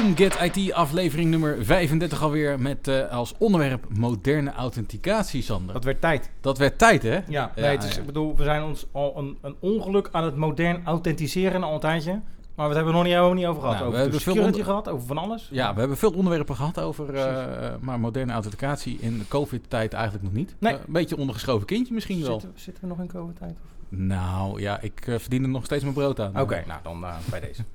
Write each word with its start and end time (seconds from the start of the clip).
Get 0.00 0.38
IT 0.54 0.72
aflevering 0.72 1.30
nummer 1.30 1.64
35 1.64 2.22
alweer 2.22 2.60
met 2.60 2.88
eh, 2.88 3.10
als 3.10 3.34
onderwerp 3.38 3.86
moderne 3.98 4.52
authenticatie, 4.52 5.42
Sander. 5.42 5.74
Dat 5.74 5.84
werd 5.84 6.00
tijd. 6.00 6.30
Dat 6.40 6.58
werd 6.58 6.78
tijd, 6.78 7.02
hè? 7.02 7.18
Ja, 7.28 7.52
nee, 7.56 7.64
het 7.64 7.82
is, 7.84 7.96
ik 7.98 8.06
bedoel, 8.06 8.36
we 8.36 8.44
zijn 8.44 8.62
ons 8.62 8.86
al 8.92 9.14
een, 9.18 9.38
een 9.40 9.54
ongeluk 9.60 10.08
aan 10.12 10.24
het 10.24 10.36
modern 10.36 10.80
authenticeren 10.84 11.62
al 11.62 11.74
een 11.74 11.80
tijdje. 11.80 12.20
Maar 12.54 12.68
we 12.68 12.74
hebben 12.74 12.94
het 12.94 13.02
nog 13.02 13.02
niet, 13.02 13.12
helemaal 13.12 13.34
niet 13.34 13.46
over 13.46 13.60
gehad. 13.62 13.76
Nou, 13.78 13.90
we 13.90 13.96
over 13.96 14.00
hebben 14.10 14.18
de 14.18 14.24
veel 14.32 14.44
onder- 14.44 14.64
gehad, 14.64 14.88
over 14.88 15.06
van 15.06 15.18
alles. 15.18 15.48
Ja, 15.52 15.72
we 15.74 15.78
hebben 15.78 15.96
veel 15.96 16.10
onderwerpen 16.12 16.56
gehad 16.56 16.80
over, 16.80 17.14
eh, 17.14 17.74
maar 17.80 18.00
moderne 18.00 18.32
authenticatie 18.32 18.98
in 19.00 19.18
de 19.18 19.28
COVID-tijd 19.28 19.92
eigenlijk 19.92 20.24
nog 20.24 20.32
niet. 20.32 20.54
Nee. 20.58 20.72
Eh, 20.72 20.78
een 20.86 20.92
beetje 20.92 21.16
ondergeschoven 21.16 21.66
kindje 21.66 21.94
misschien 21.94 22.20
wel. 22.22 22.40
Zitten, 22.40 22.52
zitten 22.54 22.82
we 22.82 22.88
nog 22.88 22.98
in 23.00 23.06
COVID-tijd? 23.08 23.50
of? 23.50 23.79
Nou 23.92 24.60
ja, 24.60 24.80
ik 24.80 25.06
eh, 25.06 25.18
verdien 25.18 25.42
er 25.42 25.48
nog 25.48 25.64
steeds 25.64 25.82
mijn 25.82 25.94
brood 25.94 26.20
aan. 26.20 26.40
Oké, 26.40 26.64
nou 26.66 26.80
dan 26.82 27.04
eh, 27.04 27.14
bij 27.30 27.40
deze. 27.40 27.62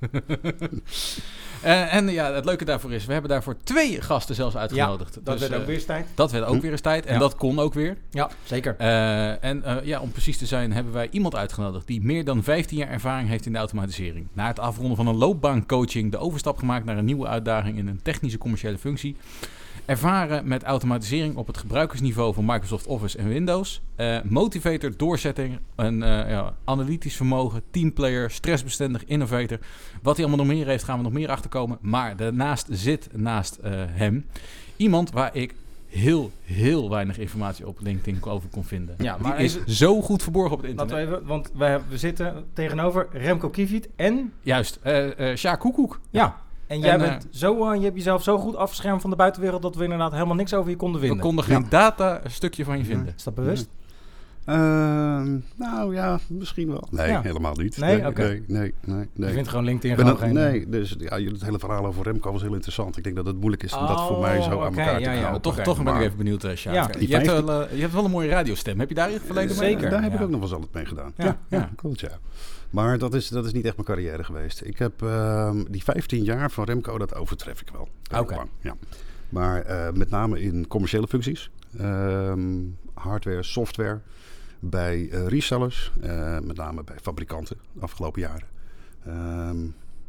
Eh, 1.62 1.94
en 1.94 2.08
ja, 2.08 2.32
het 2.32 2.44
leuke 2.44 2.64
daarvoor 2.64 2.92
is, 2.92 3.06
we 3.06 3.12
hebben 3.12 3.30
daarvoor 3.30 3.56
twee 3.62 4.00
gasten 4.02 4.34
zelfs 4.34 4.56
uitgenodigd. 4.56 5.14
Dat 5.14 5.38
Dus, 5.38 5.48
werd 5.48 5.60
ook 5.60 5.66
weer 5.66 5.74
eens 5.74 5.84
tijd. 5.84 6.06
Dat 6.14 6.30
werd 6.30 6.44
ook 6.44 6.60
weer 6.62 6.70
eens 6.70 6.80
tijd 6.80 7.06
en 7.06 7.12
Ja. 7.14 7.18
dat 7.18 7.36
kon 7.36 7.58
ook 7.58 7.74
weer. 7.74 7.96
Ja, 8.10 8.30
zeker. 8.44 8.74
Eh, 8.78 9.44
en 9.44 9.62
eh, 9.64 9.76
ja, 9.84 10.00
om 10.00 10.10
precies 10.12 10.38
te 10.38 10.46
zijn 10.46 10.72
hebben 10.72 10.92
wij 10.92 11.08
iemand 11.10 11.34
uitgenodigd 11.34 11.86
die 11.86 12.02
meer 12.02 12.24
dan 12.24 12.42
15 12.42 12.76
jaar 12.78 12.88
ervaring 12.88 13.28
heeft 13.28 13.46
in 13.46 13.52
de 13.52 13.58
automatisering. 13.58 14.26
Na 14.32 14.46
het 14.46 14.58
afronden 14.58 14.96
van 14.96 15.06
een 15.06 15.16
loopbaancoaching 15.16 16.10
de 16.10 16.18
overstap 16.18 16.58
gemaakt 16.58 16.84
naar 16.84 16.98
een 16.98 17.04
nieuwe 17.04 17.26
uitdaging 17.26 17.78
in 17.78 17.86
een 17.86 18.02
technische 18.02 18.38
commerciële 18.38 18.78
functie. 18.78 19.16
Ervaren 19.86 20.48
met 20.48 20.62
automatisering 20.62 21.36
op 21.36 21.46
het 21.46 21.56
gebruikersniveau 21.58 22.34
van 22.34 22.44
Microsoft 22.44 22.86
Office 22.86 23.18
en 23.18 23.28
Windows. 23.28 23.80
Eh, 23.96 24.18
motivator, 24.24 24.96
doorzetting, 24.96 25.58
een 25.76 26.02
eh, 26.02 26.30
ja, 26.30 26.54
analytisch 26.64 27.16
vermogen, 27.16 27.62
teamplayer, 27.70 28.30
stressbestendig, 28.30 29.04
innovator. 29.04 29.58
Wat 30.02 30.16
hij 30.16 30.26
allemaal 30.26 30.46
nog 30.46 30.54
meer 30.54 30.66
heeft, 30.66 30.84
gaan 30.84 30.96
we 30.96 31.02
nog 31.02 31.12
meer 31.12 31.28
achterkomen. 31.30 31.78
Maar 31.80 32.16
daarnaast 32.16 32.66
zit 32.70 33.08
naast 33.12 33.56
eh, 33.56 33.72
hem 33.86 34.26
iemand 34.76 35.10
waar 35.10 35.36
ik 35.36 35.54
heel, 35.86 36.30
heel 36.42 36.90
weinig 36.90 37.18
informatie 37.18 37.66
op 37.66 37.78
LinkedIn 37.80 38.24
over 38.24 38.48
kon 38.48 38.64
vinden. 38.64 38.94
Ja, 38.98 39.16
maar 39.20 39.36
Die 39.36 39.44
is 39.44 39.56
even- 39.56 39.72
zo 39.72 40.02
goed 40.02 40.22
verborgen 40.22 40.52
op 40.56 40.60
het 40.60 40.70
internet. 40.70 40.92
Laten 40.94 41.10
we 41.10 41.16
even, 41.16 41.28
want 41.28 41.50
we, 41.54 41.64
hebben- 41.64 41.88
we 41.90 41.98
zitten 41.98 42.44
tegenover 42.52 43.08
Remco 43.12 43.48
Kiviet 43.50 43.88
en... 43.96 44.32
Juist, 44.42 44.78
eh 44.82 45.36
Sjaak 45.36 45.60
Koekoek. 45.60 46.00
Ja, 46.10 46.36
en 46.66 46.80
jij 46.80 46.90
En, 46.90 46.98
bent 46.98 47.26
zo, 47.30 47.70
eh, 47.70 47.76
je 47.78 47.84
hebt 47.84 47.96
jezelf 47.96 48.22
zo 48.22 48.38
goed 48.38 48.56
afgeschermd 48.56 49.00
van 49.00 49.10
de 49.10 49.16
buitenwereld... 49.16 49.62
dat 49.62 49.76
we 49.76 49.82
inderdaad 49.82 50.12
helemaal 50.12 50.34
niks 50.34 50.54
over 50.54 50.70
je 50.70 50.76
konden 50.76 51.00
We 51.00 51.06
vinden. 51.06 51.24
konden 51.24 51.44
geen 51.44 51.66
data 51.68 52.20
een 52.24 52.30
stukje 52.30 52.64
van 52.64 52.78
je 52.78 52.84
vinden. 52.84 53.12
Is 53.16 53.22
dat 53.22 53.34
bewust? 53.34 53.68
Ehm, 54.46 55.38
nou 55.56 55.94
ja, 55.94 56.18
misschien 56.28 56.68
wel. 56.68 56.88
Nee, 56.90 57.08
Ja. 57.08 57.22
helemaal 57.22 57.54
niet. 57.54 57.76
Nee? 57.76 58.06
Oké. 58.06 58.22
nee, 58.46 58.74
nee, 58.84 59.08
nee, 59.14 59.28
Je 59.28 59.34
vindt 59.34 59.48
gewoon 59.48 59.64
LinkedIn 59.64 59.96
gewoon 59.96 60.10
dat- 60.12 60.20
geen... 60.20 60.32
nee, 60.34 60.68
dus 60.68 60.94
ja, 60.98 61.18
het 61.20 61.44
hele 61.44 61.58
verhaal 61.58 61.86
over 61.86 62.02
Remco 62.04 62.32
was 62.32 62.42
heel 62.42 62.52
interessant. 62.52 62.96
Ik 62.96 63.04
denk 63.04 63.16
dat 63.16 63.26
het 63.26 63.36
moeilijk 63.36 63.62
is 63.62 63.72
om 63.74 63.86
dat 63.86 64.00
voor 64.06 64.20
mij 64.20 64.42
zo 64.42 64.50
Oh, 64.56 64.64
aan 64.64 64.76
elkaar 64.78 64.94
te 64.96 65.00
ja, 65.02 65.12
ja. 65.12 65.20
knopen. 65.20 65.40
toch 65.40 65.60
toch 65.60 65.82
ben 65.82 65.94
ik 65.94 66.00
even 66.00 66.16
benieuwd, 66.16 66.46
Sjaak. 66.54 66.74
Ja. 66.74 67.00
je, 67.00 67.06
hebt 67.14 67.26
15 67.26 67.44
wel, 67.46 67.62
eh, 67.66 67.74
je 67.74 67.80
hebt 67.80 67.92
wel 67.92 68.04
een 68.04 68.10
mooie 68.10 68.28
radiostem. 68.28 68.78
Heb 68.78 68.88
je 68.88 68.94
daar 68.94 69.08
in 69.08 69.14
het 69.14 69.22
verleden 69.26 69.58
mee? 69.58 69.70
Zeker. 69.70 69.90
Daar 69.90 70.02
heb 70.02 70.12
ik 70.12 70.18
ja. 70.18 70.24
ook 70.24 70.30
nog 70.30 70.40
wel 70.40 70.48
eens 70.48 70.56
altijd 70.58 70.74
mee 70.74 70.86
gedaan. 70.86 71.12
Ja. 71.16 71.24
Ja, 71.24 71.38
ja, 71.48 71.58
Ja. 71.58 71.70
klopt 71.76 72.00
ja. 72.00 72.18
Maar 72.70 72.98
dat 72.98 73.14
is, 73.14 73.28
dat 73.28 73.44
is 73.46 73.52
niet 73.52 73.64
echt 73.64 73.74
mijn 73.74 73.86
carrière 73.86 74.24
geweest. 74.24 74.60
Ik 74.64 74.78
heb 74.78 75.02
ehm, 75.02 75.64
die 75.70 75.82
15 75.82 76.22
jaar 76.24 76.50
van 76.50 76.64
Remco, 76.64 76.98
dat 76.98 77.14
overtref 77.14 77.60
ik 77.60 77.68
wel. 77.72 77.88
Oké. 78.20 78.36
Ja. 78.60 78.74
Maar 79.28 79.62
eh, 79.62 79.92
met 79.92 80.10
name 80.10 80.40
in 80.40 80.66
commerciële 80.66 81.06
functies. 81.08 81.50
Ehm, 81.78 82.40
hardware, 82.94 83.42
software. 83.42 84.00
Bij 84.70 85.08
eh, 85.10 85.26
resellers. 85.26 85.92
eh, 86.00 86.38
met 86.38 86.56
name 86.56 86.84
bij 86.84 86.96
fabrikanten 87.02 87.56
de 87.72 87.80
afgelopen 87.80 88.20
jaren. 88.20 88.48
Ehm, 89.06 89.56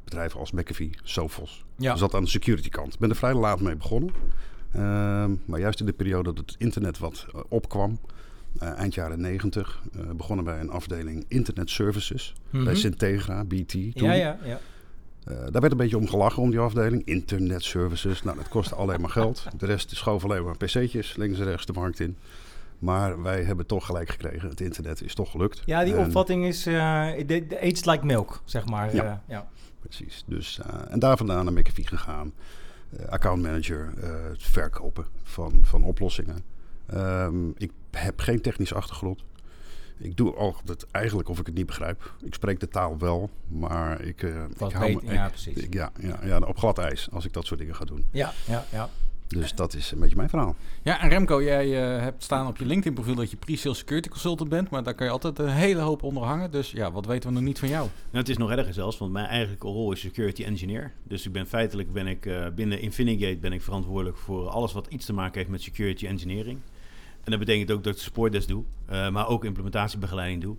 bedrijven 0.04 0.40
als 0.40 0.52
McAfee, 0.52 0.90
Sophos. 1.04 1.66
Ja. 1.78 1.92
Dus 1.92 2.00
dat 2.00 2.14
aan 2.16 2.24
de 2.24 2.30
security 2.30 2.70
kant. 2.70 2.94
Ik 2.94 3.00
ben 3.00 3.10
er 3.10 3.16
vrij 3.16 3.34
laat 3.34 3.60
mee 3.62 3.76
begonnen. 3.76 4.12
Ehm, 4.74 5.32
maar 5.46 5.60
juist 5.60 5.80
in 5.80 5.86
de 5.86 5.94
periode 5.94 6.34
dat 6.34 6.38
het 6.38 6.56
internet 6.60 6.98
wat 6.98 7.26
eh, 7.34 7.42
opkwam, 7.48 8.00
eind 8.60 8.94
jaren 8.94 9.22
90, 9.22 9.82
eh, 9.94 10.10
begonnen 10.16 10.46
wij 10.46 10.60
een 10.60 10.70
afdeling 10.70 11.26
Internet 11.28 11.70
Services 11.70 12.34
Mhm. 12.50 12.64
bij 12.64 12.76
Syntegra, 12.76 13.44
BT. 13.44 13.68
Toen. 13.72 13.92
Ja, 13.94 14.14
ja, 14.14 14.38
ja. 14.44 14.60
Daar 15.26 15.62
werd 15.62 15.72
een 15.72 15.78
beetje 15.78 15.98
om 15.98 16.08
gelachen 16.08 16.42
om 16.42 16.50
die 16.50 16.60
afdeling. 16.60 17.06
Internet 17.06 17.64
Services, 17.64 18.24
nou 18.24 18.38
dat 18.38 18.50
kostte 18.50 18.76
alleen 18.82 19.02
maar 19.02 19.10
geld. 19.10 19.46
De 19.58 19.66
rest 19.66 19.96
schoof 19.96 20.24
alleen 20.24 20.44
maar 20.44 20.58
pc'tjes 20.58 21.16
links 21.16 21.40
en 21.40 21.46
rechts 21.46 21.66
de 21.66 21.74
markt 21.74 22.00
in. 22.00 22.18
Maar 22.80 23.22
wij 23.22 23.44
hebben 23.44 23.66
toch 23.66 23.86
gelijk 23.86 24.10
gekregen. 24.10 24.50
Het 24.50 24.62
internet 24.62 25.02
is 25.02 25.16
toch 25.16 25.32
gelukt. 25.32 25.62
Ja, 25.66 25.84
die 25.84 25.96
En- 25.96 26.06
opvatting 26.06 26.46
is 26.46 26.68
aged 26.68 27.86
like 27.86 28.06
milk, 28.06 28.42
zeg 28.46 28.66
maar. 28.66 28.96
Ja. 28.96 29.04
eh, 29.04 29.14
ja. 29.28 29.48
Precies. 29.82 30.24
Dus, 30.28 30.60
eh, 30.60 30.92
en 30.92 31.00
daar 31.00 31.18
vandaan 31.18 31.46
naar 31.46 31.54
McAfee 31.54 31.88
gegaan. 31.88 32.34
Accountmanager, 33.10 33.94
het 34.30 34.44
verkopen 34.44 35.06
van, 35.24 35.60
van 35.64 35.84
oplossingen. 35.84 36.44
Ehm, 36.86 37.50
ik 37.58 37.72
heb 37.92 38.20
geen 38.20 38.42
technische 38.42 38.76
achtergrond. 38.76 39.24
Ik 39.98 40.18
doe 40.18 40.36
altijd 40.36 40.86
eigenlijk 40.92 41.30
of 41.30 41.40
ik 41.40 41.46
het 41.46 41.56
niet 41.56 41.66
begrijp. 41.66 42.14
Ik 42.24 42.34
spreek 42.34 42.60
de 42.60 42.68
taal 42.68 42.98
wel, 42.98 43.30
maar 43.48 44.02
ik, 44.02 44.22
ik 44.22 44.58
hou 44.58 44.94
me... 45.06 45.14
ja, 45.14 45.28
precies. 45.28 45.56
ik- 45.56 45.74
ja, 45.74 45.92
ja, 46.00 46.20
ja, 46.24 46.38
op 46.40 46.58
glad 46.58 46.78
ijs 46.78 47.08
als 47.12 47.26
ik 47.26 47.34
dat 47.34 47.46
soort 47.46 47.60
dingen 47.60 47.76
ga 47.76 47.86
doen. 47.86 48.06
Ja, 48.12 48.34
ja, 48.48 48.66
ja. 48.72 48.90
Dus 49.28 49.56
dat 49.56 49.74
is 49.74 49.92
een 49.92 50.00
beetje 50.00 50.16
mijn 50.16 50.30
verhaal. 50.30 50.56
Ja, 50.84 51.02
en 51.02 51.10
Remco, 51.10 51.44
jij 51.44 51.96
eh, 51.96 52.02
hebt 52.02 52.24
staan 52.24 52.48
op 52.48 52.58
je 52.58 52.66
LinkedIn-profiel 52.66 53.16
dat 53.16 53.32
je 53.32 53.38
pre-sales 53.38 53.78
security 53.78 54.10
consultant 54.10 54.50
bent. 54.50 54.70
Maar 54.70 54.84
daar 54.84 54.94
kan 54.94 55.06
je 55.06 55.12
altijd 55.12 55.40
een 55.40 55.50
hele 55.50 55.82
hoop 55.82 56.04
onder 56.04 56.24
hangen. 56.24 56.52
Dus 56.52 56.72
ja, 56.72 56.92
wat 56.92 57.06
weten 57.06 57.30
we 57.30 57.36
nog 57.36 57.44
niet 57.44 57.60
van 57.60 57.70
jou? 57.70 57.82
Nou, 57.82 58.18
het 58.18 58.30
is 58.30 58.38
nog 58.38 58.52
erger 58.52 58.74
zelfs, 58.74 58.98
want 58.98 59.12
mijn 59.12 59.26
eigenlijke 59.26 59.68
rol 59.68 59.92
is 59.92 60.00
security 60.00 60.44
engineer. 60.44 60.92
Dus 61.04 61.26
ik 61.26 61.32
ben 61.32 61.48
feitelijk 61.48 61.94
ben 61.94 62.08
ik, 62.08 62.26
eh, 62.26 62.46
binnen 62.56 62.82
Infinigate 62.82 63.38
ben 63.38 63.54
ik 63.54 63.62
verantwoordelijk 63.62 64.18
voor 64.18 64.48
alles 64.50 64.74
wat 64.74 64.88
iets 64.88 65.06
te 65.06 65.14
maken 65.14 65.38
heeft 65.38 65.50
met 65.50 65.62
security 65.62 66.08
engineering. 66.08 66.60
En 67.24 67.32
dat 67.32 67.40
betekent 67.40 67.72
ook 67.72 67.84
dat 67.84 67.96
ik 67.96 68.02
supportdesk 68.02 68.48
doe, 68.48 68.64
eh, 68.86 69.10
maar 69.10 69.28
ook 69.28 69.46
implementatiebegeleiding 69.46 70.42
doe. 70.42 70.56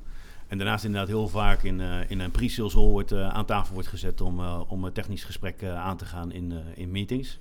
En 0.48 0.58
daarnaast 0.58 0.84
inderdaad 0.84 1.08
heel 1.08 1.28
vaak 1.28 1.62
in, 1.62 1.80
eh, 1.80 2.10
in 2.10 2.20
een 2.20 2.30
pre-sales 2.30 2.72
rol 2.72 2.90
wordt, 2.90 3.12
eh, 3.12 3.28
aan 3.28 3.44
tafel 3.44 3.74
wordt 3.74 3.88
gezet 3.88 4.20
om, 4.20 4.40
eh, 4.40 4.60
om 4.68 4.84
een 4.84 4.92
technisch 4.92 5.24
gesprek 5.24 5.62
eh, 5.62 5.74
aan 5.76 5.96
te 5.96 6.04
gaan 6.04 6.32
in, 6.32 6.52
eh, 6.52 6.58
in 6.74 6.90
meetings. 6.90 7.38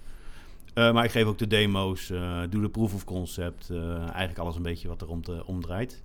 Eh, 0.77 0.93
maar 0.93 1.03
ik 1.03 1.11
geef 1.11 1.25
ook 1.25 1.37
de 1.37 1.47
demo's, 1.47 2.09
eh, 2.09 2.41
doe 2.49 2.61
de 2.61 2.69
proof 2.69 2.93
of 2.93 3.03
concept, 3.03 3.69
eh, 3.69 3.97
eigenlijk 3.97 4.37
alles 4.37 4.55
een 4.55 4.61
beetje 4.61 4.87
wat 4.87 5.01
er 5.01 5.07
om, 5.07 5.21
te, 5.21 5.45
om 5.45 5.61
draait. 5.61 6.03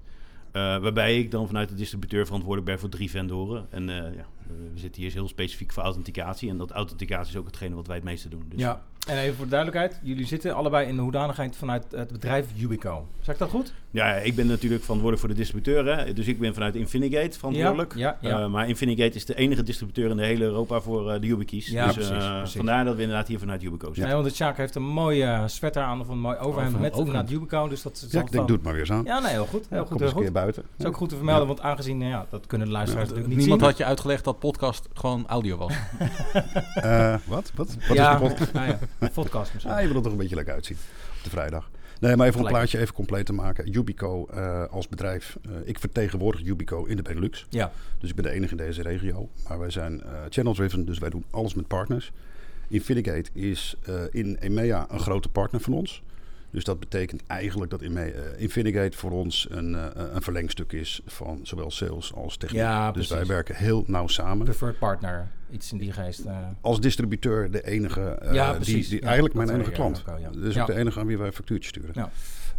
Eh, 0.52 0.62
waarbij 0.62 1.18
ik 1.18 1.30
dan 1.30 1.46
vanuit 1.46 1.68
de 1.68 1.74
distributeur 1.74 2.24
verantwoordelijk 2.24 2.70
ben 2.70 2.78
voor 2.78 2.88
drie 2.88 3.10
vendoren. 3.10 3.66
En 3.70 3.86
ja, 3.86 4.26
we 4.72 4.78
zitten 4.78 5.02
hier 5.02 5.12
heel 5.12 5.28
specifiek 5.28 5.72
voor 5.72 5.82
authenticatie. 5.82 6.50
En 6.50 6.56
dat 6.56 6.70
authenticatie 6.70 7.32
is 7.32 7.38
ook 7.38 7.46
hetgene 7.46 7.74
wat 7.74 7.86
wij 7.86 7.96
het 7.96 8.04
meeste 8.04 8.28
doen. 8.28 8.44
Dus 8.48 8.60
ja. 8.60 8.82
En 9.08 9.16
even 9.18 9.34
voor 9.34 9.44
de 9.44 9.50
duidelijkheid, 9.50 10.00
jullie 10.02 10.26
zitten 10.26 10.54
allebei 10.54 10.88
in 10.88 10.96
de 10.96 11.02
hoedanigheid 11.02 11.56
vanuit 11.56 11.84
het 11.90 12.12
bedrijf 12.12 12.46
Ubico. 12.60 13.06
Zeg 13.20 13.34
ik 13.34 13.40
dat 13.40 13.50
goed? 13.50 13.72
ja, 13.90 14.14
ik 14.14 14.34
ben 14.34 14.46
natuurlijk 14.46 14.82
verantwoordelijk 14.82 15.18
voor 15.20 15.28
de 15.28 15.40
distributeur. 15.40 15.96
Hè? 15.96 16.12
Dus 16.12 16.26
ik 16.26 16.38
ben 16.38 16.54
vanuit 16.54 16.74
Infinigate 16.76 17.38
verantwoordelijk. 17.38 17.94
Ja, 17.96 18.16
ja, 18.20 18.28
ja. 18.30 18.40
Eh, 18.40 18.46
maar 18.50 18.68
Infinigate 18.68 19.16
is 19.16 19.24
de 19.24 19.34
enige 19.34 19.62
distributeur 19.62 20.10
in 20.10 20.16
de 20.16 20.24
hele 20.24 20.44
Europa 20.44 20.80
voor 20.80 21.10
eh, 21.12 21.20
de 21.20 21.26
YubiKeys. 21.26 21.66
Ja, 21.66 21.84
dus 21.86 21.94
precies, 21.94 22.10
eh, 22.12 22.36
precies. 22.38 22.56
vandaar 22.56 22.84
dat 22.84 22.94
we 22.96 23.00
inderdaad 23.02 23.28
hier 23.28 23.38
vanuit 23.38 23.62
Yubico 23.62 23.88
Ja. 23.88 23.94
zitten. 23.94 24.12
want 24.14 24.24
de 24.28 24.34
Sjaak 24.34 24.56
heeft 24.56 24.74
een 24.74 24.82
mooie 24.86 25.42
sweater 25.46 25.82
aan 25.82 26.00
of 26.00 26.08
een 26.08 26.20
mooi 26.20 26.36
overhemd 26.38 26.68
Over- 26.74 26.80
met 26.80 26.94
vanuit 27.06 27.30
Ubico. 27.30 27.68
Dus 27.68 27.82
dat 27.82 27.92
is 28.06 28.12
Ja, 28.12 28.20
ik 28.20 28.32
denk, 28.32 28.46
doe 28.46 28.56
het 28.56 28.64
maar 28.64 28.74
weer 28.74 28.92
aan. 28.92 29.04
Ja, 29.04 29.18
nee, 29.18 29.30
heel 29.32 29.46
goed. 29.46 29.66
Heel 29.68 29.84
goed, 29.84 29.90
eens 29.90 30.00
heel 30.00 30.08
een 30.08 30.14
keer 30.14 30.24
goed. 30.24 30.32
buiten. 30.32 30.62
Dat 30.62 30.80
is 30.80 30.86
ook 30.86 30.96
goed 30.96 31.08
te 31.08 31.16
vermelden, 31.16 31.46
want 31.46 31.60
aangezien, 31.60 31.98
nou 31.98 32.10
ja, 32.10 32.26
dat 32.30 32.46
kunnen 32.46 32.66
de 32.66 32.72
luisteraars 32.72 33.08
Ja, 33.08 33.14
natuurlijk 33.14 33.38
niet 33.40 33.48
Niemand 33.48 33.60
zien. 33.60 33.70
had 33.70 33.78
je 33.78 33.84
uitgelegd 33.90 34.24
dat 34.24 34.38
podcast 34.38 34.88
gewoon 34.94 35.24
audio 35.26 35.56
was. 35.56 35.72
Eh, 36.74 37.14
wat? 37.26 37.52
Wat, 37.54 37.76
wat 37.88 37.96
ja, 37.96 38.12
is 38.14 38.20
de 38.20 38.26
podcast? 38.28 38.52
nou 38.52 38.66
ja, 38.66 38.78
podcast 39.12 39.52
misschien. 39.52 39.74
Ah, 39.74 39.80
je 39.80 39.86
wil 39.86 39.96
er 39.96 40.02
toch 40.02 40.12
een 40.12 40.18
beetje 40.18 40.34
lekker 40.34 40.54
uitzien 40.54 40.76
op 41.18 41.24
de 41.24 41.30
vrijdag. 41.30 41.70
Nee, 42.00 42.16
maar 42.16 42.26
even 42.26 42.38
om 42.38 42.44
het 42.46 42.54
plaatje 42.54 42.78
even 42.78 42.94
compleet 42.94 43.26
te 43.26 43.32
maken. 43.32 43.76
Ubico 43.76 44.26
eh, 44.26 44.64
als 44.70 44.88
bedrijf. 44.88 45.36
eh, 45.42 45.52
ik 45.64 45.78
vertegenwoordig 45.78 46.44
Ubico 46.46 46.84
in 46.84 46.96
de 46.96 47.02
Benelux. 47.02 47.46
Ja, 47.48 47.72
Dus 47.98 48.10
ik 48.10 48.14
ben 48.14 48.24
de 48.24 48.30
enige 48.30 48.50
in 48.50 48.56
deze 48.56 48.82
regio. 48.82 49.28
Maar 49.48 49.58
wij 49.58 49.70
zijn 49.70 50.02
eh, 50.02 50.10
channel-driven, 50.28 50.84
dus 50.86 50.98
wij 50.98 51.10
doen 51.10 51.24
alles 51.30 51.54
met 51.54 51.66
partners. 51.66 52.12
Infinigate 52.68 53.30
is 53.32 53.76
in 54.10 54.36
EMEA 54.40 54.86
een 54.90 55.00
grote 55.00 55.28
partner 55.28 55.60
van 55.60 55.72
ons. 55.72 56.02
Dus 56.52 56.64
dat 56.64 56.80
betekent 56.80 57.22
eigenlijk 57.26 57.70
dat 57.70 57.82
in 57.82 57.96
eh, 57.96 58.40
Infinigate 58.40 58.96
voor 58.98 59.10
ons 59.10 59.46
een, 59.50 59.74
eh, 59.74 59.86
een 60.12 60.22
verlengstuk 60.22 60.72
is 60.72 61.00
van 61.06 61.40
zowel 61.42 61.70
sales 61.70 62.14
als 62.14 62.36
techniek. 62.36 62.60
Ja, 62.60 62.92
dus 62.92 63.08
wij 63.08 63.26
werken 63.26 63.54
heel 63.56 63.84
nauw 63.86 64.06
samen. 64.06 64.44
preferred 64.44 64.78
partner. 64.78 65.28
Iets 65.50 65.72
in 65.72 65.78
die 65.78 65.92
geest. 65.92 66.20
eh. 66.20 66.36
Als 66.60 66.80
distributeur 66.80 67.50
de 67.50 67.66
enige, 67.66 68.18
Ja, 68.32 68.58
die, 68.58 68.88
die 68.88 69.00
Ja, 69.00 69.04
eigenlijk 69.06 69.34
mijn 69.34 69.50
enige 69.50 69.70
klant. 69.70 70.04
ook. 70.08 70.32
Dus 70.32 70.58
ook 70.58 70.66
de 70.66 70.74
enige 70.74 71.00
aan 71.00 71.06
wie 71.06 71.18
wij 71.18 71.32
factuurtjes 71.32 71.68
sturen. 71.68 71.90
Ja. 71.94 72.10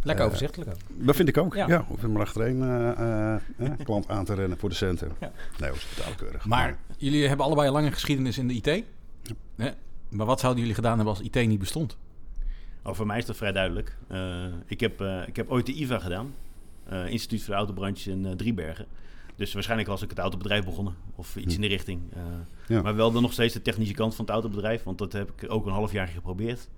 Lekker 0.02 0.24
overzichtelijk 0.24 0.70
ook. 0.70 0.76
Dat 1.06 1.16
vind 1.16 1.28
ik 1.28 1.38
ook. 1.38 1.54
Ja. 1.54 1.66
Ja, 1.68 1.84
hoef 1.88 2.00
je 2.00 2.08
maar 2.08 2.22
achtereen 2.22 2.58
klant 3.84 4.08
aan 4.08 4.24
te 4.24 4.34
rennen 4.34 4.58
voor 4.58 4.68
de 4.68 4.74
centen. 4.74 5.08
Ja. 5.20 5.32
Nee, 5.58 5.68
dat 5.70 5.78
is 5.78 5.86
totaal 5.96 6.12
keurig. 6.16 6.44
Maar 6.44 6.76
jullie 6.96 7.28
hebben 7.28 7.46
allebei 7.46 7.66
een 7.66 7.72
lange 7.74 7.92
geschiedenis 7.92 8.38
in 8.38 8.48
de 8.48 8.54
IT. 8.54 8.84
Maar 10.08 10.26
wat 10.26 10.40
zouden 10.40 10.60
jullie 10.60 10.76
gedaan 10.76 10.96
hebben 10.96 11.14
als 11.16 11.24
IT 11.24 11.46
niet 11.46 11.58
bestond? 11.58 11.96
Oh, 12.84 12.94
voor 12.94 13.06
mij 13.06 13.18
is 13.18 13.26
dat 13.26 13.36
vrij 13.36 13.52
duidelijk. 13.52 13.96
Eh, 14.08 14.44
ik, 14.66 14.80
heb, 14.80 15.00
eh, 15.00 15.28
ik 15.28 15.36
heb 15.36 15.50
ooit 15.50 15.66
de 15.66 15.72
IVA 15.72 15.98
gedaan. 15.98 16.34
Eh, 16.84 17.08
Instituut 17.08 17.40
voor 17.40 17.50
de 17.50 17.58
Autobranche 17.58 18.10
in 18.10 18.36
Driebergen. 18.36 18.86
Dus 19.36 19.52
waarschijnlijk 19.52 19.88
was 19.88 20.02
ik 20.02 20.10
het 20.10 20.18
autobedrijf 20.18 20.64
begonnen. 20.64 20.94
Of 21.14 21.36
iets 21.36 21.54
in 21.54 21.60
de 21.60 21.66
richting. 21.66 22.00
Ja. 22.68 22.82
Maar 22.82 22.96
wel 22.96 23.12
dan 23.12 23.22
nog 23.22 23.32
steeds 23.32 23.54
de 23.54 23.62
technische 23.62 23.94
kant 23.94 24.14
van 24.14 24.24
het 24.24 24.34
autobedrijf. 24.34 24.82
Want 24.82 24.98
dat 24.98 25.12
heb 25.12 25.30
ik 25.36 25.52
ook 25.52 25.66
een 25.66 25.72
half 25.72 25.92
jaar 25.92 26.08
geprobeerd. 26.08 26.68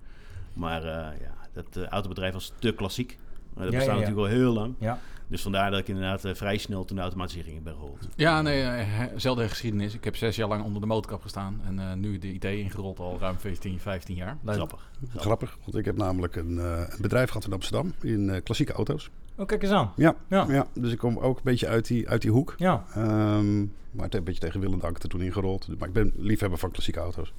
Maar 0.57 0.83
eh, 0.83 1.19
ja, 1.21 1.33
dat 1.53 1.85
autobedrijf 1.89 2.33
was 2.33 2.53
te 2.59 2.71
klassiek. 2.71 3.17
Dat 3.57 3.71
Ja, 3.71 3.77
bestaat 3.77 3.85
ja, 3.85 3.93
ja. 3.93 3.99
natuurlijk 3.99 4.27
al 4.27 4.37
heel 4.39 4.53
lang. 4.53 4.75
Ja. 4.79 4.99
Dus 5.29 5.41
vandaar 5.41 5.71
dat 5.71 5.79
ik 5.79 5.87
inderdaad 5.87 6.25
eh, 6.25 6.33
vrij 6.33 6.57
snel 6.57 6.85
toen 6.85 6.95
de 6.95 7.01
automatisering 7.01 7.57
in 7.57 7.63
ben 7.63 7.73
gerold. 7.73 8.07
Ja, 8.15 8.41
nee, 8.41 8.61
eh, 8.61 9.03
zelfde 9.15 9.49
geschiedenis. 9.49 9.93
Ik 9.93 10.03
heb 10.03 10.15
zes 10.15 10.35
jaar 10.35 10.47
lang 10.47 10.63
onder 10.63 10.81
de 10.81 10.87
motorkap 10.87 11.21
gestaan. 11.21 11.61
En 11.65 11.79
eh, 11.79 11.93
nu 11.93 12.17
de 12.17 12.33
IT 12.33 12.43
ingerold 12.43 12.99
al 12.99 13.17
ruim 13.19 13.37
14, 13.39 13.79
15 13.79 14.15
jaar. 14.15 14.37
Leuk. 14.41 14.55
Grappig. 14.55 14.89
Grappig, 15.15 15.57
want 15.63 15.77
ik 15.77 15.85
heb 15.85 15.97
namelijk 15.97 16.35
een, 16.35 16.59
eh, 16.59 16.79
een 16.87 17.01
bedrijf 17.01 17.27
gehad 17.27 17.45
in 17.45 17.53
Amsterdam 17.53 17.93
in 18.01 18.29
eh, 18.29 18.43
klassieke 18.43 18.73
auto's. 18.73 19.09
Oh, 19.35 19.45
kijk 19.45 19.63
eens 19.63 19.71
aan. 19.71 19.91
Ja, 19.95 20.15
Ja. 20.29 20.45
ja. 20.49 20.67
dus 20.73 20.91
ik 20.91 20.97
kom 20.97 21.17
ook 21.17 21.37
een 21.37 21.43
beetje 21.43 21.67
uit 21.67 21.87
die, 21.87 22.09
uit 22.09 22.21
die 22.21 22.31
hoek. 22.31 22.53
Ja. 22.57 22.83
Ehm, 22.93 23.59
maar 23.91 24.05
het 24.05 24.15
een 24.15 24.23
beetje 24.23 24.39
tegen 24.39 24.59
wil 24.59 24.71
en 24.73 24.79
dank 24.79 25.03
er 25.03 25.09
toen 25.09 25.21
ingerold. 25.21 25.67
Maar 25.79 25.87
ik 25.87 25.93
ben 25.93 26.13
liefhebber 26.15 26.59
van 26.59 26.71
klassieke 26.71 26.99
auto's. 26.99 27.33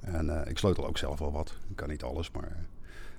En 0.00 0.42
eh, 0.42 0.50
ik 0.50 0.58
sleutel 0.58 0.86
ook 0.86 0.98
zelf 0.98 1.18
wel 1.18 1.32
wat. 1.32 1.56
Ik 1.70 1.76
kan 1.76 1.88
niet 1.88 2.02
alles, 2.02 2.30
maar, 2.30 2.66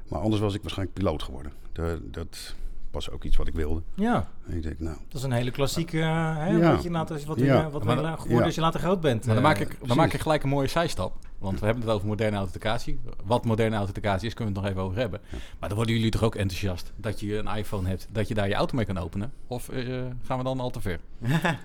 maar 0.07 0.19
anders 0.19 0.42
was 0.42 0.54
ik 0.54 0.62
waarschijnlijk 0.62 0.98
piloot 0.98 1.24
geworden. 1.24 1.52
De, 1.72 2.00
dat 2.12 2.56
was 2.92 3.10
ook 3.10 3.24
iets 3.24 3.38
wat 3.38 3.48
ik 3.48 3.54
wilde. 3.54 3.81
Ja. 3.94 4.28
En 4.48 4.56
ik 4.56 4.63
denk, 4.63 4.80
nou, 4.80 4.98
Dat 5.07 5.18
is 5.18 5.24
een 5.24 5.31
hele 5.31 5.52
klassieke, 5.52 6.00
eh, 6.00 6.36
hè, 6.38 6.50
Ja. 6.57 6.72
wat 6.72 6.84
je 6.84 6.92
later, 6.92 7.22
wat, 7.25 7.40
Ja. 7.40 7.62
je, 7.63 7.69
wat 7.69 7.84
Maar 7.84 7.98
geworden 7.98 8.38
ja. 8.38 8.44
als 8.44 8.56
je 8.56 8.62
later 8.62 8.80
groot 8.80 9.02
bent. 9.02 9.25
Maar 9.25 9.36
dan 9.36 9.44
eh, 9.44 9.50
maak, 9.50 9.60
ik, 9.60 9.78
dan 9.88 9.98
maak 9.98 10.13
ik 10.13 10.22
gelijk 10.22 10.44
een 10.44 10.50
mooie 10.50 10.68
zijstap. 10.68 11.18
Want 11.38 11.60
we 11.60 11.66
hebben 11.66 11.84
het 11.84 11.94
over 11.94 12.08
moderne 12.08 12.38
authenticatie. 12.38 13.00
Wat 13.24 13.46
moderne 13.46 13.76
authenticatie 13.76 14.28
is, 14.28 14.34
kunnen 14.34 14.54
we 14.54 14.60
het 14.60 14.68
nog 14.68 14.78
even 14.78 14.90
over 14.90 15.02
hebben. 15.02 15.22
Maar 15.60 15.70
dan 15.70 15.78
worden 15.78 15.96
jullie 15.96 16.12
toch 16.12 16.24
ook 16.24 16.36
enthousiast 16.36 16.92
dat 16.96 17.20
je 17.20 17.38
een 17.38 17.58
iPhone 17.58 17.88
hebt, 17.88 18.08
dat 18.12 18.28
je 18.28 18.34
daar 18.34 18.48
je 18.48 18.54
auto 18.54 18.76
mee 18.76 18.86
kan 18.86 18.98
openen? 18.98 19.32
Of 19.48 19.70
eh, 19.70 19.84
gaan 20.26 20.38
we 20.38 20.44
dan 20.44 20.60
al 20.60 20.70
te 20.70 20.82
ver? 20.82 21.00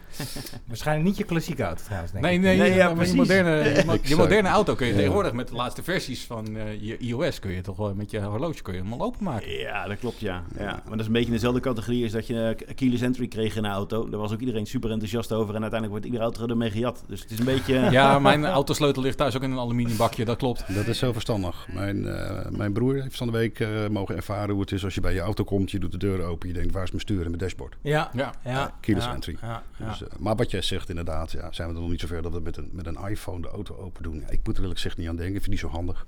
Waarschijnlijk 0.67 1.08
niet 1.08 1.17
je 1.17 1.25
klassieke 1.25 1.62
auto 1.62 1.82
trouwens, 1.84 2.12
denk 2.12 2.25
Nee, 2.25 2.34
ik. 2.34 2.40
nee, 2.40 2.56
Nee, 2.56 2.69
ja, 2.70 2.76
ja, 2.76 2.94
maar 2.94 3.06
je 3.06 3.14
moderne, 3.14 3.50
je, 3.50 3.99
je 4.02 4.17
moderne 4.17 4.49
auto 4.49 4.75
kun 4.75 4.87
je 4.87 4.93
Ja. 4.93 4.99
tegenwoordig 4.99 5.32
met 5.32 5.49
de 5.49 5.55
laatste 5.55 5.82
versies 5.82 6.25
van 6.25 6.56
eh, 6.56 6.81
je 6.82 6.96
iOS 6.99 7.38
kun 7.38 7.50
je 7.50 7.61
toch 7.61 7.76
wel 7.76 7.94
met 7.94 8.11
je 8.11 8.20
horloge 8.20 8.62
kun 8.62 8.75
je 8.75 8.81
hem 8.82 8.93
al 8.93 9.02
openmaken. 9.02 9.50
Ja, 9.58 9.87
dat 9.87 9.99
klopt, 9.99 10.20
ja. 10.20 10.43
ja. 10.58 10.64
Maar 10.64 10.82
dat 10.90 11.00
is 11.00 11.06
een 11.06 11.12
beetje 11.12 11.26
in 11.28 11.32
dezelfde 11.34 11.61
categorie 11.61 12.02
als 12.02 12.12
dat 12.12 12.26
je 12.26 12.56
eh, 12.66 12.75
keyless 12.75 13.02
entry 13.02 13.26
kreeg 13.28 13.56
in 13.56 13.64
een 13.64 13.70
auto. 13.70 14.08
Daar 14.08 14.20
was 14.20 14.32
ook 14.32 14.40
iedereen 14.40 14.66
super 14.66 14.90
enthousiast 14.90 15.32
over. 15.32 15.55
En 15.55 15.61
uiteindelijk 15.62 15.90
wordt 15.90 16.05
iedere 16.05 16.23
auto 16.23 16.46
ermee 16.46 16.70
gejat. 16.70 17.05
Dus 17.08 17.20
het 17.20 17.31
is 17.31 17.38
een 17.38 17.44
beetje... 17.44 17.75
Ja, 17.90 18.19
mijn 18.19 18.46
autosleutel 18.46 19.02
ligt 19.02 19.16
thuis 19.16 19.37
ook 19.37 19.43
in 19.43 19.50
een 19.50 19.58
aluminium 19.60 19.96
bakje, 19.96 20.24
dat 20.24 20.36
klopt. 20.36 20.74
dat 20.74 20.86
is 20.86 21.00
heel 21.00 21.12
verstandig. 21.12 21.68
Mijn, 21.72 22.06
eh, 22.06 22.50
mijn 22.50 22.72
broer 22.72 23.02
heeft 23.02 23.16
van 23.16 23.26
de 23.26 23.32
week 23.32 23.60
eh, 23.60 23.88
mogen 23.88 24.16
ervaren 24.16 24.50
hoe 24.50 24.60
het 24.60 24.72
is 24.72 24.84
als 24.84 24.94
je 24.94 25.00
bij 25.00 25.14
je 25.14 25.20
auto 25.20 25.44
komt. 25.44 25.70
Je 25.70 25.78
doet 25.78 25.92
de 25.92 25.98
deur 25.98 26.22
open, 26.22 26.48
je 26.48 26.54
denkt 26.54 26.72
waar 26.72 26.82
is 26.82 26.90
mijn 26.90 27.02
stuur 27.02 27.20
en 27.20 27.26
mijn 27.26 27.38
dashboard. 27.38 27.76
Ja. 27.82 28.10
Ja. 28.14 28.34
Ja. 28.44 28.74
keyless 28.80 29.06
ja. 29.06 29.14
entry. 29.14 29.36
Ja. 29.40 29.62
Ja. 29.78 29.88
Dus, 29.88 30.02
eh, 30.02 30.08
maar 30.18 30.36
wat 30.36 30.50
jij 30.50 30.62
zegt 30.62 30.88
inderdaad, 30.88 31.30
ja, 31.32 31.52
zijn 31.52 31.68
we 31.68 31.74
er 31.74 31.80
nog 31.80 31.90
niet 31.90 32.00
zover 32.00 32.22
dat 32.22 32.32
we 32.32 32.40
met 32.40 32.56
een, 32.56 32.68
met 32.72 32.86
een 32.86 32.98
iPhone 33.08 33.40
de 33.40 33.48
auto 33.48 33.76
open 33.76 34.02
doen. 34.02 34.20
Ja, 34.20 34.28
ik 34.28 34.40
moet 34.44 34.54
er 34.56 34.60
eerlijk 34.60 34.80
gezegd 34.80 34.96
niet 34.98 35.08
aan 35.08 35.16
denken, 35.16 35.34
ik 35.36 35.42
vind 35.42 35.52
het 35.54 35.62
niet 35.62 35.72
zo 35.72 35.76
handig. 35.78 36.06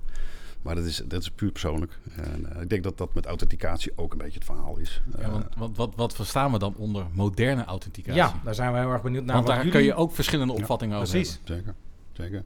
Maar 0.61 0.75
dat 0.75 0.83
is, 0.85 1.01
dat 1.05 1.21
is 1.21 1.29
puur 1.31 1.51
persoonlijk. 1.51 1.99
En 2.15 2.55
eh, 2.55 2.61
ik 2.61 2.69
denk 2.69 2.83
dat 2.83 2.97
dat 2.97 3.13
met 3.13 3.25
authenticatie 3.25 3.91
ook 3.95 4.11
een 4.11 4.17
beetje 4.17 4.33
het 4.39 4.45
verhaal 4.45 4.77
is. 4.77 5.01
Ja, 5.17 5.23
Eh, 5.23 5.31
want, 5.31 5.45
want 5.57 5.77
wat, 5.77 5.93
wat 5.95 6.15
verstaan 6.15 6.51
we 6.51 6.59
dan 6.59 6.73
onder 6.77 7.05
moderne 7.11 7.65
authenticatie? 7.65 8.21
Ja, 8.21 8.33
daar 8.43 8.55
zijn 8.55 8.71
we 8.73 8.79
heel 8.79 8.91
erg 8.91 9.01
benieuwd 9.01 9.23
naar. 9.25 9.35
want 9.35 9.47
wat 9.47 9.55
daar 9.55 9.65
jullie- 9.65 9.79
kun 9.79 9.87
je 9.89 9.95
ook 9.95 10.13
verschillende 10.13 10.53
opvattingen 10.53 10.97
over 10.97 11.09
precies. 11.09 11.39
hebben. 11.43 11.55
Zeker, 11.55 11.73
zeker. 12.11 12.43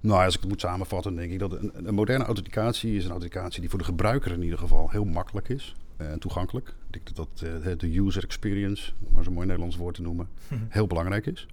Nou, 0.00 0.24
als 0.24 0.34
ik 0.34 0.40
het 0.40 0.48
moet 0.48 0.60
samenvatten, 0.60 1.14
denk 1.14 1.32
ik 1.32 1.38
dat 1.38 1.52
een, 1.52 1.72
een 1.86 1.94
moderne 1.94 2.24
authenticatie 2.24 2.96
is 2.96 3.04
een 3.04 3.10
authenticatie 3.10 3.60
die 3.60 3.70
voor 3.70 3.78
de 3.78 3.84
gebruiker 3.84 4.32
in 4.32 4.42
ieder 4.42 4.58
geval 4.58 4.90
heel 4.90 5.04
makkelijk 5.04 5.48
is 5.48 5.74
en 5.96 6.18
toegankelijk. 6.18 6.68
Ik 6.68 6.92
denk 6.92 7.16
dat 7.16 7.16
dat 7.16 7.48
eh, 7.48 7.78
de 7.78 7.98
user 7.98 8.24
experience, 8.24 8.92
om 9.06 9.12
maar 9.12 9.24
zo'n 9.24 9.32
mooi 9.32 9.46
Nederlands 9.46 9.76
woord 9.76 9.94
te 9.94 10.02
noemen, 10.02 10.28
heel 10.68 10.86
belangrijk 10.86 11.26
is. 11.26 11.46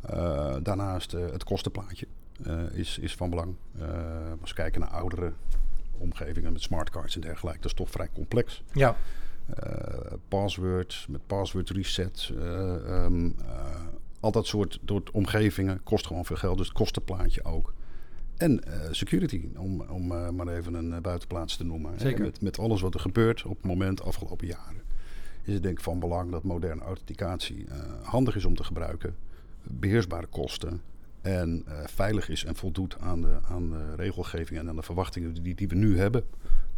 Eh, 0.00 0.56
daarnaast 0.62 1.14
eh, 1.14 1.30
het 1.30 1.44
kostenplaatje 1.44 2.06
is, 2.72 2.98
is 2.98 3.14
van 3.14 3.30
belang. 3.30 3.54
Als 4.40 4.50
we 4.50 4.56
kijken 4.56 4.80
naar 4.80 4.90
oudere 4.90 5.32
omgevingen 5.98 6.52
met 6.52 6.62
smartcards 6.62 7.14
en 7.14 7.20
dergelijke, 7.20 7.60
dat 7.60 7.70
is 7.70 7.76
toch 7.76 7.90
vrij 7.90 8.08
complex. 8.14 8.62
Ja. 8.72 8.96
Passwords, 10.28 11.06
met 11.06 11.26
password 11.26 11.70
reset. 11.70 12.30
eh, 12.38 13.04
ehm, 13.04 13.26
eh, 13.26 13.32
al 14.26 14.32
dat 14.32 14.46
soort, 14.46 14.80
soort 14.86 15.10
omgevingen 15.10 15.82
kost 15.82 16.06
gewoon 16.06 16.24
veel 16.24 16.36
geld. 16.36 16.56
Dus 16.56 16.66
het 16.66 16.76
kostenplaatje 16.76 17.44
ook. 17.44 17.74
En 18.36 18.64
eh, 18.64 18.80
security, 18.90 19.48
om, 19.56 19.80
om 19.80 20.12
eh, 20.12 20.28
maar 20.30 20.48
even 20.48 20.74
een 20.74 20.92
eh, 20.92 21.00
buitenplaats 21.00 21.56
te 21.56 21.64
noemen. 21.64 22.00
Zeker. 22.00 22.24
Met, 22.24 22.40
met 22.40 22.58
alles 22.58 22.80
wat 22.80 22.94
er 22.94 23.00
gebeurt 23.00 23.44
op 23.44 23.56
het 23.56 23.66
moment 23.66 24.02
afgelopen 24.02 24.46
jaren. 24.46 24.82
Is 25.42 25.54
het 25.54 25.62
denk 25.62 25.78
ik 25.78 25.84
van 25.84 25.98
belang 25.98 26.30
dat 26.30 26.42
moderne 26.42 26.82
authenticatie 26.82 27.66
handig 28.02 28.36
is 28.36 28.44
om 28.44 28.56
te 28.56 28.64
gebruiken. 28.64 29.16
Beheersbare 29.62 30.26
kosten. 30.26 30.80
En 31.20 31.64
veilig 31.84 32.28
is 32.28 32.44
en 32.44 32.56
voldoet 32.56 32.98
aan 33.00 33.20
de, 33.20 33.38
aan 33.48 33.70
de 33.70 33.94
regelgeving 33.94 34.60
en 34.60 34.68
aan 34.68 34.76
de 34.76 34.82
verwachtingen 34.82 35.42
die, 35.42 35.54
die 35.54 35.68
we 35.68 35.74
nu 35.74 35.98
hebben. 35.98 36.24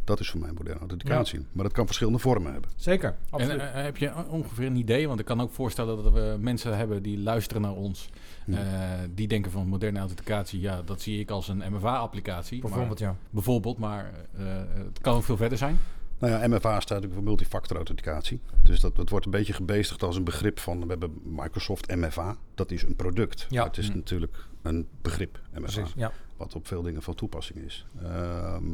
Dat 0.09 0.21
is 0.21 0.31
voor 0.31 0.41
mij 0.41 0.53
moderne 0.53 0.79
authenticatie. 0.81 1.47
Maar 1.53 1.65
dat 1.65 1.73
kan 1.73 1.87
verschillende 1.87 2.19
vormen 2.19 2.53
hebben. 2.53 2.71
Zeker, 2.77 3.09
En 3.09 3.17
absoluut. 3.31 3.61
eh, 3.61 3.73
heb 3.73 3.97
je 3.97 4.13
ongeveer 4.29 4.67
een 4.67 4.77
idee? 4.77 5.09
Want 5.09 5.21
ik 5.21 5.27
kan 5.27 5.41
ook 5.41 5.53
voorstellen 5.53 6.03
dat 6.03 6.13
we 6.13 6.37
mensen 6.41 6.77
hebben 6.77 7.03
die 7.03 7.19
luisteren 7.19 7.63
naar 7.63 7.73
ons. 7.75 8.11
Ja. 8.47 8.59
eh, 8.59 9.09
die 9.15 9.29
denken 9.29 9.51
van 9.51 9.67
moderne 9.69 9.99
authenticatie, 9.99 10.61
ja, 10.61 10.83
dat 10.83 11.01
zie 11.01 11.21
ik 11.21 11.31
als 11.31 11.49
een 11.49 11.63
MFA-applicatie. 11.73 12.61
Bijvoorbeeld, 12.61 12.99
ja. 12.99 13.17
Bijvoorbeeld, 13.31 13.79
maar 13.79 14.13
eh, 14.39 14.45
het 14.75 14.99
kan 15.01 15.15
ook 15.15 15.23
veel 15.25 15.37
verder 15.37 15.59
zijn. 15.59 15.79
Nou 16.19 16.33
ja, 16.33 16.49
MFA 16.49 16.71
staat 16.81 16.89
natuurlijk 16.89 17.15
voor 17.15 17.23
multifactor 17.23 17.77
authenticatie. 17.77 18.41
Dus 18.63 18.81
dat, 18.81 18.97
dat 18.97 19.09
wordt 19.09 19.25
een 19.25 19.31
beetje 19.31 19.53
gebezigd 19.53 20.03
als 20.03 20.17
een 20.17 20.25
begrip 20.25 20.59
van... 20.59 20.81
We 20.81 20.87
hebben 20.87 21.13
Microsoft 21.25 21.95
MFA, 21.97 22.37
dat 22.55 22.71
is 22.71 22.83
een 22.83 22.97
product. 22.97 23.47
Ja. 23.49 23.57
Maar 23.59 23.67
het 23.69 23.79
is 23.79 23.89
Hm. 23.89 23.97
natuurlijk 23.97 24.37
een 24.63 24.87
begrip, 25.03 25.41
MFA. 25.53 25.61
Precies, 25.61 25.93
ja. 25.97 26.13
Wat 26.37 26.55
op 26.55 26.67
veel 26.67 26.83
dingen 26.83 27.03
van 27.03 27.15
toepassing 27.15 27.59
is. 27.59 27.87
Ehm, 28.03 28.65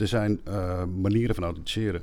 er 0.00 0.08
zijn 0.08 0.40
eh, 0.44 0.84
manieren 0.84 1.34
van 1.34 1.44
authenticeren. 1.44 2.02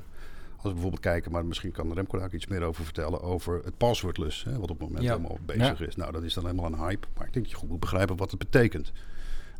Als 0.52 0.64
we 0.64 0.72
bijvoorbeeld 0.72 1.02
kijken, 1.02 1.32
maar 1.32 1.44
misschien 1.44 1.72
kan 1.72 1.92
Remco 1.92 2.18
daar 2.18 2.26
ook 2.26 2.32
iets 2.32 2.46
meer 2.46 2.62
over 2.62 2.84
vertellen... 2.84 3.22
over 3.22 3.60
het 3.64 3.76
passwordless, 3.76 4.44
hè, 4.44 4.58
wat 4.58 4.70
op 4.70 4.78
het 4.78 4.88
moment 4.88 5.04
Ja. 5.04 5.16
helemaal 5.16 5.38
bezig 5.46 5.80
is. 5.80 5.96
Nou, 5.96 6.12
dat 6.12 6.22
is 6.22 6.34
dan 6.34 6.44
helemaal 6.46 6.72
een 6.72 6.78
hype. 6.78 7.06
Maar 7.16 7.26
ik 7.26 7.32
denk 7.32 7.44
dat 7.44 7.50
je 7.50 7.60
goed 7.60 7.68
moet 7.68 7.80
begrijpen 7.80 8.16
wat 8.16 8.30
het 8.30 8.38
betekent. 8.38 8.92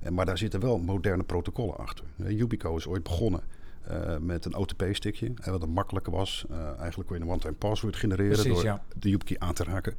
En, 0.00 0.14
maar 0.14 0.26
daar 0.26 0.38
zitten 0.38 0.60
wel 0.60 0.78
moderne 0.78 1.22
protocollen 1.22 1.76
achter. 1.76 2.04
Yubico 2.16 2.76
is 2.76 2.86
ooit 2.86 3.02
begonnen 3.02 3.40
eh, 3.82 4.16
met 4.18 4.44
een 4.44 4.54
OTP-stickje. 4.54 5.32
Wat 5.44 5.60
het 5.60 5.70
makkelijker 5.70 6.12
was, 6.12 6.44
eh, 6.50 6.78
eigenlijk 6.78 7.08
kon 7.08 7.18
je 7.18 7.24
een 7.24 7.30
one-time 7.30 7.54
password 7.54 7.96
genereren... 7.96 8.32
Precies, 8.32 8.52
door 8.52 8.64
ja. 8.64 8.82
de 8.96 9.08
YubiKey 9.08 9.38
aan 9.38 9.54
te 9.54 9.64
raken. 9.64 9.94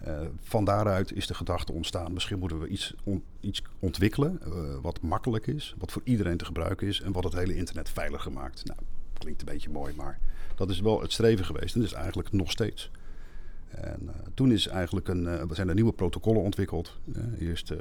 Eh, 0.00 0.20
van 0.40 0.64
daaruit 0.64 1.12
is 1.12 1.26
de 1.26 1.34
gedachte 1.34 1.72
ontstaan, 1.72 2.12
misschien 2.12 2.38
moeten 2.38 2.60
we 2.60 2.68
iets, 2.68 2.94
iets 3.40 3.62
ontwikkelen 3.78 4.40
eh, 4.42 4.50
wat 4.82 5.00
makkelijk 5.00 5.46
is, 5.46 5.74
wat 5.78 5.92
voor 5.92 6.02
iedereen 6.04 6.36
te 6.36 6.44
gebruiken 6.44 6.86
is 6.86 7.00
en 7.00 7.12
wat 7.12 7.24
het 7.24 7.32
hele 7.32 7.54
internet 7.54 7.88
veiliger 7.88 8.32
maakt. 8.32 8.64
Nou, 8.64 8.78
klinkt 9.12 9.40
een 9.40 9.46
beetje 9.46 9.70
mooi, 9.70 9.94
maar 9.94 10.18
dat 10.54 10.70
is 10.70 10.80
wel 10.80 11.00
het 11.00 11.12
streven 11.12 11.44
geweest 11.44 11.74
en 11.74 11.80
dat 11.80 11.90
is 11.90 11.96
eigenlijk 11.96 12.32
nog 12.32 12.50
steeds. 12.50 12.90
En 13.68 14.00
eh, 14.08 14.14
toen 14.34 14.52
is 14.52 14.66
eigenlijk 14.66 15.08
een, 15.08 15.48
zijn 15.50 15.68
er 15.68 15.74
nieuwe 15.74 15.92
protocollen 15.92 16.42
ontwikkeld. 16.42 16.98
Eerst 17.38 17.72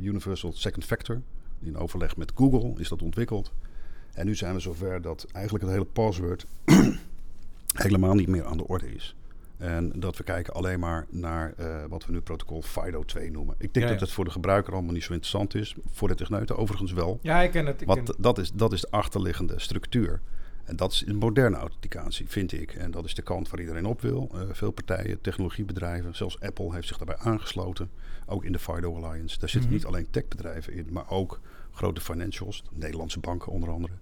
Universal 0.00 0.52
Second 0.52 0.84
Factor, 0.84 1.22
in 1.60 1.76
overleg 1.76 2.16
met 2.16 2.32
Google 2.34 2.80
is 2.80 2.88
dat 2.88 3.02
ontwikkeld. 3.02 3.52
En 4.12 4.26
nu 4.26 4.34
zijn 4.34 4.54
we 4.54 4.60
zover 4.60 5.02
dat 5.02 5.26
eigenlijk 5.32 5.64
het 5.64 5.72
hele 5.72 5.86
password 5.86 6.46
helemaal 7.74 8.14
niet 8.14 8.28
meer 8.28 8.44
aan 8.44 8.56
de 8.56 8.66
orde 8.66 8.94
is. 8.94 9.14
En 9.60 9.92
dat 9.94 10.16
we 10.16 10.24
kijken 10.24 10.54
alleen 10.54 10.80
maar 10.80 11.06
naar 11.10 11.52
eh, 11.56 11.84
wat 11.88 12.06
we 12.06 12.12
nu 12.12 12.20
protocol 12.20 12.62
FIDO 12.62 13.04
2 13.04 13.30
noemen. 13.30 13.54
Ik 13.58 13.74
denk 13.74 13.86
Ja, 13.86 13.92
dat 13.92 14.00
het 14.00 14.10
voor 14.12 14.24
de 14.24 14.30
gebruiker 14.30 14.72
allemaal 14.72 14.92
niet 14.92 15.02
zo 15.02 15.12
interessant 15.12 15.54
is. 15.54 15.74
Voor 15.92 16.08
de 16.08 16.14
techneuten 16.14 16.56
overigens 16.56 16.92
wel. 16.92 17.18
Ja, 17.22 17.40
ik 17.42 17.50
ken 17.50 17.66
het. 17.66 17.80
Ik 17.80 17.86
ken 17.86 17.96
Want 17.96 18.12
dat 18.18 18.38
is, 18.38 18.52
dat 18.52 18.72
is 18.72 18.80
de 18.80 18.90
achterliggende 18.90 19.58
structuur. 19.60 20.20
En 20.64 20.76
dat 20.76 20.92
is 20.92 21.06
een 21.06 21.16
moderne 21.16 21.56
authenticatie, 21.56 22.28
vind 22.28 22.52
ik. 22.52 22.72
En 22.74 22.90
dat 22.90 23.04
is 23.04 23.14
de 23.14 23.22
kant 23.22 23.50
waar 23.50 23.60
iedereen 23.60 23.86
op 23.86 24.00
wil. 24.00 24.30
Eh, 24.34 24.40
veel 24.52 24.70
partijen, 24.70 25.20
technologiebedrijven, 25.20 26.16
zelfs 26.16 26.40
Apple 26.40 26.74
heeft 26.74 26.88
zich 26.88 26.96
daarbij 26.96 27.16
aangesloten. 27.16 27.90
Ook 28.26 28.44
in 28.44 28.52
de 28.52 28.58
FIDO 28.58 28.94
Alliance. 29.02 29.38
Daar 29.38 29.48
zitten 29.48 29.70
Mhm. 29.70 29.78
niet 29.78 29.86
alleen 29.86 30.06
techbedrijven 30.10 30.72
in, 30.72 30.86
maar 30.90 31.10
ook 31.10 31.40
grote 31.72 32.00
financials. 32.00 32.62
Nederlandse 32.72 33.18
banken 33.20 33.52
onder 33.52 33.70
andere. 33.70 33.92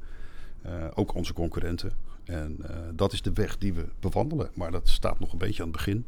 Eh, 0.63 0.85
ook 0.95 1.15
onze 1.15 1.33
concurrenten. 1.33 1.93
En 2.29 2.57
eh, 2.63 2.77
dat 2.95 3.13
is 3.13 3.23
de 3.23 3.33
weg 3.33 3.59
die 3.59 3.73
we 3.75 3.85
bewandelen. 4.01 4.51
Maar 4.55 4.71
dat 4.71 4.89
staat 4.89 5.19
nog 5.21 5.33
een 5.33 5.39
beetje 5.39 5.63
aan 5.63 5.69
het 5.69 5.77
begin. 5.77 6.05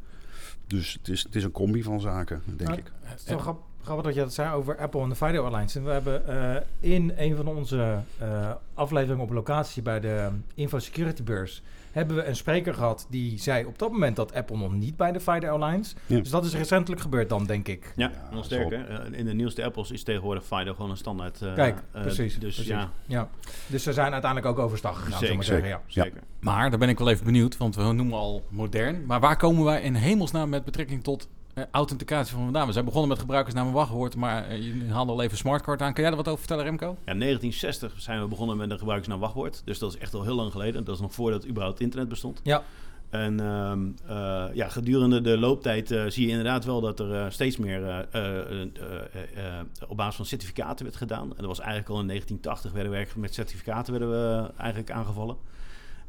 Dus 0.67 0.93
het 0.93 1.09
is, 1.09 1.23
het 1.23 1.35
is 1.35 1.45
een 1.45 1.51
combi 1.51 1.83
van 1.83 2.01
zaken, 2.01 2.43
denk 2.47 2.61
Nou, 2.71 2.81
ik. 2.81 2.93
Het 3.03 3.21
is 3.21 3.27
wel 3.27 3.39
grap- 3.39 3.69
Grappig 3.83 4.05
dat 4.05 4.15
je 4.15 4.21
dat 4.21 4.35
zei 4.35 4.55
over 4.55 4.77
Apple 4.79 5.01
en 5.03 5.09
de 5.09 5.15
FIDO 5.15 5.45
Alliance. 5.45 5.79
En 5.79 5.85
we 5.85 5.91
hebben 5.91 6.27
eh, 6.29 6.63
in 6.81 7.13
een 7.17 7.37
van 7.37 7.47
onze 7.49 7.99
eh, 8.19 8.51
afleveringen 8.75 9.25
op 9.25 9.31
locatie 9.31 9.83
bij 9.83 10.01
de 10.01 10.29
Info 10.55 10.79
Security 10.79 11.23
Beurs... 11.23 11.63
hebben 11.93 12.17
we 12.17 12.25
een 12.25 12.37
spreker 12.37 12.75
gehad 12.75 13.07
die 13.11 13.39
zei 13.39 13.65
op 13.65 13.79
dat 13.79 13.91
moment 13.93 14.17
dat 14.17 14.35
Apple 14.35 14.57
nog 14.57 14.73
niet 14.73 14.97
bij 14.97 15.13
de 15.13 15.49
Alliance. 15.49 15.95
Ja. 16.07 16.19
Dus 16.19 16.31
dat 16.31 16.45
is 16.45 16.55
recentelijk 16.55 17.01
gebeurd 17.03 17.29
dan, 17.29 17.45
denk 17.47 17.69
ik. 17.69 17.93
Ja, 17.97 18.11
Ja, 18.15 18.35
nog 18.35 18.45
sterker. 18.45 18.89
Eh, 18.89 19.19
in 19.19 19.25
de 19.25 19.35
nieuwste 19.35 19.65
Apples 19.65 19.91
is 19.91 20.03
tegenwoordig 20.03 20.45
FIDO 20.45 20.75
gewoon 20.75 20.91
een 20.91 20.97
standaard. 20.97 21.43
eh, 21.43 21.55
Kijk, 21.55 21.83
eh, 21.93 22.01
precies. 22.03 22.39
Dus 22.39 22.55
precies. 22.55 22.67
ja, 22.73 22.91
Ja. 23.07 23.29
Dus 23.67 23.83
ze 23.83 23.93
zijn 23.93 24.13
uiteindelijk 24.13 24.53
ook 24.53 24.65
overstag 24.65 24.95
gegaan, 24.95 25.09
we 25.09 25.35
maar 25.35 25.45
Zeker, 25.45 25.45
zeggen. 25.45 25.69
Ja. 25.69 25.81
zeker. 26.03 26.21
Maar 26.41 26.71
daar 26.71 26.79
ben 26.79 26.89
ik 26.89 26.99
wel 26.99 27.09
even 27.09 27.25
benieuwd, 27.25 27.57
want 27.57 27.77
we 27.77 27.83
noemen 27.83 28.19
al 28.19 28.45
modern. 28.49 29.07
Maar 29.07 29.21
waar 29.21 29.37
komen 29.37 29.65
wij 29.65 29.83
in 29.83 29.95
hemelsnaam 29.95 30.49
met 30.49 30.65
betrekking 30.65 31.03
tot 31.03 31.29
authenticatie 31.71 32.35
van 32.35 32.45
vandaan? 32.45 32.67
We 32.67 32.73
zijn 32.73 32.85
begonnen 32.85 33.09
met 33.09 33.19
gebruikersnaam 33.19 33.67
en 33.67 33.73
wachtwoord, 33.73 34.17
maar 34.17 34.49
eh, 34.49 34.63
je 34.63 34.93
haalde 34.93 35.13
al 35.13 35.23
even 35.23 35.37
smartcard 35.37 35.83
aan. 35.83 35.93
Kan 35.93 36.03
jij 36.03 36.13
er 36.13 36.19
wat 36.19 36.29
over 36.29 36.39
vertellen, 36.39 36.65
Remco? 36.65 36.87
Ja, 36.87 37.15
1960 37.15 37.95
zijn 37.97 38.21
we 38.21 38.29
begonnen 38.29 38.57
met 38.57 38.71
een 38.71 38.79
gebruikersnaam 38.79 39.21
wachtwoord. 39.21 39.63
Dus 39.65 39.79
dat 39.79 39.95
is 39.95 39.99
echt 39.99 40.15
al 40.15 40.23
heel 40.23 40.35
lang 40.35 40.53
geleden. 40.53 40.85
Dat 40.85 40.95
is 40.95 41.01
nog 41.01 41.15
voordat 41.15 41.47
überhaupt 41.47 41.81
internet 41.81 42.09
bestond. 42.09 42.41
Ja. 42.43 42.63
En 43.11 43.41
ehm, 43.41 43.89
eh, 44.07 44.45
ja, 44.55 44.69
gedurende 44.69 45.21
de 45.21 45.39
looptijd 45.39 45.91
eh, 45.91 46.05
zie 46.07 46.25
je 46.25 46.31
inderdaad 46.31 46.65
wel 46.65 46.81
dat 46.81 47.01
er 47.01 47.15
eh, 47.15 47.31
steeds 47.31 47.57
meer 47.57 47.89
eh, 47.89 47.99
eh, 48.11 48.41
eh, 48.41 48.69
eh, 49.13 49.59
eh, 49.59 49.65
op 49.89 49.97
basis 49.97 50.17
van 50.17 50.25
certificaten 50.27 50.85
werd 50.85 50.97
gedaan. 50.97 51.23
En 51.23 51.37
dat 51.37 51.47
was 51.47 51.59
eigenlijk 51.59 51.91
al 51.91 52.01
in 52.01 52.07
1980 52.07 52.73
werden 52.73 52.93
we 53.15 53.21
met 53.21 53.35
certificaten 53.35 53.93
werden 53.93 54.11
we 54.11 54.51
eigenlijk 54.57 54.91
aangevallen. 54.91 55.37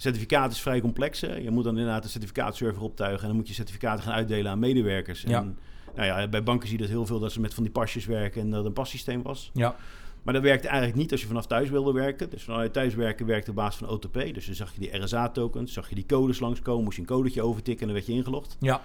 Certificaat 0.01 0.51
is 0.51 0.62
vrij 0.62 0.81
complex. 0.81 1.22
Hè. 1.22 1.36
Je 1.36 1.51
moet 1.51 1.63
dan 1.63 1.77
inderdaad 1.77 2.03
een 2.03 2.10
certificaatserver 2.10 2.81
optuigen 2.81 3.22
en 3.22 3.27
dan 3.27 3.36
moet 3.36 3.48
je 3.48 3.53
certificaten 3.53 4.03
gaan 4.03 4.13
uitdelen 4.13 4.51
aan 4.51 4.60
medewerkers. 4.60 5.22
Ja. 5.22 5.39
En, 5.39 5.58
nou 5.96 6.08
ja, 6.08 6.27
bij 6.27 6.43
banken 6.43 6.67
zie 6.67 6.77
je 6.77 6.84
dat 6.84 6.91
heel 6.91 7.05
veel 7.05 7.20
dat 7.20 7.31
ze 7.31 7.39
met 7.39 7.53
van 7.53 7.63
die 7.63 7.72
pasjes 7.72 8.05
werken 8.05 8.41
en 8.41 8.48
dat 8.50 8.58
het 8.58 8.67
een 8.67 8.74
passysteem 8.74 9.22
was. 9.22 9.50
Ja. 9.53 9.75
Maar 10.24 10.34
dat 10.34 10.43
werkte 10.43 10.67
eigenlijk 10.67 10.98
niet 10.98 11.12
als 11.12 11.22
je 11.22 11.27
vanaf 11.27 11.46
thuis 11.46 11.70
wilde 11.70 11.91
werken. 11.91 12.29
Dus 12.29 12.43
vanuit 12.43 12.74
thuiswerken 12.74 13.25
werkte 13.25 13.50
op 13.50 13.55
basis 13.55 13.79
van 13.79 13.89
OTP. 13.89 14.34
Dus 14.34 14.46
dan 14.46 14.55
zag 14.55 14.74
je 14.74 14.79
die 14.79 14.98
RSA-tokens, 15.03 15.74
zag 15.74 15.89
je 15.89 15.96
die 15.96 16.05
codes 16.05 16.39
langskomen, 16.39 16.84
moest 16.84 16.96
je 16.96 17.01
een 17.01 17.08
codetje 17.08 17.41
overtikken 17.41 17.88
en 17.88 17.93
dan 17.93 17.96
werd 17.96 18.05
je 18.08 18.13
ingelogd. 18.13 18.58
ja. 18.60 18.81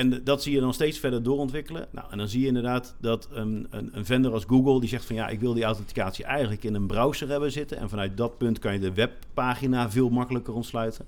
En 0.00 0.24
dat 0.24 0.42
zie 0.42 0.54
je 0.54 0.60
dan 0.60 0.74
steeds 0.74 0.98
verder 0.98 1.22
doorontwikkelen. 1.22 1.86
Nou, 1.90 2.06
en 2.10 2.18
dan 2.18 2.28
zie 2.28 2.40
je 2.40 2.46
inderdaad 2.46 2.94
dat 3.00 3.28
een, 3.32 3.66
een, 3.70 3.90
een 3.92 4.04
vendor 4.04 4.32
als 4.32 4.44
Google 4.44 4.80
die 4.80 4.88
zegt 4.88 5.04
van 5.04 5.16
ja, 5.16 5.28
ik 5.28 5.40
wil 5.40 5.54
die 5.54 5.64
authenticatie 5.64 6.24
eigenlijk 6.24 6.64
in 6.64 6.74
een 6.74 6.86
browser 6.86 7.28
hebben 7.28 7.52
zitten. 7.52 7.76
En 7.76 7.88
vanuit 7.88 8.16
dat 8.16 8.38
punt 8.38 8.58
kan 8.58 8.72
je 8.72 8.78
de 8.78 8.92
webpagina 8.92 9.90
veel 9.90 10.08
makkelijker 10.08 10.54
ontsluiten. 10.54 11.06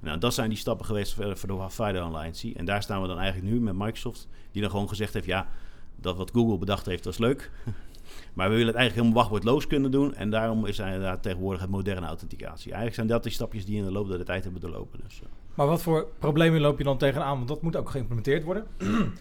Nou, 0.00 0.18
dat 0.18 0.34
zijn 0.34 0.48
die 0.48 0.58
stappen 0.58 0.86
geweest 0.86 1.14
voor 1.14 1.24
de 1.24 1.36
FIDO 1.70 2.00
Alliance. 2.00 2.52
En 2.54 2.64
daar 2.64 2.82
staan 2.82 3.02
we 3.02 3.08
dan 3.08 3.18
eigenlijk 3.18 3.52
nu 3.52 3.60
met 3.60 3.74
Microsoft, 3.74 4.28
die 4.52 4.62
dan 4.62 4.70
gewoon 4.70 4.88
gezegd 4.88 5.14
heeft, 5.14 5.26
ja, 5.26 5.48
dat 6.00 6.16
wat 6.16 6.30
Google 6.30 6.58
bedacht 6.58 6.86
heeft, 6.86 7.04
dat 7.04 7.12
is 7.12 7.18
leuk. 7.18 7.50
Maar 8.34 8.48
we 8.48 8.54
willen 8.54 8.72
het 8.72 8.76
eigenlijk 8.76 8.94
helemaal 8.94 9.14
wachtwoordloos 9.14 9.66
kunnen 9.66 9.90
doen. 9.90 10.14
En 10.14 10.30
daarom 10.30 10.66
is 10.66 10.78
er 10.78 10.86
inderdaad 10.86 11.22
tegenwoordig 11.22 11.60
het 11.60 11.70
moderne 11.70 12.06
authenticatie. 12.06 12.64
Eigenlijk 12.64 12.94
zijn 12.94 13.06
dat 13.06 13.22
die 13.22 13.32
stapjes 13.32 13.64
die 13.64 13.76
in 13.76 13.84
de 13.84 13.92
loop 13.92 14.08
der 14.08 14.24
tijd 14.24 14.42
hebben 14.44 14.60
doorlopen. 14.60 15.00
Dus, 15.04 15.20
eh. 15.22 15.41
Maar 15.54 15.66
wat 15.66 15.82
voor 15.82 16.06
problemen 16.18 16.60
loop 16.60 16.78
je 16.78 16.84
dan 16.84 16.98
tegenaan? 16.98 17.36
Want 17.36 17.48
dat 17.48 17.62
moet 17.62 17.76
ook 17.76 17.90
geïmplementeerd 17.90 18.44
worden. 18.44 18.66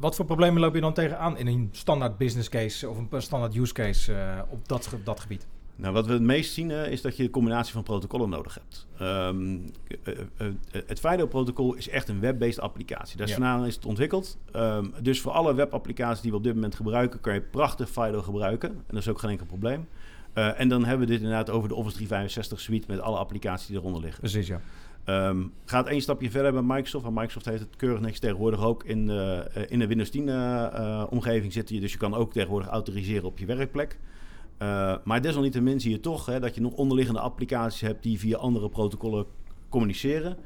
wat 0.00 0.14
voor 0.14 0.24
problemen 0.24 0.60
loop 0.60 0.74
je 0.74 0.80
dan 0.80 0.92
tegenaan 0.94 1.36
in 1.38 1.46
een 1.46 1.68
standaard 1.72 2.18
business 2.18 2.48
case 2.48 2.88
of 2.88 2.98
een 3.10 3.22
standaard 3.22 3.56
use 3.56 3.72
case 3.72 4.14
eh, 4.14 4.38
op 4.48 4.68
dat, 4.68 4.86
ge- 4.86 5.02
dat 5.02 5.20
gebied? 5.20 5.46
Nou, 5.76 5.94
wat 5.94 6.06
we 6.06 6.12
het 6.12 6.22
meest 6.22 6.52
zien 6.52 6.70
eh, 6.70 6.92
is 6.92 7.00
dat 7.02 7.16
je 7.16 7.22
een 7.22 7.30
combinatie 7.30 7.72
van 7.72 7.82
protocollen 7.82 8.28
nodig 8.28 8.54
hebt. 8.54 8.86
Ehm, 8.98 9.58
eh, 10.36 10.46
het 10.86 11.00
FIDO-protocol 11.00 11.74
is 11.74 11.88
echt 11.88 12.08
een 12.08 12.20
web-based 12.20 12.60
applicatie. 12.60 13.16
Daar 13.16 13.28
is 13.28 13.36
Ja. 13.36 13.64
is 13.64 13.74
het 13.74 13.86
ontwikkeld. 13.86 14.38
Ehm, 14.52 14.86
dus 15.02 15.20
voor 15.20 15.32
alle 15.32 15.54
webapplicaties 15.54 16.20
die 16.22 16.30
we 16.30 16.36
op 16.36 16.42
dit 16.44 16.54
moment 16.54 16.74
gebruiken, 16.74 17.20
kan 17.20 17.34
je 17.34 17.40
prachtig 17.40 17.88
FIDO 17.90 18.22
gebruiken. 18.22 18.70
En 18.70 18.82
dat 18.86 18.98
is 18.98 19.08
ook 19.08 19.18
geen 19.18 19.30
enkel 19.30 19.46
probleem. 19.46 19.88
En 20.32 20.68
dan 20.68 20.84
hebben 20.84 21.06
we 21.06 21.12
dit 21.12 21.22
inderdaad 21.22 21.50
over 21.50 21.68
de 21.68 21.74
Office 21.74 21.94
365 21.94 22.60
suite 22.60 22.86
met 22.90 23.00
alle 23.00 23.16
applicaties 23.18 23.66
die 23.66 23.76
eronder 23.76 24.00
liggen. 24.02 24.20
Precies, 24.20 24.46
ja. 24.46 24.60
Ehm, 25.04 25.42
gaat 25.64 25.86
één 25.86 26.00
stapje 26.00 26.30
verder 26.30 26.52
bij 26.52 26.62
Microsoft. 26.62 27.04
Want 27.04 27.16
Microsoft 27.16 27.46
heeft 27.46 27.60
het 27.60 27.76
keurig 27.76 28.00
niks 28.00 28.18
tegenwoordig 28.18 28.64
ook 28.64 28.84
in 28.84 29.06
de, 29.06 29.50
eh, 29.54 29.62
in 29.68 29.78
de 29.78 29.86
Windows 29.86 30.10
10 30.10 30.28
eh, 30.28 30.64
eh, 30.64 31.06
omgeving 31.10 31.52
zitten. 31.52 31.80
Dus 31.80 31.92
je 31.92 31.98
kan 31.98 32.14
ook 32.14 32.32
tegenwoordig 32.32 32.68
autoriseren 32.68 33.24
op 33.24 33.38
je 33.38 33.46
werkplek. 33.46 33.98
Maar 35.04 35.22
desalniettemin 35.22 35.80
zie 35.80 35.90
je 35.90 36.00
toch 36.00 36.26
hè, 36.26 36.40
dat 36.40 36.54
je 36.54 36.60
nog 36.60 36.72
onderliggende 36.72 37.20
applicaties 37.20 37.80
hebt 37.80 38.02
die 38.02 38.18
via 38.18 38.36
andere 38.36 38.68
protocollen 38.68 39.26
communiceren. 39.68 40.36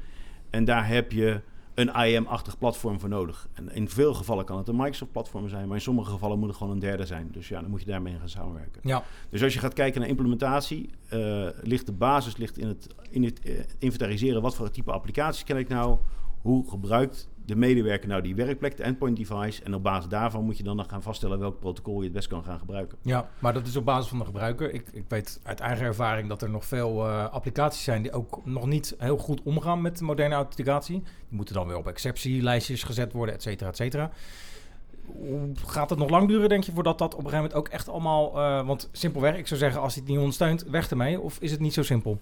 En 0.49 0.65
daar 0.65 0.87
heb 0.87 1.11
je 1.11 1.41
een 1.77 2.07
IAM-achtig 2.07 2.57
platform 2.57 2.99
voor 2.99 3.09
nodig. 3.09 3.47
En 3.53 3.71
in 3.71 3.89
veel 3.89 4.13
gevallen 4.13 4.45
kan 4.45 4.57
het 4.57 4.67
een 4.67 4.75
Microsoft-platform 4.75 5.49
zijn, 5.49 5.67
maar 5.67 5.75
in 5.75 5.81
sommige 5.81 6.11
gevallen 6.11 6.39
moet 6.39 6.47
het 6.47 6.57
gewoon 6.57 6.73
een 6.73 6.79
derde 6.79 7.05
zijn. 7.05 7.27
Dus 7.31 7.47
ja, 7.47 7.61
dan 7.61 7.69
moet 7.69 7.79
je 7.79 7.85
daarmee 7.85 8.15
gaan 8.19 8.29
samenwerken. 8.29 8.81
Ja, 8.83 9.03
Dus 9.29 9.43
als 9.43 9.53
je 9.53 9.59
gaat 9.59 9.73
kijken 9.73 9.99
naar 9.99 10.09
implementatie, 10.09 10.89
eh, 11.09 11.47
ligt 11.61 11.85
de 11.85 11.91
basis 11.91 12.37
ligt 12.37 12.57
in 12.57 12.67
het, 12.67 12.87
in 13.09 13.23
het 13.23 13.39
eh, 13.39 13.59
inventariseren 13.79 14.41
wat 14.41 14.55
voor 14.55 14.71
type 14.71 14.91
applicaties 14.91 15.43
ken 15.43 15.57
ik 15.57 15.67
nou, 15.67 15.97
hoe 16.41 16.69
gebruikt 16.69 17.29
de 17.47 17.55
medewerker 17.55 18.07
nou 18.07 18.21
die 18.21 18.35
werkplek, 18.35 18.77
de 18.77 18.83
endpoint 18.83 19.17
device, 19.17 19.63
en 19.63 19.75
op 19.75 19.83
basis 19.83 20.09
daarvan 20.09 20.43
moet 20.43 20.57
je 20.57 20.63
dan 20.63 20.75
nog 20.75 20.85
gaan 20.89 21.01
vaststellen 21.01 21.39
welk 21.39 21.59
protocol 21.59 21.97
je 21.97 22.03
het 22.03 22.13
best 22.13 22.27
kan 22.27 22.43
gaan 22.43 22.59
gebruiken. 22.59 22.97
ja, 23.01 23.29
maar 23.39 23.53
dat 23.53 23.67
is 23.67 23.75
op 23.75 23.85
basis 23.85 24.09
van 24.09 24.19
de 24.19 24.25
gebruiker. 24.25 24.73
Ik, 24.73 24.87
ik 24.91 25.03
weet 25.07 25.39
uit 25.43 25.59
eigen 25.59 25.85
ervaring 25.85 26.29
dat 26.29 26.41
er 26.41 26.49
nog 26.49 26.65
veel 26.65 27.07
eh, 27.07 27.29
applicaties 27.29 27.83
zijn 27.83 28.01
die 28.01 28.11
ook 28.11 28.41
nog 28.45 28.65
niet 28.65 28.95
heel 28.97 29.17
goed 29.17 29.41
omgaan 29.43 29.81
met 29.81 30.01
moderne 30.01 30.35
authenticatie. 30.35 30.99
Die 30.99 31.37
moeten 31.37 31.55
dan 31.55 31.67
weer 31.67 31.77
op 31.77 31.87
exceptielijstjes 31.87 32.83
gezet 32.83 33.13
worden, 33.13 33.35
et 33.35 33.41
cetera, 33.41 33.69
et 33.69 33.75
cetera. 33.75 34.11
Gaat 35.65 35.89
het 35.89 35.99
nog 35.99 36.09
lang 36.09 36.27
duren, 36.27 36.49
denk 36.49 36.63
je, 36.63 36.71
voordat 36.71 36.97
dat 36.97 37.13
op 37.13 37.23
een 37.23 37.29
gegeven 37.29 37.49
moment 37.49 37.67
ook 37.67 37.73
echt 37.73 37.89
allemaal... 37.89 38.37
eh, 38.37 38.65
want 38.67 38.89
simpelweg, 38.91 39.37
ik 39.37 39.47
zou 39.47 39.59
zeggen, 39.59 39.81
als 39.81 39.93
hij 39.93 40.01
het 40.01 40.11
niet 40.11 40.19
ondersteunt, 40.19 40.63
weg 40.63 40.89
ermee. 40.89 41.19
Of 41.19 41.37
is 41.39 41.51
het 41.51 41.59
niet 41.59 41.73
zo 41.73 41.83
simpel? 41.83 42.19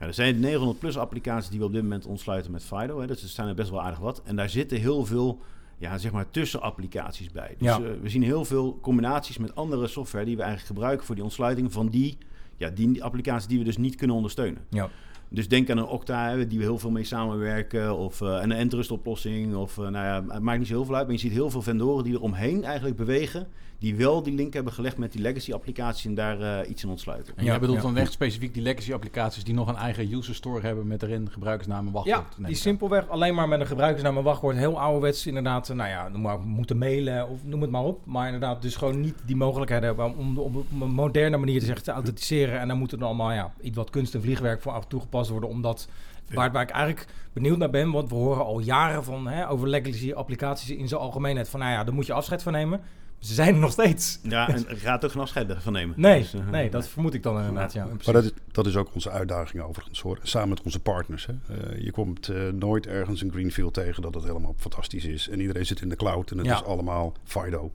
Ja, 0.00 0.06
er 0.06 0.14
zijn 0.14 0.40
900 0.40 0.78
plus 0.78 0.96
applicaties 0.98 1.50
die 1.50 1.58
we 1.58 1.64
op 1.64 1.72
dit 1.72 1.82
moment 1.82 2.06
ontsluiten 2.06 2.50
met 2.52 2.64
FIDO. 2.64 3.00
Hè, 3.00 3.06
dus 3.06 3.22
er 3.22 3.28
zijn 3.28 3.48
er 3.48 3.54
best 3.54 3.70
wel 3.70 3.82
aardig 3.82 3.98
wat. 3.98 4.22
En 4.24 4.36
daar 4.36 4.48
zitten 4.50 4.78
heel 4.78 5.04
veel 5.06 5.38
ja, 5.78 5.98
zeg 5.98 6.12
maar 6.12 6.30
tussenapplicaties 6.30 7.30
bij. 7.30 7.54
Dus 7.58 7.68
Ja. 7.68 7.76
eh, 7.76 7.90
we 8.02 8.08
zien 8.08 8.22
heel 8.22 8.44
veel 8.44 8.78
combinaties 8.82 9.38
met 9.38 9.54
andere 9.54 9.86
software 9.86 10.24
die 10.24 10.36
we 10.36 10.42
eigenlijk 10.42 10.72
gebruiken 10.72 11.06
voor 11.06 11.14
die 11.14 11.24
ontsluiting 11.24 11.72
van 11.72 11.88
die, 11.88 12.18
ja, 12.56 12.70
die 12.70 13.04
applicaties 13.04 13.46
die 13.48 13.58
we 13.58 13.64
dus 13.64 13.76
niet 13.76 13.94
kunnen 13.96 14.16
ondersteunen. 14.16 14.62
Ja. 14.70 14.88
Dus 15.28 15.48
denk 15.48 15.70
aan 15.70 15.78
een 15.78 15.86
Okta, 15.86 16.28
hè, 16.30 16.46
die 16.46 16.58
we 16.58 16.64
heel 16.64 16.78
veel 16.78 16.90
mee 16.90 17.04
samenwerken. 17.04 17.96
Of 17.96 18.20
eh, 18.20 18.38
een 18.42 18.52
Entrust 18.52 18.90
oplossing. 18.90 19.54
Of 19.54 19.78
eh, 19.78 19.88
nou 19.88 20.04
ja, 20.06 20.24
het 20.34 20.42
maakt 20.42 20.58
niet 20.58 20.68
zo 20.68 20.74
heel 20.74 20.84
veel 20.84 20.94
uit. 20.96 21.04
Maar 21.06 21.14
je 21.14 21.20
ziet 21.20 21.32
heel 21.32 21.50
veel 21.50 21.62
vendoren 21.62 22.04
die 22.04 22.14
er 22.14 22.20
omheen 22.20 22.64
eigenlijk 22.64 22.96
bewegen. 22.96 23.48
Die 23.80 23.96
wel 23.96 24.22
die 24.22 24.34
link 24.34 24.52
hebben 24.54 24.72
gelegd 24.72 24.98
met 24.98 25.12
die 25.12 25.20
legacy 25.20 25.52
applicatie 25.52 26.08
en 26.08 26.14
daar 26.14 26.40
eh, 26.40 26.70
iets 26.70 26.82
in 26.82 26.88
ontsluiten. 26.88 27.36
En 27.36 27.44
Ja, 27.44 27.50
jij 27.50 27.60
bedoelt 27.60 27.78
ja. 27.78 27.82
dan 27.82 27.96
echt 27.96 28.12
specifiek 28.12 28.54
die 28.54 28.62
legacy 28.62 28.92
applicaties 28.92 29.44
die 29.44 29.54
nog 29.54 29.68
een 29.68 29.76
eigen 29.76 30.12
user 30.12 30.34
store 30.34 30.60
hebben 30.60 30.86
met 30.86 31.02
erin 31.02 31.30
gebruikersnaam 31.30 31.86
en 31.86 31.92
wachtwoord. 31.92 32.34
Ja, 32.38 32.46
die 32.46 32.56
simpelweg 32.56 33.08
alleen 33.08 33.34
maar 33.34 33.48
met 33.48 33.60
een 33.60 33.66
gebruikersnaam 33.66 34.16
en 34.16 34.22
wachtwoord 34.22 34.56
heel 34.56 34.80
ouderwets 34.80 35.26
inderdaad, 35.26 35.68
eh, 35.68 35.76
nou 35.76 35.88
ja, 35.88 36.08
noem 36.08 36.20
maar, 36.20 36.40
moeten 36.40 36.78
mailen 36.78 37.28
of 37.28 37.44
noem 37.44 37.60
het 37.60 37.70
maar 37.70 37.84
op. 37.84 38.06
Maar 38.06 38.24
inderdaad 38.24 38.62
dus 38.62 38.76
gewoon 38.76 39.00
niet 39.00 39.16
die 39.26 39.36
mogelijkheid 39.36 39.82
hebben 39.82 40.16
om 40.16 40.38
op 40.38 40.54
een 40.80 40.90
moderne 40.90 41.36
manier 41.36 41.60
te 41.60 41.66
zeggen 41.66 41.84
te 41.84 41.90
authenticeren. 41.90 42.60
En 42.60 42.68
dan 42.68 42.78
moet 42.78 42.92
er 42.92 42.98
dan 42.98 43.06
allemaal 43.06 43.32
ja, 43.32 43.52
iets 43.60 43.76
wat 43.76 43.90
kunst 43.90 44.14
en 44.14 44.22
vliegwerk 44.22 44.62
voor 44.62 44.72
af 44.72 44.86
toegepast 44.86 45.30
worden, 45.30 45.48
omdat 45.48 45.88
waar, 46.34 46.52
waar 46.52 46.62
ik 46.62 46.70
eigenlijk 46.70 47.06
benieuwd 47.32 47.58
naar 47.58 47.70
ben, 47.70 47.90
want 47.90 48.08
we 48.08 48.14
horen 48.14 48.44
al 48.44 48.58
jaren 48.58 49.04
van 49.04 49.26
hè, 49.26 49.48
over 49.48 49.68
legacy 49.68 50.12
applicaties 50.12 50.70
in 50.70 50.88
zijn 50.88 51.00
algemeenheid 51.00 51.48
van 51.48 51.60
nou 51.60 51.72
ja, 51.72 51.84
daar 51.84 51.94
moet 51.94 52.06
je 52.06 52.12
afscheid 52.12 52.42
van 52.42 52.52
nemen. 52.52 52.80
Ze 53.20 53.34
zijn 53.34 53.54
er 53.54 53.60
nog 53.60 53.72
steeds. 53.72 54.18
Ja, 54.22 54.48
en 54.48 54.64
gaat 54.76 55.04
ook 55.04 55.10
geen 55.10 55.20
afscheid 55.22 55.54
van 55.58 55.72
nemen. 55.72 56.00
Nee, 56.00 56.20
Dus, 56.20 56.34
eh, 56.34 56.48
nee, 56.50 56.70
dat 56.70 56.88
vermoed 56.88 57.14
ik 57.14 57.22
dan 57.22 57.38
inderdaad. 57.38 57.72
Ja, 57.72 57.84
Maar 57.84 58.14
dat 58.14 58.24
is, 58.24 58.30
dat 58.52 58.66
is 58.66 58.76
ook 58.76 58.94
onze 58.94 59.10
uitdaging 59.10 59.62
overigens 59.62 60.00
hoor. 60.00 60.18
Samen 60.22 60.48
met 60.48 60.62
onze 60.62 60.80
partners. 60.80 61.26
Hè. 61.26 61.54
Eh, 61.54 61.84
je 61.84 61.90
komt 61.90 62.28
eh, 62.28 62.48
nooit 62.48 62.86
ergens 62.86 63.20
een 63.22 63.30
greenfield 63.30 63.74
tegen 63.74 64.02
dat 64.02 64.14
het 64.14 64.24
helemaal 64.24 64.54
fantastisch 64.58 65.04
is. 65.04 65.28
En 65.28 65.40
iedereen 65.40 65.66
zit 65.66 65.80
in 65.80 65.88
de 65.88 65.96
cloud 65.96 66.30
en 66.30 66.38
het 66.38 66.46
Ja. 66.46 66.54
is 66.54 66.62
allemaal 66.64 67.12
FIDO. 67.24 67.72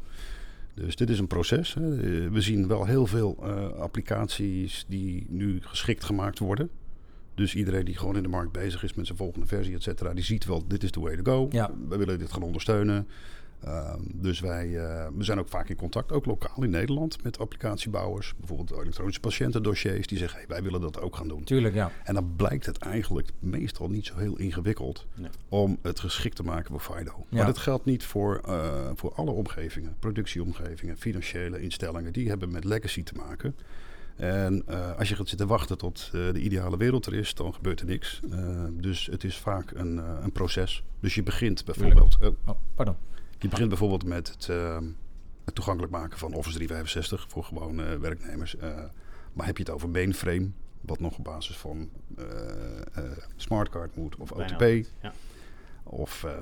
Dus 0.73 0.95
dit 0.95 1.09
is 1.09 1.19
een 1.19 1.27
proces. 1.27 1.73
Hè. 1.73 1.95
We 2.29 2.41
zien 2.41 2.67
wel 2.67 2.85
heel 2.85 3.05
veel 3.07 3.37
eh, 3.43 3.67
applicaties 3.79 4.85
die 4.87 5.25
nu 5.29 5.59
geschikt 5.61 6.03
gemaakt 6.03 6.39
worden. 6.39 6.69
Dus 7.35 7.55
iedereen 7.55 7.85
die 7.85 7.97
gewoon 7.97 8.15
in 8.15 8.23
de 8.23 8.29
markt 8.29 8.51
bezig 8.51 8.83
is 8.83 8.93
met 8.93 9.05
zijn 9.05 9.17
volgende 9.17 9.45
versie, 9.47 9.75
et 9.75 9.83
cetera, 9.83 10.13
die 10.13 10.23
ziet 10.23 10.45
wel, 10.45 10.63
dit 10.67 10.83
is 10.83 10.91
the 10.91 10.99
way 10.99 11.15
to 11.15 11.23
go. 11.31 11.47
Ja. 11.51 11.71
We 11.89 11.97
willen 11.97 12.19
dit 12.19 12.31
gaan 12.31 12.41
ondersteunen. 12.41 13.07
Ehm, 13.65 13.99
dus 14.13 14.39
wij 14.39 14.77
eh, 14.77 15.07
we 15.15 15.23
zijn 15.23 15.39
ook 15.39 15.49
vaak 15.49 15.69
in 15.69 15.75
contact, 15.75 16.11
ook 16.11 16.25
lokaal 16.25 16.63
in 16.63 16.69
Nederland, 16.69 17.23
met 17.23 17.39
applicatiebouwers. 17.39 18.33
Bijvoorbeeld 18.37 18.71
elektronische 18.71 19.19
patiëntendossiers, 19.19 20.07
die 20.07 20.17
zeggen, 20.17 20.37
hey, 20.37 20.47
wij 20.47 20.63
willen 20.63 20.81
dat 20.81 20.99
ook 20.99 21.15
gaan 21.15 21.27
doen. 21.27 21.43
Tuurlijk, 21.43 21.73
ja. 21.73 21.91
En 22.03 22.13
dan 22.13 22.35
blijkt 22.35 22.65
het 22.65 22.77
eigenlijk 22.77 23.29
meestal 23.39 23.89
niet 23.89 24.05
zo 24.05 24.17
heel 24.17 24.37
ingewikkeld 24.37 25.05
Nee. 25.15 25.29
om 25.49 25.77
het 25.81 25.99
geschikt 25.99 26.35
te 26.35 26.43
maken 26.43 26.79
voor 26.79 26.95
FIDO. 26.95 27.25
Ja. 27.29 27.37
Maar 27.37 27.45
dat 27.45 27.57
geldt 27.57 27.85
niet 27.85 28.03
voor, 28.03 28.41
eh, 28.45 28.89
voor 28.95 29.13
alle 29.13 29.31
omgevingen, 29.31 29.95
productieomgevingen, 29.99 30.97
financiële 30.97 31.61
instellingen. 31.61 32.13
Die 32.13 32.27
hebben 32.29 32.51
met 32.51 32.63
legacy 32.63 33.03
te 33.03 33.13
maken. 33.15 33.55
En 34.15 34.63
eh, 34.65 34.97
als 34.97 35.09
je 35.09 35.15
gaat 35.15 35.27
zitten 35.29 35.47
wachten 35.47 35.77
tot 35.77 36.05
eh, 36.05 36.11
de 36.11 36.39
ideale 36.39 36.77
wereld 36.77 37.05
er 37.05 37.13
is, 37.13 37.33
dan 37.33 37.53
gebeurt 37.53 37.79
er 37.79 37.85
niks. 37.85 38.19
Eh, 38.31 38.65
dus 38.71 39.05
het 39.11 39.23
is 39.23 39.37
vaak 39.37 39.71
een, 39.71 39.97
een 40.23 40.31
proces. 40.31 40.83
Dus 40.99 41.15
je 41.15 41.23
begint 41.23 41.65
bijvoorbeeld, 41.65 42.17
oh, 42.21 42.27
Oh, 42.45 42.55
pardon. 42.75 42.95
Je 43.39 43.47
begint 43.47 43.69
bijvoorbeeld 43.69 44.05
met 44.05 44.27
het, 44.27 44.49
ehm, 44.49 44.83
het 45.45 45.55
toegankelijk 45.55 45.91
maken 45.93 46.17
van 46.17 46.33
Office 46.33 46.55
365 46.55 47.25
voor 47.29 47.43
gewone 47.43 47.99
werknemers. 47.99 48.55
Eh, 48.57 48.69
maar 49.33 49.45
heb 49.45 49.57
je 49.57 49.63
het 49.63 49.71
over 49.71 49.89
mainframe, 49.89 50.49
wat 50.81 50.99
nog 50.99 51.17
op 51.17 51.23
basis 51.23 51.57
van 51.57 51.89
eh, 52.17 52.25
eh, 52.93 53.03
smartcard 53.35 53.95
moet 53.95 54.15
of 54.15 54.31
OTP 54.31 54.61
Ja. 55.01 55.13
of 55.83 56.23
eh, 56.23 56.33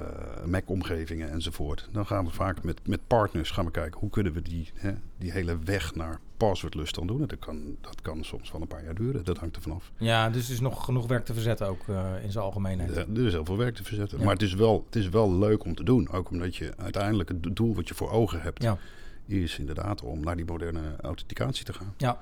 Mac-omgevingen 0.46 1.30
enzovoort. 1.32 1.90
Dan 1.92 2.06
gaan 2.06 2.26
we 2.26 2.32
vaak 2.32 2.64
met, 2.64 2.88
met 2.88 3.00
partners 3.08 3.52
gaan 3.52 3.66
we 3.66 3.72
kijken 3.72 4.00
hoe 4.00 4.10
kunnen 4.10 4.34
we 4.34 4.42
die, 4.42 4.72
hè, 4.74 4.92
die 5.18 5.32
hele 5.32 5.58
weg 5.64 5.96
naar 5.96 6.20
passwordless 6.48 6.92
dan 6.92 7.08
doen. 7.08 7.22
En 7.22 7.28
Dat 7.28 7.40
kan, 7.40 7.76
dat 7.82 8.02
kan 8.02 8.24
soms 8.24 8.52
wel 8.52 8.62
een 8.62 8.68
paar 8.68 8.84
jaar 8.84 8.96
duren, 8.96 9.24
dat 9.26 9.38
hangt 9.38 9.56
er 9.56 9.62
vanaf. 9.62 9.92
Ja, 9.98 10.30
dus 10.30 10.48
er 10.48 10.54
is 10.54 10.60
nog 10.60 10.86
genoeg 10.86 11.08
werk 11.08 11.26
te 11.26 11.34
verzetten 11.34 11.68
ook 11.68 11.88
eh, 11.88 12.06
in 12.24 12.32
zijn 12.32 12.44
algemeenheid. 12.44 12.96
Ja, 12.96 13.06
er 13.16 13.26
is 13.26 13.32
heel 13.34 13.46
veel 13.46 13.58
werk 13.58 13.76
te 13.76 13.84
verzetten. 13.84 14.18
Ja. 14.18 14.24
Maar 14.24 14.34
het 14.34 14.44
is, 14.44 14.54
wel, 14.54 14.84
het 14.86 14.96
is 14.96 15.10
wel 15.10 15.34
leuk 15.38 15.64
om 15.66 15.76
te 15.76 15.84
doen. 15.84 16.10
Ook 16.10 16.30
omdat 16.30 16.56
je 16.56 16.74
uiteindelijk 16.78 17.30
het 17.30 17.56
doel 17.56 17.76
wat 17.76 17.88
je 17.88 17.94
voor 17.94 18.12
ogen 18.12 18.42
hebt... 18.42 18.64
Ja. 18.64 18.78
is 19.26 19.60
inderdaad 19.60 20.02
om 20.02 20.20
naar 20.24 20.36
die 20.36 20.46
moderne 20.46 20.96
authenticatie 21.02 21.66
te 21.66 21.74
gaan. 21.74 21.94
Ja, 21.98 22.22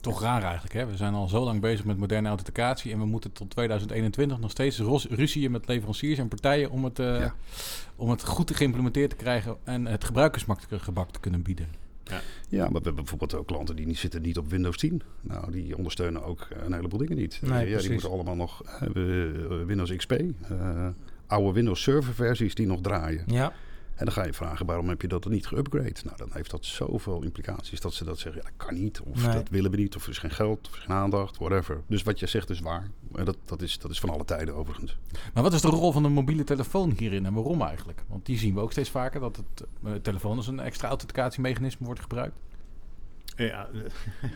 Toch 0.00 0.20
raar 0.22 0.42
eigenlijk, 0.42 0.74
hè? 0.74 0.86
We 0.86 0.96
zijn 0.96 1.14
al 1.14 1.28
zo 1.28 1.44
lang 1.44 1.60
bezig 1.60 1.84
met 1.84 1.96
moderne 1.96 2.28
authenticatie 2.28 2.92
en 2.92 2.98
we 2.98 3.04
moeten 3.04 3.32
tot 3.32 3.50
2021 3.50 4.38
nog 4.38 4.50
steeds 4.50 4.78
ros- 4.78 5.06
ruzieën 5.10 5.50
met 5.50 5.66
leveranciers 5.68 6.18
en 6.18 6.28
partijen 6.28 6.70
om 6.70 6.84
het, 6.84 6.98
eh, 6.98 7.18
Ja. 7.20 7.34
om 7.96 8.10
het 8.10 8.24
goed 8.24 8.56
geïmplementeerd 8.56 9.10
te 9.10 9.16
krijgen 9.16 9.56
en 9.64 9.86
het 9.86 10.04
gebruikersgebak 10.04 11.10
te 11.10 11.20
kunnen 11.20 11.42
bieden. 11.42 11.68
Ja, 12.48 12.58
maar 12.62 12.68
we 12.68 12.74
hebben 12.74 12.94
bijvoorbeeld 12.94 13.34
ook 13.34 13.46
klanten 13.46 13.76
die 13.76 13.86
niet 13.86 13.98
zitten 13.98 14.22
niet 14.22 14.38
op 14.38 14.50
Windows 14.50 14.76
10. 14.76 15.02
Nou, 15.20 15.50
die 15.52 15.76
ondersteunen 15.76 16.24
ook 16.24 16.46
eh, 16.50 16.62
een 16.64 16.72
heleboel 16.72 16.98
dingen 16.98 17.16
niet. 17.16 17.38
Nee, 17.42 17.68
ja, 17.68 17.78
die 17.78 17.90
moeten 17.90 18.10
allemaal 18.10 18.36
nog 18.36 18.62
eh, 18.64 18.80
we- 18.92 19.62
Windows 19.66 19.96
XP, 19.96 20.12
eh, 20.12 20.88
oude 21.26 21.52
Windows 21.52 21.82
Server 21.82 22.14
versies 22.14 22.54
die 22.54 22.66
nog 22.66 22.80
draaien. 22.80 23.22
ja. 23.26 23.52
En 23.94 24.04
dan 24.04 24.14
ga 24.14 24.24
je 24.24 24.32
vragen, 24.32 24.66
waarom 24.66 24.88
heb 24.88 25.02
je 25.02 25.08
dat 25.08 25.28
niet 25.28 25.46
geüpgrade? 25.46 26.04
Nou, 26.04 26.16
dan 26.16 26.28
heeft 26.32 26.50
dat 26.50 26.64
zoveel 26.64 27.22
implicaties 27.22 27.80
dat 27.80 27.94
ze 27.94 28.04
dat 28.04 28.18
zeggen, 28.18 28.42
ja, 28.44 28.48
dat 28.56 28.66
kan 28.66 28.74
niet. 28.80 29.00
Of 29.00 29.24
Nee. 29.24 29.34
dat 29.34 29.48
willen 29.48 29.70
we 29.70 29.76
niet, 29.76 29.96
of 29.96 30.04
er 30.04 30.10
is 30.10 30.18
geen 30.18 30.30
geld, 30.30 30.66
of 30.66 30.72
er 30.72 30.78
is 30.78 30.84
geen 30.84 30.96
aandacht, 30.96 31.38
whatever. 31.38 31.80
Dus 31.86 32.02
wat 32.02 32.18
je 32.18 32.26
zegt 32.26 32.50
is 32.50 32.60
waar. 32.60 32.90
En 33.14 33.24
dat, 33.24 33.36
dat, 33.44 33.62
is, 33.62 33.78
dat 33.78 33.90
is 33.90 34.00
van 34.00 34.10
alle 34.10 34.24
tijden 34.24 34.54
overigens. 34.54 34.96
Maar 35.34 35.42
wat 35.42 35.52
is 35.52 35.60
de 35.60 35.68
rol 35.68 35.92
van 35.92 36.02
de 36.02 36.08
mobiele 36.08 36.44
telefoon 36.44 36.94
hierin 36.98 37.26
en 37.26 37.34
waarom 37.34 37.62
eigenlijk? 37.62 38.02
Want 38.08 38.26
die 38.26 38.38
zien 38.38 38.54
we 38.54 38.60
ook 38.60 38.70
steeds 38.72 38.90
vaker, 38.90 39.20
dat 39.20 39.36
het 39.36 39.66
eh, 39.84 39.92
telefoon 39.92 40.36
als 40.36 40.46
een 40.46 40.60
extra 40.60 40.88
authenticatiemechanisme 40.88 41.86
wordt 41.86 42.00
gebruikt. 42.00 42.36
Ja, 43.36 43.68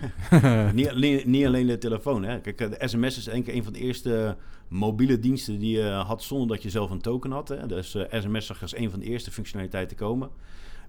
niet, 0.72 0.88
alleen, 0.90 1.30
niet 1.30 1.46
alleen 1.46 1.66
de 1.66 1.78
telefoon. 1.78 2.22
Hè. 2.24 2.40
Kijk, 2.40 2.58
de 2.58 2.76
sms 2.88 3.16
is 3.16 3.24
denk 3.24 3.46
een 3.46 3.64
van 3.64 3.72
de 3.72 3.78
eerste 3.78 4.36
mobiele 4.68 5.18
diensten 5.20 5.58
die 5.58 5.76
je 5.76 5.88
had 5.90 6.22
zonder 6.22 6.48
dat 6.48 6.62
je 6.62 6.70
zelf 6.70 6.90
een 6.90 7.00
token 7.00 7.30
had. 7.30 7.48
Hè. 7.48 7.66
Dus 7.66 7.94
eh, 7.94 8.20
sms 8.20 8.46
zag 8.46 8.62
als 8.62 8.76
een 8.76 8.90
van 8.90 9.00
de 9.00 9.06
eerste 9.06 9.30
functionaliteiten 9.30 9.96
komen. 9.96 10.30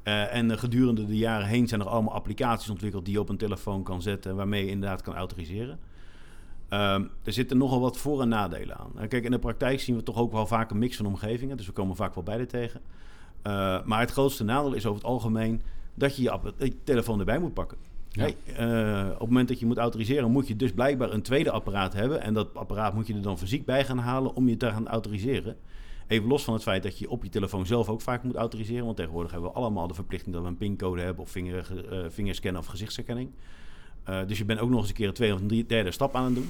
Eh, 0.03 0.35
en 0.35 0.51
eh, 0.51 0.57
gedurende 0.57 1.05
de 1.05 1.17
jaren 1.17 1.47
heen 1.47 1.67
zijn 1.67 1.81
er 1.81 1.87
allemaal 1.87 2.13
applicaties 2.13 2.69
ontwikkeld 2.69 3.05
die 3.05 3.13
je 3.13 3.19
op 3.19 3.29
een 3.29 3.37
telefoon 3.37 3.83
kan 3.83 4.01
zetten, 4.01 4.35
waarmee 4.35 4.65
je 4.65 4.71
inderdaad 4.71 5.01
kan 5.01 5.15
autoriseren. 5.15 5.79
Ehm, 6.69 7.03
er 7.23 7.33
zitten 7.33 7.57
nogal 7.57 7.79
wat 7.79 7.97
voor- 7.97 8.21
en 8.21 8.29
nadelen 8.29 8.77
aan. 8.77 8.91
Eh, 8.99 9.07
Kijk, 9.07 9.23
in 9.23 9.31
de 9.31 9.39
praktijk 9.39 9.79
zien 9.79 9.95
we 9.95 10.03
toch 10.03 10.17
ook 10.17 10.31
wel 10.31 10.47
vaak 10.47 10.71
een 10.71 10.77
mix 10.77 10.97
van 10.97 11.05
omgevingen, 11.05 11.57
dus 11.57 11.65
we 11.65 11.71
komen 11.71 11.95
vaak 11.95 12.15
wel 12.15 12.23
beide 12.23 12.45
tegen. 12.45 12.81
Eh, 13.41 13.83
maar 13.85 13.99
het 13.99 14.11
grootste 14.11 14.43
nadeel 14.43 14.73
is 14.73 14.85
over 14.85 14.99
het 15.01 15.09
algemeen 15.09 15.61
dat 15.93 16.15
je 16.15 16.23
je 16.23 16.73
telefoon 16.83 17.19
erbij 17.19 17.39
moet 17.39 17.53
pakken. 17.53 17.77
Ja. 18.17 18.23
Hey, 18.23 18.35
eh, 18.55 19.05
op 19.05 19.19
het 19.19 19.27
moment 19.27 19.47
dat 19.47 19.59
je 19.59 19.65
moet 19.65 19.77
autoriseren, 19.77 20.31
moet 20.31 20.47
je 20.47 20.55
dus 20.55 20.71
blijkbaar 20.71 21.11
een 21.13 21.21
tweede 21.21 21.51
apparaat 21.51 21.93
hebben. 21.93 22.21
En 22.21 22.33
dat 22.33 22.55
apparaat 22.55 22.93
moet 22.93 23.07
je 23.07 23.13
er 23.13 23.21
dan 23.21 23.37
fysiek 23.37 23.65
bij 23.65 23.85
gaan 23.85 23.97
halen 23.97 24.35
om 24.35 24.49
je 24.49 24.57
te 24.57 24.71
gaan 24.71 24.87
autoriseren. 24.87 25.55
Even 26.07 26.27
los 26.27 26.43
van 26.43 26.53
het 26.53 26.63
feit 26.63 26.83
dat 26.83 26.99
je 26.99 27.09
op 27.09 27.23
je 27.23 27.29
telefoon 27.29 27.65
zelf 27.65 27.89
ook 27.89 28.01
vaak 28.01 28.23
moet 28.23 28.35
autoriseren. 28.35 28.85
Want 28.85 28.97
tegenwoordig 28.97 29.31
hebben 29.31 29.49
we 29.49 29.55
allemaal 29.55 29.87
de 29.87 29.93
verplichting 29.93 30.33
dat 30.33 30.43
we 30.43 30.49
een 30.49 30.57
pincode 30.57 31.01
hebben 31.01 31.23
of 31.23 31.29
vinger, 31.29 31.89
eh, 31.91 31.99
vingerscannen 32.09 32.61
of 32.61 32.67
gezichtsherkenning. 32.67 33.29
Eh, 34.03 34.19
dus 34.27 34.37
je 34.37 34.45
bent 34.45 34.59
ook 34.59 34.69
nog 34.69 34.79
eens 34.79 34.89
een 34.89 34.95
keer 34.95 35.07
een 35.07 35.13
tweede 35.13 35.35
of 35.35 35.41
een 35.41 35.65
derde 35.67 35.91
stap 35.91 36.15
aan 36.15 36.25
het 36.25 36.35
doen. 36.35 36.49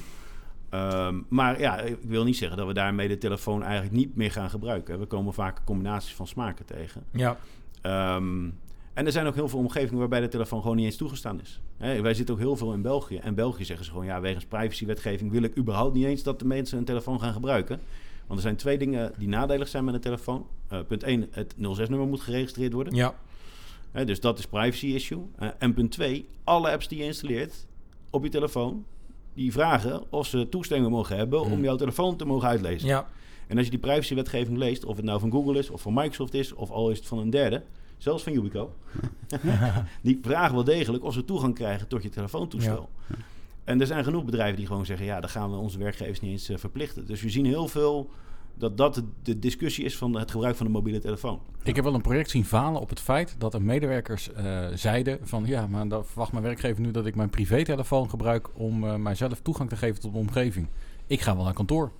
Ehm, 0.70 1.22
maar 1.30 1.60
ja, 1.60 1.80
ik 1.80 1.98
wil 2.02 2.24
niet 2.24 2.38
zeggen 2.38 2.58
dat 2.58 2.68
we 2.68 2.74
daarmee 2.74 3.08
de 3.08 3.18
telefoon 3.18 3.64
eigenlijk 3.64 3.96
niet 3.96 4.16
meer 4.16 4.32
gaan 4.32 4.50
gebruiken. 4.50 5.00
We 5.00 5.06
komen 5.06 5.34
vaak 5.34 5.62
combinaties 5.66 6.16
van 6.16 6.28
smaken 6.28 6.66
tegen. 6.66 7.04
Ja, 7.12 7.38
Ehm, 7.82 8.50
en 8.98 9.06
er 9.06 9.12
zijn 9.12 9.26
ook 9.28 9.36
heel 9.36 9.48
veel 9.48 9.60
omgevingen 9.60 10.00
waarbij 10.00 10.20
de 10.20 10.28
telefoon 10.28 10.62
gewoon 10.62 10.76
niet 10.76 10.86
eens 10.86 10.96
toegestaan 10.96 11.42
is. 11.42 11.62
Wij 11.78 12.14
zitten 12.14 12.36
ook 12.36 12.42
heel 12.42 12.56
veel 12.56 12.74
in 12.74 12.82
België. 12.82 13.18
En 13.18 13.36
België 13.36 13.66
zeggen 13.66 13.86
ze 13.86 13.92
gewoon, 13.92 14.06
ja, 14.06 14.22
wegens 14.22 14.46
privacywetgeving 14.46 15.32
wil 15.32 15.42
ik 15.44 15.58
überhaupt 15.58 15.94
niet 15.94 16.06
eens 16.06 16.24
dat 16.24 16.40
de 16.40 16.46
mensen 16.46 16.78
een 16.78 16.86
telefoon 16.86 17.20
gaan 17.20 17.34
gebruiken. 17.34 17.80
Want 18.28 18.40
er 18.40 18.46
zijn 18.46 18.56
twee 18.56 18.78
dingen 18.78 19.14
die 19.18 19.28
nadelig 19.28 19.68
zijn 19.68 19.86
met 19.86 19.94
een 19.94 20.00
telefoon. 20.02 20.46
Eh, 20.68 20.80
punt 20.88 21.04
1, 21.04 21.28
het 21.32 21.56
06-nummer 21.58 22.08
moet 22.08 22.22
geregistreerd 22.22 22.74
worden. 22.74 22.96
ja, 23.94 24.04
dus 24.06 24.20
dat 24.20 24.40
is 24.40 24.46
privacy 24.48 24.86
issue. 24.88 25.22
Eh, 25.36 25.48
en 25.58 25.74
punt 25.74 25.92
2, 25.92 26.28
alle 26.44 26.72
apps 26.72 26.88
die 26.88 26.98
je 26.98 27.04
installeert 27.04 27.66
op 28.10 28.24
je 28.24 28.30
telefoon, 28.30 28.86
die 29.34 29.52
vragen 29.52 30.04
of 30.12 30.28
ze 30.28 30.50
toestemming 30.50 30.92
mogen 30.92 31.18
hebben 31.18 31.42
om 31.42 31.52
Hmm. 31.52 31.64
jouw 31.64 31.76
telefoon 31.76 32.16
te 32.16 32.26
mogen 32.26 32.48
uitlezen. 32.48 32.88
ja, 32.88 33.08
En 33.48 33.56
als 33.56 33.66
je 33.66 33.72
die 33.72 33.80
privacywetgeving 33.80 34.58
leest, 34.58 34.86
of 34.86 34.96
het 34.96 35.06
nou 35.06 35.20
van 35.20 35.32
Google 35.32 35.58
is, 35.60 35.70
of 35.70 35.82
van 35.82 35.94
Microsoft 35.94 36.34
is, 36.34 36.54
of 36.54 36.70
al 36.72 36.90
is 36.92 36.98
het 36.98 37.08
van 37.08 37.18
een 37.20 37.30
derde, 37.30 37.64
zelfs 37.98 38.24
van 38.24 38.34
Ubico, 38.34 38.74
die 40.02 40.20
vragen 40.22 40.56
wel 40.56 40.64
degelijk 40.64 41.04
of 41.04 41.14
ze 41.14 41.26
toegang 41.26 41.56
krijgen 41.56 41.88
tot 41.88 42.04
je 42.04 42.10
telefoontoestel. 42.10 42.90
En 43.64 43.82
er 43.82 43.88
zijn 43.88 44.04
genoeg 44.04 44.26
bedrijven 44.26 44.58
die 44.58 44.68
gewoon 44.68 44.86
zeggen, 44.86 45.06
ja, 45.06 45.20
dan 45.20 45.30
gaan 45.30 45.52
we 45.52 45.58
onze 45.58 45.78
werkgevers 45.78 46.20
niet 46.20 46.32
eens 46.32 46.50
eh, 46.50 46.58
verplichten. 46.58 47.06
Dus 47.06 47.22
we 47.22 47.30
zien 47.30 47.46
heel 47.46 47.68
veel 47.68 48.10
dat 48.58 48.78
dat 48.78 48.96
de, 48.96 49.04
de 49.24 49.40
discussie 49.40 49.86
is 49.86 49.98
van 49.98 50.18
het 50.18 50.32
gebruik 50.32 50.56
van 50.56 50.66
de 50.66 50.72
mobiele 50.72 51.00
telefoon. 51.00 51.40
Ik 51.64 51.76
heb 51.76 51.84
wel 51.84 51.94
een 51.94 52.02
project 52.02 52.30
zien 52.30 52.46
falen 52.46 52.82
op 52.82 52.90
het 52.90 53.00
feit 53.00 53.36
dat 53.38 53.54
er 53.54 53.62
medewerkers 53.62 54.34
eh, 54.34 54.68
zeiden 54.74 55.20
van 55.22 55.46
ja, 55.46 55.68
maar 55.68 55.88
dan 55.88 56.06
verwacht 56.06 56.32
mijn 56.32 56.44
werkgever 56.44 56.82
nu 56.82 56.92
dat 56.92 57.06
ik 57.06 57.16
mijn 57.16 57.30
privételefoon 57.30 58.10
gebruik 58.10 58.50
om 58.54 58.84
eh, 58.84 58.96
mijzelf 58.96 59.40
toegang 59.42 59.70
te 59.70 59.76
geven 59.76 60.02
tot 60.02 60.12
de 60.12 60.18
omgeving. 60.18 60.68
Ik 61.08 61.22
ga 61.22 61.36
wel 61.36 61.44
naar 61.44 61.54
kantoor. 61.54 61.92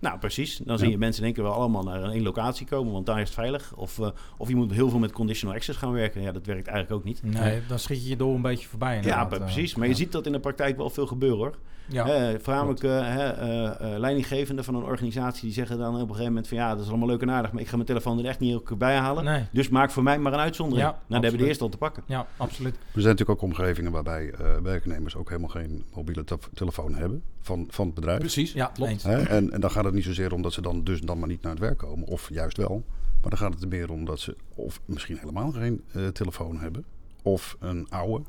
Nou, 0.00 0.18
precies. 0.18 0.56
Dan 0.64 0.78
zie 0.78 0.90
je 0.90 0.98
mensen 0.98 1.20
in 1.20 1.26
één 1.26 1.34
keer 1.34 1.44
wel 1.44 1.52
allemaal 1.52 1.82
naar 1.82 2.02
een 2.02 2.10
één 2.10 2.22
locatie 2.22 2.66
komen, 2.66 2.92
want 2.92 3.06
daar 3.06 3.16
is 3.20 3.24
het 3.24 3.34
veilig. 3.34 3.72
Of, 3.76 3.98
eh, 3.98 4.08
of 4.36 4.48
je 4.48 4.56
moet 4.56 4.72
heel 4.72 4.90
veel 4.90 4.98
met 4.98 5.12
conditional 5.12 5.54
access 5.56 5.78
gaan 5.78 5.92
werken. 5.92 6.22
Ja, 6.22 6.32
dat 6.32 6.46
werkt 6.46 6.66
eigenlijk 6.66 6.96
ook 7.00 7.04
niet. 7.04 7.22
nee, 7.22 7.60
dan 7.68 7.78
schiet 7.78 8.02
je 8.02 8.08
je 8.08 8.16
door 8.16 8.34
een 8.34 8.42
beetje 8.42 8.68
voorbij. 8.68 8.90
Ja, 8.90 8.96
inderdaad, 8.96 9.32
eh, 9.32 9.38
precies. 9.38 9.74
Maar 9.74 9.84
ja. 9.86 9.90
je 9.92 9.96
ziet 9.98 10.12
dat 10.12 10.26
in 10.26 10.32
de 10.32 10.40
praktijk 10.40 10.76
wel 10.76 10.90
veel 10.90 11.06
gebeuren 11.06 11.38
hoor. 11.38 11.54
Ja, 11.86 12.06
Hè, 12.06 12.40
voornamelijk 12.40 12.82
eh, 12.82 12.90
hè, 12.90 13.28
eh, 13.28 13.66
eh, 13.94 13.98
leidinggevenden 13.98 14.64
van 14.64 14.74
een 14.74 14.82
organisatie 14.82 15.42
die 15.42 15.52
zeggen 15.52 15.78
dan 15.78 15.94
op 15.94 16.00
een 16.00 16.06
gegeven 16.06 16.26
moment 16.26 16.48
van 16.48 16.56
ja, 16.56 16.74
dat 16.74 16.82
is 16.84 16.88
allemaal 16.88 17.08
leuk 17.08 17.22
en 17.22 17.30
aardig, 17.30 17.52
maar 17.52 17.60
ik 17.62 17.68
ga 17.68 17.74
mijn 17.74 17.86
telefoon 17.86 18.18
er 18.18 18.24
echt 18.24 18.38
niet 18.38 18.52
elke 18.52 18.64
keer 18.66 18.76
bij 18.76 18.96
halen. 18.96 19.24
nee, 19.24 19.44
Dus 19.52 19.68
maak 19.68 19.90
voor 19.90 20.02
mij 20.02 20.18
maar 20.18 20.32
een 20.32 20.38
uitzondering. 20.38 20.86
Ja, 20.88 20.92
nou, 20.92 21.02
daar 21.08 21.20
hebben 21.20 21.20
we 21.20 21.26
absoluut. 21.26 21.40
de 21.42 21.46
eerste 21.48 21.64
al 21.64 21.68
te 21.70 21.76
pakken. 21.78 22.02
ja, 22.06 22.26
absoluut. 22.36 22.74
Er 22.74 22.80
zijn 23.00 23.04
natuurlijk 23.16 23.30
ook 23.42 23.42
omgevingen 23.50 23.92
waarbij 23.92 24.30
eh, 24.30 24.46
werknemers 24.62 25.16
ook 25.16 25.28
helemaal 25.28 25.50
geen 25.50 25.84
mobiele 25.94 26.24
te- 26.24 26.38
telefoon 26.54 26.94
hebben 26.94 27.22
van, 27.40 27.66
van 27.70 27.86
het 27.86 27.94
bedrijf. 27.94 28.18
Precies, 28.18 28.52
Ja, 28.52 28.66
klopt. 28.74 29.04
En, 29.04 29.52
en 29.52 29.60
dan 29.60 29.70
gaat 29.70 29.84
het 29.84 29.89
niet 29.94 30.04
zozeer 30.04 30.32
om 30.32 30.42
dat 30.42 30.52
ze 30.52 30.62
dan 30.62 30.84
dus 30.84 31.00
dan 31.00 31.18
maar 31.18 31.28
niet 31.28 31.42
naar 31.42 31.52
het 31.52 31.60
werk 31.60 31.78
komen, 31.78 32.06
of 32.08 32.28
juist 32.28 32.56
wel. 32.56 32.84
Maar 33.20 33.30
dan 33.30 33.38
gaat 33.38 33.52
het 33.52 33.62
er 33.62 33.68
meer 33.68 33.90
om 33.90 34.04
dat 34.04 34.20
ze 34.20 34.36
of 34.54 34.80
misschien 34.84 35.16
helemaal 35.18 35.52
geen 35.52 35.82
eh, 35.92 36.06
telefoon 36.06 36.58
hebben, 36.58 36.84
of 37.22 37.56
een 37.60 37.86
oude. 37.90 38.24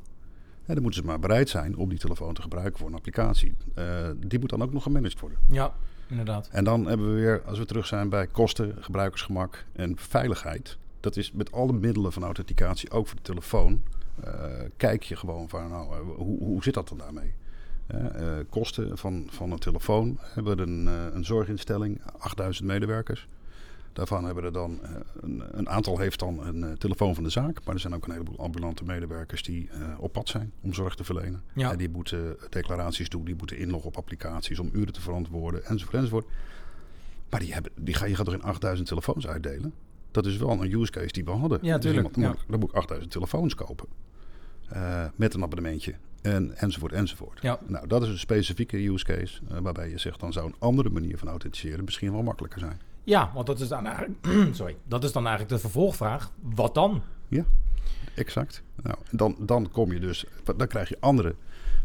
En 0.66 0.74
dan 0.74 0.82
moeten 0.82 1.00
ze 1.02 1.06
maar 1.06 1.18
bereid 1.18 1.48
zijn 1.48 1.76
om 1.76 1.88
die 1.88 1.98
telefoon 1.98 2.34
te 2.34 2.42
gebruiken 2.42 2.78
voor 2.78 2.88
een 2.88 2.94
applicatie. 2.94 3.54
Eh, 3.74 4.08
die 4.26 4.38
moet 4.38 4.50
dan 4.50 4.62
ook 4.62 4.72
nog 4.72 4.82
gemanaged 4.82 5.20
worden. 5.20 5.38
Ja, 5.50 5.74
inderdaad. 6.08 6.48
En 6.48 6.64
dan 6.64 6.86
hebben 6.86 7.06
we 7.14 7.20
weer, 7.20 7.42
als 7.46 7.58
we 7.58 7.64
terug 7.64 7.86
zijn 7.86 8.08
bij 8.08 8.26
kosten, 8.26 8.74
gebruikersgemak 8.80 9.64
en 9.72 9.96
veiligheid. 9.98 10.76
Dat 11.00 11.16
is 11.16 11.32
met 11.32 11.52
alle 11.52 11.72
middelen 11.72 12.12
van 12.12 12.22
authenticatie, 12.24 12.90
ook 12.90 13.06
voor 13.06 13.16
de 13.16 13.22
telefoon. 13.22 13.82
eh, 14.24 14.32
kijk 14.76 15.02
je 15.02 15.16
gewoon 15.16 15.48
van, 15.48 15.68
nou, 15.70 15.94
hoe, 16.16 16.38
hoe 16.38 16.62
zit 16.62 16.74
dat 16.74 16.88
dan 16.88 16.98
daarmee? 16.98 17.32
Eh, 17.92 18.38
kosten 18.48 18.98
van, 18.98 19.26
van 19.30 19.52
een 19.52 19.58
telefoon. 19.58 20.12
We 20.14 20.28
hebben 20.34 20.58
een, 20.58 20.88
eh, 20.88 21.14
een 21.14 21.24
zorginstelling, 21.24 22.00
8000 22.18 22.66
medewerkers. 22.68 23.28
Daarvan 23.92 24.24
hebben 24.24 24.44
er 24.44 24.52
dan 24.52 24.78
eh, 24.82 24.90
een, 25.20 25.42
een 25.50 25.68
aantal 25.68 25.98
heeft 25.98 26.18
dan 26.18 26.46
een 26.46 26.78
telefoon 26.78 27.14
van 27.14 27.24
de 27.24 27.30
zaak. 27.30 27.64
Maar 27.64 27.74
er 27.74 27.80
zijn 27.80 27.94
ook 27.94 28.04
een 28.06 28.12
heleboel 28.12 28.38
ambulante 28.38 28.84
medewerkers 28.84 29.42
die 29.42 29.68
op 29.98 30.12
pad 30.12 30.28
zijn 30.28 30.52
om 30.60 30.74
zorg 30.74 30.94
te 30.94 31.04
verlenen. 31.04 31.42
Ja. 31.54 31.70
En 31.72 31.78
die 31.78 31.88
moeten 31.90 32.36
declaraties 32.50 33.08
doen, 33.08 33.24
die 33.24 33.34
moeten 33.36 33.58
inloggen 33.58 33.88
op 33.88 33.96
applicaties 33.96 34.58
om 34.58 34.70
uren 34.72 34.92
te 34.92 35.00
verantwoorden 35.00 35.64
enzovoort 35.64 35.96
enzovoort. 35.96 36.26
Maar 37.30 37.40
die 37.40 37.52
hebben, 37.52 37.72
die 37.80 37.94
ga, 37.94 38.04
je 38.04 38.14
gaat 38.14 38.24
toch 38.24 38.34
in 38.34 38.42
8000 38.42 38.88
telefoons 38.88 39.26
uitdelen? 39.26 39.72
Dat 40.10 40.26
is 40.26 40.36
wel 40.36 40.50
een 40.50 40.72
use 40.80 40.90
case 40.90 41.12
die 41.12 41.24
we 41.24 41.30
hadden. 41.30 41.58
Ja, 41.62 41.74
Dus 41.74 41.82
tuurlijk, 41.84 41.96
iemand- 41.96 42.14
Dan, 42.14 42.22
ja. 42.22 42.28
moet, 42.30 42.40
ik- 42.40 42.50
dan 42.50 42.58
moet 42.60 42.68
ik 42.68 42.74
8000 42.76 43.12
telefoons 43.12 43.54
kopen. 43.54 43.86
Eh, 44.72 45.04
met 45.14 45.34
een 45.34 45.42
abonnementje. 45.42 45.94
En, 46.22 46.56
enzovoort 46.56 46.92
enzovoort. 46.92 47.38
Ja. 47.42 47.58
Nou, 47.66 47.86
dat 47.86 48.02
is 48.02 48.08
een 48.08 48.18
specifieke 48.18 48.86
use 48.86 49.04
case. 49.04 49.40
eh, 49.50 49.58
waarbij 49.58 49.88
je 49.90 49.98
zegt, 49.98 50.20
dan 50.20 50.32
zou 50.32 50.46
een 50.46 50.54
andere 50.58 50.90
manier 50.90 51.18
van 51.18 51.28
authenticeren 51.28 51.84
misschien 51.84 52.12
wel 52.12 52.22
makkelijker 52.22 52.60
zijn. 52.60 52.80
Ja, 53.04 53.30
want 53.34 53.46
dat 53.46 53.60
is 53.60 53.68
dan 53.68 53.86
eigenlijk, 53.86 54.26
sorry, 54.56 54.76
dat 54.84 55.04
is 55.04 55.12
dan 55.12 55.26
eigenlijk 55.26 55.54
de 55.54 55.60
vervolgvraag. 55.60 56.32
Wat 56.40 56.74
dan? 56.74 57.02
Exact. 58.14 58.62
Nou, 58.82 58.96
dan, 59.10 59.36
dan 59.38 59.70
kom 59.70 59.92
je 59.92 60.00
dus, 60.00 60.24
dan 60.56 60.66
krijg 60.66 60.88
je 60.88 60.96
andere 61.00 61.34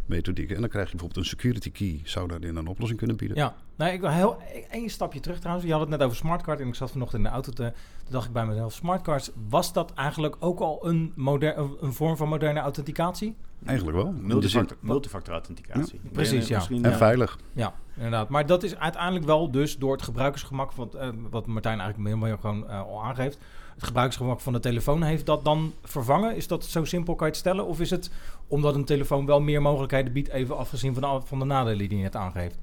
methodieken. 0.08 0.56
En 0.56 0.62
dan 0.62 0.70
krijg 0.70 0.86
je 0.86 0.91
bijvoorbeeld 0.91 1.26
een 1.26 1.30
security 1.32 1.72
key, 1.72 2.02
zou 2.04 2.28
daarin 2.28 2.56
een 2.56 2.67
oplossing 2.67 3.00
kunnen 3.00 3.17
bieden. 3.17 3.38
Ja, 3.38 3.56
Nee, 3.78 3.93
ik 3.93 4.00
wil 4.02 4.10
heel 4.10 4.38
één 4.70 4.89
stapje 4.89 5.20
terug 5.20 5.39
trouwens. 5.39 5.65
Je 5.65 5.72
had 5.72 5.82
het 5.82 5.89
net 5.89 6.02
over 6.04 6.17
smartcard 6.17 6.60
en 6.60 6.67
ik 6.67 6.76
zat 6.76 6.91
vanochtend 6.91 7.24
in 7.24 7.28
de 7.28 7.34
auto 7.34 7.52
te... 7.52 7.74
Toen 8.04 8.12
dacht 8.13 8.28
ik 8.28 8.34
bij 8.34 8.46
mezelf, 8.46 8.74
smartcards, 8.74 9.32
was 9.50 9.74
dat 9.74 9.93
eigenlijk 9.93 10.36
ook 10.39 10.60
al 10.60 10.88
een, 10.88 11.12
moder, 11.15 11.58
een- 11.58 11.93
vorm 11.93 12.17
van 12.17 12.28
moderne 12.30 12.60
authenticatie? 12.60 13.36
Eigenlijk 13.65 13.98
wel. 13.98 14.12
Multifactor, 14.12 14.78
multifactor 14.80 15.34
authenticatie. 15.34 16.00
Ja, 16.04 16.10
precies, 16.12 16.48
ja. 16.48 16.65
En 16.70 16.82
ja. 16.82 16.98
veilig. 16.98 17.39
Ja, 17.54 17.74
inderdaad. 17.96 18.30
Maar 18.30 18.46
dat 18.46 18.63
is 18.63 18.76
uiteindelijk 18.76 19.26
wel 19.26 19.52
dus 19.52 19.78
door 19.78 19.91
het 19.91 20.02
gebruikersgemak, 20.02 20.72
wat, 20.72 20.96
eh, 20.96 21.10
wat 21.30 21.48
Martijn 21.48 21.80
eigenlijk 21.80 22.10
meer, 22.10 22.17
meer 22.28 22.38
gewoon 22.38 22.70
eh, 22.70 22.82
al 22.82 23.04
aangeeft. 23.04 23.38
Het 23.78 23.86
gebruikersgemak 23.86 24.40
van 24.40 24.54
de 24.54 24.60
telefoon 24.60 25.04
heeft 25.04 25.26
dat 25.26 25.44
dan 25.46 25.74
vervangen? 25.84 26.36
Is 26.36 26.48
dat 26.48 26.66
zo 26.66 26.84
simpel 26.86 27.16
kan 27.16 27.26
je 27.28 27.32
het 27.34 27.42
stellen? 27.42 27.66
Of 27.68 27.80
is 27.80 27.90
het 27.90 28.12
omdat 28.48 28.76
een 28.76 28.86
telefoon 28.86 29.26
wel 29.26 29.40
meer 29.42 29.62
mogelijkheden 29.62 30.13
biedt, 30.13 30.30
even 30.30 30.58
afgezien 30.58 30.94
van 30.94 31.02
de, 31.20 31.28
van 31.28 31.40
de 31.40 31.46
nadelen 31.46 31.78
die 31.90 31.98
je 31.98 32.04
net 32.04 32.16
aangeeft? 32.16 32.58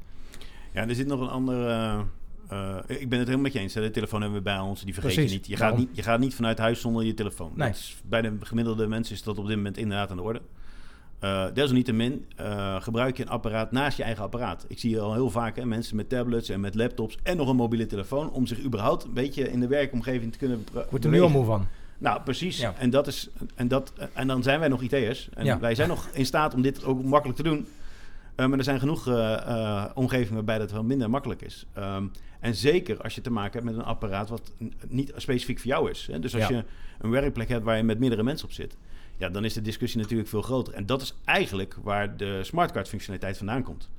Ja, 0.73 0.89
er 0.89 0.95
zit 0.95 1.07
nog 1.07 1.21
een 1.21 1.29
andere. 1.29 2.05
eh, 2.49 2.77
ik 2.87 3.09
ben 3.09 3.19
het 3.19 3.29
helemaal 3.29 3.39
met 3.39 3.53
je 3.53 3.59
eens. 3.59 3.75
Hè. 3.75 3.81
De 3.81 3.91
telefoon 3.91 4.21
hebben 4.21 4.39
we 4.39 4.45
bij 4.45 4.59
ons, 4.59 4.83
die 4.85 4.95
vergeet 4.95 5.13
Precies, 5.15 5.33
je 5.33 5.37
niet. 5.39 5.47
Je 5.47 5.57
gaat 5.57 5.77
niet. 5.77 5.89
je 5.93 6.03
gaat 6.03 6.19
niet 6.21 6.35
vanuit 6.35 6.59
huis 6.59 6.81
zonder 6.81 7.05
je 7.05 7.15
telefoon. 7.15 7.53
Nee. 7.55 7.69
Dat 7.69 7.77
is- 7.77 7.97
bij 8.05 8.23
de 8.23 8.37
gemiddelde 8.41 8.87
mensen 8.87 9.15
is 9.15 9.23
dat 9.23 9.39
op 9.39 9.47
dit 9.47 9.57
moment 9.57 9.77
inderdaad 9.77 10.11
aan 10.11 10.17
de 10.17 10.23
orde. 10.23 10.41
Eh 11.25 11.45
desalniettemin 11.55 12.27
eh, 12.37 12.83
gebruik 12.83 13.17
je 13.17 13.23
een 13.23 13.29
apparaat 13.29 13.73
naast 13.73 13.97
je 13.97 14.03
eigen 14.03 14.23
apparaat. 14.25 14.65
Ik 14.69 14.79
zie 14.79 15.01
al 15.01 15.13
heel 15.13 15.31
vaak 15.31 15.57
hè, 15.57 15.65
mensen 15.67 15.97
met 15.97 16.09
tablets 16.09 16.49
en 16.49 16.61
met 16.61 16.75
laptops 16.75 17.19
en 17.23 17.37
nog 17.37 17.49
een 17.49 17.57
mobiele 17.57 17.87
telefoon... 17.87 18.31
om 18.31 18.47
zich 18.47 18.65
überhaupt 18.65 19.05
een 19.05 19.13
beetje 19.13 19.51
in 19.51 19.61
de 19.61 19.67
werkomgeving 19.67 20.33
te 20.33 20.39
kunnen 20.39 20.65
pra- 20.65 20.81
Ik 20.81 20.91
word 20.91 21.05
er 21.05 21.11
nu 21.11 21.21
al 21.21 21.29
moe 21.29 21.45
van. 21.45 21.67
Nou, 21.99 22.21
precies. 22.23 22.59
Ja. 22.59 22.75
En, 22.79 22.91
dat 22.91 23.07
is, 23.07 23.29
en, 23.55 23.69
dat, 23.69 23.93
en 24.13 24.27
dan 24.27 24.43
zijn 24.43 24.59
wij 24.61 24.69
nog 24.69 24.83
IT'ers. 24.83 25.29
En 25.35 25.45
Ja. 25.45 25.59
wij 25.61 25.75
zijn 25.75 25.89
nog 25.89 26.09
in 26.13 26.27
staat 26.27 26.55
om 26.55 26.63
dit 26.63 26.85
ook 26.85 27.03
makkelijk 27.05 27.37
te 27.39 27.45
doen. 27.45 27.67
Eh, 28.35 28.47
maar 28.47 28.59
er 28.59 28.65
zijn 28.65 28.79
genoeg 28.79 29.07
omgevingen 29.95 30.35
waarbij 30.35 30.59
dat 30.59 30.71
wel 30.73 30.83
minder 30.85 31.11
makkelijk 31.11 31.43
is. 31.43 31.67
Ehm, 31.73 32.05
en 32.41 32.55
zeker 32.55 33.03
als 33.03 33.15
je 33.15 33.21
te 33.21 33.31
maken 33.31 33.53
hebt 33.53 33.65
met 33.65 33.75
een 33.75 33.85
apparaat 33.91 34.29
wat 34.29 34.53
niet 34.89 35.13
specifiek 35.17 35.59
voor 35.59 35.67
jou 35.71 35.91
is. 35.91 36.07
Hè? 36.11 36.19
Dus 36.19 36.35
als 36.35 36.47
Ja. 36.49 36.57
je 36.57 36.65
een 36.99 37.11
werkplek 37.11 37.49
hebt 37.49 37.65
waar 37.65 37.77
je 37.77 37.83
met 37.83 37.99
meerdere 37.99 38.23
mensen 38.23 38.47
op 38.47 38.53
zit... 38.53 38.77
Ja, 39.17 39.29
dan 39.29 39.45
is 39.45 39.53
de 39.53 39.63
discussie 39.63 40.01
natuurlijk 40.01 40.29
veel 40.29 40.43
groter. 40.43 40.75
En 40.75 40.87
dat 40.87 41.03
is 41.03 41.15
eigenlijk 41.25 41.77
waar 41.83 42.17
de 42.17 42.45
smartcard 42.45 42.89
functionaliteit 42.89 43.37
vandaan 43.37 43.63
komt. 43.63 43.91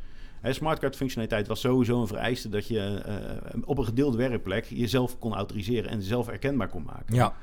Smartcard 0.44 0.96
functionaliteit 0.96 1.48
was 1.48 1.60
sowieso 1.60 2.02
een 2.02 2.08
vereiste... 2.08 2.50
dat 2.50 2.68
je 2.68 3.02
eh, 3.06 3.62
op 3.66 3.78
een 3.78 3.86
gedeelde 3.86 4.18
werkplek 4.18 4.66
jezelf 4.66 5.20
kon 5.20 5.34
autoriseren... 5.34 5.90
en 5.90 6.02
zelf 6.02 6.28
erkenbaar 6.28 6.70
kon 6.70 6.84
maken. 6.84 7.16
Ja, 7.16 7.34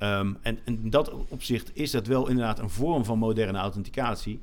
Ehm, 0.00 0.32
en 0.42 0.58
in 0.64 0.90
dat 0.90 1.12
opzicht 1.28 1.70
is 1.74 1.90
dat 1.90 2.06
wel 2.06 2.28
inderdaad 2.28 2.58
een 2.58 2.70
vorm 2.70 3.04
van 3.04 3.18
moderne 3.18 3.58
authenticatie. 3.58 4.40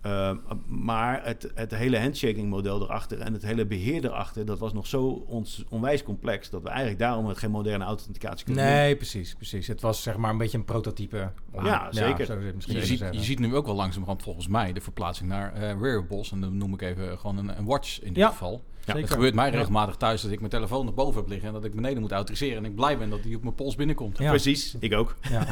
Ehm, 0.00 0.36
maar 0.66 1.24
het, 1.24 1.50
het 1.54 1.74
hele 1.74 1.98
handshaking 1.98 2.48
model 2.48 2.82
erachter 2.82 3.20
en 3.20 3.32
het 3.32 3.42
hele 3.42 3.66
beheer 3.66 4.04
erachter, 4.04 4.44
dat 4.46 4.58
was 4.58 4.72
nog 4.72 4.86
zo 4.86 5.06
ons, 5.26 5.64
onwijs 5.68 6.02
complex 6.02 6.50
dat 6.50 6.62
we 6.62 6.68
eigenlijk 6.68 6.98
daarom 6.98 7.26
het 7.26 7.38
geen 7.38 7.50
moderne 7.50 7.84
authenticatie 7.84 8.44
kunnen 8.44 8.64
doen. 8.64 8.72
nee, 8.74 8.96
precies, 8.96 9.34
precies. 9.34 9.66
Het 9.66 9.80
was 9.80 10.02
zeg 10.02 10.16
maar 10.16 10.30
een 10.30 10.38
beetje 10.38 10.58
een 10.58 10.64
prototype. 10.64 11.32
Ja, 11.62 11.92
zeker. 11.92 12.26
zo 12.26 12.38
je 12.40 12.52
misschien 12.54 12.82
ziet, 12.82 12.98
zeggen. 12.98 13.16
je 13.18 13.24
ziet 13.24 13.38
nu 13.38 13.54
ook 13.56 13.66
wel 13.66 13.74
langzamerhand 13.74 14.22
volgens 14.22 14.48
mij 14.48 14.72
de 14.72 14.80
verplaatsing 14.80 15.28
naar 15.28 15.52
eh 15.54 15.78
wearables. 15.78 16.32
En 16.32 16.40
dan 16.40 16.56
noem 16.56 16.72
ik 16.74 16.82
even 16.82 17.18
gewoon 17.18 17.36
een, 17.38 17.58
een 17.58 17.64
watch 17.64 18.00
in 18.00 18.12
dit 18.12 18.16
Ja. 18.22 18.28
geval. 18.28 18.64
Zeker. 18.86 19.02
Het 19.02 19.12
gebeurt 19.12 19.34
mij 19.34 19.50
regelmatig 19.50 19.96
thuis 19.96 20.22
dat 20.22 20.30
ik 20.30 20.38
mijn 20.38 20.50
telefoon 20.50 20.84
naar 20.84 20.94
boven 20.94 21.20
heb 21.20 21.28
liggen... 21.28 21.48
en 21.48 21.54
dat 21.54 21.64
ik 21.64 21.74
beneden 21.74 22.00
moet 22.00 22.12
autoriseren. 22.12 22.56
En 22.56 22.64
ik 22.64 22.74
blij 22.74 22.98
ben 22.98 23.10
dat 23.10 23.22
die 23.22 23.36
op 23.36 23.42
mijn 23.42 23.54
pols 23.54 23.74
binnenkomt. 23.74 24.18
Ja. 24.18 24.28
Precies, 24.28 24.76
ik 24.78 24.94
ook. 24.94 25.16
Ja. 25.30 25.44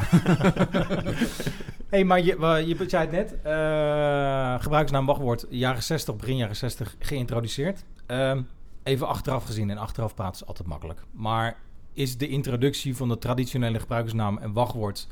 hey, 1.91 2.05
maar 2.05 2.19
je, 2.19 2.65
je 2.67 2.85
zei 2.89 3.03
het 3.03 3.11
net. 3.11 3.35
eh, 3.43 4.55
gebruikersnaam 4.63 5.07
wachtwoord 5.07 5.47
jaren 5.49 5.83
60, 5.83 6.17
begin 6.17 6.37
jaren 6.37 6.57
60 6.57 6.97
geïntroduceerd. 6.99 7.85
Ehm, 8.07 8.43
even 8.83 9.07
achteraf 9.09 9.45
gezien 9.45 9.71
en 9.71 9.79
achteraf 9.79 10.15
praten 10.15 10.41
is 10.41 10.47
altijd 10.47 10.69
makkelijk. 10.69 11.01
Maar 11.11 11.57
is 11.93 12.17
de 12.17 12.29
introductie 12.29 12.97
van 12.97 13.09
de 13.09 13.19
traditionele 13.19 13.81
gebruikersnaam 13.81 14.39
en 14.39 14.53
wachtwoord 14.53 15.07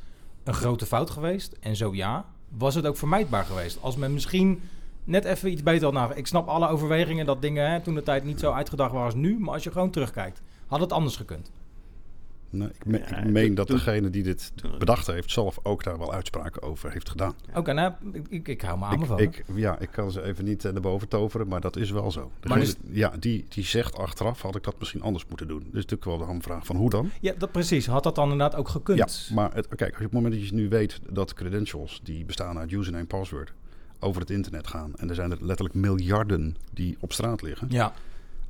een 0.44 0.54
grote 0.54 0.86
fout 0.86 1.10
geweest? 1.10 1.56
En 1.60 1.76
zo 1.76 1.94
ja, 1.94 2.24
was 2.48 2.74
het 2.74 2.86
ook 2.86 2.96
vermijdbaar 2.96 3.44
geweest? 3.44 3.78
Als 3.80 3.96
men 3.96 4.12
misschien 4.12 4.62
net 5.04 5.24
even 5.24 5.50
iets 5.50 5.62
beter 5.62 5.84
had 5.84 5.92
nagedacht. 5.92 6.18
Ik 6.18 6.26
snap 6.26 6.48
alle 6.48 6.68
overwegingen 6.68 7.26
dat 7.26 7.42
dingen 7.42 7.70
hè, 7.70 7.80
toen 7.80 7.94
de 7.94 8.02
tijd 8.02 8.24
niet 8.24 8.40
zo 8.40 8.52
uitgedacht 8.52 8.90
waren 8.92 9.06
als 9.06 9.14
nu. 9.14 9.38
Maar 9.38 9.54
als 9.54 9.62
je 9.64 9.70
gewoon 9.72 9.90
terugkijkt, 9.90 10.42
had 10.66 10.80
het 10.80 10.92
anders 10.92 11.16
gekund. 11.16 11.50
Nee, 12.50 12.68
ik, 12.68 12.84
me- 12.86 12.98
ik 12.98 13.24
meen 13.30 13.54
dat 13.54 13.66
degene 13.68 14.10
die 14.10 14.22
dit 14.22 14.52
bedacht 14.78 15.06
heeft, 15.06 15.30
zelf 15.30 15.58
ook 15.62 15.84
daar 15.84 15.98
wel 15.98 16.12
uitspraken 16.12 16.62
over 16.62 16.92
heeft 16.92 17.08
gedaan. 17.08 17.34
Oké, 17.54 17.72
nou, 17.72 17.92
ik, 18.12 18.26
ik, 18.28 18.48
ik 18.48 18.60
hou 18.62 18.78
me 18.78 18.84
aan 18.84 18.96
me 18.98 19.02
Ik, 19.04 19.06
van. 19.08 19.18
ik, 19.18 19.44
ja, 19.54 19.78
ik 19.78 19.88
kan 19.90 20.10
ze 20.10 20.22
even 20.22 20.44
niet 20.44 20.64
eh, 20.64 20.72
naar 20.72 20.80
boven 20.80 21.08
toveren, 21.08 21.48
maar 21.48 21.60
dat 21.60 21.76
is 21.76 21.90
wel 21.90 22.10
zo. 22.10 22.20
Maar 22.20 22.58
Degene- 22.58 22.60
dus- 22.64 22.76
Ja, 22.98 23.12
die, 23.18 23.46
die 23.48 23.64
zegt 23.64 23.96
achteraf, 23.98 24.42
had 24.42 24.56
ik 24.56 24.62
dat 24.64 24.78
misschien 24.78 25.02
anders 25.02 25.26
moeten 25.26 25.48
doen. 25.48 25.58
Dus 25.60 25.72
natuurlijk 25.72 26.04
wel 26.04 26.18
de 26.18 26.24
hamvraag 26.24 26.66
van 26.66 26.76
hoe 26.76 26.90
dan? 26.90 27.10
Ja, 27.20 27.32
dat 27.38 27.52
precies. 27.52 27.86
Had 27.86 28.02
dat 28.02 28.14
dan 28.14 28.30
inderdaad 28.30 28.54
ook 28.58 28.68
gekund? 28.68 28.98
Ja, 29.28 29.34
maar 29.34 29.54
het, 29.54 29.68
kijk, 29.68 29.80
als 29.80 29.88
je 29.90 29.94
op 30.06 30.12
het 30.12 30.12
moment 30.12 30.34
dat 30.34 30.48
je 30.48 30.54
nu 30.54 30.68
weet 30.68 31.00
dat 31.10 31.34
credentials, 31.34 32.00
die 32.02 32.24
bestaan 32.24 32.58
uit 32.58 32.72
username 32.72 33.02
en 33.02 33.06
password, 33.08 33.52
over 34.02 34.20
het 34.20 34.30
internet 34.30 34.66
gaan. 34.66 34.92
En 34.96 35.08
er 35.08 35.14
zijn 35.14 35.30
er 35.30 35.38
letterlijk 35.40 35.74
miljarden 35.74 36.56
die 36.72 36.96
op 37.00 37.12
straat 37.12 37.42
liggen. 37.42 37.66
Ja, 37.70 37.92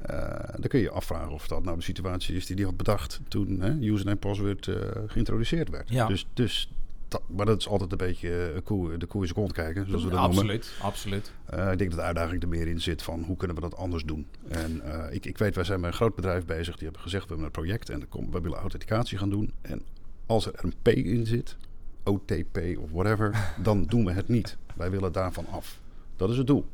eh, 0.02 0.48
dan 0.52 0.68
kun 0.68 0.78
je 0.78 0.84
je 0.84 0.90
afvragen 0.90 1.32
of 1.32 1.48
dat 1.48 1.64
nou 1.64 1.76
de 1.76 1.82
situatie 1.82 2.36
is 2.36 2.46
die 2.46 2.56
die 2.56 2.64
had 2.64 2.76
bedacht 2.76 3.20
toen 3.28 3.60
hè, 3.60 3.70
username 3.70 4.10
en 4.10 4.18
password 4.18 4.68
eh, 4.68 4.76
geïntroduceerd 5.06 5.68
werd. 5.68 5.88
Ja. 5.88 6.06
Dus, 6.06 6.26
dus 6.34 6.72
dat, 7.08 7.22
maar 7.26 7.46
dat 7.46 7.58
is 7.58 7.68
altijd 7.68 7.92
een 7.92 7.98
beetje 7.98 8.52
eh, 8.54 8.60
koe, 8.64 8.96
de 8.96 9.06
koe 9.06 9.24
is 9.24 9.32
kont 9.32 9.52
kijken, 9.52 9.86
zoals 9.86 10.04
we 10.04 10.10
dat 10.10 10.18
noemen. 10.20 10.38
absoluut. 10.38 10.72
absoluut. 10.82 11.32
Ik 11.46 11.78
denk 11.78 11.90
dat 11.90 11.98
de 11.98 12.06
uitdaging 12.06 12.42
er 12.42 12.48
meer 12.48 12.66
in 12.66 12.80
zit 12.80 13.02
van 13.02 13.22
hoe 13.22 13.36
kunnen 13.36 13.56
we 13.56 13.62
dat 13.62 13.76
anders 13.76 14.04
doen. 14.04 14.26
En 14.48 14.82
ik, 15.10 15.26
ik 15.26 15.38
weet, 15.38 15.54
wij 15.54 15.64
zijn 15.64 15.80
bij 15.80 15.90
een 15.90 15.96
groot 15.96 16.14
bedrijf 16.14 16.44
bezig. 16.44 16.74
Die 16.74 16.84
hebben 16.84 17.02
gezegd, 17.02 17.22
we 17.22 17.28
hebben 17.28 17.46
een 17.46 17.52
project 17.52 17.90
en 17.90 18.08
komt- 18.08 18.32
we 18.32 18.40
willen 18.40 18.58
authenticatie 18.58 19.18
gaan 19.18 19.30
doen. 19.30 19.52
En 19.60 19.82
als 20.26 20.46
er 20.46 20.52
een 20.56 20.74
P 20.82 20.88
in 20.88 21.26
zit, 21.26 21.56
OTP 22.04 22.58
of 22.78 22.90
whatever, 22.90 23.54
dan 23.62 23.84
doen 23.84 24.04
we 24.04 24.12
het 24.12 24.28
niet. 24.28 24.56
Wij 24.74 24.90
willen 24.90 25.12
daarvan 25.12 25.46
af. 25.46 25.80
Dat 26.16 26.30
is 26.30 26.36
het 26.36 26.46
doel. 26.46 26.66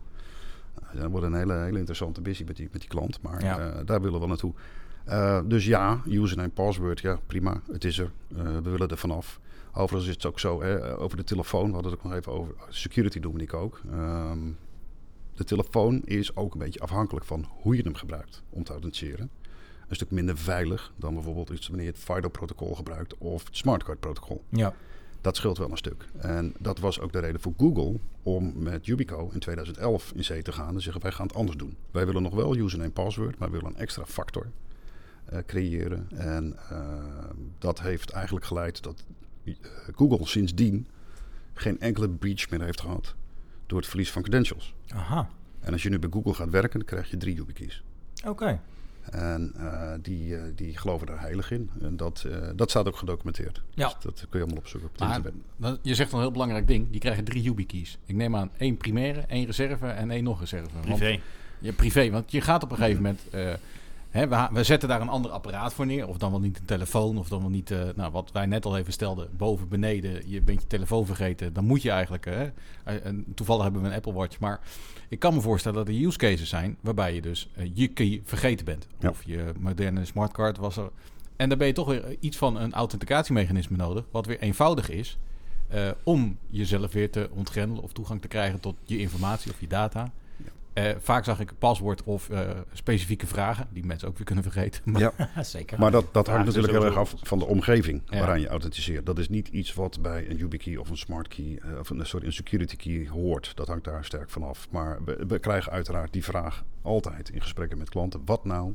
Nou, 0.83 0.99
dat 0.99 1.11
wordt 1.11 1.27
een 1.27 1.35
hele, 1.35 1.55
hele 1.55 1.79
interessante 1.79 2.21
missie 2.21 2.47
met 2.47 2.57
die, 2.57 2.69
met 2.73 2.81
die 2.81 2.91
klant, 2.91 3.23
maar 3.23 3.43
Ja. 3.43 3.59
eh, 3.59 3.81
daar 3.87 4.01
willen 4.01 4.21
we 4.21 4.27
naartoe. 4.27 4.53
Eh, 5.05 5.41
dus 5.45 5.65
ja, 5.67 6.01
username, 6.07 6.49
password, 6.49 7.01
ja 7.01 7.19
prima, 7.27 7.61
het 7.73 7.85
is 7.85 7.99
er. 7.99 8.11
We 8.29 8.61
willen 8.71 8.89
er 8.89 8.97
vanaf. 8.99 9.41
Overigens 9.73 10.09
is 10.09 10.15
het 10.15 10.27
ook 10.27 10.39
zo, 10.41 10.63
hè, 10.63 10.99
over 10.99 11.17
de 11.17 11.25
telefoon, 11.25 11.67
we 11.67 11.73
hadden 11.73 11.91
het 11.93 12.01
ook 12.01 12.07
nog 12.07 12.15
even 12.19 12.33
over. 12.33 12.55
Security 12.69 13.19
noemde 13.19 13.43
ik 13.43 13.55
ook. 13.55 13.81
Ehm, 13.93 14.39
de 15.35 15.45
telefoon 15.45 16.03
is 16.05 16.37
ook 16.37 16.53
een 16.53 16.59
beetje 16.59 16.81
afhankelijk 16.81 17.27
van 17.27 17.47
hoe 17.63 17.77
je 17.77 17.83
hem 17.83 17.95
gebruikt 17.95 18.43
om 18.51 18.65
te 18.65 18.73
authenticeren. 18.73 19.31
Een 19.89 19.95
stuk 19.95 20.11
minder 20.11 20.37
veilig 20.39 20.93
dan 20.97 21.15
bijvoorbeeld 21.15 21.51
iets 21.51 21.69
wanneer 21.69 21.87
je 21.87 21.93
het 21.93 22.01
FIDO-protocol 22.01 22.75
gebruikt 22.75 23.19
of 23.19 23.45
het 23.45 23.57
smartcard-protocol. 23.57 24.43
Ja. 24.49 24.75
Dat 25.29 25.37
scheelt 25.37 25.59
wel 25.59 25.71
een 25.71 25.77
stuk. 25.77 26.05
En 26.19 26.55
dat 26.59 26.79
was 26.79 27.01
ook 27.01 27.13
de 27.13 27.19
reden 27.19 27.41
voor 27.41 27.53
Google 27.57 27.99
om 28.23 28.53
met 28.57 28.87
Yubico 28.87 29.31
in 29.33 29.39
2011 29.39 30.13
in 30.15 30.25
zee 30.25 30.43
te 30.43 30.53
gaan 30.53 30.75
en 30.75 30.81
zeggen 30.81 31.03
wij 31.03 31.13
gaan 31.13 31.27
het 31.27 31.37
anders 31.37 31.57
doen. 31.57 31.77
Wij 31.91 32.07
willen 32.07 32.23
nog 32.23 32.35
wel 32.35 32.57
username 32.57 32.91
password, 32.91 33.39
maar 33.39 33.51
we 33.51 33.57
willen 33.57 33.75
een 33.75 33.81
extra 33.81 34.05
factor 34.05 34.47
eh, 35.25 35.39
creëren. 35.47 36.09
En 36.15 36.57
eh, 36.71 36.81
dat 37.59 37.81
heeft 37.81 38.11
eigenlijk 38.11 38.47
geleid 38.47 38.83
dat 38.83 39.05
eh, 39.45 39.55
Google 39.95 40.27
sindsdien 40.27 40.87
geen 41.55 41.81
enkele 41.81 42.09
breach 42.09 42.51
meer 42.51 42.63
heeft 42.63 42.81
gehad 42.81 43.15
door 43.67 43.79
het 43.79 43.89
verlies 43.89 44.13
van 44.13 44.23
credentials. 44.23 44.75
Aha. 44.89 45.29
En 45.61 45.73
als 45.73 45.83
je 45.83 45.89
nu 45.89 45.99
bij 45.99 46.11
Google 46.13 46.35
gaat 46.35 46.51
werken, 46.51 46.79
dan 46.79 46.89
krijg 46.89 47.11
je 47.11 47.17
drie 47.17 47.35
YubiKeys. 47.35 47.85
Oké. 48.27 48.61
En 49.11 49.53
eh, 49.57 49.91
die, 50.03 50.37
eh, 50.37 50.43
die 50.55 50.79
geloven 50.79 51.07
daar 51.07 51.21
heilig 51.21 51.51
in. 51.51 51.71
En 51.81 51.97
dat, 51.97 52.25
eh, 52.31 52.49
dat 52.57 52.71
staat 52.71 52.87
ook 52.87 52.97
gedocumenteerd. 52.97 53.63
Ja. 53.75 53.87
Dus 53.87 53.97
dat 54.03 54.27
kun 54.29 54.39
je 54.39 54.45
allemaal 54.45 54.63
opzoeken 54.63 54.89
op 54.89 55.23
het 55.23 55.35
Maar 55.57 55.77
je 55.83 55.95
zegt 55.95 56.13
een 56.13 56.19
heel 56.19 56.31
belangrijk 56.31 56.67
ding. 56.67 56.91
Die 56.91 57.01
krijgen 57.01 57.25
drie 57.25 57.43
YubiKeys. 57.43 57.99
Ik 58.07 58.15
neem 58.15 58.37
aan 58.37 58.51
één 58.57 58.77
primaire, 58.77 59.21
één 59.21 59.47
reserve 59.47 59.87
en 59.87 60.11
één 60.11 60.25
nog 60.25 60.41
reserve. 60.41 60.69
Want- 60.73 60.85
Privé. 60.85 61.21
Ja, 61.59 61.73
privé. 61.73 62.11
Want 62.11 62.31
je 62.31 62.41
gaat 62.41 62.63
op 62.63 62.71
een 62.71 62.77
gegeven 62.77 63.03
moment... 63.03 63.21
hè, 64.11 64.29
we, 64.53 64.63
zetten 64.63 64.89
daar 64.89 65.01
een 65.01 65.09
ander 65.09 65.31
apparaat 65.31 65.75
voor 65.75 65.87
neer. 65.87 66.09
Of 66.09 66.19
dan 66.19 66.31
wel 66.31 66.41
niet 66.41 66.59
een 66.59 66.65
telefoon. 66.65 67.19
Of 67.19 67.29
dan 67.29 67.41
wel 67.41 67.51
niet... 67.51 67.71
eh, 67.71 67.81
nou, 67.95 68.13
wat 68.13 68.33
wij 68.33 68.47
net 68.47 68.65
al 68.65 68.77
even 68.77 68.93
stelden. 68.93 69.29
Boven, 69.37 69.69
beneden. 69.69 70.31
Je 70.31 70.43
bent 70.43 70.61
je 70.61 70.67
telefoon 70.67 71.07
vergeten. 71.07 71.53
Dan 71.53 71.65
moet 71.65 71.83
je 71.83 71.91
eigenlijk... 71.91 72.27
eh, 72.27 72.43
eh, 72.43 72.51
en 72.85 73.25
toevallig 73.35 73.63
hebben 73.63 73.83
we 73.83 73.89
een 73.89 73.95
Apple 73.95 74.13
Watch. 74.13 74.39
Maar 74.39 74.61
ik 75.09 75.19
kan 75.19 75.35
me 75.35 75.41
voorstellen 75.41 75.79
dat 75.79 75.95
er 75.95 76.05
use 76.05 76.19
cases 76.19 76.49
zijn... 76.49 76.77
waarbij 76.81 77.15
je 77.15 77.21
dus 77.21 77.51
je 77.75 77.89
key 77.89 78.21
vergeten 78.25 78.65
bent. 78.65 78.87
Ja. 78.99 79.09
Of 79.09 79.23
je 79.25 79.53
moderne 79.59 80.05
smartcard 80.05 80.59
was 80.59 80.77
er... 80.77 80.91
En 81.37 81.49
dan 81.49 81.59
ben 81.59 81.67
je 81.67 81.73
toch 81.73 81.89
weer 81.89 82.17
iets 82.21 82.37
van 82.37 82.57
een 82.57 82.73
authenticatiemechanisme 82.73 83.77
nodig... 83.77 84.05
wat 84.11 84.27
weer 84.27 84.39
eenvoudig 84.39 84.91
is... 84.91 85.19
om 86.03 86.39
jezelf 86.47 86.93
weer 86.93 87.11
te 87.11 87.29
ontgrendelen 87.33 87.83
of 87.83 87.93
toegang 87.93 88.21
te 88.21 88.29
krijgen 88.29 88.61
tot 88.61 88.77
je 88.85 88.99
informatie 88.99 89.51
of 89.51 89.61
je 89.61 89.67
data. 89.67 90.13
Eh, 90.79 90.97
vaak 90.99 91.25
zag 91.25 91.41
ik 91.41 91.53
paswoord 91.59 92.03
of 92.03 92.31
eh, 92.31 92.41
specifieke 92.73 93.27
vragen, 93.27 93.67
die 93.73 93.85
mensen 93.87 94.09
ook 94.09 94.17
weer 94.17 94.27
kunnen 94.27 94.45
vergeten. 94.45 94.81
Maar, 94.85 95.01
Ja, 95.01 95.13
Zeker. 95.43 95.79
maar 95.79 95.91
dat, 95.91 96.05
dat 96.13 96.27
hangt 96.27 96.47
natuurlijk 96.47 96.73
heel 96.73 96.85
erg 96.85 96.97
af 96.97 97.15
van 97.23 97.39
de 97.39 97.47
omgeving 97.47 98.03
Ja. 98.07 98.19
waaraan 98.19 98.41
je 98.41 98.49
authenticeert. 98.49 99.07
Dat 99.07 99.19
is 99.19 99.29
niet 99.29 99.49
iets 99.49 99.75
wat 99.75 100.03
bij 100.03 100.31
een 100.31 100.37
YubiKey 100.37 100.77
of 100.77 100.91
een 100.91 100.97
smart 100.97 101.29
key, 101.29 101.59
eh, 101.63 101.79
of 101.79 101.91
een, 101.91 102.07
sorry, 102.07 102.27
een 102.27 102.33
security 102.33 102.77
key 102.77 103.09
hoort. 103.09 103.53
Dat 103.57 103.69
hangt 103.69 103.85
daar 103.85 104.05
sterk 104.05 104.31
van 104.31 104.43
af. 104.43 104.67
Maar 104.71 104.99
we, 105.05 105.25
we 105.29 105.39
krijgen 105.39 105.73
uiteraard 105.73 106.13
die 106.13 106.25
vraag 106.25 106.65
altijd 106.83 107.29
in 107.31 107.41
gesprekken 107.41 107.79
met 107.79 107.89
klanten. 107.89 108.23
Wat 108.25 108.45
nou 108.45 108.75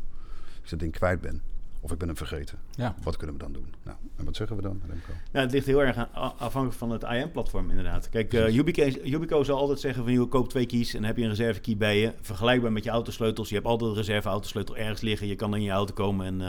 als 0.61 0.63
ik 0.63 0.69
dat 0.69 0.79
ding 0.79 0.91
kwijt 0.91 1.21
ben? 1.21 1.41
Of 1.83 1.91
ik 1.91 1.97
ben 1.97 2.07
hem 2.07 2.17
vergeten? 2.17 2.57
ja. 2.75 2.95
Wat 3.03 3.17
kunnen 3.17 3.35
we 3.35 3.41
dan 3.43 3.53
doen? 3.53 3.73
Nou, 3.83 3.97
en 4.15 4.25
wat 4.25 4.35
zeggen 4.35 4.55
we 4.55 4.61
dan, 4.61 4.81
Remco? 4.87 5.11
Ja, 5.31 5.39
het 5.39 5.51
ligt 5.51 5.65
heel 5.65 5.81
erg 5.83 5.95
aan- 5.97 6.37
afhankelijk 6.37 6.73
van 6.73 6.91
het 6.91 7.03
IAM-platform 7.03 7.69
inderdaad. 7.69 8.09
Kijk, 8.09 8.33
eh 8.33 8.49
Yubico, 8.49 8.83
Yubico 9.03 9.43
zal 9.43 9.57
altijd 9.57 9.79
zeggen 9.79 10.03
van 10.03 10.13
je 10.13 10.25
koopt 10.25 10.49
twee 10.49 10.65
keys 10.65 10.89
en 10.93 10.97
dan 10.99 11.07
heb 11.07 11.17
je 11.17 11.23
een 11.23 11.29
reserve 11.29 11.59
key 11.59 11.77
bij 11.77 11.99
je. 11.99 12.11
Vergelijkbaar 12.21 12.71
met 12.71 12.83
je 12.83 12.89
autosleutels. 12.89 13.49
Je 13.49 13.55
hebt 13.55 13.67
altijd 13.67 13.89
een 13.89 13.95
reserve 13.97 14.27
autosleutel 14.29 14.77
ergens 14.77 15.01
liggen. 15.01 15.27
Je 15.27 15.35
kan 15.35 15.55
in 15.55 15.61
je 15.61 15.71
auto 15.71 15.93
komen 15.93 16.25
en 16.25 16.41
eh, 16.41 16.47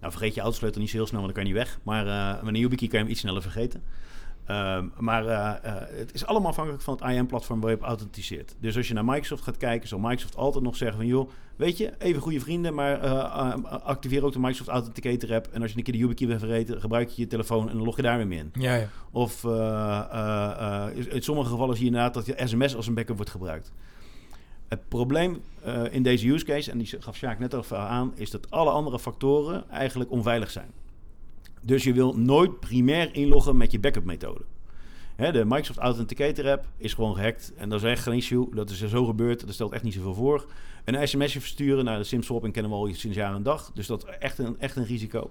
nou, 0.00 0.12
vergeet 0.12 0.34
je 0.34 0.40
autosleutel 0.40 0.80
niet 0.80 0.90
zo 0.90 0.96
heel 0.96 1.06
snel, 1.06 1.20
want 1.22 1.34
dan 1.34 1.42
kan 1.44 1.52
je 1.52 1.58
niet 1.58 1.66
weg. 1.68 1.78
Maar 1.82 2.06
eh 2.06 2.42
met 2.44 2.54
een 2.54 2.60
YubiKey 2.60 2.88
kan 2.88 2.98
je 2.98 3.04
hem 3.04 3.12
iets 3.12 3.20
sneller 3.20 3.42
vergeten. 3.42 3.82
Ehm, 4.46 4.86
maar 4.98 5.26
eh, 5.26 5.54
eh, 5.62 5.88
het 5.98 6.14
is 6.14 6.26
allemaal 6.26 6.50
afhankelijk 6.50 6.82
van 6.82 6.94
het 6.94 7.10
IAM-platform 7.12 7.60
waar 7.60 7.70
je 7.70 7.76
op 7.76 7.82
authenticeert. 7.82 8.54
Dus 8.60 8.76
als 8.76 8.88
je 8.88 8.94
naar 8.94 9.04
Microsoft 9.04 9.42
gaat 9.42 9.56
kijken, 9.56 9.88
zal 9.88 9.98
Microsoft 9.98 10.36
altijd 10.36 10.64
nog 10.64 10.76
zeggen 10.76 10.96
van... 10.96 11.06
joh, 11.06 11.30
weet 11.56 11.78
je, 11.78 11.92
even 11.98 12.22
goede 12.22 12.40
vrienden, 12.40 12.74
maar 12.74 13.00
eh, 13.00 13.64
activeer 13.84 14.24
ook 14.24 14.32
de 14.32 14.38
Microsoft 14.38 14.68
Authenticator 14.68 15.34
app. 15.34 15.48
En 15.52 15.62
als 15.62 15.70
je 15.70 15.76
een 15.76 15.82
keer 15.82 15.92
de 15.92 16.00
YubiKey 16.00 16.26
wil 16.26 16.38
vergeten, 16.38 16.80
gebruik 16.80 17.08
je 17.08 17.22
je 17.22 17.28
telefoon 17.28 17.68
en 17.68 17.76
dan 17.76 17.84
log 17.84 17.96
je 17.96 18.02
daar 18.02 18.16
weer 18.16 18.26
mee 18.26 18.38
in. 18.38 18.50
ja, 18.52 18.74
ja. 18.74 18.88
Of 19.10 19.44
in 20.94 21.22
sommige 21.22 21.50
gevallen 21.50 21.76
zie 21.76 21.84
je 21.84 21.90
inderdaad 21.90 22.14
dat 22.14 22.26
je 22.26 22.46
sms 22.46 22.76
als 22.76 22.86
een 22.86 22.94
backup 22.94 23.16
wordt 23.16 23.30
gebruikt. 23.30 23.72
Het 24.68 24.88
probleem 24.88 25.42
in 25.90 26.02
deze 26.02 26.28
use 26.28 26.44
case, 26.44 26.70
en 26.70 26.78
die 26.78 26.96
gaf 26.98 27.16
Sjaak 27.16 27.38
net 27.38 27.54
al 27.54 27.76
aan, 27.76 28.12
is 28.14 28.30
dat 28.30 28.50
alle 28.50 28.70
andere 28.70 28.98
factoren 28.98 29.70
eigenlijk 29.70 30.10
onveilig 30.10 30.50
zijn. 30.50 30.70
Dus 31.64 31.84
je 31.84 31.92
wil 31.92 32.18
nooit 32.18 32.60
primair 32.60 33.14
inloggen 33.14 33.56
met 33.56 33.72
je 33.72 33.78
backup 33.78 34.04
methode. 34.04 34.44
Hè, 35.16 35.32
de 35.32 35.44
Microsoft 35.44 35.78
Authenticator 35.78 36.50
app 36.50 36.64
is 36.76 36.94
gewoon 36.94 37.14
gehackt 37.14 37.52
en 37.56 37.68
dat 37.68 37.82
is 37.82 37.90
echt 37.90 38.02
geen 38.02 38.16
issue. 38.16 38.54
Dat 38.54 38.70
is 38.70 38.80
er 38.80 38.88
zo 38.88 39.04
gebeurd, 39.04 39.40
dat 39.40 39.54
stelt 39.54 39.72
echt 39.72 39.82
niet 39.82 39.94
zoveel 39.94 40.14
voor. 40.14 40.46
Een 40.84 41.08
sms'je 41.08 41.40
versturen, 41.40 41.84
nou 41.84 41.98
de 41.98 42.04
SimSwapping 42.04 42.52
kennen 42.52 42.72
we 42.72 42.76
al 42.76 42.88
sinds 42.92 43.16
jaar 43.16 43.34
en 43.34 43.42
dag. 43.42 43.70
Dus 43.74 43.86
dat 43.86 44.04
is 44.04 44.16
echt 44.18 44.38
een, 44.38 44.56
echt 44.58 44.76
een 44.76 44.84
risico. 44.84 45.30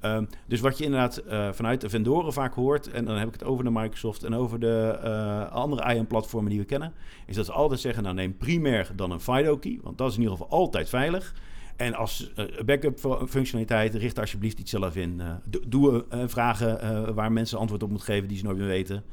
Ehm, 0.00 0.24
dus 0.46 0.60
wat 0.60 0.78
je 0.78 0.84
inderdaad 0.84 1.16
eh, 1.16 1.52
vanuit 1.52 1.80
de 1.80 1.88
vendoren 1.88 2.32
vaak 2.32 2.54
hoort, 2.54 2.90
en 2.90 3.04
dan 3.04 3.16
heb 3.16 3.26
ik 3.26 3.32
het 3.32 3.44
over 3.44 3.64
de 3.64 3.70
Microsoft 3.70 4.24
en 4.24 4.34
over 4.34 4.60
de 4.60 4.98
eh, 5.02 5.52
andere 5.52 5.94
IAM-platformen 5.94 6.50
die 6.50 6.60
we 6.60 6.66
kennen, 6.66 6.92
is 7.26 7.36
dat 7.36 7.46
ze 7.46 7.52
altijd 7.52 7.80
zeggen: 7.80 8.02
nou 8.02 8.14
neem 8.14 8.36
primair 8.36 8.90
dan 8.96 9.10
een 9.10 9.20
FIDO-key, 9.20 9.78
want 9.82 9.98
dat 9.98 10.08
is 10.08 10.14
in 10.14 10.22
ieder 10.22 10.36
geval 10.36 10.58
altijd 10.58 10.88
veilig. 10.88 11.34
En 11.76 11.94
als 11.94 12.32
eh, 12.34 12.44
backup 12.64 12.98
fu- 12.98 13.26
functionaliteit, 13.26 13.94
richt 13.94 14.14
daar 14.14 14.24
alsjeblieft 14.24 14.58
iets 14.58 14.70
zelf 14.70 14.96
in. 14.96 15.20
Eh, 15.20 15.26
do- 15.44 15.60
doe 15.66 16.04
eh, 16.08 16.22
vragen 16.26 17.14
waar 17.14 17.32
mensen 17.32 17.58
antwoord 17.58 17.82
op 17.82 17.88
moeten 17.88 18.06
geven 18.06 18.28
die 18.28 18.36
ze 18.38 18.44
nooit 18.44 18.56
meer 18.58 18.66
weten. 18.66 19.04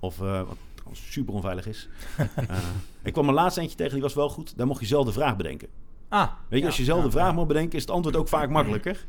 Of 0.00 0.16
wat 0.18 0.56
super 0.92 1.34
onveilig 1.34 1.66
is. 1.66 1.88
Ik 3.02 3.12
kwam 3.12 3.28
er 3.28 3.34
laatst 3.34 3.58
eentje 3.58 3.76
tegen, 3.76 3.92
die 3.92 4.02
was 4.02 4.14
wel 4.14 4.28
goed. 4.28 4.56
Daar 4.56 4.66
mocht 4.66 4.80
je 4.80 4.86
zelf 4.86 5.06
de 5.06 5.12
vraag 5.12 5.36
bedenken. 5.36 5.68
Ah, 6.08 6.20
Weet 6.22 6.32
je, 6.48 6.58
ja, 6.58 6.66
als 6.66 6.76
je 6.76 6.84
zelf 6.84 6.98
de 7.00 7.04
ja, 7.06 7.10
vraag 7.12 7.28
ja. 7.28 7.32
moet 7.32 7.46
bedenken, 7.46 7.74
is 7.76 7.80
het 7.82 7.90
antwoord 7.90 8.16
ook 8.16 8.28
vaak 8.28 8.50
makkelijker. 8.50 9.06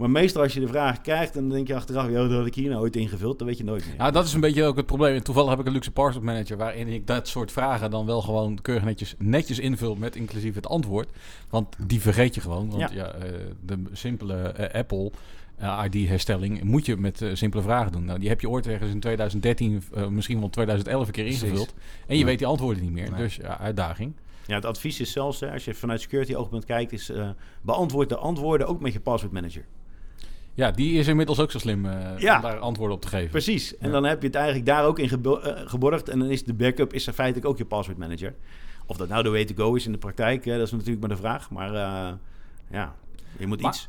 Maar 0.00 0.10
meestal 0.10 0.42
als 0.42 0.52
je 0.54 0.60
de 0.60 0.68
vraag 0.68 1.00
krijgt, 1.00 1.34
dan 1.34 1.48
denk 1.48 1.66
je 1.66 1.74
achteraf, 1.74 2.06
joh, 2.08 2.28
dat 2.28 2.32
had 2.38 2.46
ik 2.46 2.54
hier 2.54 2.68
nou 2.68 2.80
ooit 2.82 2.96
ingevuld, 2.96 3.38
dat 3.38 3.48
weet 3.48 3.58
je 3.58 3.64
nooit 3.64 3.86
meer. 3.86 3.96
Nou, 3.96 4.12
dat 4.12 4.24
is 4.26 4.32
een 4.32 4.40
beetje 4.40 4.64
ook 4.64 4.76
het 4.76 4.86
probleem. 4.86 5.14
En 5.14 5.22
Toevallig 5.24 5.50
heb 5.50 5.58
ik 5.60 5.66
een 5.66 5.72
luxe 5.72 5.90
password 5.90 6.24
manager 6.24 6.56
waarin 6.56 6.88
ik 6.88 7.06
dat 7.06 7.28
soort 7.28 7.52
vragen 7.52 7.90
dan 7.90 8.06
wel 8.06 8.22
gewoon 8.22 8.58
keurig 8.62 8.84
netjes, 8.84 9.14
netjes 9.18 9.58
invul 9.58 9.94
met 9.94 10.16
inclusief 10.16 10.54
het 10.54 10.66
antwoord. 10.66 11.08
Want 11.50 11.76
die 11.86 12.00
vergeet 12.00 12.34
je 12.34 12.40
gewoon. 12.40 12.70
Want 12.70 12.80
ja, 12.80 12.96
Ja. 12.96 13.12
eh, 13.12 13.32
de 13.66 13.82
simpele 13.92 14.34
eh, 14.34 14.78
Apple 14.80 15.10
eh, 15.56 15.82
ID-herstelling 15.90 16.62
moet 16.62 16.86
je 16.86 16.96
met 16.96 17.24
simpele 17.32 17.62
vragen 17.62 17.92
doen. 17.92 18.04
Nou, 18.04 18.18
die 18.18 18.28
heb 18.28 18.40
je 18.40 18.48
ooit 18.48 18.66
ergens 18.66 18.90
in 18.92 19.00
2013, 19.00 19.82
eh, 19.94 20.06
misschien 20.06 20.38
wel 20.40 20.50
2011 20.50 21.06
een 21.06 21.12
keer 21.12 21.24
Precies. 21.24 21.42
ingevuld. 21.42 21.74
En 22.06 22.14
je 22.14 22.20
Ja. 22.20 22.26
weet 22.26 22.38
die 22.38 22.46
antwoorden 22.46 22.82
niet 22.82 22.92
meer. 22.92 23.10
Nee. 23.10 23.20
Dus 23.20 23.36
ja, 23.36 23.58
uitdaging. 23.58 24.12
Ja, 24.46 24.54
het 24.54 24.64
advies 24.64 25.00
is 25.00 25.12
zelfs, 25.12 25.40
hè, 25.40 25.52
als 25.52 25.64
je 25.64 25.74
vanuit 25.74 26.00
security 26.00 26.34
oogpunt 26.34 26.64
kijkt, 26.64 26.92
is 26.92 27.08
eh, 27.10 27.28
beantwoord 27.62 28.08
de 28.08 28.16
antwoorden 28.16 28.66
ook 28.66 28.80
met 28.80 28.92
je 28.92 29.00
password 29.00 29.32
manager. 29.32 29.64
Ja, 30.60 30.70
die 30.70 30.98
is 30.98 31.06
inmiddels 31.06 31.40
ook 31.40 31.50
zo 31.50 31.58
slim 31.58 31.86
eh, 31.86 32.18
Ja. 32.18 32.36
om 32.36 32.42
daar 32.42 32.58
antwoorden 32.58 32.96
op 32.96 33.02
te 33.02 33.08
geven. 33.08 33.30
Precies. 33.30 33.76
En 33.78 33.86
Ja. 33.86 33.92
dan 33.92 34.04
heb 34.04 34.20
je 34.20 34.26
het 34.26 34.36
eigenlijk 34.36 34.66
daar 34.66 34.84
ook 34.84 34.98
in 34.98 35.08
gebo- 35.08 35.38
eh, 35.38 35.68
geborgd. 35.68 36.08
En 36.08 36.18
dan 36.18 36.28
is 36.28 36.44
de 36.44 36.54
backup 36.54 36.92
is 36.92 37.06
er 37.06 37.12
feitelijk 37.12 37.46
ook 37.46 37.58
je 37.58 37.64
password 37.64 37.98
manager. 37.98 38.34
Of 38.86 38.96
dat 38.96 39.08
nou 39.08 39.22
de 39.22 39.30
way 39.30 39.44
to 39.44 39.54
go 39.64 39.74
is 39.74 39.86
in 39.86 39.92
de 39.92 39.98
praktijk, 39.98 40.44
hè, 40.44 40.56
dat 40.58 40.66
is 40.66 40.72
natuurlijk 40.72 41.00
maar 41.00 41.08
de 41.08 41.16
vraag. 41.16 41.50
Maar 41.50 41.74
eh, 41.74 42.12
ja, 42.70 42.94
je 43.38 43.46
moet 43.46 43.60
Maar- 43.60 43.70
iets. 43.70 43.86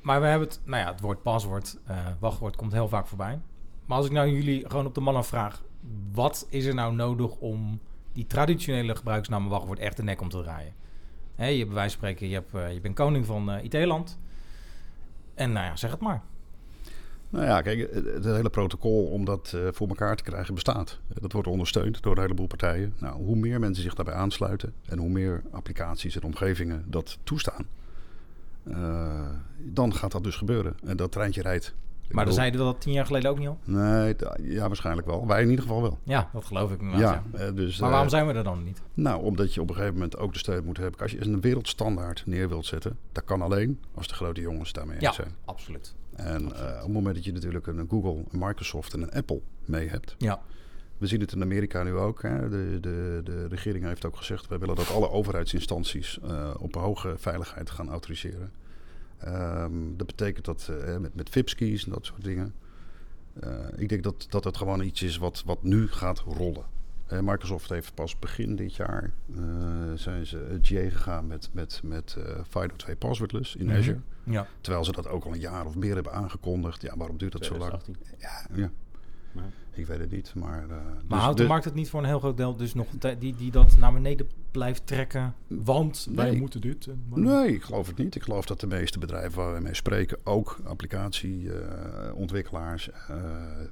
Maar 0.00 0.20
we 0.20 0.26
hebben 0.26 0.48
het, 0.48 0.60
nou 0.64 0.82
ja, 0.82 0.90
het 0.90 1.00
woord 1.00 1.22
paswoord, 1.22 1.78
eh, 1.86 1.96
wachtwoord 2.18 2.56
komt 2.56 2.72
heel 2.72 2.88
vaak 2.88 3.06
voorbij. 3.06 3.38
Maar 3.86 3.96
als 3.96 4.06
ik 4.06 4.12
nou 4.12 4.28
jullie 4.30 4.64
gewoon 4.68 4.86
op 4.86 4.94
de 4.94 5.00
man 5.00 5.24
vraag, 5.24 5.62
wat 6.12 6.46
is 6.50 6.64
er 6.64 6.74
nou 6.74 6.94
nodig 6.94 7.36
om 7.36 7.80
die 8.12 8.26
traditionele 8.26 8.96
gebruiksnaam 8.96 9.42
en 9.42 9.48
wachtwoord 9.50 9.78
echt 9.78 9.96
de 9.96 10.02
nek 10.02 10.20
om 10.20 10.28
te 10.28 10.42
draaien? 10.42 10.72
Hè, 11.34 11.46
je 11.46 11.56
hebt 11.56 11.68
bij 11.68 11.76
wijze 11.78 11.98
van 11.98 12.08
spreken, 12.08 12.28
je, 12.28 12.34
hebt, 12.34 12.54
eh, 12.54 12.72
je 12.74 12.80
bent 12.80 12.94
koning 12.94 13.26
van 13.26 13.50
eh, 13.50 13.64
IT-land. 13.64 14.18
En 15.34 15.52
nou 15.52 15.66
ja, 15.66 15.76
zeg 15.76 15.90
het 15.90 16.00
maar. 16.00 16.22
Nou 17.32 17.44
ja, 17.44 17.60
kijk, 17.60 17.94
het 17.94 18.24
hele 18.24 18.50
protocol 18.50 19.06
om 19.06 19.24
dat 19.24 19.52
eh, 19.54 19.60
voor 19.70 19.88
elkaar 19.88 20.16
te 20.16 20.22
krijgen 20.22 20.54
bestaat. 20.54 20.98
Eh, 21.08 21.16
Dat 21.22 21.32
wordt 21.32 21.48
ondersteund 21.48 22.02
door 22.02 22.16
een 22.16 22.22
heleboel 22.22 22.46
partijen. 22.46 22.94
Nou, 22.98 23.24
hoe 23.24 23.36
meer 23.36 23.60
mensen 23.60 23.82
zich 23.82 23.94
daarbij 23.94 24.14
aansluiten 24.14 24.74
en 24.84 24.98
hoe 24.98 25.08
meer 25.08 25.42
applicaties 25.50 26.16
en 26.16 26.22
omgevingen 26.22 26.84
dat 26.86 27.18
toestaan, 27.22 27.66
eh, 28.62 29.26
dan 29.58 29.94
gaat 29.94 30.12
dat 30.12 30.24
dus 30.24 30.36
gebeuren. 30.36 30.74
En 30.84 30.96
dat 30.96 31.12
treintje 31.12 31.42
rijdt. 31.42 31.74
Maar 32.10 32.24
dan 32.24 32.34
zeiden 32.34 32.60
we 32.60 32.66
dat 32.66 32.80
tien 32.80 32.92
jaar 32.92 33.06
geleden 33.06 33.30
ook 33.30 33.38
niet 33.38 33.48
al? 33.48 33.58
Nee, 33.64 34.16
ja, 34.42 34.66
waarschijnlijk 34.66 35.06
wel. 35.06 35.26
Wij 35.26 35.42
in 35.42 35.48
ieder 35.50 35.64
geval 35.64 35.82
wel. 35.82 35.98
Ja, 36.02 36.28
dat 36.32 36.44
geloof 36.44 36.72
ik. 36.72 36.80
Ja, 36.80 36.98
Ja. 36.98 37.22
eh, 37.32 37.54
dus, 37.54 37.76
Maar 37.76 37.86
eh, 37.86 37.92
waarom 37.92 38.08
zijn 38.10 38.26
we 38.26 38.32
er 38.32 38.44
dan 38.44 38.64
niet? 38.64 38.82
Nou, 38.94 39.22
omdat 39.22 39.54
je 39.54 39.60
op 39.60 39.68
een 39.68 39.74
gegeven 39.74 39.94
moment 39.94 40.16
ook 40.16 40.32
de 40.32 40.38
steun 40.38 40.64
moet 40.64 40.76
hebben. 40.76 41.00
Als 41.00 41.10
je 41.10 41.24
een 41.24 41.40
wereldstandaard 41.40 42.22
neer 42.26 42.48
wilt 42.48 42.66
zetten, 42.66 42.98
dat 43.12 43.24
kan 43.24 43.42
alleen 43.42 43.80
als 43.94 44.08
de 44.08 44.14
grote 44.14 44.40
jongens 44.40 44.72
daarmee 44.72 45.00
Ja, 45.00 45.06
eens 45.06 45.16
zijn. 45.16 45.34
absoluut. 45.44 45.94
En 46.12 46.56
eh, 46.56 46.74
op 46.76 46.82
het 46.82 46.92
moment 46.92 47.14
dat 47.14 47.24
je 47.24 47.32
natuurlijk 47.32 47.66
een 47.66 47.86
Google, 47.90 48.24
een 48.30 48.38
Microsoft 48.38 48.92
en 48.94 49.02
een 49.02 49.12
Apple 49.12 49.40
mee 49.64 49.88
hebt. 49.88 50.14
Ja, 50.18 50.40
We 50.98 51.06
zien 51.06 51.20
het 51.20 51.32
in 51.32 51.42
Amerika 51.42 51.82
nu 51.82 51.94
ook. 51.94 52.22
Hè. 52.22 52.48
De, 52.48 52.78
de, 52.80 53.20
de 53.24 53.46
regering 53.48 53.84
heeft 53.84 54.04
ook 54.04 54.16
gezegd... 54.16 54.48
wij 54.48 54.58
willen 54.58 54.74
dat 54.76 54.90
alle 54.90 55.10
overheidsinstanties 55.10 56.18
eh, 56.22 56.50
op 56.58 56.74
hoge 56.74 57.14
veiligheid 57.18 57.70
gaan 57.70 57.88
autoriseren. 57.90 58.52
Ehm, 59.24 59.72
dat 59.96 60.06
betekent 60.06 60.44
dat 60.44 60.68
eh, 60.84 60.96
met, 60.96 61.14
met 61.14 61.28
FIPS-keys 61.28 61.84
en 61.84 61.90
dat 61.92 62.06
soort 62.06 62.24
dingen. 62.24 62.54
Eh, 63.40 63.50
ik 63.76 63.88
denk 63.88 64.02
dat, 64.02 64.26
dat 64.28 64.44
het 64.44 64.56
gewoon 64.56 64.82
iets 64.82 65.02
is 65.02 65.16
wat, 65.18 65.42
wat 65.46 65.62
nu 65.62 65.88
gaat 65.88 66.18
rollen. 66.20 66.64
Microsoft 67.20 67.68
heeft 67.68 67.94
pas 67.94 68.18
begin 68.18 68.56
dit 68.56 68.74
jaar 68.74 69.10
eh, 69.36 69.42
zijn 69.94 70.26
ze 70.26 70.36
het 70.50 70.66
GA 70.66 70.88
gegaan 70.90 71.26
met, 71.26 71.48
met, 71.52 71.80
met 71.84 72.16
eh, 72.18 72.40
FIDO 72.48 72.76
2 72.76 72.96
passwordless 72.96 73.56
in 73.56 73.66
Mhm. 73.66 73.76
Azure. 73.76 74.00
ja. 74.24 74.46
Terwijl 74.60 74.84
ze 74.84 74.92
dat 74.92 75.08
ook 75.08 75.24
al 75.24 75.32
een 75.32 75.40
jaar 75.40 75.66
of 75.66 75.76
meer 75.76 75.94
hebben 75.94 76.12
aangekondigd. 76.12 76.82
Ja, 76.82 76.96
waarom 76.96 77.16
duurt 77.18 77.32
dat 77.32 77.44
zo 77.44 77.56
lang? 77.56 77.70
2018. 77.82 78.16
Ja, 78.18 78.56
ja. 78.62 78.70
Ja. 79.32 79.42
Ik 79.74 79.86
weet 79.86 79.98
het 79.98 80.10
niet, 80.10 80.32
maar... 80.34 80.62
eh, 80.62 80.68
Maar 80.68 80.78
dus 81.08 81.18
houdt 81.18 81.36
de 81.36 81.42
de- 81.42 81.48
markt 81.48 81.64
het 81.64 81.74
niet 81.74 81.90
voor 81.90 82.00
een 82.00 82.06
heel 82.06 82.18
groot 82.18 82.36
deel 82.36 82.56
dus 82.56 82.74
nog 82.74 82.86
die, 83.18 83.34
die 83.36 83.50
dat 83.50 83.76
naar 83.78 83.92
beneden 83.92 84.28
blijft 84.50 84.86
trekken? 84.86 85.34
Want 85.46 86.08
wij 86.14 86.34
moeten 86.36 86.60
dit. 86.60 86.86
en- 86.86 87.02
maar- 87.08 87.18
Nee, 87.18 87.54
ik 87.54 87.62
geloof 87.62 87.86
het 87.86 87.96
niet. 87.98 88.14
Ik 88.14 88.22
geloof 88.22 88.46
dat 88.46 88.60
de 88.60 88.66
meeste 88.66 88.98
bedrijven 88.98 89.38
waar 89.44 89.54
we 89.54 89.60
mee 89.60 89.74
spreken, 89.74 90.18
ook 90.24 90.58
applicatieontwikkelaars, 90.64 92.90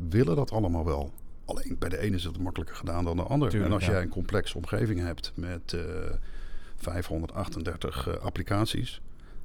willen 0.08 0.36
dat 0.36 0.50
allemaal 0.50 0.84
wel. 0.84 1.12
Alleen 1.44 1.76
bij 1.78 1.88
de 1.88 1.98
ene 1.98 2.16
is 2.16 2.24
het 2.24 2.38
makkelijker 2.38 2.76
gedaan 2.76 3.04
dan 3.04 3.16
de 3.16 3.22
ander. 3.22 3.48
Tuurlijk, 3.48 3.70
en 3.70 3.76
als 3.76 3.86
ja. 3.86 3.92
jij 3.92 4.02
een 4.02 4.08
complexe 4.08 4.56
omgeving 4.56 5.00
hebt 5.00 5.32
met 5.34 5.72
eh, 5.72 5.80
538 6.76 8.08
eh, 8.08 8.14
applicaties, 8.14 9.00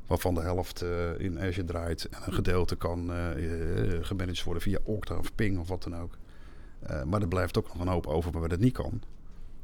waarvan 0.08 0.34
de 0.36 0.42
helft 0.42 0.82
eh, 0.82 1.20
in 1.20 1.40
Azure 1.40 1.66
draait 1.68 2.10
en 2.10 2.20
een 2.26 2.34
gedeelte 2.34 2.76
kan 2.76 3.12
eh, 3.12 3.94
eh, 3.98 4.06
gemanaged 4.06 4.44
worden 4.44 4.64
via 4.64 4.78
Okta 4.84 5.18
of 5.18 5.36
Ping 5.36 5.60
of 5.60 5.68
wat 5.68 5.84
dan 5.84 5.96
ook. 5.98 6.18
Eh, 6.86 7.04
maar 7.04 7.22
er 7.22 7.28
blijft 7.28 7.58
ook 7.58 7.68
nog 7.68 7.80
een 7.82 7.88
hoop 7.92 8.08
over 8.08 8.32
waar 8.32 8.50
dat 8.50 8.60
niet 8.60 8.74
kan. 8.74 9.02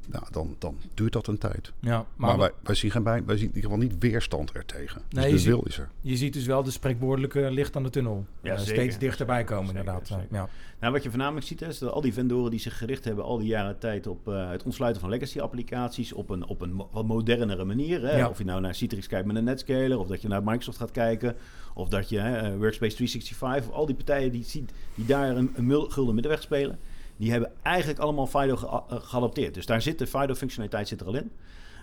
Nou, 0.07 0.23
dan, 0.31 0.55
dan 0.59 0.77
duurt 0.93 1.13
dat 1.13 1.27
een 1.27 1.37
tijd. 1.37 1.71
Ja, 1.79 1.89
maar, 1.97 2.05
Maar, 2.29 2.37
wij, 2.37 2.51
wij, 2.63 2.75
zien 2.75 2.91
geen 2.91 3.03
bij, 3.03 3.23
wij 3.25 3.37
zien 3.37 3.49
in 3.49 3.55
ieder 3.55 3.71
geval 3.71 3.85
niet 3.87 3.95
weerstand 3.99 4.51
ertegen. 4.51 5.01
Nee, 5.09 5.23
dus 5.23 5.23
je 5.23 5.31
de 5.31 5.37
ziet- 5.37 5.47
wil 5.49 5.61
is 5.67 5.77
er. 5.77 5.89
je 6.01 6.15
ziet 6.17 6.33
dus 6.33 6.45
wel 6.45 6.63
de 6.63 6.71
spreekwoordelijke 6.71 7.51
licht 7.51 7.75
aan 7.75 7.83
de 7.83 7.89
tunnel. 7.89 8.25
Ja, 8.41 8.53
Eh, 8.53 8.59
steeds 8.59 8.97
dichterbij 8.97 9.43
komen 9.43 9.65
Zeker, 9.65 9.79
inderdaad. 9.79 10.07
zeker. 10.07 10.25
Ja. 10.31 10.49
Nou, 10.79 10.93
wat 10.93 11.03
je 11.03 11.09
voornamelijk 11.09 11.45
ziet, 11.45 11.59
hè, 11.59 11.67
is 11.67 11.77
dat 11.79 11.91
al 11.91 12.01
die 12.01 12.13
vendoren 12.13 12.51
die 12.51 12.59
zich 12.59 12.77
gericht 12.77 13.03
hebben 13.03 13.23
al 13.23 13.37
die 13.37 13.47
jaren 13.47 13.77
tijd 13.79 14.07
op 14.07 14.27
eh, 14.27 14.49
het 14.49 14.63
ontsluiten 14.63 15.01
van 15.01 15.09
legacy-applicaties 15.09 16.13
op 16.13 16.29
een, 16.29 16.45
op 16.45 16.61
een 16.61 16.83
wat 16.91 17.05
modernere 17.05 17.65
manier. 17.65 18.01
Hè? 18.01 18.17
Ja. 18.17 18.29
Of 18.29 18.37
je 18.37 18.43
nou 18.43 18.61
naar 18.61 18.75
Citrix 18.75 19.07
kijkt 19.07 19.27
met 19.27 19.35
een 19.35 19.43
Netscaler, 19.43 19.99
of 19.99 20.07
dat 20.07 20.21
je 20.21 20.27
naar 20.27 20.43
Microsoft 20.43 20.77
gaat 20.77 20.91
kijken, 20.91 21.35
of 21.73 21.89
dat 21.89 22.09
je 22.09 22.19
hè, 22.19 22.37
eh, 22.37 22.57
Workspace 22.57 22.95
365, 22.95 23.69
of 23.69 23.75
al 23.75 23.85
die 23.85 23.95
partijen 23.95 24.31
die, 24.31 24.43
ziet, 24.43 24.71
die 24.95 25.05
daar 25.05 25.35
een, 25.37 25.51
een 25.55 25.91
gulden 25.91 26.13
middenweg 26.13 26.41
spelen, 26.41 26.79
die 27.17 27.31
hebben 27.31 27.51
eigenlijk 27.61 27.99
allemaal 27.99 28.27
FIDO 28.27 28.55
ge- 28.55 28.67
eh, 28.67 28.81
geadopteerd. 29.01 29.53
Dus 29.53 29.65
daar 29.65 29.81
zit 29.81 29.99
de 29.99 30.07
FIDO-functionaliteit 30.07 30.87
zit 30.87 31.01
er 31.01 31.07
al 31.07 31.15
in. 31.15 31.31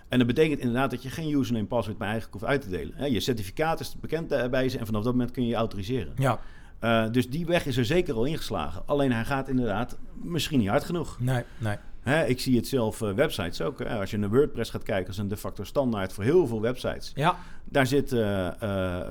En 0.07 0.17
dat 0.17 0.27
betekent 0.27 0.59
inderdaad 0.59 0.91
dat 0.91 1.03
je 1.03 1.09
geen 1.09 1.33
username 1.33 1.59
en 1.59 1.67
password 1.67 1.97
meer 1.99 2.07
eigenlijk 2.07 2.39
hoeft 2.39 2.51
uit 2.51 2.61
te 2.61 2.69
delen. 2.69 3.11
Je 3.11 3.19
certificaat 3.19 3.79
is 3.79 3.95
bekend 3.99 4.49
bij 4.51 4.69
ze 4.69 4.77
en 4.79 4.85
vanaf 4.85 5.03
dat 5.03 5.11
moment 5.13 5.31
kun 5.31 5.43
je 5.43 5.49
je 5.49 5.55
autoriseren. 5.55 6.13
Ja, 6.17 6.39
Eh, 6.79 7.05
dus 7.11 7.29
die 7.29 7.45
weg 7.45 7.65
is 7.65 7.77
er 7.77 7.85
zeker 7.85 8.13
al 8.15 8.25
ingeslagen. 8.25 8.83
Alleen 8.85 9.11
hij 9.11 9.25
gaat 9.25 9.49
inderdaad 9.49 9.97
misschien 10.13 10.59
niet 10.59 10.67
hard 10.67 10.83
genoeg. 10.83 11.19
nee, 11.19 11.43
nee. 11.57 11.75
Hè, 11.99 12.25
ik 12.25 12.39
zie 12.39 12.55
het 12.55 12.67
zelf, 12.67 13.01
eh, 13.01 13.11
websites 13.13 13.61
ook. 13.61 13.79
Hè. 13.79 13.99
Als 13.99 14.11
je 14.11 14.17
naar 14.17 14.29
WordPress 14.29 14.71
gaat 14.71 14.83
kijken, 14.83 15.11
is 15.11 15.17
een 15.17 15.27
de 15.27 15.37
facto 15.37 15.63
standaard 15.63 16.13
voor 16.13 16.23
heel 16.23 16.47
veel 16.47 16.61
websites. 16.61 17.11
Ja, 17.15 17.37
Daar 17.63 17.87
zit 17.87 18.09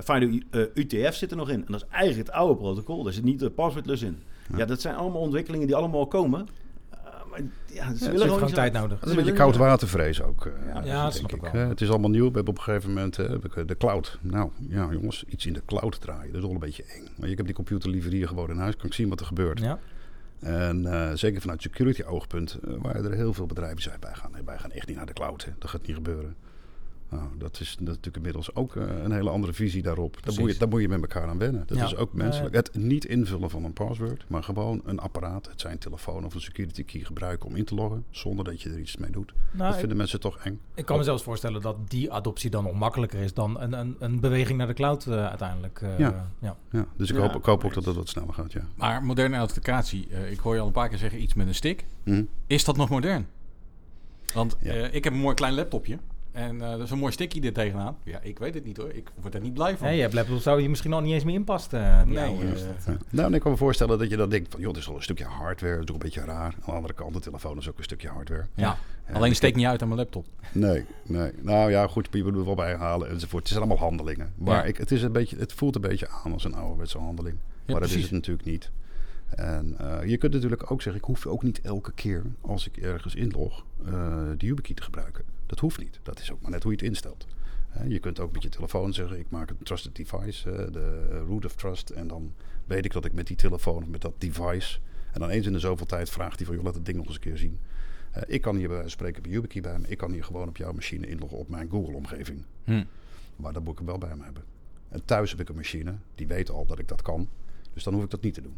FIDO 0.03 0.37
UTF 0.73 1.15
zit 1.15 1.31
er 1.31 1.37
nog 1.37 1.49
in. 1.49 1.65
En 1.65 1.71
dat 1.71 1.81
is 1.83 1.87
eigenlijk 1.91 2.27
het 2.27 2.35
oude 2.37 2.55
protocol. 2.55 3.03
Daar 3.03 3.13
zit 3.13 3.23
niet 3.23 3.39
de 3.39 3.49
passwordless 3.49 4.01
in. 4.01 4.21
Ja. 4.57 4.65
dat 4.65 4.81
zijn 4.81 4.95
allemaal 4.95 5.21
ontwikkelingen 5.21 5.67
die 5.67 5.75
allemaal 5.75 6.07
komen. 6.07 6.47
Eh, 6.89 6.97
maar 7.29 7.41
ja, 7.65 7.93
ze 7.95 8.03
het 8.03 8.11
willen 8.13 8.29
gewoon 8.33 8.51
tijd 8.51 8.73
nodig. 8.73 8.99
Dat 8.99 9.03
is 9.09 9.15
een 9.15 9.23
beetje 9.23 9.33
koud 9.37 9.55
watervrees 9.55 10.21
ook. 10.21 10.45
eh, 10.45 10.51
Ja, 10.73 10.83
Ja, 10.83 11.03
dat 11.03 11.13
snap 11.13 11.31
ik 11.33 11.43
ik. 11.45 11.51
wel. 11.51 11.67
Het 11.69 11.81
is 11.81 11.89
allemaal 11.89 12.09
nieuw. 12.09 12.27
We 12.29 12.35
hebben 12.35 12.53
op 12.53 12.57
een 12.57 12.63
gegeven 12.63 12.89
moment 12.89 13.17
heb 13.17 13.45
ik, 13.45 13.55
eh, 13.55 13.63
de 13.67 13.77
cloud. 13.77 14.17
Nou 14.21 14.49
ja, 14.69 14.87
jongens, 14.91 15.23
iets 15.27 15.45
in 15.45 15.53
de 15.53 15.61
cloud 15.65 16.01
draaien. 16.01 16.27
Dat 16.27 16.35
is 16.35 16.41
wel 16.41 16.51
een 16.51 16.59
beetje 16.59 16.83
eng. 16.83 17.07
Maar 17.17 17.29
ik 17.29 17.37
heb 17.37 17.45
die 17.45 17.55
computer 17.55 17.89
liever 17.89 18.11
hier 18.11 18.27
gewoon 18.27 18.49
in 18.49 18.57
huis. 18.57 18.75
Kan 18.75 18.85
ik 18.85 18.93
zien 18.93 19.09
wat 19.09 19.19
er 19.19 19.25
gebeurt. 19.25 19.59
Ja, 19.59 19.79
En 20.39 20.85
eh, 20.85 21.13
zeker 21.15 21.41
vanuit 21.41 21.61
security 21.61 22.03
oogpunt, 22.03 22.57
waar 22.61 22.95
er 22.95 23.13
heel 23.13 23.33
veel 23.33 23.45
bedrijven 23.45 23.81
zeggen, 23.81 24.01
wij 24.01 24.13
gaan, 24.13 24.31
nee, 24.31 24.41
wij 24.45 24.57
gaan 24.57 24.71
echt 24.71 24.87
niet 24.87 24.97
naar 24.97 25.05
de 25.05 25.13
cloud. 25.13 25.45
Hè. 25.45 25.51
Dat 25.59 25.69
gaat 25.69 25.87
niet 25.87 25.95
gebeuren. 25.95 26.35
Nou, 27.11 27.23
dat 27.37 27.59
is 27.59 27.75
natuurlijk 27.79 28.15
inmiddels 28.15 28.55
ook 28.55 28.75
eh, 28.75 28.83
een 29.03 29.11
hele 29.11 29.29
andere 29.29 29.53
visie 29.53 29.81
daarop. 29.81 30.17
Daar 30.23 30.39
moet, 30.39 30.51
je, 30.53 30.57
daar 30.59 30.67
moet 30.67 30.81
je 30.81 30.87
met 30.89 31.01
elkaar 31.01 31.27
aan 31.27 31.37
wennen. 31.37 31.63
Dat 31.67 31.77
Ja. 31.77 31.85
is 31.85 31.95
ook 31.95 32.13
menselijk. 32.13 32.55
Het 32.55 32.75
niet 32.75 33.05
invullen 33.05 33.49
van 33.49 33.63
een 33.63 33.73
password, 33.73 34.25
maar 34.27 34.43
gewoon 34.43 34.81
een 34.85 34.99
apparaat, 34.99 35.47
het 35.49 35.61
zijn 35.61 35.77
telefoon 35.77 36.25
of 36.25 36.33
een 36.33 36.41
security 36.41 36.83
key 36.83 37.01
gebruiken 37.01 37.47
om 37.47 37.55
in 37.55 37.65
te 37.65 37.75
loggen, 37.75 38.03
zonder 38.09 38.45
dat 38.45 38.61
je 38.61 38.69
er 38.69 38.79
iets 38.79 38.97
mee 38.97 39.11
doet. 39.11 39.33
nou, 39.51 39.57
dat 39.63 39.73
ik, 39.73 39.79
vinden 39.79 39.97
mensen 39.97 40.19
toch 40.19 40.37
eng. 40.37 40.59
ik 40.73 40.85
kan 40.85 40.97
me 40.97 41.03
zelfs 41.03 41.23
voorstellen 41.23 41.61
dat 41.61 41.75
die 41.87 42.11
adoptie 42.11 42.49
dan 42.49 42.63
nog 42.63 42.73
makkelijker 42.73 43.19
is 43.19 43.33
dan 43.33 43.59
een, 43.61 43.73
een, 43.73 43.95
een 43.99 44.19
beweging 44.19 44.57
naar 44.57 44.67
de 44.67 44.73
cloud 44.73 45.05
eh, 45.05 45.27
uiteindelijk. 45.27 45.81
eh, 45.81 45.99
Ja. 45.99 46.31
ja. 46.39 46.55
Ja, 46.71 46.85
dus 46.97 47.09
ik, 47.09 47.15
Ja, 47.15 47.21
hoop, 47.21 47.35
ik 47.35 47.45
hoop 47.45 47.65
ook 47.65 47.73
dat 47.73 47.85
het 47.85 47.95
wat 47.95 48.09
sneller 48.09 48.33
gaat, 48.33 48.51
ja. 48.51 48.61
Maar 48.75 49.03
moderne 49.03 49.37
authenticatie, 49.37 50.07
ik 50.31 50.39
hoor 50.39 50.53
je 50.53 50.59
al 50.61 50.67
een 50.67 50.73
paar 50.73 50.89
keer 50.89 50.97
zeggen 50.97 51.21
iets 51.21 51.33
met 51.33 51.47
een 51.47 51.55
stick. 51.55 51.85
Mhm. 52.03 52.23
Is 52.47 52.63
dat 52.63 52.77
nog 52.77 52.89
modern? 52.89 53.27
Want 54.33 54.55
Ja. 54.59 54.71
eh, 54.73 54.93
ik 54.93 55.03
heb 55.03 55.13
een 55.13 55.19
mooi 55.19 55.35
klein 55.35 55.53
laptopje. 55.53 55.97
En 56.31 56.61
eh 56.61 56.69
dat 56.69 56.79
is 56.79 56.91
een 56.91 56.97
mooi 56.97 57.11
sticky 57.13 57.41
er 57.41 57.53
tegenaan. 57.53 57.97
Ja, 58.03 58.19
ik 58.21 58.39
weet 58.39 58.53
het 58.53 58.65
niet 58.65 58.77
hoor. 58.77 58.89
Ik 58.93 59.11
word 59.21 59.33
er 59.33 59.41
niet 59.41 59.53
blij 59.53 59.77
van. 59.77 59.95
Je 59.95 60.01
hebt 60.01 60.13
laptop 60.13 60.39
zou 60.39 60.61
je 60.61 60.69
misschien 60.69 60.93
al 60.93 61.01
niet 61.01 61.13
eens 61.13 61.23
meer 61.23 61.33
inpast. 61.35 61.73
eh, 61.73 62.01
Nee, 62.03 62.17
oude. 62.25 62.45
Ja. 62.85 62.97
Nou, 63.09 63.27
en 63.27 63.33
ik 63.33 63.41
kan 63.41 63.51
me 63.51 63.57
voorstellen 63.57 63.97
dat 63.99 64.09
je 64.09 64.17
dan 64.17 64.29
denkt 64.29 64.51
van, 64.51 64.59
joh, 64.59 64.69
dit 64.69 64.81
is 64.81 64.87
wel 64.87 64.95
een 64.95 65.01
stukje 65.03 65.25
hardware, 65.25 65.73
dat 65.75 65.83
is 65.83 65.89
ook 65.89 65.95
een 65.95 66.09
beetje 66.09 66.21
raar. 66.25 66.53
Aan 66.53 66.61
de 66.65 66.71
andere 66.71 66.93
kant, 66.93 67.13
de 67.13 67.19
telefoon 67.19 67.57
is 67.57 67.69
ook 67.69 67.77
een 67.77 67.83
stukje 67.83 68.07
hardware. 68.07 68.45
ja. 68.53 68.77
Ja, 69.07 69.15
Alleen 69.15 69.35
steekt 69.35 69.55
niet 69.55 69.65
uit 69.65 69.81
aan 69.81 69.87
mijn 69.87 69.99
laptop. 69.99 70.25
Nee, 70.51 70.85
nee. 71.03 71.31
Nou 71.41 71.71
ja, 71.71 71.87
goed, 71.87 72.07
je 72.11 72.23
moet 72.23 72.35
er 72.35 72.45
wel 72.45 72.55
bij 72.55 72.75
halen 72.75 73.09
enzovoort. 73.09 73.43
Het 73.43 73.51
zijn 73.51 73.63
allemaal 73.63 73.87
handelingen. 73.87 74.33
Maar 74.35 74.55
Ja. 74.55 74.63
ik, 74.63 74.77
het, 74.77 74.91
is 74.91 75.01
een 75.03 75.11
beetje, 75.11 75.37
het 75.37 75.53
voelt 75.53 75.75
een 75.75 75.81
beetje 75.81 76.09
aan 76.09 76.33
als 76.33 76.43
een 76.43 76.53
ouderwetse 76.53 76.97
handeling. 76.97 77.37
maar 77.67 77.79
dat 77.79 77.89
is 77.89 78.01
het 78.01 78.11
natuurlijk 78.11 78.45
niet. 78.47 78.71
En 79.29 79.75
eh, 79.79 80.09
je 80.09 80.17
kunt 80.17 80.33
natuurlijk 80.33 80.71
ook 80.71 80.81
zeggen, 80.81 81.01
ik 81.01 81.07
hoef 81.07 81.25
ook 81.25 81.43
niet 81.43 81.61
elke 81.61 81.91
keer 81.91 82.23
als 82.41 82.67
ik 82.67 82.77
ergens 82.77 83.15
inlog 83.15 83.65
eh 83.85 83.91
de 84.37 84.45
YubiKey 84.45 84.75
te 84.75 84.83
gebruiken. 84.83 85.23
Dat 85.49 85.59
hoeft 85.59 85.79
niet. 85.79 85.99
Dat 86.03 86.19
is 86.19 86.31
ook 86.31 86.41
maar 86.41 86.51
net 86.51 86.63
hoe 86.63 86.71
je 86.71 86.77
het 86.77 86.87
instelt. 86.87 87.27
Je 87.87 87.99
kunt 87.99 88.19
ook 88.19 88.31
met 88.31 88.43
je 88.43 88.49
telefoon 88.49 88.93
zeggen, 88.93 89.19
ik 89.19 89.29
maak 89.29 89.49
een 89.49 89.63
trusted 89.63 89.95
device, 89.95 90.69
de 90.71 91.19
root 91.27 91.45
of 91.45 91.55
trust. 91.55 91.89
En 91.89 92.07
dan 92.07 92.33
weet 92.65 92.85
ik 92.85 92.91
dat 92.91 93.05
ik 93.05 93.13
met 93.13 93.27
die 93.27 93.35
telefoon 93.35 93.83
of 93.83 93.87
met 93.87 94.01
dat 94.01 94.13
device... 94.17 94.79
En 95.11 95.19
dan 95.19 95.29
eens 95.29 95.45
in 95.45 95.53
de 95.53 95.59
zoveel 95.59 95.85
tijd 95.85 96.09
vraagt 96.09 96.37
hij 96.37 96.45
van, 96.45 96.55
joh, 96.55 96.63
laat 96.63 96.75
het 96.75 96.85
ding 96.85 96.97
nog 96.97 97.05
eens 97.05 97.15
een 97.15 97.21
keer 97.21 97.37
zien. 97.37 97.59
Ik 98.27 98.41
kan 98.41 98.55
hier 98.55 98.67
bij 98.67 98.77
wijze 98.77 98.89
van 98.89 98.99
spreken 98.99 99.21
bij 99.21 99.31
YubiKey 99.31 99.61
bij 99.61 99.79
me. 99.79 99.87
Ik 99.87 99.97
kan 99.97 100.11
hier 100.11 100.23
gewoon 100.23 100.47
op 100.47 100.57
jouw 100.57 100.71
machine 100.71 101.07
inloggen 101.07 101.37
op 101.37 101.49
mijn 101.49 101.69
Google-omgeving. 101.69 102.43
Hm. 102.63 102.83
Maar 103.35 103.53
dan 103.53 103.63
moet 103.63 103.71
ik 103.71 103.77
hem 103.77 103.87
wel 103.87 103.97
bij 103.97 104.15
me 104.15 104.23
hebben. 104.23 104.43
En 104.89 105.05
thuis 105.05 105.31
heb 105.31 105.39
ik 105.39 105.49
een 105.49 105.55
machine, 105.55 105.95
die 106.15 106.27
weet 106.27 106.49
al 106.49 106.65
dat 106.65 106.79
ik 106.79 106.87
dat 106.87 107.01
kan. 107.01 107.29
Dus 107.73 107.83
dan 107.83 107.93
hoef 107.93 108.03
ik 108.03 108.09
dat 108.09 108.21
niet 108.21 108.33
te 108.33 108.41
doen. 108.41 108.55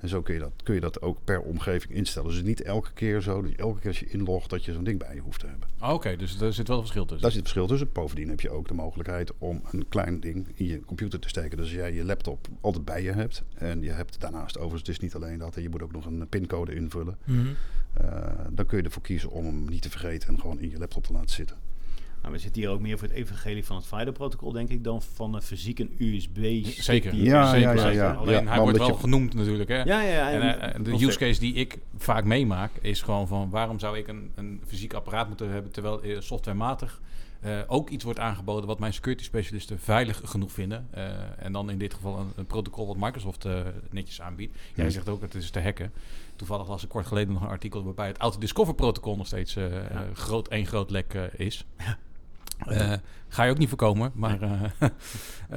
En 0.00 0.08
zo 0.08 0.22
kun 0.22 0.34
je 0.34 0.40
dat, 0.40 0.52
kun 0.62 0.74
je 0.74 0.80
dat 0.80 1.02
ook 1.02 1.18
per 1.24 1.40
omgeving 1.40 1.92
instellen. 1.94 2.30
Dus 2.30 2.42
niet 2.42 2.62
elke 2.62 2.92
keer 2.92 3.20
zo, 3.20 3.42
dat 3.42 3.50
je 3.50 3.56
elke 3.56 3.78
keer 3.80 3.88
als 3.88 4.00
je 4.00 4.08
inlogt, 4.08 4.50
dat 4.50 4.64
je 4.64 4.72
zo'n 4.72 4.84
ding 4.84 4.98
bij 4.98 5.14
je 5.14 5.20
hoeft 5.20 5.40
te 5.40 5.46
hebben. 5.46 5.68
Ah, 5.78 5.92
Oké, 5.94 6.16
dus 6.16 6.40
er 6.40 6.52
zit 6.52 6.68
wel 6.68 6.76
een 6.76 6.82
verschil 6.82 7.04
tussen. 7.04 7.22
Daar 7.22 7.30
zit 7.30 7.40
het 7.40 7.50
verschil 7.50 7.66
tussen. 7.66 7.92
Bovendien 7.92 8.28
heb 8.28 8.40
je 8.40 8.50
ook 8.50 8.68
de 8.68 8.74
mogelijkheid 8.74 9.32
om 9.38 9.62
een 9.70 9.88
klein 9.88 10.20
ding 10.20 10.46
in 10.54 10.66
je 10.66 10.80
computer 10.84 11.20
te 11.20 11.28
steken. 11.28 11.56
Dus 11.56 11.66
als 11.66 11.74
jij 11.74 11.92
je 11.92 12.04
laptop 12.04 12.48
altijd 12.60 12.84
bij 12.84 13.02
je 13.02 13.12
hebt. 13.12 13.42
En 13.54 13.82
je 13.82 13.90
hebt 13.90 14.20
daarnaast 14.20 14.56
overigens, 14.56 14.80
het 14.80 14.96
is 14.96 14.98
niet 14.98 15.14
alleen 15.14 15.38
dat. 15.38 15.54
Je 15.54 15.68
moet 15.68 15.82
ook 15.82 15.92
nog 15.92 16.06
een 16.06 16.26
pincode 16.28 16.74
invullen. 16.74 17.16
Mhm. 17.24 17.46
eh, 17.94 18.32
dan 18.50 18.66
kun 18.66 18.78
je 18.78 18.84
ervoor 18.84 19.02
kiezen 19.02 19.30
om 19.30 19.44
hem 19.44 19.64
niet 19.68 19.82
te 19.82 19.90
vergeten 19.90 20.28
en 20.28 20.40
gewoon 20.40 20.60
in 20.60 20.70
je 20.70 20.78
laptop 20.78 21.04
te 21.04 21.12
laten 21.12 21.30
zitten. 21.30 21.56
Nou, 22.20 22.32
we 22.32 22.38
zitten 22.40 22.62
hier 22.62 22.70
ook 22.70 22.80
meer 22.80 22.98
voor 22.98 23.08
het 23.08 23.16
evangelie 23.16 23.64
van 23.64 23.76
het 23.76 23.86
FIDO-protocol, 23.86 24.52
denk 24.52 24.68
ik, 24.68 24.84
dan 24.84 25.02
van 25.02 25.34
een 25.34 25.42
fysiek 25.42 25.78
een 25.78 25.94
USB. 25.98 26.64
Zeker. 26.66 27.14
Ja, 27.14 27.50
zeker, 27.50 27.74
ja, 27.76 27.82
ja, 27.82 27.88
ja. 27.90 28.12
Alleen 28.12 28.44
Ja, 28.44 28.50
hij 28.50 28.60
wordt 28.60 28.78
wel 28.78 28.86
je- 28.88 28.94
genoemd 28.94 29.34
natuurlijk. 29.34 29.68
Hè? 29.68 29.76
Ja, 29.82 30.00
ja, 30.02 30.28
ja. 30.30 30.30
En, 30.30 30.60
eh, 30.74 30.84
de 30.84 31.06
use 31.06 31.18
case 31.18 31.40
die 31.40 31.54
ik 31.54 31.78
vaak 31.96 32.24
meemaak 32.24 32.70
is 32.80 33.02
gewoon 33.02 33.26
van 33.28 33.50
waarom 33.50 33.78
zou 33.78 33.98
ik 33.98 34.08
een, 34.08 34.30
een 34.34 34.60
fysiek 34.66 34.92
apparaat 34.94 35.28
moeten 35.28 35.50
hebben 35.50 35.70
terwijl 35.72 36.02
eh, 36.02 36.16
softwarematig 36.20 37.00
eh, 37.40 37.58
ook 37.66 37.90
iets 37.90 38.04
wordt 38.04 38.18
aangeboden 38.18 38.66
wat 38.66 38.78
mijn 38.78 38.92
security 38.92 39.24
specialisten 39.24 39.78
veilig 39.78 40.20
genoeg 40.24 40.52
vinden. 40.52 40.86
Eh, 40.90 41.04
en 41.38 41.52
dan 41.52 41.70
in 41.70 41.78
dit 41.78 41.94
geval 41.94 42.18
een, 42.18 42.32
een 42.36 42.46
protocol 42.46 42.86
wat 42.86 42.96
Microsoft 42.96 43.44
eh, 43.44 43.60
netjes 43.90 44.20
aanbiedt. 44.20 44.56
Jij 44.74 44.84
Ja. 44.84 44.90
zegt 44.90 45.08
ook 45.08 45.20
het 45.22 45.34
is 45.34 45.50
te 45.50 45.60
hacken. 45.60 45.92
Toevallig 46.36 46.68
las 46.68 46.82
ik 46.82 46.88
kort 46.88 47.06
geleden 47.06 47.32
nog 47.32 47.42
een 47.42 47.48
artikel 47.48 47.84
waarbij 47.84 48.06
het 48.06 48.18
Auto-Discover 48.18 48.74
protocol 48.74 49.16
nog 49.16 49.26
steeds 49.26 49.56
eh, 49.56 49.76
eh, 49.76 50.00
groot, 50.14 50.48
één 50.48 50.66
groot 50.66 50.90
lek 50.90 51.14
is. 51.36 51.64
Eh, 52.66 52.92
ga 53.28 53.44
je 53.44 53.50
ook 53.50 53.58
niet 53.58 53.68
voorkomen. 53.68 54.10
Maar, 54.14 54.42
eh, 54.42 54.60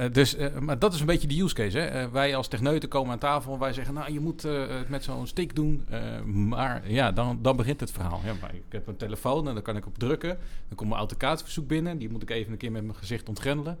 eh, 0.04 0.12
dus, 0.12 0.36
maar 0.60 0.78
dat 0.78 0.94
is 0.94 1.00
een 1.00 1.06
beetje 1.06 1.28
de 1.28 1.42
use 1.42 1.54
case. 1.54 1.78
Hè? 1.78 2.10
Wij 2.10 2.36
als 2.36 2.48
techneuten 2.48 2.88
komen 2.88 3.12
aan 3.12 3.18
tafel 3.18 3.52
en 3.52 3.58
wij 3.58 3.72
zeggen... 3.72 3.94
nou, 3.94 4.12
je 4.12 4.20
moet 4.20 4.42
het 4.42 4.88
met 4.88 5.04
zo'n 5.04 5.26
stick 5.26 5.54
doen. 5.54 5.86
Maar 6.24 6.90
ja, 6.90 7.12
dan, 7.12 7.38
dan 7.42 7.56
begint 7.56 7.80
het 7.80 7.90
verhaal. 7.90 8.20
Ja, 8.24 8.32
maar 8.40 8.54
ik 8.54 8.62
heb 8.68 8.86
een 8.86 8.96
telefoon 8.96 9.48
en 9.48 9.54
daar 9.54 9.62
kan 9.62 9.76
ik 9.76 9.86
op 9.86 9.98
drukken. 9.98 10.38
Dan 10.68 10.76
komt 10.76 10.88
mijn 10.88 11.00
authenticatieverzoek 11.00 11.66
binnen. 11.66 11.98
Die 11.98 12.10
moet 12.10 12.22
ik 12.22 12.30
even 12.30 12.52
een 12.52 12.58
keer 12.58 12.72
met 12.72 12.84
mijn 12.84 12.98
gezicht 12.98 13.28
ontgrendelen. 13.28 13.78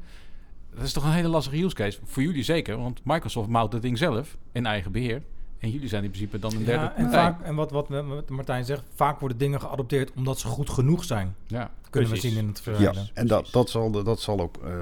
Dat 0.74 0.84
is 0.84 0.92
toch 0.92 1.04
een 1.04 1.12
hele 1.12 1.28
lastige 1.28 1.62
use 1.62 1.74
case. 1.74 1.98
Voor 2.04 2.22
jullie 2.22 2.42
zeker, 2.42 2.76
want 2.76 3.00
Microsoft 3.04 3.48
mouwt 3.48 3.72
het 3.72 3.82
ding 3.82 3.98
zelf 3.98 4.36
in 4.52 4.66
eigen 4.66 4.92
beheer. 4.92 5.22
En 5.64 5.70
jullie 5.70 5.88
zijn 5.88 6.04
in 6.04 6.10
principe 6.10 6.38
dan 6.38 6.52
een 6.54 6.64
derde 6.64 6.84
Ja, 6.84 6.96
en, 6.96 7.10
vaak, 7.10 7.42
en 7.42 7.54
wat, 7.54 7.70
wat, 7.70 7.88
wat 7.88 8.28
Martijn 8.28 8.64
zegt, 8.64 8.82
vaak 8.94 9.20
worden 9.20 9.38
dingen 9.38 9.60
geadopteerd 9.60 10.12
omdat 10.16 10.38
ze 10.38 10.46
goed 10.46 10.70
genoeg 10.70 11.04
zijn. 11.04 11.34
Ja. 11.46 11.70
Kunnen 11.90 12.10
Precies. 12.10 12.30
we 12.30 12.36
zien 12.36 12.46
in 12.46 12.48
het 12.48 12.56
Ja, 12.56 12.62
verleden. 12.62 13.08
en 13.14 13.26
dat, 13.26 13.48
dat, 13.52 13.70
zal, 13.70 13.90
de- 13.90 14.02
dat 14.02 14.20
zal 14.20 14.40
ook 14.40 14.56
eh, 14.64 14.72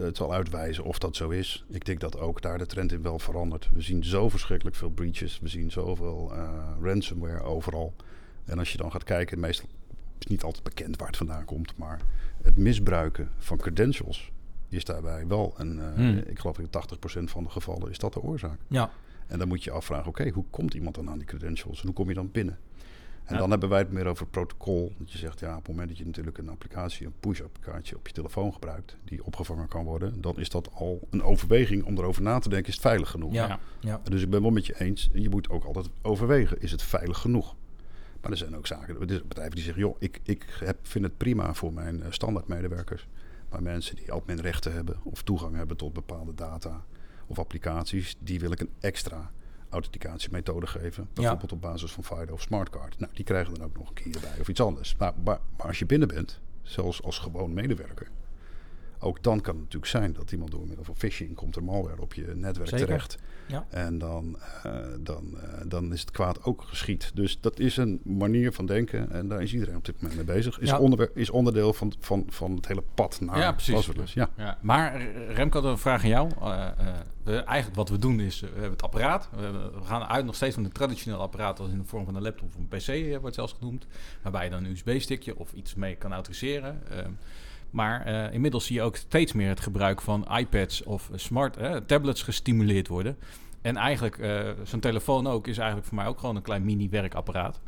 het 0.00 0.16
zal 0.16 0.32
uitwijzen 0.32 0.84
of 0.84 0.98
dat 0.98 1.16
zo 1.16 1.28
is. 1.28 1.64
Ik 1.68 1.84
denk 1.84 2.00
dat 2.00 2.18
ook 2.18 2.42
daar 2.42 2.58
de 2.58 2.66
trend 2.66 2.92
in 2.92 3.02
wel 3.02 3.18
verandert. 3.18 3.68
We 3.72 3.80
zien 3.80 4.04
zo 4.04 4.28
verschrikkelijk 4.28 4.76
veel 4.76 4.90
breaches. 4.90 5.38
We 5.40 5.48
zien 5.48 5.70
zoveel 5.70 6.32
eh, 6.34 6.48
ransomware 6.82 7.42
overal. 7.42 7.94
En 8.44 8.58
als 8.58 8.72
je 8.72 8.78
dan 8.78 8.90
gaat 8.90 9.04
kijken, 9.04 9.40
meestal 9.40 9.68
is 9.68 10.18
het 10.18 10.28
niet 10.28 10.42
altijd 10.42 10.62
bekend 10.64 10.96
waar 10.98 11.06
het 11.08 11.16
vandaan 11.16 11.44
komt. 11.44 11.76
Maar 11.76 12.00
het 12.42 12.56
misbruiken 12.56 13.30
van 13.38 13.56
credentials 13.56 14.30
is 14.68 14.84
daarbij 14.84 15.26
wel 15.26 15.54
een... 15.56 15.78
eh, 15.80 15.94
Hmm. 15.94 16.22
Ik 16.26 16.38
geloof 16.38 16.58
in 16.58 16.66
80% 16.66 16.70
van 17.24 17.42
de 17.44 17.50
gevallen 17.50 17.90
is 17.90 17.98
dat 17.98 18.12
de 18.12 18.22
oorzaak. 18.22 18.58
Ja, 18.68 18.90
En 19.32 19.38
dan 19.38 19.48
moet 19.48 19.64
je 19.64 19.70
afvragen, 19.70 20.08
oké, 20.08 20.28
hoe 20.30 20.44
komt 20.50 20.74
iemand 20.74 20.94
dan 20.94 21.10
aan 21.10 21.18
die 21.18 21.26
credentials? 21.26 21.80
En 21.80 21.86
hoe 21.86 21.94
kom 21.94 22.08
je 22.08 22.14
dan 22.14 22.30
binnen? 22.32 22.58
En 23.24 23.34
Ja. 23.34 23.40
dan 23.40 23.50
hebben 23.50 23.68
wij 23.68 23.78
het 23.78 23.92
meer 23.92 24.06
over 24.06 24.22
het 24.22 24.30
protocol. 24.30 24.92
Dat 24.98 25.12
je 25.12 25.18
zegt, 25.18 25.40
ja, 25.40 25.50
op 25.50 25.56
het 25.58 25.68
moment 25.68 25.88
dat 25.88 25.98
je 25.98 26.04
natuurlijk 26.04 26.38
een 26.38 26.48
applicatie, 26.48 27.06
een 27.06 27.14
push-applicatie 27.20 27.96
op 27.96 28.06
je 28.06 28.12
telefoon 28.12 28.52
gebruikt, 28.52 28.96
die 29.04 29.24
opgevangen 29.24 29.68
kan 29.68 29.84
worden, 29.84 30.20
dan 30.20 30.38
is 30.38 30.48
dat 30.48 30.70
al 30.74 31.06
een 31.10 31.22
overweging 31.22 31.84
om 31.84 31.98
erover 31.98 32.22
na 32.22 32.38
te 32.38 32.48
denken, 32.48 32.68
is 32.68 32.74
het 32.74 32.82
veilig 32.82 33.10
genoeg? 33.10 33.32
ja, 33.32 33.46
Ja. 33.46 33.58
ja. 33.80 34.00
Dus 34.04 34.22
ik 34.22 34.30
ben 34.30 34.42
wel 34.42 34.50
met 34.50 34.66
je 34.66 34.80
eens, 34.80 35.08
je 35.12 35.28
moet 35.28 35.50
ook 35.50 35.64
altijd 35.64 35.88
overwegen, 36.02 36.60
is 36.60 36.70
het 36.70 36.82
veilig 36.82 37.18
genoeg? 37.18 37.54
Maar 38.20 38.30
er 38.30 38.36
zijn 38.36 38.56
ook 38.56 38.66
zaken, 38.66 39.00
er 39.00 39.08
zijn 39.08 39.28
bedrijven 39.28 39.54
die 39.54 39.64
zeggen, 39.64 39.82
joh, 39.82 39.96
ik, 39.98 40.20
ik 40.22 40.46
heb, 40.64 40.76
vind 40.82 41.04
het 41.04 41.16
prima 41.16 41.54
voor 41.54 41.72
mijn 41.72 42.02
eh, 42.02 42.10
standaard 42.10 42.48
medewerkers. 42.48 43.08
Maar 43.50 43.62
mensen 43.62 43.96
die 43.96 44.12
adminrechten 44.12 44.72
hebben 44.72 44.96
of 45.02 45.22
toegang 45.22 45.56
hebben 45.56 45.76
tot 45.76 45.92
bepaalde 45.92 46.34
data 46.34 46.84
of 47.32 47.38
applicaties, 47.38 48.16
die 48.18 48.40
wil 48.40 48.52
ik 48.52 48.60
een 48.60 48.70
extra 48.80 49.30
authenticatiemethode 49.68 50.66
geven. 50.66 51.08
Bijvoorbeeld 51.12 51.52
op 51.52 51.60
basis 51.60 51.92
van 51.92 52.04
FIDO 52.04 52.32
of 52.32 52.40
Smartcard. 52.40 52.98
Nou, 52.98 53.12
die 53.14 53.24
krijgen 53.24 53.54
dan 53.54 53.64
ook 53.64 53.76
nog 53.76 53.88
een 53.88 53.94
keer 53.94 54.14
erbij 54.14 54.40
of 54.40 54.48
iets 54.48 54.60
anders. 54.60 54.96
Maar, 54.96 55.12
maar, 55.24 55.40
maar 55.56 55.66
als 55.66 55.78
je 55.78 55.86
binnen 55.86 56.08
bent, 56.08 56.40
zelfs 56.62 57.02
als 57.02 57.18
gewoon 57.18 57.52
medewerker, 57.52 58.10
ook 59.02 59.22
dan 59.22 59.40
kan 59.40 59.54
het 59.54 59.62
natuurlijk 59.62 59.90
zijn 59.90 60.12
dat 60.12 60.32
iemand 60.32 60.50
door 60.50 60.66
middel 60.66 60.84
van 60.84 60.96
phishing 60.96 61.34
komt 61.34 61.56
er 61.56 61.64
malware 61.64 62.00
op 62.00 62.14
je 62.14 62.32
netwerk 62.34 62.68
Zeker. 62.68 62.86
terecht. 62.86 63.18
Ja. 63.46 63.66
En 63.68 63.98
dan, 63.98 64.38
eh, 64.62 64.72
dan, 65.00 65.38
eh, 65.38 65.60
dan 65.66 65.92
is 65.92 66.00
het 66.00 66.10
kwaad 66.10 66.44
ook 66.44 66.62
geschied. 66.62 67.10
Dus 67.14 67.40
dat 67.40 67.58
is 67.58 67.76
een 67.76 68.00
manier 68.04 68.52
van 68.52 68.66
denken 68.66 69.10
en 69.10 69.28
daar 69.28 69.42
is 69.42 69.52
iedereen 69.52 69.76
op 69.76 69.84
dit 69.84 69.94
moment 69.94 70.16
mee 70.16 70.36
bezig. 70.36 70.58
Is, 70.60 70.68
Ja. 70.68 71.08
is 71.14 71.30
onderdeel 71.30 71.72
van, 71.72 71.92
van, 71.98 72.26
van 72.28 72.56
het 72.56 72.66
hele 72.66 72.82
pad 72.94 73.20
naar 73.20 73.38
Ja, 73.38 73.52
precies. 73.52 74.12
Ja. 74.12 74.30
Ja, 74.36 74.58
maar 74.60 75.06
Remco, 75.28 75.60
had 75.60 75.70
een 75.70 75.78
vraag 75.78 76.02
aan 76.02 76.08
jou. 76.08 76.30
Eh, 76.40 76.68
we, 77.22 77.36
eigenlijk 77.36 77.76
wat 77.76 77.88
we 77.88 77.98
doen 77.98 78.20
is, 78.20 78.40
we 78.40 78.46
hebben 78.46 78.70
het 78.70 78.82
apparaat. 78.82 79.28
We, 79.36 79.70
gaan 79.84 80.02
uit 80.02 80.24
nog 80.24 80.34
steeds 80.34 80.54
van 80.54 80.64
het 80.64 80.74
traditionele 80.74 81.22
apparaat 81.22 81.60
als 81.60 81.70
in 81.70 81.78
de 81.78 81.84
vorm 81.84 82.04
van 82.04 82.14
een 82.14 82.22
laptop 82.22 82.48
of 82.48 82.54
een 82.54 82.68
pc 82.68 83.20
wordt 83.20 83.34
zelfs 83.34 83.52
genoemd. 83.52 83.86
Waarbij 84.22 84.44
je 84.44 84.50
dan 84.50 84.64
een 84.64 84.70
USB-stickje 84.70 85.38
of 85.38 85.52
iets 85.52 85.74
mee 85.74 85.96
kan 85.96 86.12
autoriseren. 86.12 86.82
Maar 87.72 88.04
eh, 88.04 88.32
inmiddels 88.34 88.66
zie 88.66 88.76
je 88.76 88.82
ook 88.82 88.96
steeds 88.96 89.32
meer 89.32 89.48
het 89.48 89.60
gebruik 89.60 90.00
van 90.00 90.26
iPads 90.36 90.82
of 90.82 91.10
smart 91.14 91.56
eh, 91.56 91.76
tablets 91.76 92.22
gestimuleerd 92.22 92.88
worden. 92.88 93.16
En 93.62 93.76
eigenlijk, 93.76 94.18
eh, 94.18 94.40
zo'n 94.64 94.80
telefoon 94.80 95.26
ook, 95.26 95.46
is 95.46 95.58
eigenlijk 95.58 95.86
voor 95.88 95.96
mij 95.96 96.06
ook 96.06 96.18
gewoon 96.18 96.36
een 96.36 96.42
klein 96.42 96.64
mini-werkapparaat. 96.64 97.60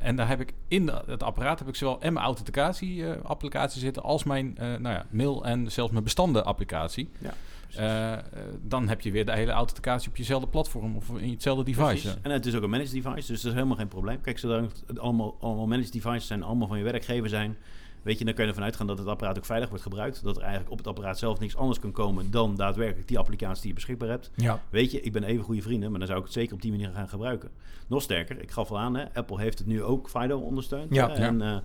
En 0.00 0.16
daar 0.16 0.28
heb 0.28 0.40
ik 0.40 0.52
in 0.68 0.86
de- 0.86 1.02
het 1.06 1.22
apparaat 1.22 1.58
heb 1.58 1.68
ik 1.68 1.74
zowel 1.74 2.00
en 2.00 2.12
mijn 2.12 2.24
authenticatie-applicatie 2.24 3.80
zitten 3.80 4.02
als 4.02 4.24
mijn 4.24 4.56
nou 4.58 4.82
ja, 4.82 5.06
mail 5.10 5.44
en 5.44 5.70
zelfs 5.72 5.92
mijn 5.92 6.04
bestanden-applicatie. 6.04 7.08
Ja, 7.18 8.22
dan 8.62 8.88
heb 8.88 9.00
je 9.00 9.10
weer 9.10 9.24
de 9.26 9.32
hele 9.32 9.52
authenticatie 9.52 10.08
op 10.08 10.16
jezelfde 10.16 10.48
platform 10.48 10.96
of 10.96 11.08
in 11.18 11.30
hetzelfde 11.30 11.64
device. 11.64 12.08
En 12.22 12.30
het 12.30 12.46
is 12.46 12.54
ook 12.54 12.62
een 12.62 12.70
managed 12.70 12.92
device, 12.92 13.14
dus 13.32 13.40
dat 13.40 13.50
is 13.50 13.52
helemaal 13.52 13.76
geen 13.76 13.88
probleem. 13.88 14.20
Kijk, 14.20 14.38
zolang 14.38 14.70
het 14.86 14.98
allemaal, 14.98 15.36
allemaal 15.40 15.66
managed 15.66 15.92
devices 15.92 16.26
zijn, 16.26 16.42
allemaal 16.42 16.68
van 16.68 16.78
je 16.78 16.84
werkgever 16.84 17.28
zijn, 17.28 17.56
weet 18.02 18.18
je, 18.18 18.24
dan 18.24 18.34
kun 18.34 18.42
je 18.42 18.48
ervan 18.48 18.64
uitgaan 18.64 18.86
dat 18.86 18.98
het 18.98 19.06
apparaat 19.06 19.38
ook 19.38 19.44
veilig 19.44 19.68
wordt 19.68 19.84
gebruikt. 19.84 20.22
Dat 20.22 20.36
er 20.36 20.42
eigenlijk 20.42 20.70
op 20.70 20.78
het 20.78 20.86
apparaat 20.86 21.18
zelf 21.18 21.38
niks 21.38 21.56
anders 21.56 21.78
kan 21.78 21.92
komen 21.92 22.30
dan 22.30 22.56
daadwerkelijk 22.56 23.08
die 23.08 23.18
applicatie 23.18 23.60
die 23.60 23.68
je 23.68 23.74
beschikbaar 23.74 24.08
hebt. 24.08 24.30
Ja. 24.34 24.62
Weet 24.70 24.90
je, 24.90 25.00
ik 25.00 25.12
ben 25.12 25.24
even 25.24 25.44
goede 25.44 25.62
vrienden, 25.62 25.90
maar 25.90 25.98
dan 25.98 26.08
zou 26.08 26.20
ik 26.20 26.24
het 26.24 26.34
zeker 26.34 26.54
op 26.54 26.62
die 26.62 26.70
manier 26.70 26.90
gaan 26.94 27.08
gebruiken. 27.08 27.50
Nog 27.86 28.02
sterker, 28.02 28.42
ik 28.42 28.50
gaf 28.50 28.70
al 28.70 28.78
aan, 28.78 28.96
hè, 28.96 29.14
Apple 29.14 29.40
heeft 29.40 29.58
het 29.58 29.68
nu 29.68 29.82
ook 29.82 30.08
FIDO 30.08 30.38
ondersteund. 30.38 30.94
Ja. 30.94 31.10
hè, 31.10 31.14
en, 31.14 31.42
eh, 31.42 31.56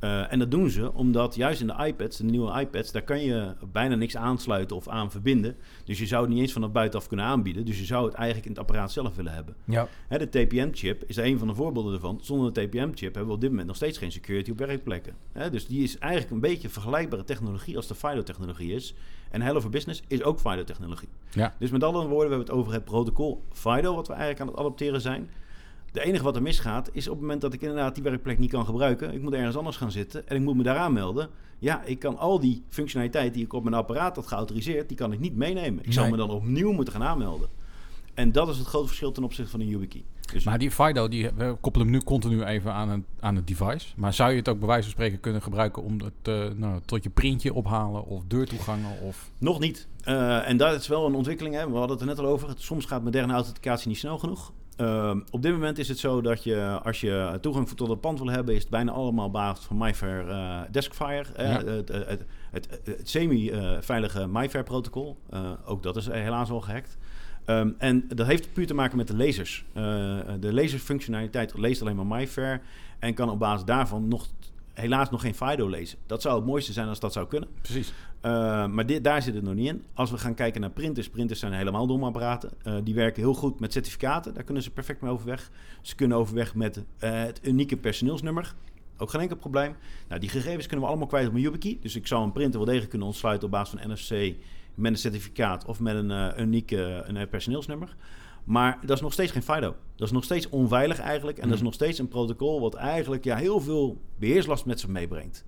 eh, 0.00 0.32
en 0.32 0.38
dat 0.38 0.50
doen 0.50 0.70
ze 0.70 0.92
omdat 0.92 1.34
juist 1.34 1.60
in 1.60 1.66
de 1.66 1.84
iPads, 1.86 2.16
de 2.16 2.24
nieuwe 2.24 2.60
iPads, 2.60 2.92
daar 2.92 3.02
kan 3.02 3.20
je 3.20 3.54
bijna 3.72 3.94
niks 3.94 4.16
aansluiten 4.16 4.76
of 4.76 4.88
aan 4.88 5.10
verbinden. 5.10 5.56
Dus 5.84 5.98
je 5.98 6.06
zou 6.06 6.22
het 6.22 6.30
niet 6.30 6.40
eens 6.40 6.52
vanaf 6.52 6.72
buitenaf 6.72 7.06
kunnen 7.08 7.26
aanbieden. 7.26 7.64
Dus 7.64 7.78
je 7.78 7.84
zou 7.84 8.06
het 8.06 8.14
eigenlijk 8.14 8.46
in 8.46 8.52
het 8.52 8.60
apparaat 8.60 8.92
zelf 8.92 9.16
willen 9.16 9.32
hebben. 9.32 9.54
Ja. 9.64 9.88
Hè, 10.08 10.18
de 10.18 10.28
TPM-chip 10.28 11.02
is 11.06 11.16
er 11.16 11.24
een 11.24 11.38
van 11.38 11.48
de 11.48 11.54
voorbeelden 11.54 11.94
ervan. 11.94 12.18
Zonder 12.22 12.52
de 12.52 12.60
TPM-chip 12.60 13.14
hebben 13.14 13.26
we 13.26 13.32
op 13.32 13.40
dit 13.40 13.50
moment 13.50 13.66
nog 13.66 13.76
steeds 13.76 13.98
geen 13.98 14.12
security 14.12 14.50
op 14.50 14.58
werkplekken. 14.58 15.14
Hè, 15.32 15.50
dus 15.50 15.66
die 15.66 15.82
is 15.82 15.98
eigenlijk 15.98 16.32
een 16.32 16.40
beetje 16.40 16.68
vergelijkbare 16.68 17.24
technologie 17.24 17.76
als 17.76 17.86
de 17.86 17.94
FIDO-technologie 17.94 18.74
is. 18.74 18.94
En 19.30 19.42
Hello 19.42 19.60
for 19.60 19.70
Business 19.70 20.02
is 20.08 20.22
ook 20.22 20.40
FIDO-technologie. 20.40 21.08
Ja. 21.30 21.54
Dus 21.58 21.70
met 21.70 21.84
andere 21.84 22.06
woorden, 22.06 22.28
we 22.28 22.34
hebben 22.34 22.54
het 22.54 22.56
over 22.56 22.72
het 22.72 22.84
protocol 22.84 23.42
FIDO, 23.52 23.94
wat 23.94 24.06
we 24.06 24.12
eigenlijk 24.12 24.40
aan 24.40 24.46
het 24.46 24.56
adopteren 24.56 25.00
zijn. 25.00 25.30
De 25.92 26.04
enige 26.04 26.24
wat 26.24 26.36
er 26.36 26.42
misgaat, 26.42 26.88
is 26.92 27.06
op 27.06 27.12
het 27.12 27.20
moment 27.20 27.40
dat 27.40 27.52
ik 27.52 27.60
inderdaad 27.60 27.94
die 27.94 28.02
werkplek 28.04 28.38
niet 28.38 28.50
kan 28.50 28.64
gebruiken. 28.64 29.14
Ik 29.14 29.22
moet 29.22 29.32
ergens 29.32 29.56
anders 29.56 29.76
gaan 29.76 29.90
zitten 29.92 30.28
en 30.28 30.36
ik 30.36 30.42
moet 30.42 30.56
me 30.56 30.62
daar 30.62 30.76
aanmelden. 30.76 31.28
Ja, 31.58 31.82
ik 31.84 31.98
kan 31.98 32.18
al 32.18 32.40
die 32.40 32.62
functionaliteit 32.68 33.34
die 33.34 33.44
ik 33.44 33.52
op 33.52 33.62
mijn 33.62 33.74
apparaat 33.74 34.16
had 34.16 34.26
geautoriseerd, 34.26 34.88
die 34.88 34.96
kan 34.96 35.12
ik 35.12 35.20
niet 35.20 35.36
meenemen. 35.36 35.84
Ik 35.84 35.92
zou 35.92 36.08
Nee. 36.08 36.16
me 36.16 36.26
dan 36.26 36.30
opnieuw 36.36 36.72
moeten 36.72 36.92
gaan 36.92 37.02
aanmelden. 37.02 37.48
En 38.14 38.32
dat 38.32 38.48
is 38.48 38.58
het 38.58 38.66
grote 38.66 38.86
verschil 38.86 39.12
ten 39.12 39.24
opzichte 39.24 39.50
van 39.50 39.60
een 39.60 39.66
YubiKey. 39.68 40.04
Dus 40.32 40.44
Maar 40.44 40.58
die 40.58 40.70
FIDO, 40.70 41.08
die, 41.08 41.30
we 41.36 41.56
koppelen 41.60 41.86
hem 41.88 41.96
nu 41.96 42.02
continu 42.02 42.44
even 42.44 42.72
aan, 42.72 42.88
een, 42.88 43.04
aan 43.20 43.36
het 43.36 43.46
device. 43.46 43.86
Maar 43.96 44.14
zou 44.14 44.30
je 44.30 44.36
het 44.36 44.48
ook 44.48 44.58
bij 44.58 44.68
wijze 44.68 44.82
van 44.82 44.90
spreken 44.92 45.20
kunnen 45.20 45.42
gebruiken 45.42 45.82
om 45.82 46.00
het 46.00 46.12
eh, 46.22 46.48
nou, 46.56 46.80
tot 46.84 47.02
je 47.02 47.10
printje 47.10 47.54
ophalen 47.54 48.04
of 48.06 48.22
deurtoegangen? 48.26 49.00
Of... 49.00 49.30
Nog 49.38 49.58
niet. 49.60 49.86
Eh, 50.02 50.48
en 50.48 50.56
dat 50.56 50.80
is 50.80 50.88
wel 50.88 51.06
een 51.06 51.14
ontwikkeling. 51.14 51.54
Hè. 51.54 51.66
We 51.70 51.76
hadden 51.76 51.90
het 51.90 52.00
er 52.00 52.06
net 52.06 52.18
al 52.18 52.26
over. 52.26 52.52
Soms 52.56 52.84
gaat 52.84 53.02
moderne 53.02 53.32
authenticatie 53.32 53.88
niet 53.88 53.98
snel 53.98 54.18
genoeg. 54.18 54.52
Eh, 54.76 55.16
op 55.30 55.42
dit 55.42 55.52
moment 55.52 55.78
is 55.78 55.88
het 55.88 55.98
zo 55.98 56.20
dat 56.20 56.44
je, 56.44 56.80
als 56.82 57.00
je 57.00 57.38
toegang 57.40 57.68
tot 57.68 57.88
het 57.88 58.00
pand 58.00 58.18
wil 58.18 58.28
hebben, 58.30 58.54
is 58.54 58.60
het 58.60 58.70
bijna 58.70 58.92
allemaal 58.92 59.26
op 59.26 59.32
basis 59.32 59.64
van 59.64 59.76
MyFair 59.76 60.28
eh 60.28 60.60
Deskfire. 60.70 61.24
Ja. 61.36 61.64
Het, 61.64 61.88
het, 61.88 62.24
het 62.50 63.00
semi-veilige 63.02 64.26
MyFair-protocol. 64.26 65.16
Eh, 65.30 65.50
ook 65.64 65.82
dat 65.82 65.96
is 65.96 66.06
helaas 66.06 66.50
al 66.50 66.60
gehackt. 66.60 66.98
Ehm, 67.44 67.70
en 67.78 68.04
dat 68.08 68.26
heeft 68.26 68.52
puur 68.52 68.66
te 68.66 68.74
maken 68.74 68.96
met 68.96 69.06
de 69.06 69.16
lasers. 69.16 69.64
Eh, 69.72 69.82
de 70.40 70.52
laserfunctionaliteit 70.52 71.58
leest 71.58 71.80
alleen 71.80 71.96
maar 71.96 72.18
MyFair 72.18 72.60
en 72.98 73.14
kan 73.14 73.30
op 73.30 73.38
basis 73.38 73.64
daarvan 73.64 74.08
nog 74.08 74.26
helaas 74.74 75.10
nog 75.10 75.20
geen 75.20 75.34
FIDO 75.34 75.68
lezen. 75.68 75.98
Dat 76.06 76.22
zou 76.22 76.36
het 76.36 76.46
mooiste 76.46 76.72
zijn 76.72 76.88
als 76.88 77.00
dat 77.00 77.12
zou 77.12 77.26
kunnen. 77.26 77.48
Precies. 77.62 77.92
Uh, 78.22 78.66
maar 78.66 78.86
dit, 78.86 79.04
daar 79.04 79.22
zit 79.22 79.34
het 79.34 79.44
nog 79.44 79.54
niet 79.54 79.68
in. 79.68 79.84
Als 79.94 80.10
we 80.10 80.18
gaan 80.18 80.34
kijken 80.34 80.60
naar 80.60 80.70
printers, 80.70 81.08
printers 81.08 81.40
zijn 81.40 81.52
helemaal 81.52 81.86
domme 81.86 82.06
apparaten. 82.06 82.50
Uh, 82.64 82.74
die 82.84 82.94
werken 82.94 83.22
heel 83.22 83.34
goed 83.34 83.60
met 83.60 83.72
certificaten. 83.72 84.34
Daar 84.34 84.42
kunnen 84.42 84.62
ze 84.62 84.70
perfect 84.70 85.00
mee 85.00 85.12
overweg. 85.12 85.50
Ze 85.80 85.94
kunnen 85.94 86.16
overweg 86.16 86.54
met 86.54 86.76
uh, 86.76 86.82
het 87.00 87.40
unieke 87.42 87.76
personeelsnummer. 87.76 88.54
Ook 88.96 89.10
geen 89.10 89.20
enkel 89.20 89.36
probleem. 89.36 89.76
Nou, 90.08 90.20
die 90.20 90.30
gegevens 90.30 90.66
kunnen 90.66 90.84
we 90.84 90.90
allemaal 90.90 91.08
kwijt 91.08 91.28
op 91.28 91.34
een 91.34 91.40
YubiKey. 91.40 91.78
Dus 91.80 91.96
ik 91.96 92.06
zou 92.06 92.24
een 92.24 92.32
printer 92.32 92.56
wel 92.56 92.64
degelijk 92.64 92.90
kunnen 92.90 93.08
ontsluiten 93.08 93.46
op 93.46 93.52
basis 93.52 93.80
van 93.80 93.90
NFC 93.92 94.36
met 94.74 94.92
een 94.92 94.98
certificaat 94.98 95.64
of 95.64 95.80
met 95.80 95.94
een 95.94 96.40
unieke 96.40 97.04
een 97.06 97.28
personeelsnummer. 97.28 97.96
Maar 98.44 98.78
dat 98.80 98.96
is 98.96 99.02
nog 99.02 99.12
steeds 99.12 99.32
geen 99.32 99.42
FIDO. 99.42 99.74
Dat 99.96 100.08
is 100.08 100.14
nog 100.14 100.24
steeds 100.24 100.48
onveilig 100.48 100.98
eigenlijk. 100.98 101.36
En 101.38 101.42
mm. 101.42 101.48
dat 101.48 101.58
is 101.58 101.64
nog 101.64 101.74
steeds 101.74 101.98
een 101.98 102.08
protocol 102.08 102.60
wat 102.60 102.74
eigenlijk 102.74 103.24
ja, 103.24 103.36
heel 103.36 103.60
veel 103.60 104.00
beheerslast 104.18 104.64
met 104.64 104.80
zich 104.80 104.88
meebrengt. 104.88 105.44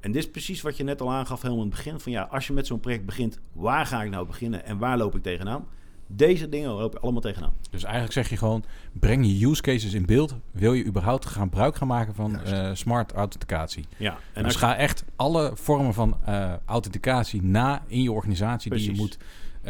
En 0.00 0.12
dit 0.12 0.22
is 0.22 0.30
precies 0.30 0.62
wat 0.62 0.76
je 0.76 0.84
net 0.84 1.00
al 1.00 1.12
aangaf 1.12 1.42
helemaal 1.42 1.64
in 1.64 1.68
het 1.68 1.76
begin. 1.76 2.00
Van 2.00 2.12
ja, 2.12 2.22
als 2.30 2.46
je 2.46 2.52
met 2.52 2.66
zo'n 2.66 2.80
project 2.80 3.06
begint, 3.06 3.40
waar 3.52 3.86
ga 3.86 4.02
ik 4.02 4.10
nou 4.10 4.26
beginnen 4.26 4.64
en 4.64 4.78
waar 4.78 4.98
loop 4.98 5.14
ik 5.14 5.22
tegenaan? 5.22 5.66
Deze 6.10 6.48
dingen 6.48 6.70
loop 6.70 6.92
je 6.92 6.98
allemaal 7.00 7.20
tegenaan. 7.20 7.52
Dus 7.70 7.82
eigenlijk 7.82 8.12
zeg 8.12 8.28
je 8.28 8.36
gewoon, 8.36 8.64
breng 8.92 9.26
je 9.26 9.46
use 9.46 9.62
cases 9.62 9.92
in 9.92 10.06
beeld. 10.06 10.34
Wil 10.50 10.72
je 10.72 10.84
überhaupt 10.84 11.26
gaan 11.26 11.42
gebruik 11.42 11.76
gaan 11.76 11.88
maken 11.88 12.14
van 12.14 12.40
uh, 12.46 12.70
smart 12.72 13.12
authenticatie? 13.12 13.84
Ja. 13.96 14.18
En 14.32 14.42
dus 14.42 14.56
ga 14.56 14.76
echt 14.76 15.04
alle 15.16 15.50
vormen 15.54 15.94
van 15.94 16.16
uh, 16.28 16.52
authenticatie 16.64 17.42
na 17.42 17.82
in 17.86 18.02
je 18.02 18.12
organisatie 18.12 18.70
Precies. 18.70 18.86
die 18.88 18.96
je 18.96 19.02
moet 19.02 19.18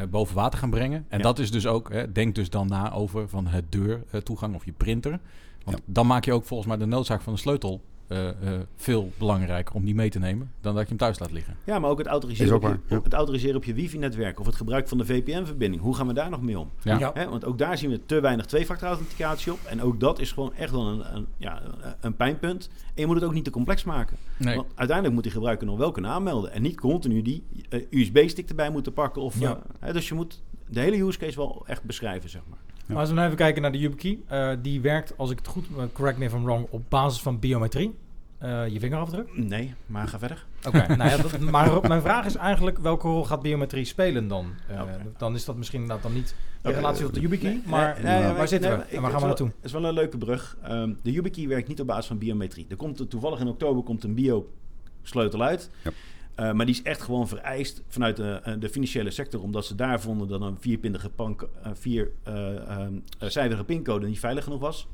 boven 0.07 0.35
water 0.35 0.59
gaan 0.59 0.71
brengen. 0.71 1.05
En 1.09 1.17
Ja. 1.19 1.25
dat 1.25 1.39
is 1.39 1.51
dus 1.51 1.67
ook, 1.67 1.93
hè, 1.93 2.13
denk 2.13 2.35
dus 2.35 2.51
dan 2.51 2.67
na 2.69 2.93
over 2.93 3.29
van 3.29 3.47
het 3.47 3.73
deurtoegang 3.73 4.55
of 4.55 4.65
je 4.65 4.73
printer. 4.73 5.21
Want 5.65 5.77
Ja. 5.79 5.83
dan 5.87 6.07
maak 6.07 6.25
je 6.25 6.33
ook 6.33 6.45
volgens 6.45 6.69
mij 6.69 6.79
de 6.79 6.87
noodzaak 6.87 7.21
van 7.21 7.33
de 7.33 7.39
sleutel 7.39 7.81
uh, 8.09 8.25
uh, 8.25 8.31
veel 8.77 9.13
belangrijker 9.19 9.75
om 9.75 9.85
die 9.85 9.95
mee 9.95 10.11
te 10.11 10.19
nemen 10.19 10.53
dan 10.61 10.73
dat 10.75 10.83
je 10.83 10.89
hem 10.89 10.99
thuis 10.99 11.19
laat 11.19 11.31
liggen. 11.33 11.57
Ja, 11.65 11.79
maar 11.79 11.91
ook 11.91 11.99
het 11.99 12.07
Is 12.07 12.13
autoriseren, 12.13 12.55
ook 12.55 12.63
op, 12.63 12.79
je, 12.89 12.95
ja. 12.95 13.01
het 13.03 13.13
autoriseren 13.13 13.57
op 13.57 13.65
je 13.65 13.75
wifi-netwerk 13.75 14.41
of 14.41 14.47
het 14.47 14.55
gebruik 14.55 14.89
van 14.89 14.99
de 14.99 15.05
VPN-verbinding. 15.05 15.83
Hoe 15.83 15.95
gaan 15.95 16.07
we 16.07 16.13
daar 16.13 16.31
nog 16.31 16.43
mee 16.43 16.59
om? 16.59 16.71
Ja. 16.83 16.99
Ja. 16.99 17.11
Hè, 17.15 17.29
want 17.29 17.45
ook 17.45 17.59
daar 17.59 17.79
zien 17.79 17.91
we 17.91 18.07
te 18.07 18.21
weinig 18.21 18.47
twee-factor-authenticatie 18.47 19.53
op. 19.53 19.59
En 19.65 19.83
ook 19.83 20.01
dat 20.01 20.19
is 20.19 20.33
gewoon 20.33 20.55
echt 20.55 20.71
wel 20.71 20.87
een, 20.87 21.15
een, 21.17 21.27
ja, 21.37 21.63
een 22.01 22.17
pijnpunt. 22.17 22.71
En 22.73 23.01
je 23.01 23.07
moet 23.07 23.15
het 23.17 23.25
ook 23.25 23.35
niet 23.35 23.45
te 23.45 23.51
complex 23.51 23.85
maken. 23.85 24.17
Nee. 24.37 24.57
Want 24.57 24.69
uiteindelijk 24.75 25.15
moet 25.15 25.23
die 25.25 25.33
gebruiker 25.33 25.67
nog 25.67 25.79
wel 25.79 25.91
kunnen 25.93 26.11
aanmelden. 26.11 26.53
En 26.53 26.63
niet 26.63 26.81
continu 26.81 27.23
die 27.23 27.45
eh, 27.69 27.83
USB-stick 27.91 28.49
erbij 28.49 28.71
moeten 28.71 28.93
pakken. 28.93 29.23
Of, 29.23 29.41
Ja. 29.41 29.51
eh, 29.51 29.63
hè, 29.79 29.93
dus 29.93 30.09
je 30.09 30.15
moet 30.15 30.43
de 30.69 30.81
hele 30.81 31.03
use 31.07 31.19
case 31.19 31.37
wel 31.37 31.63
echt 31.67 31.83
beschrijven, 31.83 32.31
zeg 32.31 32.43
maar. 32.49 32.59
Ja. 32.89 32.95
Maar 32.95 32.99
als 33.03 33.09
we 33.09 33.15
nou 33.15 33.27
even 33.27 33.39
kijken 33.39 33.63
naar 33.63 33.73
de 33.73 33.79
YubiKey. 33.79 34.19
eh 34.27 34.51
die 34.63 34.81
werkt, 34.81 35.15
als 35.17 35.31
ik 35.31 35.39
het 35.39 35.47
goed... 35.47 35.67
eh, 35.77 35.83
correct 35.93 36.19
me 36.19 36.25
if 36.25 36.33
I'm 36.33 36.45
wrong, 36.45 36.67
op 36.71 36.83
basis 36.89 37.21
van 37.23 37.39
biometrie. 37.39 37.95
Eh, 38.39 38.69
je 38.69 38.81
vingerafdruk. 38.81 39.37
Nee, 39.37 39.75
maar 39.87 40.09
ga 40.09 40.19
verder. 40.19 40.47
Oké, 40.67 40.87
nou 40.97 41.11
ja, 41.11 41.51
maar 41.51 41.89
mijn 41.89 42.03
vraag 42.03 42.27
is 42.27 42.35
eigenlijk... 42.37 42.79
welke 42.79 43.09
rol 43.09 43.25
gaat 43.25 43.43
biometrie 43.43 43.85
spelen 43.85 44.29
dan? 44.29 44.51
Eh. 44.69 44.83
Dan 45.17 45.35
is 45.35 45.45
dat 45.45 45.57
misschien 45.57 45.81
inderdaad 45.81 46.03
dan 46.05 46.13
niet 46.15 46.35
in 46.63 46.71
relatie 46.71 47.05
tot 47.05 47.15
de 47.15 47.21
YubiKey. 47.21 47.51
Nee, 47.51 47.63
maar 47.67 47.99
nee, 48.03 48.23
nee, 48.23 48.33
waar 48.33 48.49
zitten 48.49 48.71
nee, 48.71 48.79
we? 48.79 48.85
En 48.85 49.03
waar 49.03 49.11
gaan 49.11 49.21
we 49.21 49.27
wel- 49.27 49.27
naartoe? 49.27 49.47
Het 49.47 49.65
is 49.65 49.73
wel 49.73 49.85
een 49.85 49.95
leuke 49.95 50.19
brug. 50.19 50.57
Ehm, 50.63 50.93
de 51.03 51.13
YubiKey 51.13 51.49
werkt 51.49 51.69
niet 51.69 51.81
op 51.81 51.87
basis 51.87 52.07
van 52.07 52.19
biometrie. 52.19 52.67
Er 52.69 52.77
komt 52.77 53.01
er 53.01 53.09
toevallig 53.09 53.41
in 53.41 53.49
oktober 53.49 53.83
komt 53.83 54.05
een 54.05 54.15
bio-sleutel 54.15 55.43
uit. 55.43 55.71
Ja. 55.83 55.91
Eh, 56.39 56.53
maar 56.53 56.67
die 56.67 56.75
is 56.75 56.83
echt 56.83 57.03
gewoon 57.03 57.29
vereist 57.29 57.83
vanuit 57.89 58.17
de, 58.17 58.41
eh, 58.45 58.55
de 58.59 58.69
financiële 58.69 59.11
sector. 59.11 59.43
Omdat 59.43 59.67
ze 59.67 59.75
daar 59.75 60.01
vonden 60.01 60.29
dat 60.29 60.41
een 60.41 60.57
vierpindige 60.61 61.11
pank, 61.11 61.49
eh, 61.63 61.71
vier 61.75 62.11
eh, 62.23 62.57
eh, 62.57 62.87
cijferige 63.19 63.65
pincode 63.65 64.07
niet 64.07 64.19
veilig 64.19 64.45
genoeg 64.45 64.61
was. 64.61 64.89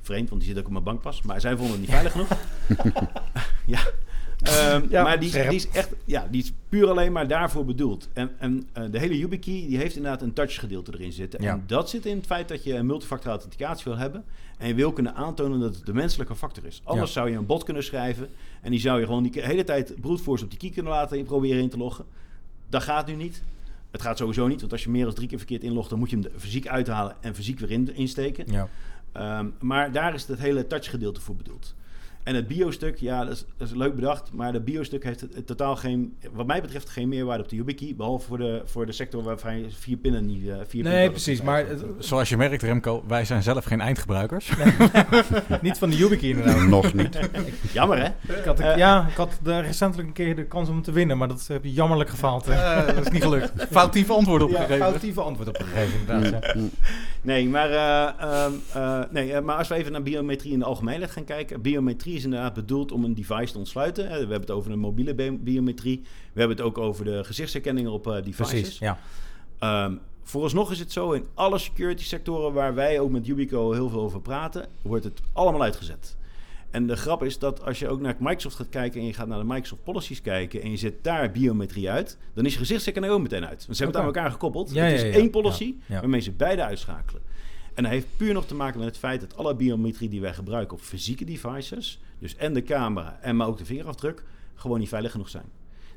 Vreemd, 0.00 0.28
want 0.28 0.40
die 0.40 0.50
zit 0.50 0.58
ook 0.58 0.66
op 0.66 0.72
mijn 0.72 0.84
bankpas. 0.84 1.22
Maar 1.22 1.40
zij 1.40 1.56
vonden 1.56 1.70
het 1.72 1.80
niet 1.80 1.90
veilig 1.90 2.12
genoeg. 2.12 2.28
ja. 3.66 3.80
Ehm, 4.42 4.86
Ja, 4.88 5.02
maar 5.02 5.20
die, 5.20 5.30
die 5.30 5.42
is 5.54 5.68
echt, 5.68 5.88
ja, 6.04 6.28
die 6.30 6.42
is 6.42 6.52
puur 6.68 6.88
alleen 6.88 7.12
maar 7.12 7.28
daarvoor 7.28 7.64
bedoeld. 7.64 8.08
En, 8.12 8.30
en 8.38 8.68
eh, 8.72 8.84
de 8.90 8.98
hele 8.98 9.18
YubiKey 9.18 9.64
die 9.68 9.76
heeft 9.76 9.96
inderdaad 9.96 10.22
een 10.22 10.32
touch 10.32 10.58
gedeelte 10.60 10.92
erin 10.94 11.12
zitten. 11.12 11.42
Ja. 11.42 11.52
En 11.52 11.64
dat 11.66 11.90
zit 11.90 12.06
in 12.06 12.16
het 12.16 12.26
feit 12.26 12.48
dat 12.48 12.64
je 12.64 12.74
een 12.74 12.86
multifactor 12.86 13.30
authenticatie 13.30 13.84
wil 13.84 13.96
hebben. 13.96 14.24
En 14.58 14.68
je 14.68 14.74
wil 14.74 14.92
kunnen 14.92 15.14
aantonen 15.14 15.60
dat 15.60 15.74
het 15.74 15.86
de 15.86 15.92
menselijke 15.94 16.34
factor 16.36 16.64
is. 16.66 16.80
Anders 16.84 17.14
Ja. 17.14 17.20
zou 17.20 17.30
je 17.30 17.36
een 17.36 17.46
bot 17.46 17.64
kunnen 17.64 17.84
schrijven. 17.84 18.28
En 18.62 18.70
die 18.70 18.80
zou 18.80 19.00
je 19.00 19.06
gewoon 19.06 19.22
die 19.22 19.42
hele 19.42 19.64
tijd 19.64 19.94
brute 20.00 20.22
force 20.22 20.44
op 20.44 20.50
die 20.50 20.58
key 20.58 20.70
kunnen 20.70 20.92
laten 20.92 21.24
proberen 21.24 21.62
in 21.62 21.68
te 21.68 21.76
loggen. 21.76 22.04
Dat 22.68 22.82
gaat 22.82 23.06
nu 23.06 23.14
niet. 23.14 23.42
Het 23.90 24.02
gaat 24.02 24.18
sowieso 24.18 24.46
niet, 24.46 24.60
want 24.60 24.72
als 24.72 24.82
je 24.84 24.90
meer 24.90 25.04
dan 25.04 25.14
drie 25.14 25.28
keer 25.28 25.38
verkeerd 25.38 25.62
inlogt, 25.62 25.90
dan 25.90 25.98
moet 25.98 26.10
je 26.10 26.16
hem 26.16 26.24
er 26.24 26.30
fysiek 26.40 26.66
uithalen 26.68 27.16
en 27.20 27.34
fysiek 27.34 27.58
weer 27.58 27.70
in, 27.70 27.94
insteken. 27.94 28.44
Ja. 28.52 28.68
Ehm, 29.12 29.46
maar 29.60 29.92
daar 29.92 30.14
is 30.14 30.26
het 30.26 30.38
hele 30.38 30.66
touch 30.66 30.90
gedeelte 30.90 31.20
voor 31.20 31.36
bedoeld. 31.36 31.74
En 32.22 32.34
het 32.34 32.48
biostuk, 32.48 32.96
ja, 32.98 33.24
dat 33.24 33.32
is, 33.32 33.44
dat 33.56 33.68
is 33.68 33.74
leuk 33.74 33.94
bedacht. 33.94 34.32
Maar 34.32 34.52
het 34.52 34.64
biostuk 34.64 35.04
heeft 35.04 35.20
het, 35.20 35.34
het 35.34 35.46
totaal 35.46 35.76
geen, 35.76 36.16
wat 36.32 36.46
mij 36.46 36.60
betreft, 36.60 36.88
geen 36.90 37.08
meerwaarde 37.08 37.42
op 37.42 37.48
de 37.48 37.56
YubiKey. 37.56 37.94
Behalve 37.96 38.26
voor 38.26 38.38
de, 38.38 38.62
voor 38.64 38.86
de 38.86 38.92
sector 38.92 39.22
waarvan 39.22 39.58
je 39.58 39.66
vier 39.70 39.96
pinnen 39.96 40.26
niet... 40.26 40.48
eh, 40.48 40.54
vier 40.66 40.82
Nee, 40.82 40.92
pinnen 40.92 41.10
precies. 41.10 41.42
Maar 41.42 41.66
het- 41.66 41.84
Zoals 41.98 42.28
je 42.28 42.36
merkt, 42.36 42.62
Remco, 42.62 43.04
wij 43.06 43.24
zijn 43.24 43.42
zelf 43.42 43.64
geen 43.64 43.80
eindgebruikers. 43.80 44.52
niet 45.62 45.78
van 45.78 45.90
de 45.90 45.96
YubiKey 45.96 46.28
inderdaad. 46.28 46.66
Nog 46.68 46.94
niet. 46.94 47.18
Jammer, 47.72 47.98
hè? 47.98 48.34
Ik 48.38 48.44
had, 48.44 48.60
Eh. 48.60 48.76
ja, 48.76 49.06
ik 49.08 49.16
had 49.16 49.38
de, 49.42 49.60
recentelijk 49.60 50.08
een 50.08 50.14
keer 50.14 50.36
de 50.36 50.44
kans 50.44 50.68
om 50.68 50.82
te 50.82 50.92
winnen, 50.92 51.18
maar 51.18 51.28
dat 51.28 51.46
heb 51.46 51.64
je 51.64 51.72
jammerlijk 51.72 52.10
gefaald. 52.10 52.46
hè. 52.46 52.52
Eh, 52.52 52.86
dat 52.94 53.06
is 53.06 53.12
niet 53.12 53.22
gelukt. 53.22 53.52
Foutief 53.70 54.10
antwoord 54.10 54.40
Ja, 54.42 54.46
opgegeven. 54.46 54.78
foutieve 54.78 55.20
antwoord 55.20 55.48
op 55.48 55.56
gegeven, 55.56 55.98
inderdaad. 56.00 56.44
ja. 56.54 56.60
Nee, 57.22 57.48
maar, 57.48 57.70
eh, 57.70 58.22
ehm, 58.44 58.52
eh, 58.74 59.00
nee, 59.10 59.32
eh, 59.32 59.42
maar 59.42 59.56
als 59.56 59.68
we 59.68 59.74
even 59.74 59.92
naar 59.92 60.02
biometrie 60.02 60.52
in 60.52 60.58
de 60.58 60.64
algemeenheid 60.64 61.10
gaan 61.10 61.24
kijken. 61.24 61.60
Biometrie 61.60 62.14
is 62.16 62.24
inderdaad 62.24 62.54
bedoeld 62.54 62.92
om 62.92 63.04
een 63.04 63.14
device 63.14 63.52
te 63.52 63.58
ontsluiten. 63.58 64.04
We 64.04 64.10
hebben 64.10 64.40
het 64.40 64.50
over 64.50 64.70
een 64.72 64.78
mobiele 64.78 65.14
bi- 65.14 65.38
biometrie. 65.40 66.00
We 66.32 66.38
hebben 66.40 66.56
het 66.56 66.66
ook 66.66 66.78
over 66.78 67.04
de 67.04 67.24
gezichtsherkenning 67.24 67.88
op 67.88 68.04
devices. 68.04 68.48
Precies, 68.50 68.78
ja. 68.78 68.98
Ehm, 69.58 69.94
vooralsnog 70.22 70.70
is 70.70 70.78
het 70.78 70.92
zo, 70.92 71.12
in 71.12 71.26
alle 71.34 71.58
security 71.58 72.04
sectoren 72.04 72.52
waar 72.52 72.74
wij 72.74 73.00
ook 73.00 73.10
met 73.10 73.26
Yubico 73.26 73.72
heel 73.72 73.88
veel 73.88 74.00
over 74.00 74.20
praten, 74.20 74.66
wordt 74.82 75.04
het 75.04 75.20
allemaal 75.32 75.62
uitgezet. 75.62 76.16
En 76.70 76.86
de 76.86 76.96
grap 76.96 77.22
is 77.22 77.38
dat 77.38 77.64
als 77.64 77.78
je 77.78 77.88
ook 77.88 78.00
naar 78.00 78.16
Microsoft 78.18 78.56
gaat 78.56 78.68
kijken 78.68 79.00
en 79.00 79.06
je 79.06 79.12
gaat 79.12 79.26
naar 79.26 79.38
de 79.38 79.44
Microsoft 79.44 79.82
policies 79.82 80.20
kijken 80.20 80.62
en 80.62 80.70
je 80.70 80.76
zet 80.76 81.04
daar 81.04 81.30
biometrie 81.30 81.90
uit, 81.90 82.18
dan 82.34 82.46
is 82.46 82.52
je 82.52 82.58
gezichtsherkenning 82.58 83.14
ook 83.14 83.22
meteen 83.22 83.44
uit. 83.44 83.66
Want 83.66 83.76
ze 83.76 83.82
hebben 83.82 84.02
het 84.02 84.08
aan 84.10 84.14
elkaar 84.14 84.30
gekoppeld. 84.30 84.70
Ja, 84.72 84.84
het 84.84 84.94
is 84.94 85.02
ja. 85.02 85.08
één 85.08 85.30
policy 85.30 85.74
waarmee 85.88 86.20
ze 86.20 86.32
beide 86.32 86.62
uitschakelen. 86.62 87.22
En 87.74 87.82
dat 87.82 87.92
heeft 87.92 88.06
puur 88.16 88.32
nog 88.32 88.46
te 88.46 88.54
maken 88.54 88.78
met 88.78 88.88
het 88.88 88.98
feit 88.98 89.20
dat 89.20 89.36
alle 89.36 89.54
biometrie 89.54 90.08
die 90.08 90.20
wij 90.20 90.34
gebruiken 90.34 90.76
op 90.76 90.82
fysieke 90.82 91.24
devices, 91.24 92.00
dus 92.18 92.36
en 92.36 92.54
de 92.54 92.62
camera 92.62 93.18
en 93.20 93.36
maar 93.36 93.46
ook 93.46 93.58
de 93.58 93.64
vingerafdruk, 93.64 94.24
gewoon 94.54 94.78
niet 94.78 94.88
veilig 94.88 95.10
genoeg 95.10 95.28
zijn. 95.28 95.44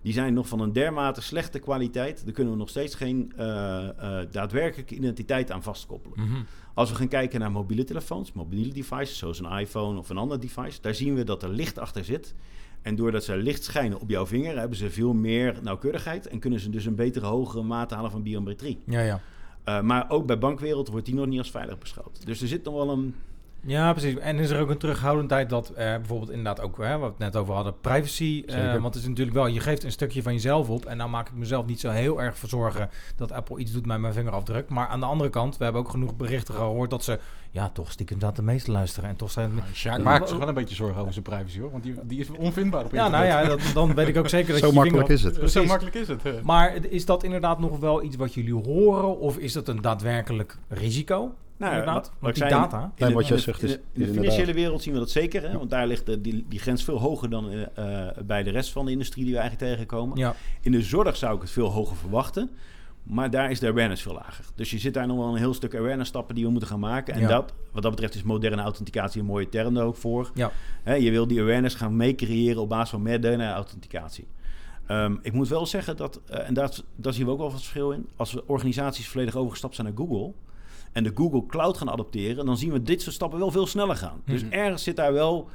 Die 0.04 0.14
zijn 0.14 0.34
nog 0.34 0.48
van 0.48 0.60
een 0.60 0.74
dermate 0.74 1.22
slechte 1.22 1.60
kwaliteit. 1.60 2.24
Daar 2.26 2.34
kunnen 2.34 2.54
we 2.54 2.60
nog 2.60 2.70
steeds 2.70 2.96
geen 2.96 3.34
eh, 3.36 3.90
daadwerkelijke 4.32 4.96
identiteit 4.96 5.52
aan 5.52 5.64
vastkoppelen. 5.64 6.20
Mhm. 6.20 6.42
Als 6.74 6.90
we 6.90 6.96
gaan 6.96 7.08
kijken 7.08 7.40
naar 7.40 7.52
mobiele 7.52 7.84
telefoons, 7.84 8.34
mobiele 8.34 8.74
devices, 8.74 9.18
zoals 9.18 9.40
een 9.40 9.58
iPhone 9.60 10.00
of 10.00 10.10
een 10.10 10.18
ander 10.18 10.40
device, 10.40 10.82
daar 10.82 10.96
zien 10.96 11.16
we 11.16 11.24
dat 11.24 11.44
er 11.44 11.50
licht 11.50 11.80
achter 11.80 12.04
zit. 12.04 12.36
En 12.82 12.96
doordat 12.96 13.24
ze 13.24 13.38
licht 13.38 13.64
schijnen 13.64 14.00
op 14.00 14.10
jouw 14.10 14.26
vinger, 14.26 14.60
hebben 14.60 14.78
ze 14.78 14.90
veel 14.90 15.14
meer 15.14 15.60
nauwkeurigheid 15.62 16.28
en 16.28 16.40
kunnen 16.40 16.60
ze 16.60 16.70
dus 16.70 16.86
een 16.86 16.96
betere, 16.96 17.26
hogere 17.26 17.64
mate 17.64 17.96
halen 17.96 18.12
van 18.12 18.24
biometrie. 18.24 18.80
Ja, 18.86 19.02
ja. 19.02 19.22
Eh, 19.64 19.82
maar 19.82 20.10
ook 20.10 20.26
bij 20.26 20.38
bankwereld 20.38 20.88
wordt 20.88 21.06
die 21.06 21.16
nog 21.16 21.26
niet 21.26 21.40
als 21.40 21.52
veilig 21.52 21.78
beschouwd. 21.78 22.26
Dus 22.26 22.42
er 22.42 22.48
zit 22.48 22.64
nog 22.64 22.74
wel 22.74 22.90
een. 22.90 23.16
Ja, 23.66 23.92
precies. 23.92 24.18
En 24.18 24.40
is 24.40 24.50
er 24.50 24.60
ook 24.62 24.70
een 24.70 24.78
terughoudendheid 24.78 25.50
dat 25.50 25.70
eh, 25.70 25.76
bijvoorbeeld 25.76 26.30
inderdaad 26.30 26.62
ook, 26.62 26.78
hè, 26.78 26.92
wat 26.98 27.00
we 27.18 27.24
het 27.24 27.34
net 27.34 27.36
over 27.42 27.54
hadden, 27.54 27.80
privacy. 27.82 28.44
eh, 28.48 28.72
want 28.72 28.94
het 28.94 29.04
is 29.04 29.08
natuurlijk 29.10 29.36
wel, 29.38 29.48
je 29.48 29.60
geeft 29.60 29.84
een 29.84 29.92
stukje 29.92 30.22
van 30.22 30.34
jezelf 30.34 30.70
op. 30.70 30.86
En 30.86 30.98
nou 30.98 31.10
maak 31.10 31.28
ik 31.28 31.34
mezelf 31.36 31.66
niet 31.66 31.80
zo 31.80 31.90
heel 31.90 32.22
erg 32.22 32.38
voor 32.38 32.50
zorgen 32.50 32.90
dat 33.16 33.32
Apple 33.32 33.58
iets 33.60 33.72
doet 33.72 33.86
met 33.86 34.00
mijn 34.00 34.14
vingerafdruk. 34.14 34.70
Maar 34.70 34.88
aan 34.88 35.00
de 35.00 35.06
andere 35.06 35.30
kant, 35.30 35.58
we 35.58 35.64
hebben 35.64 35.82
ook 35.82 35.90
genoeg 35.90 36.16
berichten 36.16 36.54
gehoord 36.54 36.90
dat 36.90 37.04
ze, 37.04 37.20
ja, 37.52 37.70
toch 37.70 37.92
stiekem 37.92 38.20
dat 38.20 38.36
de 38.36 38.42
meeste 38.42 38.72
luisteren. 38.72 39.10
En 39.10 39.16
toch 39.16 39.32
zijn 39.32 39.52
Sjaak 39.74 40.04
maakt 40.04 40.30
zich 40.30 40.38
wel 40.38 40.48
een 40.48 40.54
beetje 40.54 40.76
zorgen 40.76 41.02
over 41.02 41.14
zijn 41.14 41.26
privacy 41.26 41.60
hoor. 41.60 41.72
Want 41.72 41.84
die, 41.84 41.96
die 42.04 42.20
is 42.20 42.30
onvindbaar 42.30 42.86
op 42.86 42.92
Ja, 42.94 43.06
internet. 43.06 43.30
nou 43.30 43.44
ja, 43.44 43.50
dat, 43.50 43.74
dan 43.74 43.94
weet 43.96 44.08
ik 44.08 44.18
ook 44.18 44.30
zeker 44.30 44.52
dat 44.54 44.62
Zo 44.62 44.68
je 44.68 44.74
makkelijk 44.74 45.08
is 45.10 45.24
het. 45.24 45.34
Precies. 45.34 45.54
Zo 45.62 45.66
makkelijk 45.66 45.96
is 45.96 46.08
het. 46.08 46.44
Maar 46.44 46.76
is 46.90 47.06
dat 47.06 47.24
inderdaad 47.24 47.60
nog 47.60 47.80
wel 47.80 48.04
iets 48.04 48.16
wat 48.16 48.34
jullie 48.34 48.54
horen? 48.54 49.20
Of 49.20 49.38
is 49.38 49.54
dat 49.54 49.68
een 49.68 49.82
daadwerkelijk 49.82 50.58
risico? 50.68 51.34
Nou, 51.64 51.76
inderdaad. 51.80 51.96
wat- 52.06 52.12
wat 52.12 52.20
Want 52.20 52.36
ik 52.38 52.42
die 52.42 52.52
zei, 52.52 52.62
data. 52.64 52.92
In 52.96 53.08
de- 53.08 53.14
wat 53.14 53.28
jij 53.28 53.38
zegt 53.38 53.64
is- 53.64 53.72
in 53.72 53.78
de, 53.78 53.82
is 53.82 53.86
in 53.94 53.94
de 53.94 54.00
inderdaad. 54.06 54.24
financiële 54.34 54.54
wereld 54.54 54.82
zien 54.82 54.94
we 54.94 55.00
dat 55.00 55.10
zeker. 55.10 55.42
Hè? 55.50 55.58
Want 55.58 55.70
daar 55.70 55.88
ligt 55.88 56.06
de, 56.06 56.22
die, 56.22 56.46
die 56.50 56.60
grens 56.60 56.84
veel 56.84 57.00
hoger 57.00 57.30
dan 57.30 57.50
eh, 57.52 57.62
eh, 58.08 58.18
bij 58.26 58.44
de 58.44 58.50
rest 58.50 58.72
van 58.72 58.86
de 58.86 58.92
industrie 58.92 59.24
die 59.26 59.34
we 59.34 59.40
eigenlijk 59.40 59.72
tegenkomen. 59.72 60.18
Ja, 60.18 60.36
In 60.62 60.72
de 60.72 60.82
zorg 60.82 61.16
zou 61.18 61.36
ik 61.36 61.42
het 61.42 61.52
veel 61.52 61.70
hoger 61.70 61.96
verwachten. 61.96 62.50
Maar 63.04 63.30
daar 63.30 63.52
is 63.52 63.60
de 63.60 63.68
awareness 63.68 64.02
veel 64.02 64.14
lager. 64.14 64.46
Dus 64.56 64.72
je 64.72 64.78
zit 64.80 64.94
daar 64.94 65.08
nog 65.08 65.18
wel 65.18 65.28
een 65.28 65.36
heel 65.38 65.54
stuk 65.54 65.76
awareness 65.76 66.10
stappen 66.10 66.36
die 66.36 66.44
we 66.46 66.50
moeten 66.52 66.70
gaan 66.70 66.80
maken. 66.80 67.14
En 67.14 67.20
Ja. 67.20 67.28
dat, 67.28 67.54
wat 67.72 67.82
dat 67.84 67.92
betreft 67.92 68.16
is 68.16 68.24
moderne 68.24 68.62
authenticatie 68.62 69.20
een 69.22 69.28
mooie 69.28 69.50
term 69.50 69.74
daar 69.74 69.86
ook 69.86 69.96
voor. 69.96 70.32
ja. 70.34 70.52
Hè, 70.84 70.94
je 70.94 71.12
wil 71.12 71.28
die 71.28 71.42
awareness 71.42 71.76
gaan 71.76 71.96
meecreëren 71.96 72.62
op 72.62 72.70
basis 72.70 72.90
van 72.90 73.02
moderne 73.02 73.52
authenticatie. 73.52 74.28
Ehm, 74.88 75.16
ik 75.22 75.34
moet 75.34 75.48
wel 75.48 75.66
zeggen 75.66 75.98
dat, 75.98 76.22
eh, 76.30 76.48
en 76.48 76.54
daar, 76.54 76.72
daar 76.96 77.14
zien 77.14 77.26
we 77.26 77.32
ook 77.32 77.38
wel 77.38 77.48
wat 77.52 77.60
verschil 77.60 77.92
in. 77.92 78.08
Als 78.16 78.34
we 78.34 78.44
organisaties 78.48 79.08
volledig 79.08 79.36
overgestapt 79.36 79.76
zijn 79.76 79.88
naar 79.88 79.96
Google 79.98 80.32
en 80.94 81.04
de 81.04 81.12
Google 81.16 81.46
Cloud 81.46 81.78
gaan 81.78 81.90
adopteren, 81.90 82.46
dan 82.46 82.58
zien 82.58 82.72
we 82.72 82.82
dit 82.82 83.02
soort 83.02 83.16
stappen 83.16 83.40
wel 83.40 83.52
veel 83.52 83.68
sneller 83.68 83.96
gaan. 83.96 84.22
Dus 84.26 84.44
Mhm. 84.44 84.54
ergens 84.54 84.84
zit 84.84 84.96
daar 84.96 85.14
wel 85.14 85.50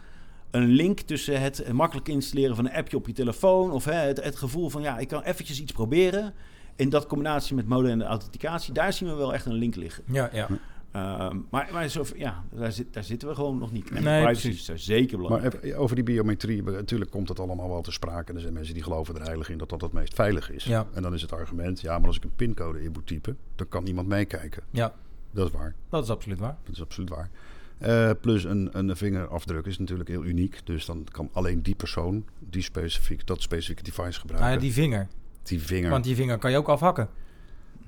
een 0.50 0.66
link 0.66 1.00
tussen 1.00 1.40
het 1.40 1.72
makkelijk 1.72 2.08
installeren 2.08 2.56
van 2.56 2.66
een 2.66 2.72
appje 2.74 2.96
op 2.96 3.06
je 3.06 3.12
telefoon 3.12 3.70
of 3.70 3.84
hè, 3.84 3.92
het, 3.92 4.24
het 4.24 4.36
gevoel 4.36 4.68
van 4.68 4.82
ja, 4.82 4.98
ik 4.98 5.08
kan 5.08 5.22
eventjes 5.22 5.60
iets 5.60 5.72
proberen. 5.72 6.34
In 6.76 6.88
dat 6.88 7.06
combinatie 7.06 7.54
met 7.54 7.68
moderne 7.68 8.04
authenticatie, 8.04 8.72
daar 8.72 8.92
zien 8.92 9.08
we 9.08 9.14
wel 9.14 9.34
echt 9.34 9.46
een 9.46 9.52
link 9.52 9.74
liggen. 9.76 10.04
Ja, 10.06 10.28
ja. 10.32 10.48
Ehm, 10.92 11.36
maar 11.50 11.68
maar 11.72 11.88
zo, 11.88 12.04
ja, 12.16 12.44
daar, 12.52 12.72
zit, 12.72 12.86
daar 12.92 13.04
zitten 13.04 13.28
we 13.28 13.34
gewoon 13.34 13.58
nog 13.58 13.72
niet. 13.72 13.90
En 13.90 14.02
Nee, 14.02 14.22
privacy 14.22 14.40
precies. 14.42 14.60
is 14.60 14.66
daar 14.66 14.78
zeker 14.78 15.18
Maar 15.18 15.26
belangrijk. 15.26 15.62
even 15.64 15.78
over 15.78 15.94
die 15.94 16.04
biometrie, 16.04 16.62
natuurlijk 16.62 17.10
komt 17.10 17.28
het 17.28 17.40
allemaal 17.40 17.68
wel 17.68 17.82
te 17.82 17.92
sprake. 17.92 18.32
Er 18.32 18.40
zijn 18.40 18.52
mensen 18.52 18.74
die 18.74 18.82
geloven 18.82 19.14
er 19.16 19.22
heilig 19.24 19.50
in 19.50 19.58
dat 19.58 19.68
dat 19.68 19.80
het 19.80 19.92
meest 19.92 20.14
veilig 20.14 20.50
is. 20.50 20.64
Ja. 20.64 20.86
En 20.92 21.02
dan 21.02 21.14
is 21.14 21.22
het 21.22 21.32
argument, 21.32 21.80
ja, 21.80 21.98
maar 21.98 22.06
als 22.06 22.16
ik 22.16 22.24
een 22.24 22.34
pincode 22.36 22.82
in 22.82 22.92
moet 22.92 23.06
typen, 23.06 23.36
dan 23.56 23.68
kan 23.68 23.84
niemand 23.84 24.08
meekijken. 24.08 24.62
ja, 24.70 24.94
Dat 25.38 25.46
is 25.46 25.52
waar. 25.52 25.74
dat 25.88 26.04
is 26.04 26.10
absoluut 26.10 26.38
waar. 26.38 26.56
Dat 26.64 26.74
is 26.74 26.82
absoluut 26.82 27.10
waar. 27.10 27.30
Eh, 27.78 28.10
plus 28.20 28.44
een, 28.44 28.68
een 28.72 28.96
vingerafdruk 28.96 29.66
is 29.66 29.78
natuurlijk 29.78 30.08
heel 30.08 30.24
uniek. 30.24 30.60
Dus 30.64 30.84
dan 30.84 31.06
kan 31.10 31.28
alleen 31.32 31.62
die 31.62 31.74
persoon 31.74 32.24
die 32.38 32.62
specifiek, 32.62 33.26
dat 33.26 33.42
specifieke 33.42 33.82
device 33.82 34.20
gebruiken. 34.20 34.50
Nou 34.50 34.52
ja, 34.52 34.58
die 34.58 34.72
vinger. 34.72 35.08
die 35.42 35.60
vinger. 35.60 35.90
Want 35.90 36.04
die 36.04 36.14
vinger 36.14 36.38
kan 36.38 36.50
je 36.50 36.56
ook 36.56 36.68
afhakken. 36.68 37.08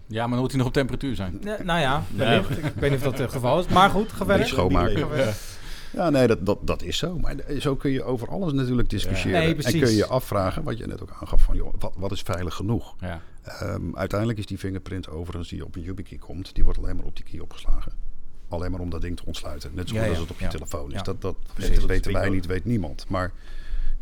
Ja, 0.07 0.23
maar 0.23 0.31
dan 0.31 0.39
moet 0.41 0.49
hij 0.51 0.59
nog 0.59 0.67
op 0.67 0.73
temperatuur 0.73 1.15
zijn. 1.15 1.39
Ja, 1.43 1.63
nou 1.63 1.81
ja, 1.81 2.05
ik 2.63 2.75
weet 2.75 2.91
niet 2.91 2.99
of 2.99 3.05
dat 3.05 3.19
het 3.19 3.33
geval 3.33 3.59
is. 3.59 3.67
Maar 3.67 3.91
goed, 3.91 4.13
ga 4.13 4.25
verder. 4.25 4.47
schoonmaken. 4.47 5.35
Ja, 5.93 6.11
nee, 6.11 6.27
dat, 6.27 6.47
dat, 6.47 6.59
dat 6.67 6.83
is 6.83 6.99
zo. 6.99 7.19
Maar 7.19 7.35
zo 7.59 7.77
kun 7.77 7.91
je 7.91 8.03
over 8.03 8.29
alles 8.29 8.53
natuurlijk 8.53 8.91
discussiëren. 8.91 9.41
Nee, 9.41 9.55
en 9.55 9.73
kun 9.73 9.89
je 9.89 9.97
je 9.97 10.07
afvragen, 10.07 10.63
wat 10.63 10.79
je 10.79 10.87
net 10.87 11.03
ook 11.03 11.11
aangaf, 11.21 11.43
van 11.43 11.57
joh, 11.57 11.75
wat, 11.79 11.95
wat 11.97 12.13
is 12.13 12.21
veilig 12.21 12.55
genoeg? 12.55 12.95
Ja. 13.01 13.21
Ehm, 13.43 13.95
uiteindelijk 13.95 14.39
is 14.39 14.47
die 14.47 14.59
fingerprint 14.59 15.09
overigens 15.09 15.49
die 15.49 15.65
op 15.65 15.77
een 15.77 15.83
YubiKey 15.83 16.19
komt, 16.19 16.55
die 16.55 16.65
wordt 16.65 16.79
alleen 16.79 16.97
maar 16.97 17.05
op 17.05 17.17
die 17.17 17.25
key 17.25 17.41
opgeslagen. 17.41 17.93
Alleen 18.49 18.71
maar 18.71 18.81
om 18.81 18.91
dat 18.91 19.01
ding 19.01 19.17
te 19.17 19.27
ontsluiten. 19.27 19.71
Net 19.75 19.89
zoals 19.89 20.05
Ja, 20.05 20.13
ja, 20.13 20.19
als 20.19 20.21
het 20.21 20.31
op 20.31 20.39
je 20.39 20.45
ja. 20.45 20.51
telefoon 20.51 20.93
is. 20.93 21.03
Dat, 21.03 21.21
dat 21.21 21.37
Precies, 21.43 21.69
weten, 21.69 21.81
dat 21.81 21.91
is 21.91 21.97
weten 21.97 22.13
wij 22.13 22.29
niet, 22.29 22.47
weet 22.47 22.65
niemand. 22.65 23.09
Maar 23.09 23.33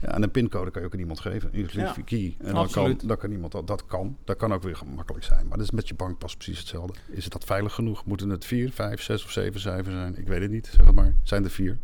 ja, 0.01 0.09
en 0.14 0.22
een 0.22 0.30
pincode 0.30 0.70
kan 0.70 0.80
je 0.80 0.86
ook 0.86 0.95
aan 0.95 1.01
iemand 1.01 1.20
geven, 1.20 1.53
inclusief 1.53 1.97
je 1.97 2.03
key. 2.03 2.36
En 2.39 2.55
dan 2.55 2.70
kan, 2.70 3.01
dan 3.05 3.16
kan 3.16 3.30
iemand 3.30 3.53
dat, 3.53 3.66
dat 3.66 3.86
kan. 3.86 4.16
Dat 4.24 4.36
kan 4.36 4.53
ook 4.53 4.62
weer 4.62 4.76
gemakkelijk 4.76 5.24
zijn. 5.24 5.49
Maar 5.49 5.57
dat 5.57 5.66
is 5.66 5.72
met 5.72 5.89
je 5.89 5.95
bankpas 5.95 6.36
precies 6.36 6.59
hetzelfde. 6.59 6.95
Is 7.07 7.24
het 7.24 7.32
dat 7.32 7.45
veilig 7.45 7.74
genoeg? 7.74 8.05
Moeten 8.05 8.30
het 8.30 8.45
vier, 8.45 8.72
vijf, 8.72 9.03
zes 9.03 9.24
of 9.24 9.30
zeven 9.30 9.61
cijfers 9.61 9.95
zijn? 9.95 10.18
Ik 10.18 10.26
weet 10.26 10.41
het 10.41 10.51
niet, 10.51 10.66
zeg 10.66 10.86
het 10.86 10.95
maar. 10.95 11.14
Zijn 11.22 11.45
er 11.45 11.51
vier? 11.51 11.78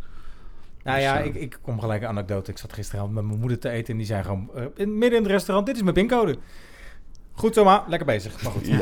Nou 0.82 1.00
ja, 1.00 1.18
Dus, 1.18 1.26
ik, 1.26 1.34
ik 1.34 1.59
kom 1.62 1.80
gelijk 1.80 2.02
een 2.02 2.09
anekdote. 2.09 2.50
Ik 2.50 2.59
zat 2.59 2.72
gisteravond 2.72 3.14
met 3.14 3.24
mijn 3.24 3.38
moeder 3.38 3.59
te 3.59 3.68
eten 3.68 3.92
en 3.92 3.98
die 3.98 4.07
zei 4.07 4.22
gewoon 4.22 4.50
eh, 4.55 4.86
midden 4.86 5.18
in 5.18 5.22
het 5.22 5.26
restaurant, 5.26 5.66
dit 5.66 5.76
is 5.76 5.82
mijn 5.82 5.94
pincode. 5.94 6.38
Goed 7.35 7.55
zo 7.55 7.64
maar, 7.64 7.82
lekker 7.89 8.07
bezig. 8.07 8.43
Maar 8.43 8.53
goed. 8.53 8.66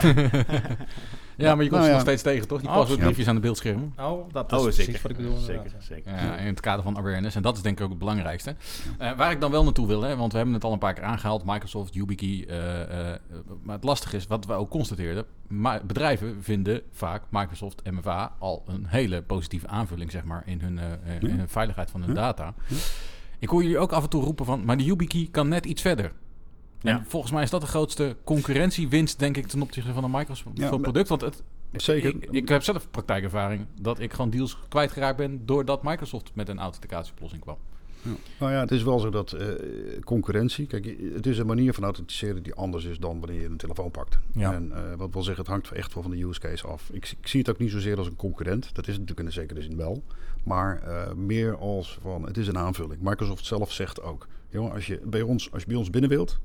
Ja, 1.36 1.54
maar 1.54 1.64
je 1.64 1.70
komt 1.70 1.80
Nou 1.80 1.82
ze 1.82 1.88
ja. 1.88 1.92
nog 1.92 2.00
steeds 2.06 2.22
tegen, 2.22 2.48
toch? 2.48 2.58
Die 2.60 2.68
Absoluut. 2.68 2.88
paswoordbriefjes 2.88 3.28
aan 3.28 3.34
de 3.34 3.40
beeldschermen. 3.40 3.92
Oh, 3.98 4.32
dat 4.32 4.52
is 4.52 4.58
Oh, 4.58 4.62
precies 4.64 4.84
zeker. 4.84 5.02
wat 5.02 5.10
ik 5.10 5.16
bedoel. 5.16 5.36
Zeker, 5.36 5.70
zeker. 5.78 6.12
Ja, 6.14 6.36
in 6.36 6.46
het 6.46 6.60
kader 6.60 6.82
van 6.82 6.96
awareness. 6.98 7.36
En 7.36 7.42
dat 7.42 7.56
is 7.56 7.62
denk 7.62 7.78
ik 7.78 7.84
ook 7.84 7.90
het 7.90 7.98
belangrijkste. 7.98 8.56
Eh, 8.98 9.12
waar 9.16 9.30
ik 9.30 9.40
dan 9.40 9.50
wel 9.50 9.64
naartoe 9.64 9.86
wil, 9.86 10.02
hè, 10.02 10.16
want 10.16 10.30
we 10.30 10.36
hebben 10.36 10.54
het 10.54 10.64
al 10.64 10.72
een 10.72 10.78
paar 10.78 10.94
keer 10.94 11.04
aangehaald. 11.04 11.44
Microsoft, 11.44 11.94
YubiKey. 11.94 12.44
eh, 12.48 13.10
eh, 13.10 13.18
maar 13.62 13.74
het 13.74 13.84
lastige 13.84 14.16
is, 14.16 14.26
wat 14.26 14.46
we 14.46 14.52
ook 14.52 14.70
constateerden. 14.70 15.24
ma- 15.48 15.80
bedrijven 15.84 16.36
vinden 16.40 16.82
vaak 16.92 17.22
Microsoft 17.30 17.82
MFA 17.90 18.32
al 18.38 18.62
een 18.66 18.84
hele 18.86 19.22
positieve 19.22 19.66
aanvulling, 19.66 20.10
zeg 20.10 20.24
maar, 20.24 20.42
in 20.46 20.60
hun, 20.60 20.78
eh, 20.78 20.92
eh, 20.92 21.22
in 21.22 21.38
hun 21.38 21.48
veiligheid 21.48 21.90
van 21.90 22.00
hun 22.00 22.10
Ja. 22.14 22.16
data. 22.20 22.54
Ik 23.38 23.48
hoor 23.48 23.62
jullie 23.62 23.78
ook 23.78 23.92
af 23.92 24.02
en 24.02 24.08
toe 24.10 24.22
roepen 24.22 24.44
van, 24.44 24.64
maar 24.64 24.76
de 24.76 24.84
YubiKey 24.84 25.28
kan 25.30 25.48
net 25.48 25.66
iets 25.66 25.82
verder. 25.82 26.12
En 26.82 26.94
Ja. 26.96 27.04
volgens 27.06 27.32
mij 27.32 27.42
is 27.42 27.50
dat 27.50 27.60
de 27.60 27.66
grootste 27.66 28.16
concurrentiewinst, 28.24 29.18
denk 29.18 29.36
ik, 29.36 29.46
ten 29.46 29.62
opzichte 29.62 29.92
van 29.92 30.04
een 30.04 30.10
Microsoft 30.10 30.58
Ja, 30.58 30.70
maar- 30.70 30.80
product. 30.80 31.08
Want 31.08 31.20
het, 31.20 31.42
Zeker. 31.72 32.08
ik, 32.14 32.26
ik 32.30 32.48
heb 32.48 32.62
zelf 32.62 32.90
praktijkervaring 32.90 33.66
dat 33.80 33.98
ik 34.00 34.12
gewoon 34.12 34.30
deals 34.30 34.58
kwijtgeraakt 34.68 35.16
ben 35.16 35.46
doordat 35.46 35.82
Microsoft 35.82 36.30
met 36.34 36.48
een 36.48 36.58
authenticatieoplossing 36.58 37.42
kwam. 37.42 37.56
Nou 38.38 38.52
ja, 38.52 38.60
het 38.60 38.70
is 38.70 38.82
wel 38.82 38.98
zo 38.98 39.10
dat 39.10 39.32
eh, 39.32 39.46
concurrentie. 40.04 40.66
Kijk, 40.66 40.96
het 41.14 41.26
is 41.26 41.38
een 41.38 41.46
manier 41.46 41.74
van 41.74 41.84
authenticeren 41.84 42.42
die 42.42 42.54
anders 42.54 42.84
is 42.84 42.98
dan 42.98 43.20
wanneer 43.20 43.40
je 43.40 43.46
een 43.46 43.56
telefoon 43.56 43.90
pakt. 43.90 44.18
Ja. 44.32 44.52
En 44.52 44.72
eh, 44.72 44.94
wat 44.96 45.12
wil 45.12 45.22
zeggen, 45.22 45.42
het 45.42 45.52
hangt 45.52 45.70
echt 45.72 45.94
wel 45.94 46.02
van 46.02 46.12
de 46.12 46.24
use 46.24 46.40
case 46.40 46.66
af. 46.66 46.88
Ik, 46.92 47.14
ik 47.20 47.26
zie 47.28 47.40
het 47.40 47.50
ook 47.50 47.58
niet 47.58 47.70
zozeer 47.70 47.98
als 47.98 48.06
een 48.06 48.16
concurrent. 48.16 48.74
Dat 48.74 48.86
is 48.88 48.96
het 48.96 49.00
natuurlijk 49.00 49.20
in 49.20 49.26
een 49.26 49.32
zekere 49.32 49.62
zin 49.62 49.76
wel. 49.76 50.02
Maar 50.44 50.82
eh, 50.82 51.12
meer 51.14 51.56
als 51.56 51.98
van, 52.00 52.26
het 52.26 52.36
is 52.36 52.46
een 52.48 52.58
aanvulling. 52.58 53.00
Microsoft 53.00 53.44
zelf 53.44 53.72
zegt 53.72 54.02
ook, 54.02 54.26
jongen, 54.48 54.72
als 54.72 54.86
je 54.86 55.00
bij 55.04 55.22
ons, 55.22 55.52
als 55.52 55.62
je 55.62 55.68
bij 55.68 55.76
ons 55.78 55.90
binnen 55.90 56.10
wilt, 56.10 56.38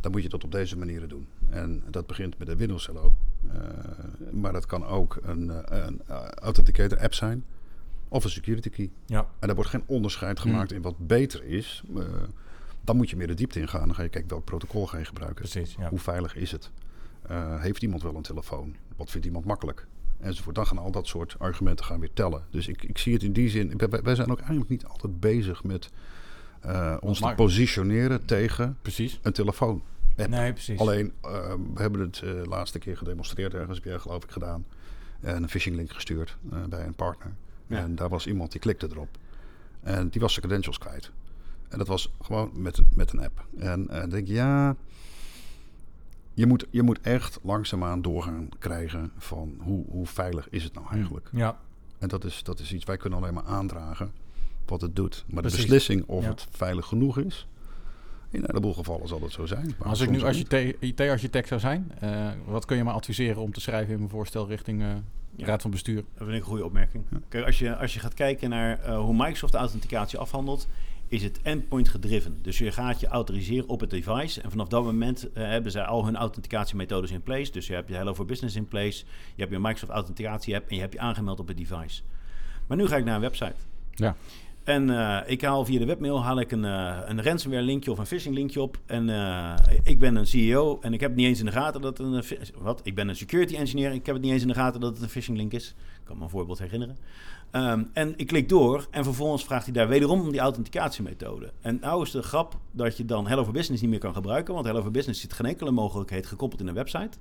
dan 0.00 0.10
moet 0.12 0.22
je 0.22 0.28
dat 0.28 0.44
op 0.44 0.52
deze 0.52 0.78
manieren 0.78 1.08
doen. 1.08 1.26
En 1.50 1.82
dat 1.90 2.06
begint 2.06 2.38
met 2.38 2.48
een 2.48 2.56
Windows 2.56 2.86
Hello. 2.86 3.14
Eh, 3.52 3.58
maar 4.32 4.52
dat 4.52 4.66
kan 4.66 4.84
ook 4.86 5.18
een, 5.22 5.50
eh, 5.50 5.84
een 5.86 6.00
eh, 6.06 6.28
authenticator 6.28 6.98
app 6.98 7.14
zijn. 7.14 7.44
of 8.10 8.24
een 8.24 8.30
security 8.30 8.70
key. 8.70 8.90
Ja. 9.06 9.18
En 9.38 9.46
daar 9.46 9.54
wordt 9.54 9.70
geen 9.70 9.82
onderscheid 9.86 10.40
gemaakt 10.40 10.72
in 10.72 10.82
wat 10.82 11.06
beter 11.06 11.44
is. 11.44 11.82
Dan 12.80 12.96
moet 12.96 13.10
je 13.10 13.16
meer 13.16 13.26
de 13.26 13.34
diepte 13.34 13.60
ingaan. 13.60 13.86
Dan 13.86 13.94
ga 13.94 14.02
je 14.02 14.08
kijken 14.08 14.30
welk 14.30 14.44
protocol 14.44 14.86
ga 14.86 14.98
je 14.98 15.04
gebruiken. 15.04 15.48
Precies, 15.48 15.74
ja. 15.78 15.88
Hoe 15.88 15.98
veilig 15.98 16.36
is 16.36 16.52
het? 16.52 16.70
Heeft 17.58 17.82
iemand 17.82 18.02
wel 18.02 18.16
een 18.16 18.22
telefoon? 18.22 18.76
Wat 18.96 19.10
vindt 19.10 19.26
iemand 19.26 19.44
makkelijk? 19.44 19.86
Enzovoort. 20.20 20.54
Dan 20.54 20.66
gaan 20.66 20.78
al 20.78 20.90
dat 20.90 21.06
soort 21.06 21.38
argumenten 21.38 21.84
gaan 21.84 22.00
weer 22.00 22.12
tellen. 22.12 22.44
Dus 22.50 22.68
ik, 22.68 22.82
ik 22.82 22.98
zie 22.98 23.12
het 23.12 23.22
in 23.22 23.32
die 23.32 23.48
zin. 23.48 23.80
Wij 24.02 24.14
zijn 24.14 24.30
ook 24.30 24.38
eigenlijk 24.38 24.70
niet 24.70 24.84
altijd 24.84 25.20
bezig 25.20 25.64
met 25.64 25.90
eh, 26.60 26.96
ons 27.00 27.18
te 27.20 27.32
positioneren 27.36 28.24
tegen 28.24 28.76
Precies. 28.82 29.18
een 29.22 29.32
telefoon. 29.32 29.82
Nee, 30.28 30.52
precies. 30.52 30.78
Alleen, 30.78 31.12
eh, 31.22 31.30
we 31.74 31.80
hebben 31.80 32.00
het 32.00 32.22
eh 32.22 32.30
laatste 32.44 32.78
keer 32.78 32.96
gedemonstreerd 32.96 33.54
ergens, 33.54 33.76
heb 33.76 33.84
jij 33.86 33.98
geloof 33.98 34.24
ik 34.24 34.30
gedaan. 34.30 34.64
En 35.20 35.42
een 35.42 35.48
phishing 35.48 35.76
link 35.76 35.92
gestuurd 35.92 36.36
bij 36.68 36.86
een 36.86 36.94
partner. 36.94 37.32
Ja. 37.66 37.78
En 37.78 37.94
daar 37.94 38.08
was 38.08 38.26
iemand 38.26 38.52
die 38.52 38.60
klikte 38.60 38.88
erop. 38.90 39.08
En 39.80 40.08
die 40.08 40.20
was 40.20 40.32
zijn 40.32 40.44
credentials 40.44 40.78
kwijt. 40.78 41.10
En 41.68 41.78
dat 41.78 41.86
was 41.86 42.12
gewoon 42.22 42.50
met, 42.54 42.78
een- 42.78 42.88
met 42.94 43.12
een 43.12 43.20
app. 43.24 43.46
En 43.58 43.86
dan 43.86 44.08
denk 44.08 44.28
ik, 44.28 44.34
ja, 44.34 44.76
je 46.34 46.46
moet, 46.46 46.66
je 46.70 46.82
moet 46.82 47.00
echt 47.00 47.38
langzaamaan 47.42 48.02
doorgaan 48.02 48.48
krijgen 48.58 49.12
van 49.18 49.54
hoe, 49.58 49.84
hoe 49.88 50.06
veilig 50.06 50.48
is 50.50 50.64
het 50.64 50.74
nou 50.74 50.86
eigenlijk. 50.90 51.28
Ja, 51.32 51.58
En 51.98 52.08
dat 52.08 52.24
is, 52.24 52.42
dat 52.42 52.58
is 52.60 52.72
iets, 52.72 52.84
wij 52.84 52.96
kunnen 52.96 53.18
alleen 53.18 53.34
maar 53.34 53.44
aandragen 53.44 54.12
wat 54.68 54.80
het 54.80 54.96
doet. 54.96 55.24
Maar 55.26 55.42
de 55.42 55.50
beslissing 55.50 56.04
of 56.06 56.22
Ja. 56.22 56.28
het 56.30 56.46
veilig 56.50 56.86
genoeg 56.86 57.18
is, 57.18 57.46
in 58.30 58.38
een 58.40 58.46
heleboel 58.46 58.74
gevallen 58.74 59.08
zal 59.08 59.20
het 59.22 59.32
zo 59.32 59.46
zijn. 59.46 59.74
Maar 59.78 59.88
Als 59.88 60.00
ik 60.00 60.10
nu 60.10 60.22
IT-architect 60.80 61.48
zou 61.48 61.60
zijn, 61.60 61.92
eh, 62.00 62.30
wat 62.46 62.64
kun 62.64 62.76
je 62.76 62.84
me 62.84 62.90
adviseren 62.90 63.42
om 63.42 63.52
te 63.52 63.60
schrijven 63.60 63.92
in 63.92 63.98
mijn 63.98 64.10
voorstel 64.10 64.48
richting 64.48 64.82
eh, 64.82 64.88
Ja. 65.36 65.46
Raad 65.46 65.62
van 65.62 65.70
Bestuur? 65.70 65.94
Dat 65.94 66.04
vind 66.16 66.30
ik 66.30 66.34
een 66.34 66.42
goede 66.42 66.64
opmerking. 66.64 67.04
Kijk, 67.28 67.46
als 67.46 67.58
je, 67.58 67.76
als 67.76 67.94
je 67.94 68.00
gaat 68.00 68.14
kijken 68.14 68.50
naar 68.50 68.78
eh, 68.78 68.98
hoe 68.98 69.14
Microsoft 69.14 69.52
de 69.52 69.58
authenticatie 69.58 70.18
afhandelt, 70.18 70.68
is 71.08 71.22
het 71.22 71.38
endpoint 71.42 71.88
gedriven. 71.88 72.38
Dus 72.42 72.58
je 72.58 72.72
gaat 72.72 73.00
je 73.00 73.06
autoriseren 73.06 73.68
op 73.68 73.80
het 73.80 73.90
device. 73.90 74.40
En 74.40 74.50
vanaf 74.50 74.68
dat 74.68 74.84
moment 74.84 75.28
hebben 75.32 75.72
zij 75.72 75.82
al 75.84 76.04
hun 76.04 76.16
authenticatiemethodes 76.16 77.10
in 77.10 77.22
place. 77.22 77.52
Dus 77.52 77.66
je 77.66 77.74
hebt 77.74 77.88
je 77.88 77.94
Hello 77.94 78.14
for 78.14 78.24
Business 78.24 78.56
in 78.56 78.66
place. 78.68 79.04
Je 79.34 79.40
hebt 79.42 79.50
je 79.52 79.58
Microsoft 79.58 79.92
authenticatie 79.92 80.56
app 80.56 80.68
en 80.68 80.74
je 80.74 80.80
hebt 80.80 80.92
je 80.92 81.00
aangemeld 81.00 81.40
op 81.40 81.48
het 81.48 81.56
device. 81.56 82.02
Maar 82.66 82.76
nu 82.76 82.86
ga 82.86 82.96
ik 82.96 83.04
naar 83.04 83.14
een 83.14 83.20
website. 83.20 83.54
Ja. 83.94 84.16
En 84.68 84.90
eh, 84.90 85.18
ik 85.26 85.42
haal 85.42 85.64
via 85.64 85.78
de 85.78 85.84
webmail 85.84 86.22
haal 86.22 86.40
ik 86.40 86.52
een, 86.52 86.64
eh, 86.64 86.98
een 87.06 87.22
ransomware 87.22 87.62
linkje 87.62 87.90
of 87.90 87.98
een 87.98 88.06
phishing 88.06 88.34
linkje 88.34 88.62
op. 88.62 88.78
En 88.86 89.08
eh, 89.08 89.54
ik 89.82 89.98
ben 89.98 90.16
een 90.16 90.26
CEO 90.26 90.78
en 90.80 90.92
ik 90.92 91.00
heb 91.00 91.14
niet 91.14 91.26
eens 91.26 91.38
in 91.38 91.44
de 91.44 91.52
gaten 91.52 91.80
dat 91.80 91.98
een... 91.98 92.22
Wat? 92.58 92.80
Ik 92.82 92.94
ben 92.94 93.08
een 93.08 93.16
security 93.16 93.56
engineer. 93.56 93.92
Ik 93.92 94.06
heb 94.06 94.14
het 94.14 94.24
niet 94.24 94.32
eens 94.32 94.42
in 94.42 94.48
de 94.48 94.54
gaten 94.54 94.80
dat 94.80 94.92
het 94.92 95.02
een 95.02 95.08
phishing 95.08 95.36
link 95.36 95.52
is. 95.52 95.68
Ik 95.68 96.04
kan 96.04 96.16
me 96.16 96.22
een 96.22 96.30
voorbeeld 96.30 96.58
herinneren. 96.58 96.96
Ehm, 97.50 97.84
en 97.92 98.14
ik 98.16 98.26
klik 98.26 98.48
door 98.48 98.86
en 98.90 99.04
vervolgens 99.04 99.44
vraagt 99.44 99.64
hij 99.64 99.72
daar 99.74 99.88
wederom 99.88 100.20
om 100.20 100.30
die 100.30 100.40
authenticatiemethode. 100.40 101.52
En 101.60 101.78
nou 101.80 102.02
is 102.02 102.10
de 102.10 102.22
grap 102.22 102.56
dat 102.70 102.96
je 102.96 103.04
dan 103.04 103.26
Hello 103.26 103.44
for 103.44 103.52
Business 103.52 103.82
niet 103.82 103.90
meer 103.90 104.00
kan 104.00 104.14
gebruiken. 104.14 104.54
Want 104.54 104.66
Hello 104.66 104.82
for 104.82 104.90
Business 104.90 105.20
zit 105.20 105.32
geen 105.32 105.46
enkele 105.46 105.70
mogelijkheid 105.70 106.26
gekoppeld 106.26 106.60
in 106.60 106.66
een 106.66 106.74
website. 106.74 107.18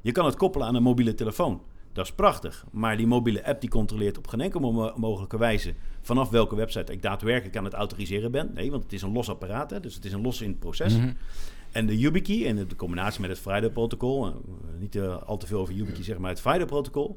Je 0.00 0.12
kan 0.12 0.24
het 0.24 0.36
koppelen 0.36 0.66
aan 0.66 0.74
een 0.74 0.82
mobiele 0.82 1.14
telefoon. 1.14 1.60
Dat 1.96 2.04
is 2.04 2.12
prachtig. 2.12 2.64
Maar 2.70 2.96
die 2.96 3.06
mobiele 3.06 3.44
app 3.46 3.60
die 3.60 3.70
controleert 3.70 4.18
op 4.18 4.26
geen 4.26 4.40
enkele 4.40 4.72
mo- 4.72 4.92
mogelijke 4.96 5.38
wijze 5.38 5.74
vanaf 6.00 6.30
welke 6.30 6.56
website 6.56 6.92
ik 6.92 7.02
daadwerkelijk 7.02 7.56
aan 7.56 7.64
het 7.64 7.72
autoriseren 7.72 8.30
ben. 8.30 8.50
Nee, 8.54 8.70
want 8.70 8.82
het 8.82 8.92
is 8.92 9.02
een 9.02 9.12
los 9.12 9.28
apparaat, 9.28 9.70
hè, 9.70 9.80
dus 9.80 9.94
het 9.94 10.04
is 10.04 10.12
een 10.12 10.20
los 10.20 10.40
in 10.40 10.48
het 10.48 10.58
proces. 10.58 10.96
Mhm. 10.96 11.12
En 11.72 11.86
de 11.86 11.98
YubiKey 11.98 12.46
en 12.46 12.56
de 12.68 12.76
combinatie 12.76 13.20
met 13.20 13.30
het 13.30 13.38
FIDO-protocol, 13.38 14.26
eh, 14.26 14.32
niet 14.78 14.96
eh, 14.96 15.22
al 15.22 15.36
te 15.36 15.46
veel 15.46 15.60
over 15.60 15.74
YubiKey 15.74 16.02
zeggen, 16.02 16.20
maar 16.22 16.30
het 16.30 16.40
FIDO-protocol, 16.40 17.16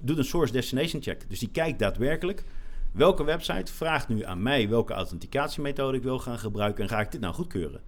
doet 0.00 0.18
een 0.18 0.24
source 0.24 0.52
destination 0.52 1.02
check. 1.02 1.24
Dus 1.28 1.38
die 1.38 1.50
kijkt 1.50 1.78
daadwerkelijk 1.78 2.44
welke 2.92 3.24
website 3.24 3.72
vraagt 3.72 4.08
nu 4.08 4.24
aan 4.24 4.42
mij 4.42 4.68
welke 4.68 4.92
authenticatiemethode 4.92 5.96
ik 5.96 6.02
wil 6.02 6.18
gaan 6.18 6.38
gebruiken 6.38 6.82
en 6.82 6.88
ga 6.88 7.00
ik 7.00 7.12
dit 7.12 7.20
nou 7.20 7.34
goedkeuren. 7.34 7.80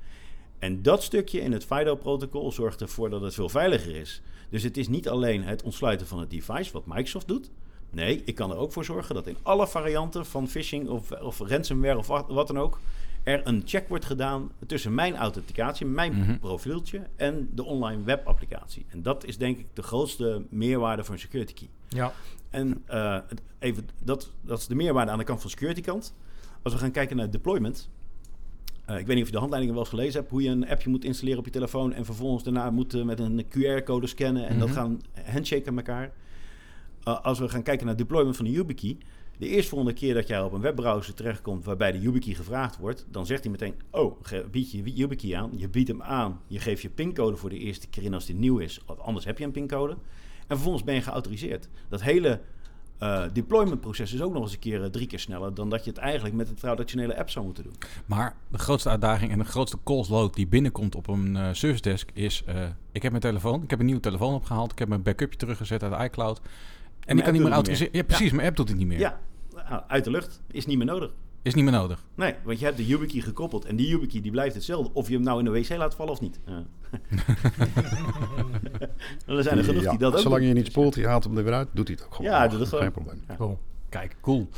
En 0.58 0.82
dat 0.82 1.02
stukje 1.02 1.40
in 1.40 1.52
het 1.52 1.64
FIDO-protocol 1.64 2.52
zorgt 2.52 2.80
ervoor 2.80 3.10
dat 3.10 3.20
het 3.22 3.34
veel 3.34 3.48
veiliger 3.48 3.96
is. 3.96 4.22
Dus 4.50 4.62
het 4.62 4.76
is 4.76 4.88
niet 4.88 5.08
alleen 5.08 5.42
het 5.44 5.62
ontsluiten 5.62 6.06
van 6.06 6.18
het 6.20 6.30
device, 6.30 6.72
wat 6.72 6.86
Microsoft 6.86 7.28
doet. 7.28 7.50
Nee, 7.90 8.22
ik 8.24 8.34
kan 8.34 8.50
er 8.50 8.56
ook 8.56 8.72
voor 8.72 8.84
zorgen 8.84 9.14
dat 9.14 9.26
in 9.26 9.36
alle 9.42 9.66
varianten 9.68 10.26
van 10.26 10.48
phishing 10.48 10.88
of, 10.88 11.10
of 11.12 11.38
ransomware 11.38 11.98
of 11.98 12.06
wat, 12.06 12.46
dan 12.46 12.58
ook... 12.58 12.78
er 13.22 13.46
een 13.46 13.62
check 13.64 13.88
wordt 13.88 14.04
gedaan 14.04 14.50
tussen 14.66 14.94
mijn 14.94 15.16
authenticatie, 15.16 15.86
mijn 15.86 16.12
Mhm. 16.18 16.38
profieltje... 16.38 17.06
en 17.16 17.48
de 17.54 17.64
online 17.64 18.02
webapplicatie. 18.02 18.86
En 18.88 19.02
dat 19.02 19.24
is 19.24 19.38
denk 19.38 19.58
ik 19.58 19.66
de 19.72 19.82
grootste 19.82 20.42
meerwaarde 20.48 21.02
een 21.10 21.18
security 21.18 21.52
key. 21.54 21.68
ja. 21.88 22.12
En 22.50 22.82
eh, 22.86 23.18
even, 23.58 23.88
dat, 24.02 24.30
dat 24.40 24.58
is 24.58 24.66
de 24.66 24.74
meerwaarde 24.74 25.10
aan 25.10 25.18
de 25.18 25.24
kant 25.24 25.40
van 25.40 25.50
security 25.50 25.80
kant. 25.80 26.14
Als 26.62 26.72
we 26.72 26.78
gaan 26.78 26.90
kijken 26.90 27.16
naar 27.16 27.30
deployment. 27.30 27.88
Eh, 28.90 28.98
ik 28.98 29.06
weet 29.06 29.14
niet 29.14 29.20
of 29.20 29.26
je 29.26 29.32
de 29.32 29.38
handleidingen 29.38 29.74
wel 29.74 29.84
eens 29.84 29.94
gelezen 29.94 30.20
hebt. 30.20 30.30
Hoe 30.32 30.42
je 30.42 30.48
een 30.48 30.68
appje 30.68 30.90
moet 30.90 31.04
installeren 31.04 31.38
op 31.38 31.44
je 31.44 31.50
telefoon. 31.50 31.92
En 31.92 32.04
vervolgens 32.04 32.44
daarna 32.44 32.70
moet 32.70 33.04
met 33.04 33.18
een 33.18 33.44
QR-code 33.48 34.06
scannen. 34.06 34.46
En 34.48 34.58
dat 34.58 34.68
Mhm. 34.68 34.76
gaan 34.76 35.00
handshaken 35.24 35.74
met 35.74 35.88
elkaar. 35.88 36.12
Eh, 37.04 37.20
als 37.24 37.38
we 37.38 37.48
gaan 37.48 37.62
kijken 37.62 37.86
naar 37.86 37.96
deployment 37.96 38.36
van 38.36 38.44
de 38.44 38.50
YubiKey. 38.50 38.96
De 39.38 39.48
eerstvolgende 39.48 39.92
keer 39.94 40.14
dat 40.14 40.28
jij 40.28 40.42
op 40.42 40.52
een 40.52 40.60
webbrowser 40.60 41.14
terechtkomt 41.14 41.64
waarbij 41.64 41.92
de 41.92 42.00
YubiKey 42.00 42.34
gevraagd 42.34 42.78
wordt, 42.78 43.06
dan 43.10 43.26
zegt 43.26 43.42
hij 43.42 43.50
meteen: 43.52 43.74
Oh, 43.90 44.20
bied 44.50 44.70
je 44.72 44.82
YubiKey 44.94 45.36
aan. 45.36 45.50
Je 45.56 45.68
biedt 45.68 45.88
hem 45.88 46.02
aan. 46.02 46.40
Je 46.46 46.58
geeft 46.58 46.82
je 46.82 46.90
pincode 46.90 47.36
voor 47.36 47.50
de 47.50 47.58
eerste 47.58 47.88
keer 47.88 48.02
in 48.02 48.14
als 48.14 48.26
die 48.26 48.34
nieuw 48.34 48.58
is. 48.58 48.80
Of 48.86 48.98
anders 48.98 49.24
heb 49.24 49.38
je 49.38 49.44
een 49.44 49.50
pincode. 49.50 49.92
En 49.92 50.56
vervolgens 50.56 50.84
ben 50.84 50.94
je 50.94 51.00
geautoriseerd. 51.02 51.68
Dat 51.88 52.02
hele 52.02 52.40
eh 53.00 53.22
deployment-proces 53.32 54.12
is 54.12 54.22
ook 54.22 54.32
nog 54.32 54.42
eens 54.42 54.52
een 54.52 54.58
keer 54.58 54.82
eh, 54.82 54.90
drie 54.90 55.06
keer 55.06 55.18
sneller 55.18 55.54
dan 55.54 55.70
dat 55.70 55.84
je 55.84 55.90
het 55.90 55.98
eigenlijk 55.98 56.34
met 56.34 56.48
een 56.48 56.54
traditionele 56.54 57.18
app 57.18 57.30
zou 57.30 57.44
moeten 57.44 57.64
doen. 57.64 57.74
Maar 58.06 58.34
de 58.48 58.58
grootste 58.58 58.88
uitdaging 58.88 59.32
en 59.32 59.38
de 59.38 59.44
grootste 59.44 59.78
calls 59.84 60.08
load 60.08 60.34
die 60.34 60.46
binnenkomt 60.46 60.94
op 60.94 61.08
een 61.08 61.36
eh, 61.36 61.48
service 61.52 61.82
desk 61.82 62.10
is... 62.12 62.44
ik 62.92 63.02
heb 63.02 63.10
mijn 63.10 63.22
telefoon, 63.22 63.62
ik 63.62 63.70
heb 63.70 63.78
een 63.78 63.86
nieuwe 63.86 64.00
telefoon 64.00 64.34
opgehaald... 64.34 64.72
ik 64.72 64.78
heb 64.78 64.88
mijn 64.88 65.02
backupje 65.02 65.38
teruggezet 65.38 65.82
uit 65.82 66.10
iCloud... 66.10 66.40
En 67.10 67.18
ik 67.18 67.24
kan 67.24 67.32
niet 67.32 67.42
meer 67.42 67.52
autoriseren. 67.52 67.92
Ja, 67.96 68.02
precies. 68.02 68.32
Mijn 68.32 68.46
app 68.46 68.56
doet 68.56 68.68
het 68.68 68.78
niet 68.78 68.86
meer. 68.86 68.98
Ja, 68.98 69.20
nou, 69.68 69.82
uit 69.86 70.04
de 70.04 70.10
lucht 70.10 70.40
is 70.50 70.66
niet 70.66 70.76
meer 70.76 70.86
nodig. 70.86 71.12
Is 71.42 71.54
niet 71.54 71.64
meer 71.64 71.72
nodig. 71.72 72.04
Nee, 72.14 72.34
want 72.44 72.58
je 72.58 72.64
hebt 72.64 72.76
de 72.76 72.86
YubiKey 72.86 73.20
gekoppeld 73.20 73.64
en 73.64 73.76
die 73.76 73.88
YubiKey 73.88 74.20
die 74.20 74.30
blijft 74.30 74.54
hetzelfde. 74.54 74.90
Of 74.92 75.08
je 75.08 75.14
hem 75.14 75.22
nou 75.22 75.38
in 75.38 75.44
de 75.44 75.50
wc 75.50 75.68
laat 75.76 75.94
vallen 75.94 76.12
of 76.12 76.20
niet. 76.20 76.40
Ja. 76.46 76.62
er 79.26 79.42
zijn 79.42 79.58
er 79.58 79.64
genoeg 79.64 79.82
Ja, 79.82 79.90
die 79.90 79.98
dat 79.98 80.12
ook 80.14 80.18
Zolang 80.20 80.40
doen. 80.40 80.48
je 80.48 80.54
niet 80.54 80.66
spoelt, 80.66 80.94
je 80.94 81.06
haalt 81.06 81.24
hem 81.24 81.36
er 81.36 81.44
weer 81.44 81.52
uit, 81.52 81.68
doet 81.72 81.86
hij 81.88 81.96
het 81.96 82.06
ook 82.06 82.14
gewoon. 82.14 82.30
Ja, 82.30 82.48
doet 82.48 82.58
het 82.60 82.68
gewoon. 82.68 82.84
Geen 82.84 82.92
probleem. 82.92 83.22
Ja. 83.28 83.36
Cool. 83.36 83.58
Kijk, 83.88 84.16
cool. 84.20 84.48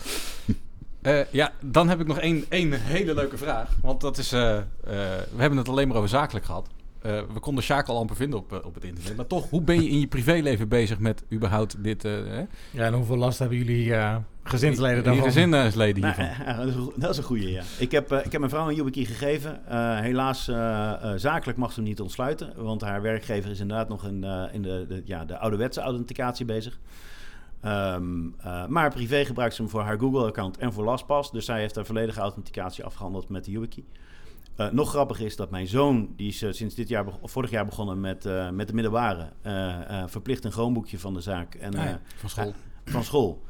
Eh, 1.03 1.21
ja, 1.31 1.53
dan 1.61 1.89
heb 1.89 2.01
ik 2.01 2.07
nog 2.07 2.19
één, 2.19 2.45
één 2.49 2.73
hele 2.73 3.15
leuke 3.15 3.37
vraag. 3.37 3.77
Want 3.83 4.01
dat 4.01 4.19
is... 4.19 4.33
eh, 4.33 4.57
eh, 4.59 4.65
we 4.85 5.37
hebben 5.37 5.59
het 5.59 5.69
alleen 5.69 5.89
maar 5.89 5.97
over 5.97 6.09
zakelijk 6.09 6.45
gehad. 6.45 6.69
Eh, 7.01 7.21
we 7.33 7.41
konden 7.41 7.65
Sjaak 7.65 7.89
al 7.89 7.99
amper 7.99 8.17
vinden 8.17 8.39
op, 8.39 8.63
op 8.65 8.75
het 8.75 8.85
internet. 8.85 9.17
Maar 9.17 9.27
toch, 9.27 9.51
hoe 9.51 9.63
ben 9.63 9.83
je 9.83 9.89
in 9.89 10.01
je 10.01 10.07
privéleven 10.07 10.69
bezig 10.69 10.99
met 10.99 11.23
überhaupt 11.33 11.83
dit... 11.85 12.05
eh, 12.05 12.13
hè? 12.13 12.45
Ja, 12.71 12.85
en 12.87 12.93
hoeveel 12.95 13.17
last 13.17 13.39
hebben 13.39 13.59
jullie 13.59 13.95
eh 13.95 14.17
gezinsleden 14.43 15.05
daarvan? 15.05 15.25
gezinsleden 15.25 16.05
hiervan. 16.05 16.29
dat 16.57 16.67
is 16.67 16.75
een 16.75 16.81
goe- 16.81 16.93
dat 16.97 17.11
is 17.11 17.17
een 17.17 17.23
goeie, 17.25 17.51
ja. 17.51 17.63
Ik 17.79 17.91
heb, 17.91 18.11
eh, 18.13 18.19
ik 18.25 18.33
heb 18.33 18.41
mijn 18.41 18.51
vrouw 18.53 18.69
een 18.69 18.75
YubiKey 18.75 19.05
gegeven. 19.05 19.67
Eh, 19.67 19.99
helaas, 20.01 20.49
eh, 20.49 21.13
zakelijk 21.17 21.59
mag 21.59 21.73
ze 21.73 21.81
hem 21.81 21.89
niet 21.89 22.01
ontsluiten. 22.01 22.53
Want 22.57 22.81
haar 22.81 23.03
werkgever 23.03 23.51
is 23.51 23.61
inderdaad 23.61 23.89
nog 23.89 24.07
in, 24.07 24.25
eh, 24.25 24.45
in 24.53 24.63
de, 24.63 24.85
de, 24.89 25.03
ja, 25.05 25.25
de 25.25 25.39
ouderwetse 25.39 25.81
authenticatie 25.81 26.45
bezig. 26.45 26.79
Ehm, 27.61 28.27
eh, 28.39 28.67
maar 28.67 28.91
privé 28.91 29.25
gebruikt 29.25 29.55
ze 29.55 29.63
hem 29.63 29.71
voor 29.71 29.83
haar 29.83 29.99
Google-account 29.99 30.57
en 30.59 30.73
voor 30.73 30.85
LastPass. 30.85 31.31
Dus 31.31 31.45
zij 31.45 31.61
heeft 31.61 31.75
haar 31.75 31.87
volledige 31.87 32.21
authenticatie 32.21 32.85
afgehandeld 32.85 33.29
met 33.29 33.45
de 33.45 33.51
YubiKey. 33.51 33.85
Eh, 34.57 34.71
nog 34.71 34.89
grappig 34.91 35.21
is 35.21 35.37
dat 35.37 35.51
mijn 35.51 35.67
zoon, 35.67 36.09
die 36.17 36.29
is 36.29 36.45
sinds 36.51 36.75
dit 36.75 36.89
jaar, 36.89 37.05
of 37.21 37.31
vorig 37.31 37.51
jaar 37.51 37.65
begonnen 37.65 38.01
met, 38.01 38.27
eh, 38.27 38.51
met 38.51 38.67
de 38.69 38.75
middelbare, 38.75 39.29
eh, 39.43 40.01
eh, 40.01 40.09
verplicht 40.09 40.45
een 40.45 40.53
groenboekje 40.53 40.99
van 40.99 41.15
de 41.15 41.21
zaak. 41.21 41.55
En, 41.55 41.75
Ah 41.79 41.85
ja, 41.85 41.91
eh, 41.91 41.97
Van 42.17 42.29
school. 42.31 42.53
van 42.85 43.05
school. 43.05 43.43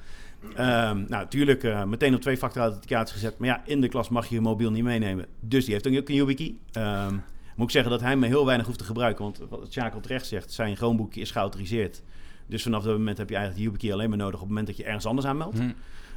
Ehm, 0.54 0.96
nou, 0.96 1.08
natuurlijk 1.08 1.62
uh, 1.62 1.84
meteen 1.84 2.14
op 2.14 2.20
twee-factor 2.20 2.62
authenticatie 2.62 3.14
gezet. 3.14 3.38
Maar 3.38 3.48
ja, 3.48 3.62
in 3.64 3.80
de 3.80 3.88
klas 3.88 4.08
mag 4.08 4.26
je 4.26 4.34
je 4.34 4.40
mobiel 4.40 4.70
niet 4.70 4.84
meenemen. 4.84 5.26
Dus 5.40 5.64
die 5.64 5.74
heeft 5.74 5.86
ook 5.86 6.08
een 6.08 6.14
YubiKey. 6.14 6.54
Ehm 6.72 7.14
moet 7.56 7.66
ik 7.66 7.72
zeggen 7.72 7.90
dat 7.90 8.00
hij 8.00 8.16
me 8.16 8.26
heel 8.26 8.46
weinig 8.46 8.66
hoeft 8.66 8.78
te 8.78 8.84
gebruiken. 8.84 9.24
Want 9.24 9.40
wat 9.48 9.72
Sjaak 9.72 9.94
al 9.94 10.00
terecht 10.00 10.26
zegt, 10.26 10.52
zijn 10.52 10.76
Chromebookje 10.76 11.20
is 11.20 11.30
geautoriseerd. 11.30 12.02
Dus 12.46 12.62
vanaf 12.62 12.82
dat 12.82 12.96
moment 12.96 13.18
heb 13.18 13.28
je 13.28 13.36
eigenlijk 13.36 13.64
de 13.64 13.70
YubiKey 13.70 13.92
alleen 13.92 14.08
maar 14.08 14.18
nodig... 14.18 14.34
op 14.34 14.40
het 14.40 14.48
moment 14.48 14.66
dat 14.66 14.76
je 14.76 14.84
ergens 14.84 15.06
anders 15.06 15.26
aanmeldt. 15.26 15.58
Hm. 15.58 15.70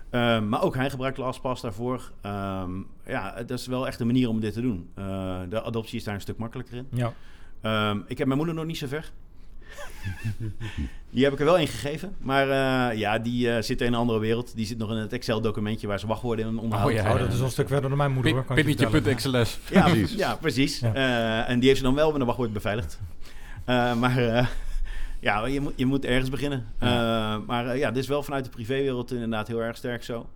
Ehm, 0.09 0.49
maar 0.49 0.63
ook 0.63 0.75
hij 0.75 0.89
gebruikt 0.89 1.17
LastPass 1.17 1.61
daarvoor. 1.61 2.11
Ja, 3.05 3.43
dat 3.45 3.59
is 3.59 3.67
wel 3.67 3.87
echt 3.87 3.99
een 3.99 4.07
manier 4.07 4.29
om 4.29 4.39
dit 4.39 4.53
te 4.53 4.61
doen. 4.61 4.89
Eh, 4.93 5.39
de 5.49 5.63
adoptie 5.63 5.97
is 5.97 6.03
daar 6.03 6.13
een 6.13 6.21
stuk 6.21 6.37
makkelijker 6.37 6.77
in. 6.77 6.87
Ja. 6.91 7.13
Ik 8.07 8.17
heb 8.17 8.27
mijn 8.27 8.37
moeder 8.37 8.55
nog 8.55 8.65
niet 8.65 8.77
zo 8.77 8.87
ver. 8.87 9.11
die 11.11 11.23
heb 11.23 11.33
ik 11.33 11.39
er 11.39 11.45
wel 11.45 11.57
in 11.57 11.67
gegeven. 11.67 12.15
Maar 12.19 12.49
eh, 12.49 12.97
ja, 12.97 13.19
die 13.19 13.51
eh, 13.51 13.61
zit 13.61 13.81
in 13.81 13.87
een 13.87 13.93
andere 13.99 14.19
wereld. 14.19 14.55
Die 14.55 14.65
zit 14.65 14.77
nog 14.77 14.89
in 14.91 14.97
het 14.97 15.13
Excel-documentje 15.13 15.87
waar 15.87 15.99
ze 15.99 16.07
wachtwoorden 16.07 16.47
in 16.47 16.57
onderhoudt. 16.57 16.93
Oh, 16.93 17.01
ja, 17.01 17.13
Oh, 17.13 17.19
dat 17.19 17.33
is 17.33 17.39
al 17.39 17.45
een 17.45 17.51
stuk 17.51 17.67
verder 17.67 17.89
dan 17.89 17.97
mijn 17.97 18.11
moeder. 18.11 18.43
Pinnetje.xls. 18.43 19.59
Ja, 19.71 19.83
Precies. 19.89 20.13
Ja, 20.13 20.35
precies. 20.35 20.79
Ja. 20.79 20.93
Eh, 20.93 21.49
en 21.49 21.59
die 21.59 21.67
heeft 21.67 21.79
ze 21.79 21.85
dan 21.85 21.95
wel 21.95 22.11
met 22.11 22.19
een 22.19 22.25
wachtwoord 22.25 22.53
beveiligd. 22.53 22.99
Eh, 23.65 23.95
maar 23.95 24.17
eh, 24.17 24.47
Ja, 25.19 25.45
je 25.45 25.61
moet, 25.61 25.73
je 25.75 25.85
moet 25.85 26.05
ergens 26.05 26.29
beginnen. 26.29 26.65
Eh, 26.77 26.89
maar 27.47 27.67
eh, 27.67 27.77
ja, 27.79 27.91
dit 27.91 28.03
is 28.03 28.09
wel 28.09 28.23
vanuit 28.23 28.43
de 28.43 28.49
privéwereld 28.49 29.11
inderdaad 29.11 29.47
heel 29.47 29.61
erg 29.61 29.77
sterk 29.77 30.03
zo. 30.03 30.29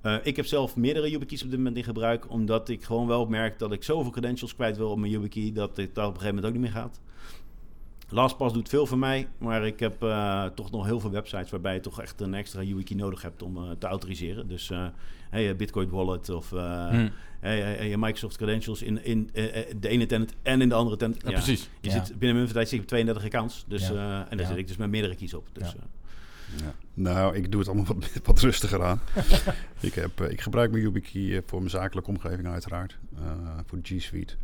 Eh, 0.00 0.14
ik 0.22 0.36
heb 0.36 0.46
zelf 0.46 0.76
meerdere 0.76 1.10
YubiKeys 1.10 1.42
op 1.42 1.48
dit 1.48 1.58
moment 1.58 1.76
in 1.76 1.84
gebruik, 1.84 2.30
omdat 2.30 2.68
ik 2.68 2.84
gewoon 2.84 3.06
wel 3.06 3.26
merk 3.26 3.58
dat 3.58 3.72
ik 3.72 3.82
zoveel 3.82 4.10
credentials 4.10 4.54
kwijt 4.54 4.76
wil 4.76 4.90
op 4.90 4.98
mijn 4.98 5.12
YubiKey, 5.12 5.50
dat 5.54 5.76
het 5.76 5.94
dat 5.94 6.06
op 6.06 6.14
een 6.14 6.20
gegeven 6.20 6.34
moment 6.34 6.46
ook 6.46 6.52
niet 6.52 6.72
meer 6.72 6.82
gaat. 6.82 7.00
LastPass 8.12 8.54
doet 8.54 8.68
veel 8.68 8.86
voor 8.86 8.98
mij, 8.98 9.28
maar 9.38 9.66
ik 9.66 9.80
heb 9.80 10.02
eh, 10.02 10.44
toch 10.44 10.70
nog 10.70 10.86
heel 10.86 11.00
veel 11.00 11.10
websites 11.10 11.50
waarbij 11.50 11.74
je 11.74 11.80
toch 11.80 12.00
echt 12.00 12.20
een 12.20 12.34
extra 12.34 12.62
YubiKey 12.62 12.96
nodig 12.96 13.22
hebt 13.22 13.42
om 13.42 13.56
eh, 13.56 13.70
te 13.78 13.86
autoriseren. 13.86 14.48
Dus 14.48 14.70
eh, 14.70 14.86
hey, 15.30 15.56
Bitcoin 15.56 15.88
Wallet 15.90 16.28
of 16.28 16.52
eh, 16.52 16.88
Hm. 16.88 17.08
hey, 17.40 17.60
hey, 17.60 17.74
hey, 17.74 17.96
Microsoft 17.96 18.36
credentials 18.36 18.82
in, 18.82 19.04
in 19.04 19.30
de 19.80 19.88
ene 19.88 20.06
tenant 20.06 20.34
en 20.42 20.60
in 20.60 20.68
de 20.68 20.74
andere 20.74 20.96
tenant. 20.96 21.22
Ja, 21.22 21.30
precies. 21.30 21.68
Je 21.80 21.90
Ja. 21.90 22.04
zit 22.04 22.18
binnen 22.18 22.42
mijn 22.42 22.52
tijd 22.52 22.68
zit 22.68 22.76
ik 22.76 22.82
op 22.82 22.88
32 22.88 23.24
accounts, 23.24 23.64
dus, 23.68 23.88
Ja. 23.88 23.94
eh, 23.94 24.18
en 24.30 24.36
daar 24.36 24.40
Ja. 24.40 24.46
zit 24.46 24.56
ik 24.56 24.66
dus 24.66 24.76
met 24.76 24.90
meerdere 24.90 25.14
keys 25.14 25.34
op. 25.34 25.48
Dus, 25.52 25.68
Ja. 25.72 25.74
eh, 25.78 25.82
Ja. 26.64 26.74
Nou, 26.94 27.36
ik 27.36 27.50
doe 27.50 27.60
het 27.60 27.68
allemaal 27.68 27.86
wat, 27.94 28.10
wat 28.24 28.40
rustiger 28.40 28.82
aan. 28.82 29.00
ik, 29.80 29.94
heb, 29.94 30.20
ik 30.20 30.40
gebruik 30.40 30.70
mijn 30.70 30.82
YubiKey 30.82 31.42
voor 31.46 31.58
mijn 31.58 31.70
zakelijke 31.70 32.10
omgeving 32.10 32.46
uiteraard. 32.48 32.98
eh, 33.16 33.22
voor 33.66 33.78
G 33.82 34.02
Suite. 34.02 34.34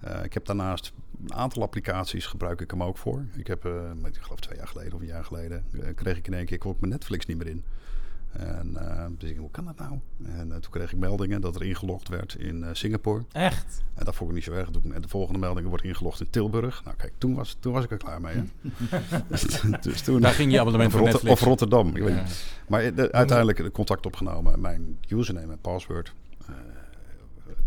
Eh, 0.00 0.24
ik 0.24 0.34
heb 0.34 0.44
daarnaast 0.46 0.92
een 1.24 1.34
aantal 1.34 1.62
applicaties 1.62 2.26
gebruik 2.26 2.60
ik 2.60 2.70
hem 2.70 2.82
ook 2.82 2.98
voor. 2.98 3.24
Ik 3.36 3.46
heb, 3.46 3.64
eh, 3.64 3.72
ik 4.04 4.16
geloof 4.20 4.40
twee 4.40 4.58
jaar 4.58 4.68
geleden 4.68 4.92
of 4.94 5.00
een 5.00 5.06
jaar 5.06 5.24
geleden, 5.24 5.64
eh, 5.80 5.94
kreeg 5.94 6.16
ik 6.16 6.26
in 6.26 6.34
één 6.34 6.44
keer, 6.44 6.54
ik 6.54 6.60
kon 6.60 6.76
mijn 6.80 6.92
Netflix 6.92 7.26
niet 7.26 7.36
meer 7.38 7.46
in. 7.48 7.64
En 8.32 8.76
dus 9.18 9.30
ik 9.30 9.36
hoe 9.36 9.50
kan 9.50 9.64
dat 9.64 9.78
nou? 9.78 9.98
En 10.24 10.48
toen 10.48 10.70
kreeg 10.70 10.92
ik 10.92 10.98
meldingen 10.98 11.40
dat 11.40 11.54
er 11.54 11.62
ingelogd 11.62 12.08
werd 12.08 12.34
in 12.34 12.64
Singapore. 12.72 13.24
Echt? 13.32 13.82
En 13.94 14.04
dat 14.04 14.14
vond 14.14 14.28
ik 14.30 14.34
niet 14.36 14.44
zo 14.44 14.52
erg. 14.52 14.70
Toen- 14.70 14.94
En 14.94 15.02
de 15.02 15.08
volgende 15.08 15.38
melding 15.38 15.68
wordt 15.68 15.84
ingelogd 15.84 16.20
in 16.20 16.30
Tilburg. 16.30 16.84
Nou 16.84 16.96
kijk, 16.96 17.12
toen 17.18 17.34
was, 17.34 17.56
toen 17.60 17.72
was 17.72 17.84
ik 17.84 17.90
er 17.90 17.96
klaar 17.96 18.20
mee. 18.20 18.34
Hè? 18.34 18.42
dus, 19.28 19.60
dus 19.80 20.00
toen, 20.02 20.20
Daar 20.20 20.32
ging 20.32 20.52
je 20.52 20.60
abonnement 20.60 20.90
voor 20.92 21.00
Rotter- 21.00 21.16
Netflix. 21.18 21.40
of 21.40 21.46
Rotterdam. 21.48 21.96
Ik 21.96 22.02
weet 22.02 22.14
Ja. 22.14 22.22
niet. 22.22 22.44
Maar 22.68 22.94
de- 22.94 23.12
uiteindelijk 23.12 23.58
de 23.58 23.70
contact 23.70 24.06
opgenomen. 24.06 24.60
Mijn 24.60 24.98
username 25.08 25.52
en 25.52 25.58
password. 25.60 26.12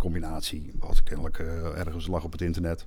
Combinatie. 0.02 0.72
Wat 0.80 1.04
kennelijk 1.04 1.40
eh, 1.40 1.78
ergens 1.80 2.08
lag 2.08 2.24
op 2.24 2.32
het 2.32 2.42
internet. 2.42 2.86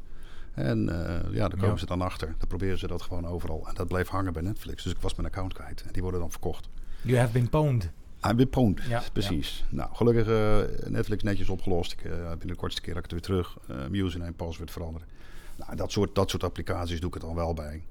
En 0.55 0.89
eh, 0.89 1.33
ja, 1.33 1.49
daar 1.49 1.59
komen 1.59 1.69
Ja. 1.69 1.77
ze 1.77 1.87
dan 1.87 2.01
achter. 2.03 2.35
Dan 2.39 2.49
proberen 2.49 2.79
ze 2.79 2.87
dat 2.87 3.03
gewoon 3.03 3.27
overal. 3.27 3.69
En 3.69 3.75
dat 3.75 3.89
bleef 3.89 4.09
hangen 4.09 4.33
bij 4.33 4.43
Netflix. 4.43 4.83
Dus 4.83 4.93
ik 4.93 5.01
was 5.01 5.15
mijn 5.15 5.29
account 5.29 5.53
kwijt. 5.53 5.83
En 5.83 5.93
die 5.93 6.03
worden 6.03 6.21
dan 6.21 6.31
verkocht. 6.31 6.69
You 7.03 7.19
have 7.19 7.33
been 7.33 7.49
pwned. 7.49 7.91
I've 8.25 8.35
been 8.35 8.49
pwned. 8.51 8.83
Ja, 8.89 9.03
Precies. 9.13 9.65
Nou, 9.69 9.95
gelukkig 9.95 10.27
eh, 10.29 10.89
Netflix 10.91 11.23
netjes 11.23 11.49
opgelost. 11.49 11.93
Ik, 11.93 12.05
eh, 12.05 12.11
binnen 12.29 12.47
de 12.47 12.55
kortste 12.55 12.81
keer 12.81 12.95
dat 12.95 13.05
ik 13.05 13.11
het 13.11 13.21
weer 13.21 13.29
terug. 13.43 13.59
username 13.93 14.31
en 14.31 14.37
password 14.37 14.71
veranderen. 14.71 15.09
Nou, 15.57 15.77
dat 15.77 15.93
soort, 15.93 16.15
dat 16.15 16.31
soort 16.31 16.45
applicaties 16.45 16.99
doe 17.01 17.09
ik 17.09 17.15
het 17.15 17.23
dan 17.23 17.35
wel 17.35 17.55
bij. 17.55 17.83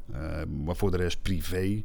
Maar 0.64 0.76
voor 0.76 0.92
de 0.92 0.98
rest 0.98 1.22
privé. 1.22 1.84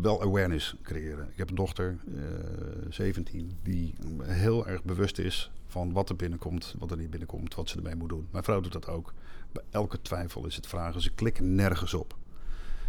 Wel 0.00 0.22
awareness 0.22 0.74
creëren. 0.82 1.28
Ik 1.30 1.36
heb 1.38 1.48
een 1.48 1.54
dochter, 1.54 1.98
eh 2.16 2.22
17, 2.88 3.56
die 3.62 3.94
heel 4.22 4.66
erg 4.66 4.82
bewust 4.84 5.18
is 5.18 5.50
van 5.66 5.92
wat 5.92 6.08
er 6.08 6.16
binnenkomt, 6.16 6.74
wat 6.78 6.90
er 6.90 6.96
niet 6.96 7.10
binnenkomt, 7.10 7.54
wat 7.54 7.68
ze 7.68 7.76
ermee 7.76 7.94
moet 7.96 8.08
doen. 8.08 8.26
Mijn 8.30 8.44
vrouw 8.44 8.60
doet 8.60 8.72
dat 8.72 8.88
ook. 8.88 9.12
Bij 9.52 9.62
elke 9.70 10.02
twijfel 10.02 10.46
is 10.46 10.56
het 10.56 10.66
vragen. 10.66 11.00
Ze 11.00 11.10
klikken 11.10 11.54
nergens 11.54 11.94
op. 11.94 12.16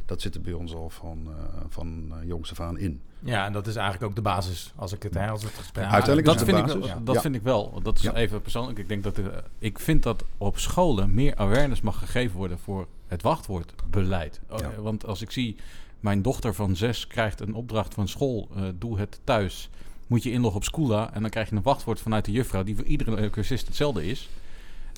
Dat 0.05 0.21
zit 0.21 0.35
er 0.35 0.41
bij 0.41 0.53
ons 0.53 0.73
al 0.73 0.89
van, 0.89 1.27
eh, 1.27 1.61
van 1.69 2.13
eh, 2.21 2.27
jongs 2.27 2.51
af 2.51 2.59
aan 2.59 2.77
in. 2.77 3.01
Ja, 3.19 3.45
en 3.45 3.53
dat 3.53 3.67
is 3.67 3.75
eigenlijk 3.75 4.05
ook 4.09 4.15
de 4.15 4.21
basis. 4.21 4.73
Als 4.75 4.93
ik 4.93 5.03
het, 5.03 5.13
hè, 5.13 5.27
als 5.29 5.43
het 5.43 5.53
gesprek... 5.53 5.83
Ja, 5.85 5.91
Uiteindelijk 5.91 6.25
dat 6.25 6.35
is 6.35 6.41
het 6.41 6.49
vind 6.49 6.65
de 6.67 6.73
ik, 6.73 6.79
basis. 6.79 6.93
wel- 6.95 7.03
dat 7.03 7.15
Ja. 7.15 7.21
vind 7.21 7.35
ik 7.35 7.41
wel. 7.41 7.81
Dat 7.83 7.97
is 7.97 8.03
Ja. 8.03 8.13
even 8.15 8.41
persoonlijk. 8.41 8.77
Ik 8.79 8.87
denk 8.87 9.03
dat 9.03 9.17
eh, 9.17 9.25
ik 9.59 9.79
vind 9.79 10.03
dat 10.03 10.23
op 10.37 10.57
scholen 10.59 11.13
meer 11.13 11.35
awareness 11.35 11.81
mag 11.81 11.99
gegeven 11.99 12.37
worden 12.37 12.59
voor 12.59 12.87
het 13.07 13.21
wachtwoordbeleid. 13.21 14.41
Ja. 14.49 14.55
eh, 14.71 14.77
Want 14.77 15.05
als 15.05 15.21
ik 15.21 15.31
zie, 15.31 15.55
mijn 16.03 16.21
dochter 16.21 16.53
van 16.53 16.75
zes 16.75 17.07
krijgt 17.07 17.39
een 17.39 17.53
opdracht 17.53 17.93
van 17.93 18.07
school, 18.07 18.49
eh, 18.55 18.63
doe 18.75 18.99
het 18.99 19.19
thuis. 19.23 19.69
Moet 20.07 20.23
je 20.23 20.31
inloggen 20.31 20.59
op 20.61 20.65
Schoola 20.65 21.13
en 21.13 21.21
dan 21.21 21.29
krijg 21.29 21.49
je 21.49 21.55
een 21.55 21.61
wachtwoord 21.61 21.99
vanuit 21.99 22.25
de 22.25 22.31
juffrouw 22.31 22.63
die 22.63 22.75
voor 22.75 22.85
iedere 22.85 23.29
cursist 23.29 23.67
hetzelfde 23.67 24.05
is. 24.05 24.29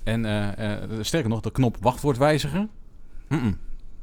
En 0.04 0.26
eh, 0.26 0.84
eh, 0.84 0.90
sterker 1.02 1.30
nog, 1.30 1.42
de 1.42 1.52
knop 1.52 1.78
wachtwoord 1.80 2.18
wijzigen. 2.18 2.70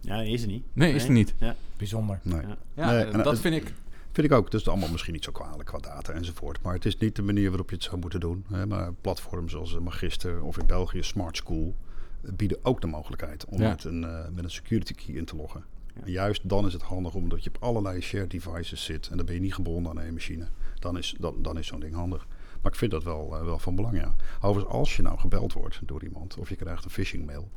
Ja, 0.00 0.20
is 0.20 0.42
er 0.42 0.48
niet. 0.48 0.64
Nee, 0.72 0.94
is 0.94 1.04
er 1.04 1.10
niet. 1.10 1.34
Ja. 1.38 1.56
Bijzonder. 1.76 2.20
Nee. 2.22 2.40
Ja. 2.40 2.56
Ja, 2.74 2.90
Nee, 2.90 3.04
en, 3.04 3.22
dat 3.22 3.40
vind 3.40 3.54
ik. 3.54 3.72
Vind 4.12 4.26
ik 4.26 4.32
ook. 4.32 4.50
Dat 4.50 4.60
is 4.60 4.68
allemaal 4.68 4.88
misschien 4.88 5.12
niet 5.12 5.24
zo 5.24 5.32
kwalijk 5.32 5.68
qua 5.68 5.78
data 5.78 6.12
enzovoort. 6.12 6.62
Maar 6.62 6.74
het 6.74 6.84
is 6.84 6.98
niet 6.98 7.16
de 7.16 7.22
manier 7.22 7.48
waarop 7.48 7.68
je 7.70 7.74
het 7.74 7.84
zou 7.84 7.98
moeten 7.98 8.20
doen. 8.20 8.44
Hè. 8.48 8.66
Maar 8.66 8.92
platforms 8.92 9.52
zoals 9.52 9.78
Magister 9.78 10.42
of 10.42 10.58
in 10.58 10.66
België 10.66 11.02
Smart 11.02 11.36
School 11.36 11.74
bieden 12.20 12.58
ook 12.62 12.80
de 12.80 12.86
mogelijkheid 12.86 13.44
om 13.44 13.60
Ja. 13.60 13.68
met, 13.68 13.84
een, 13.84 14.04
eh, 14.04 14.28
met 14.34 14.44
een 14.44 14.50
security 14.50 14.94
key 14.94 15.14
in 15.14 15.24
te 15.24 15.36
loggen. 15.36 15.64
Ja. 15.94 16.02
En 16.04 16.10
juist 16.10 16.48
dan 16.48 16.66
is 16.66 16.72
het 16.72 16.82
handig 16.82 17.14
omdat 17.14 17.44
je 17.44 17.50
op 17.50 17.62
allerlei 17.62 18.00
shared 18.00 18.30
devices 18.30 18.84
zit 18.84 19.08
en 19.08 19.16
dan 19.16 19.26
ben 19.26 19.34
je 19.34 19.40
niet 19.40 19.54
gebonden 19.54 19.92
aan 19.92 20.00
één 20.00 20.12
machine. 20.12 20.48
Dan 20.78 20.98
is, 20.98 21.14
dan, 21.18 21.34
dan 21.42 21.58
is 21.58 21.66
zo'n 21.66 21.80
ding 21.80 21.94
handig. 21.94 22.26
Maar 22.62 22.72
ik 22.72 22.78
vind 22.78 22.90
dat 22.90 23.02
wel, 23.04 23.36
eh, 23.36 23.44
wel 23.44 23.58
van 23.58 23.74
belang, 23.74 23.96
ja. 23.96 24.14
Overigens, 24.40 24.74
als 24.74 24.96
je 24.96 25.02
nou 25.02 25.18
gebeld 25.18 25.52
wordt 25.52 25.80
door 25.82 26.02
iemand 26.04 26.36
of 26.36 26.48
je 26.48 26.56
krijgt 26.56 26.84
een 26.84 26.90
phishing 26.90 27.26
mail 27.26 27.48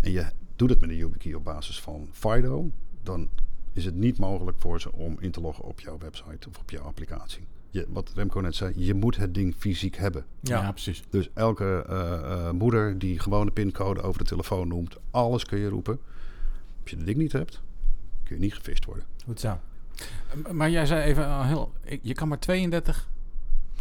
en 0.00 0.10
je 0.10 0.26
doet 0.56 0.70
het 0.70 0.80
met 0.80 0.90
een 0.90 0.96
YubiKey 0.96 1.34
op 1.34 1.44
basis 1.44 1.80
van 1.80 2.08
FIDO, 2.12 2.70
dan 3.02 3.28
is 3.72 3.84
het 3.84 3.94
niet 3.94 4.18
mogelijk 4.18 4.56
voor 4.58 4.80
ze 4.80 4.92
om 4.92 5.16
in 5.20 5.30
te 5.30 5.40
loggen 5.40 5.64
op 5.64 5.80
jouw 5.80 5.98
website 5.98 6.48
of 6.48 6.58
op 6.58 6.70
jouw 6.70 6.82
applicatie. 6.84 7.46
Je, 7.70 7.86
wat 7.88 8.12
Remco 8.14 8.40
net 8.40 8.54
zei, 8.54 8.72
je 8.76 8.94
moet 8.94 9.16
het 9.16 9.34
ding 9.34 9.54
fysiek 9.58 9.96
hebben. 9.96 10.24
Ja, 10.40 10.62
Ja. 10.62 10.70
precies. 10.72 11.02
Dus 11.10 11.28
elke 11.34 11.84
eh, 11.88 12.12
eh, 12.12 12.50
moeder 12.50 12.98
die 12.98 13.18
gewoon 13.18 13.46
de 13.46 13.52
pincode 13.52 14.00
over 14.02 14.18
de 14.18 14.24
telefoon 14.28 14.68
noemt, 14.68 14.96
alles 15.10 15.44
kun 15.44 15.58
je 15.58 15.68
roepen. 15.68 15.98
Als 16.84 16.90
je 16.92 16.96
het 16.96 17.06
ding 17.06 17.18
niet 17.18 17.32
hebt, 17.32 17.60
kun 18.24 18.36
je 18.36 18.42
niet 18.42 18.54
gevist 18.54 18.84
worden. 18.84 19.04
Goed 19.24 19.40
zo. 19.40 19.58
Eh, 20.44 20.50
Maar 20.50 20.70
jij 20.70 20.86
zei 20.86 21.02
even 21.02 21.24
eh, 21.24 21.46
heel. 21.46 21.72
ik- 21.84 22.00
Je 22.02 22.14
kan 22.14 22.28
maar 22.28 22.38
32 22.38 23.08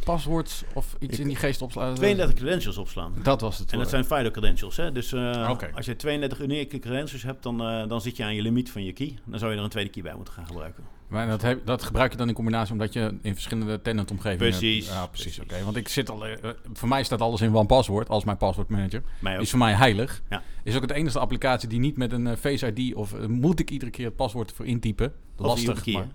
paswords 0.03 0.63
of 0.73 0.95
iets 0.99 1.13
Ik- 1.13 1.19
in 1.19 1.27
die 1.27 1.35
geest 1.35 1.61
opslaan. 1.61 1.95
32 1.95 2.35
credentials 2.35 2.77
opslaan. 2.77 3.13
Dat 3.23 3.41
was 3.41 3.57
het. 3.59 3.71
En 3.71 3.77
dat 3.79 3.91
woord. 3.91 4.05
zijn 4.07 4.19
FIDO 4.19 4.31
credentials. 4.31 4.77
Hè? 4.77 4.91
Dus 4.91 5.11
eh, 5.13 5.47
Oké. 5.51 5.71
als 5.75 5.85
je 5.85 5.95
32 5.95 6.39
unieke 6.39 6.79
credentials 6.79 7.23
hebt, 7.23 7.43
dan, 7.43 7.61
eh, 7.61 7.87
dan 7.87 8.01
zit 8.01 8.17
je 8.17 8.23
aan 8.23 8.35
je 8.35 8.41
limiet 8.41 8.71
van 8.71 8.83
je 8.83 8.93
key. 8.93 9.17
Dan 9.25 9.39
zou 9.39 9.51
je 9.51 9.57
er 9.57 9.63
een 9.63 9.69
tweede 9.69 9.89
key 9.89 10.03
bij 10.03 10.15
moeten 10.15 10.33
gaan 10.33 10.45
gebruiken. 10.47 10.83
Maar 11.13 11.27
dat, 11.27 11.41
heb, 11.41 11.65
dat 11.65 11.83
gebruik 11.83 12.11
je 12.11 12.17
dan 12.17 12.27
in 12.27 12.33
combinatie 12.33 12.71
omdat 12.73 12.93
je 12.93 13.17
in 13.21 13.33
verschillende 13.33 13.81
tenant-omgevingen 13.81 14.49
Precies. 14.49 14.87
Ja, 14.87 15.05
precies. 15.07 15.39
Oké, 15.39 15.63
want 15.63 15.75
ik 15.75 15.87
zit 15.87 16.09
al. 16.09 16.25
eh, 16.25 16.49
voor 16.73 16.87
mij 16.87 17.03
staat 17.03 17.21
alles 17.21 17.41
in 17.41 17.55
OnePassword 17.55 18.09
als 18.09 18.23
mijn 18.23 18.37
passwordmanager. 18.37 19.01
Mij 19.19 19.35
ook. 19.35 19.41
Is 19.41 19.49
voor 19.49 19.59
mij 19.59 19.73
heilig. 19.73 20.21
Ja. 20.29 20.41
Is 20.63 20.75
ook 20.75 20.81
het 20.81 20.91
enige 20.91 21.19
applicatie 21.19 21.69
die 21.69 21.79
niet 21.79 21.97
met 21.97 22.11
een 22.11 22.27
eh, 22.27 22.35
Face 22.39 22.73
ID 22.73 22.95
of 22.95 23.13
eh, 23.13 23.25
moet 23.25 23.59
ik 23.59 23.69
iedere 23.71 23.91
keer 23.91 24.05
het 24.05 24.15
paswoord 24.15 24.51
voor 24.51 24.65
intypen. 24.65 25.13
Of 25.37 25.45
Lastig. 25.45 25.85
maar-? 25.93 26.07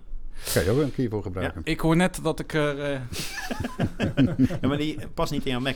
Kan 0.53 0.63
je 0.63 0.69
ook 0.69 0.81
een 0.81 0.91
key 0.93 1.09
voor 1.09 1.23
gebruiken. 1.23 1.61
ik 1.63 1.79
hoor 1.79 1.95
net 1.95 2.19
dat 2.23 2.39
ik 2.39 2.53
er. 2.53 2.79
eh, 2.79 2.99
Ja, 4.61 4.67
maar 4.67 4.77
die 4.77 4.97
past 5.13 5.31
niet 5.31 5.45
in 5.45 5.51
jouw 5.51 5.59
Mac. 5.59 5.75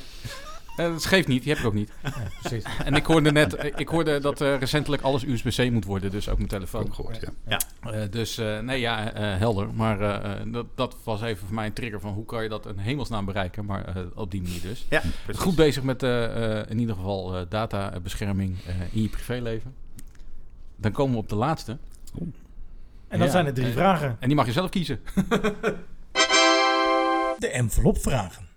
Eh, 0.77 0.85
dat 0.91 1.05
geeft 1.05 1.27
niet, 1.27 1.41
die 1.43 1.51
heb 1.51 1.59
ik 1.61 1.65
ook 1.67 1.73
niet. 1.73 1.91
Precies. 2.41 2.63
En 2.85 2.93
ik 2.95 3.05
hoorde 3.05 3.31
net, 3.31 3.53
eh, 3.55 3.71
ik 3.75 3.87
hoorde 3.87 4.19
dat 4.19 4.41
eh, 4.41 4.57
recentelijk 4.57 5.01
alles 5.01 5.23
USB-C 5.23 5.71
moet 5.71 5.85
worden, 5.85 6.11
dus 6.11 6.29
ook 6.29 6.37
mijn 6.37 6.49
telefoon. 6.49 6.81
Ook 6.85 6.93
gehoord, 6.93 7.19
ja. 7.47 7.57
Eh, 7.91 8.01
dus 8.11 8.37
eh, 8.37 8.59
nee, 8.59 8.79
ja, 8.79 9.11
eh, 9.13 9.37
helder. 9.37 9.73
Maar 9.73 9.97
dat, 10.51 10.65
dat 10.75 10.95
was 11.03 11.21
even 11.21 11.45
voor 11.45 11.55
mij 11.55 11.65
een 11.65 11.73
trigger 11.73 11.99
van 11.99 12.13
hoe 12.13 12.25
kan 12.25 12.43
je 12.43 12.49
dat 12.49 12.65
een 12.65 12.79
hemelsnaam 12.79 13.25
bereiken. 13.25 13.65
Maar 13.65 13.85
eh, 13.95 14.03
op 14.15 14.31
die 14.31 14.41
manier 14.41 14.61
dus. 14.61 14.85
Ja, 14.89 15.01
precies. 15.23 15.41
Goed 15.41 15.55
bezig 15.55 15.83
met 15.83 16.03
in 16.69 16.79
ieder 16.79 16.95
geval 16.95 17.35
eh, 17.37 17.41
databescherming 17.49 18.57
eh, 18.67 18.73
in 18.91 19.01
je 19.01 19.09
privéleven. 19.09 19.73
Dan 20.75 20.91
komen 20.91 21.13
we 21.13 21.19
op 21.19 21.29
de 21.29 21.35
laatste. 21.35 21.77
En 23.07 23.17
dan 23.19 23.27
Ja. 23.27 23.29
zijn 23.33 23.45
er 23.45 23.53
drie 23.53 23.71
vragen. 23.73 24.17
En 24.19 24.27
die 24.27 24.35
mag 24.35 24.45
je 24.45 24.51
zelf 24.51 24.69
kiezen. 24.69 24.99
De 27.39 27.47
envelopvragen. 27.49 28.47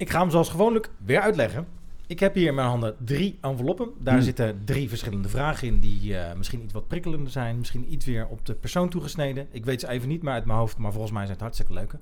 Ik 0.00 0.10
ga 0.10 0.20
hem 0.20 0.30
zoals 0.30 0.48
gewoonlijk 0.48 0.90
weer 1.04 1.20
uitleggen. 1.20 1.66
Ik 2.06 2.20
heb 2.20 2.34
hier 2.34 2.46
in 2.46 2.54
mijn 2.54 2.68
handen 2.68 2.96
drie 3.04 3.38
enveloppen. 3.40 3.88
Daar 3.98 4.14
Hmm. 4.14 4.22
zitten 4.22 4.62
drie 4.64 4.88
verschillende 4.88 5.28
vragen 5.28 5.68
in 5.68 5.78
die 5.78 6.16
eh, 6.16 6.36
misschien 6.36 6.62
iets 6.62 6.72
wat 6.72 6.88
prikkelender 6.88 7.30
zijn. 7.32 7.58
Misschien 7.58 7.92
iets 7.92 8.06
weer 8.06 8.26
op 8.26 8.46
de 8.46 8.54
persoon 8.54 8.88
toegesneden. 8.88 9.46
Ik 9.50 9.64
weet 9.64 9.80
ze 9.80 9.88
even 9.88 10.08
niet 10.08 10.22
meer 10.22 10.32
uit 10.32 10.44
mijn 10.44 10.58
hoofd, 10.58 10.76
maar 10.78 10.92
volgens 10.92 11.12
mij 11.12 11.20
zijn 11.22 11.32
het 11.32 11.40
hartstikke 11.42 11.72
leuke. 11.72 11.98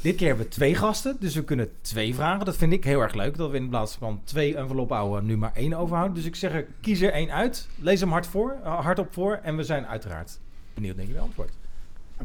Dit 0.00 0.16
keer 0.16 0.26
hebben 0.26 0.44
we 0.44 0.50
twee 0.50 0.74
gasten, 0.74 1.16
dus 1.20 1.34
we 1.34 1.44
kunnen 1.44 1.70
twee 1.80 2.14
vragen. 2.14 2.44
Dat 2.44 2.56
vind 2.56 2.72
ik 2.72 2.84
heel 2.84 3.00
erg 3.00 3.14
leuk, 3.14 3.36
dat 3.36 3.50
we 3.50 3.56
in 3.56 3.68
plaats 3.68 3.94
van 3.96 4.20
twee 4.24 4.56
enveloppen 4.56 4.96
houden 4.96 5.26
nu 5.26 5.36
maar 5.36 5.52
één 5.54 5.72
overhouden. 5.74 6.14
Dus 6.16 6.24
ik 6.24 6.36
zeg 6.36 6.52
er, 6.52 6.66
kies 6.80 7.00
er 7.00 7.12
één 7.12 7.30
uit. 7.30 7.68
Lees 7.78 8.00
hem 8.00 8.10
hard 8.10 8.26
voor, 8.26 8.56
eh, 8.64 8.80
hardop 8.80 9.12
voor 9.12 9.40
en 9.42 9.56
we 9.56 9.62
zijn 9.64 9.86
uiteraard 9.86 10.38
benieuwd 10.74 10.96
naar 10.96 11.04
jullie 11.06 11.20
antwoord. 11.20 11.52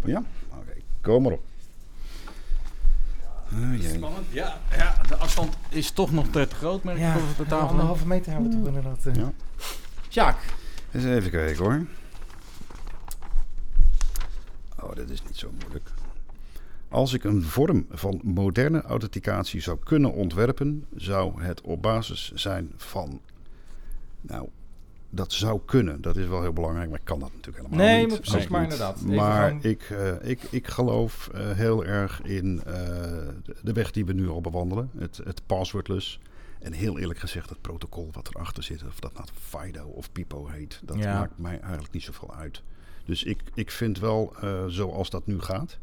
Ja? 0.06 0.24
Oké, 0.50 0.74
kom 1.02 1.24
maar 1.24 1.32
op. 1.32 1.42
Ah. 3.54 3.82
Spannend. 3.96 4.26
Ja, 4.30 4.58
ja, 4.78 5.02
de 5.08 5.16
afstand 5.16 5.58
is 5.70 5.92
toch 5.92 6.12
nog 6.12 6.28
te 6.28 6.46
groot, 6.52 6.84
merk 6.84 6.98
ik 6.98 7.16
op 7.16 7.38
de 7.38 7.46
tafel. 7.46 7.68
anderhalve 7.68 8.08
meter 8.08 8.32
hebben 8.32 8.50
we 8.50 8.56
toch 8.58 8.68
inderdaad. 8.68 9.06
eh. 9.06 9.16
Ja. 9.16 9.32
Sjaak. 10.10 10.38
Eens 10.92 11.04
even 11.04 11.32
kijken 11.32 11.64
hoor. 11.64 11.86
Oh, 14.84 14.96
dit 14.96 15.10
is 15.10 15.24
niet 15.24 15.38
zo 15.38 15.52
moeilijk. 15.60 15.90
Als 16.90 17.14
ik 17.14 17.24
een 17.24 17.44
vorm 17.44 17.86
van 17.90 18.20
moderne 18.24 18.82
authenticatie 18.82 19.62
zou 19.62 19.78
kunnen 19.84 20.12
ontwerpen, 20.14 20.86
zou 20.96 21.42
het 21.44 21.62
op 21.62 21.82
basis 21.82 22.32
zijn 22.34 22.72
van. 22.78 23.22
Nou, 24.22 24.48
dat 25.10 25.34
zou 25.34 25.60
kunnen. 25.66 26.02
Dat 26.02 26.16
is 26.18 26.28
wel 26.28 26.42
heel 26.42 26.54
belangrijk, 26.54 26.90
maar 26.90 27.00
ik 27.00 27.06
kan 27.06 27.20
dat 27.20 27.30
natuurlijk 27.34 27.66
helemaal 27.66 27.86
Nee, 27.88 28.00
niet. 28.02 28.10
maar 28.10 28.20
precies, 28.20 28.48
maar 28.48 28.64
inderdaad. 28.64 29.02
Maar 29.02 29.48
gewoon- 29.48 29.64
ik, 29.64 29.82
eh, 29.90 30.30
ik, 30.30 30.42
ik 30.44 30.68
geloof 30.68 31.30
eh, 31.34 31.52
heel 31.52 31.86
erg 31.86 32.22
in 32.22 32.62
eh, 32.66 32.74
de- 33.44 33.56
de 33.64 33.74
weg 33.74 33.92
die 33.92 34.06
we 34.06 34.14
nu 34.14 34.30
al 34.30 34.42
bewandelen. 34.42 34.90
Het, 34.98 35.18
het 35.24 35.42
passwordless. 35.46 36.20
En 36.60 36.74
heel 36.74 37.00
eerlijk 37.00 37.20
gezegd, 37.20 37.50
het 37.50 37.62
protocol 37.62 38.10
wat 38.12 38.28
erachter 38.28 38.64
zit, 38.64 38.84
of 38.88 39.00
dat 39.00 39.14
nou 39.14 39.26
Fido 39.34 39.86
of 39.86 40.12
Pipo 40.12 40.48
heet, 40.48 40.80
dat 40.84 40.98
Ja. 40.98 41.20
maakt 41.20 41.38
mij 41.38 41.60
eigenlijk 41.60 41.94
niet 41.94 42.04
zoveel 42.04 42.36
uit. 42.36 42.62
Dus 43.06 43.24
ik, 43.24 43.42
ik 43.54 43.72
vind 43.72 44.00
wel, 44.00 44.34
zoals 44.68 45.10
dat 45.10 45.28
nu 45.28 45.40
gaat, 45.42 45.78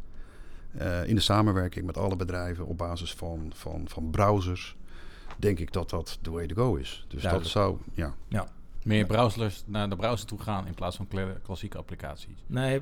in 1.07 1.15
de 1.15 1.21
samenwerking 1.21 1.87
met 1.87 1.97
alle 1.97 2.17
bedrijven 2.17 2.67
op 2.67 2.79
basis 2.79 3.15
van, 3.15 3.53
van, 3.55 3.85
van 3.89 4.11
browsers, 4.11 4.77
denk 5.37 5.59
ik 5.59 5.73
dat 5.73 5.91
dat 5.91 6.19
the 6.23 6.31
way 6.31 6.47
to 6.47 6.55
go 6.55 6.75
is. 6.75 7.05
Dus 7.09 7.23
Duidelijk. 7.23 7.53
dat 7.55 7.63
zou, 7.63 7.77
ja. 8.29 8.47
Meer 8.85 9.07
browsers 9.07 9.63
naar 9.67 9.89
de 9.89 9.97
browser 9.97 10.27
toe 10.27 10.39
gaan 10.41 10.67
in 10.67 10.75
plaats 10.75 10.97
van 10.97 11.09
kla- 11.09 11.37
klassieke 11.43 11.79
applicaties. 11.79 12.45
Nee, 12.47 12.81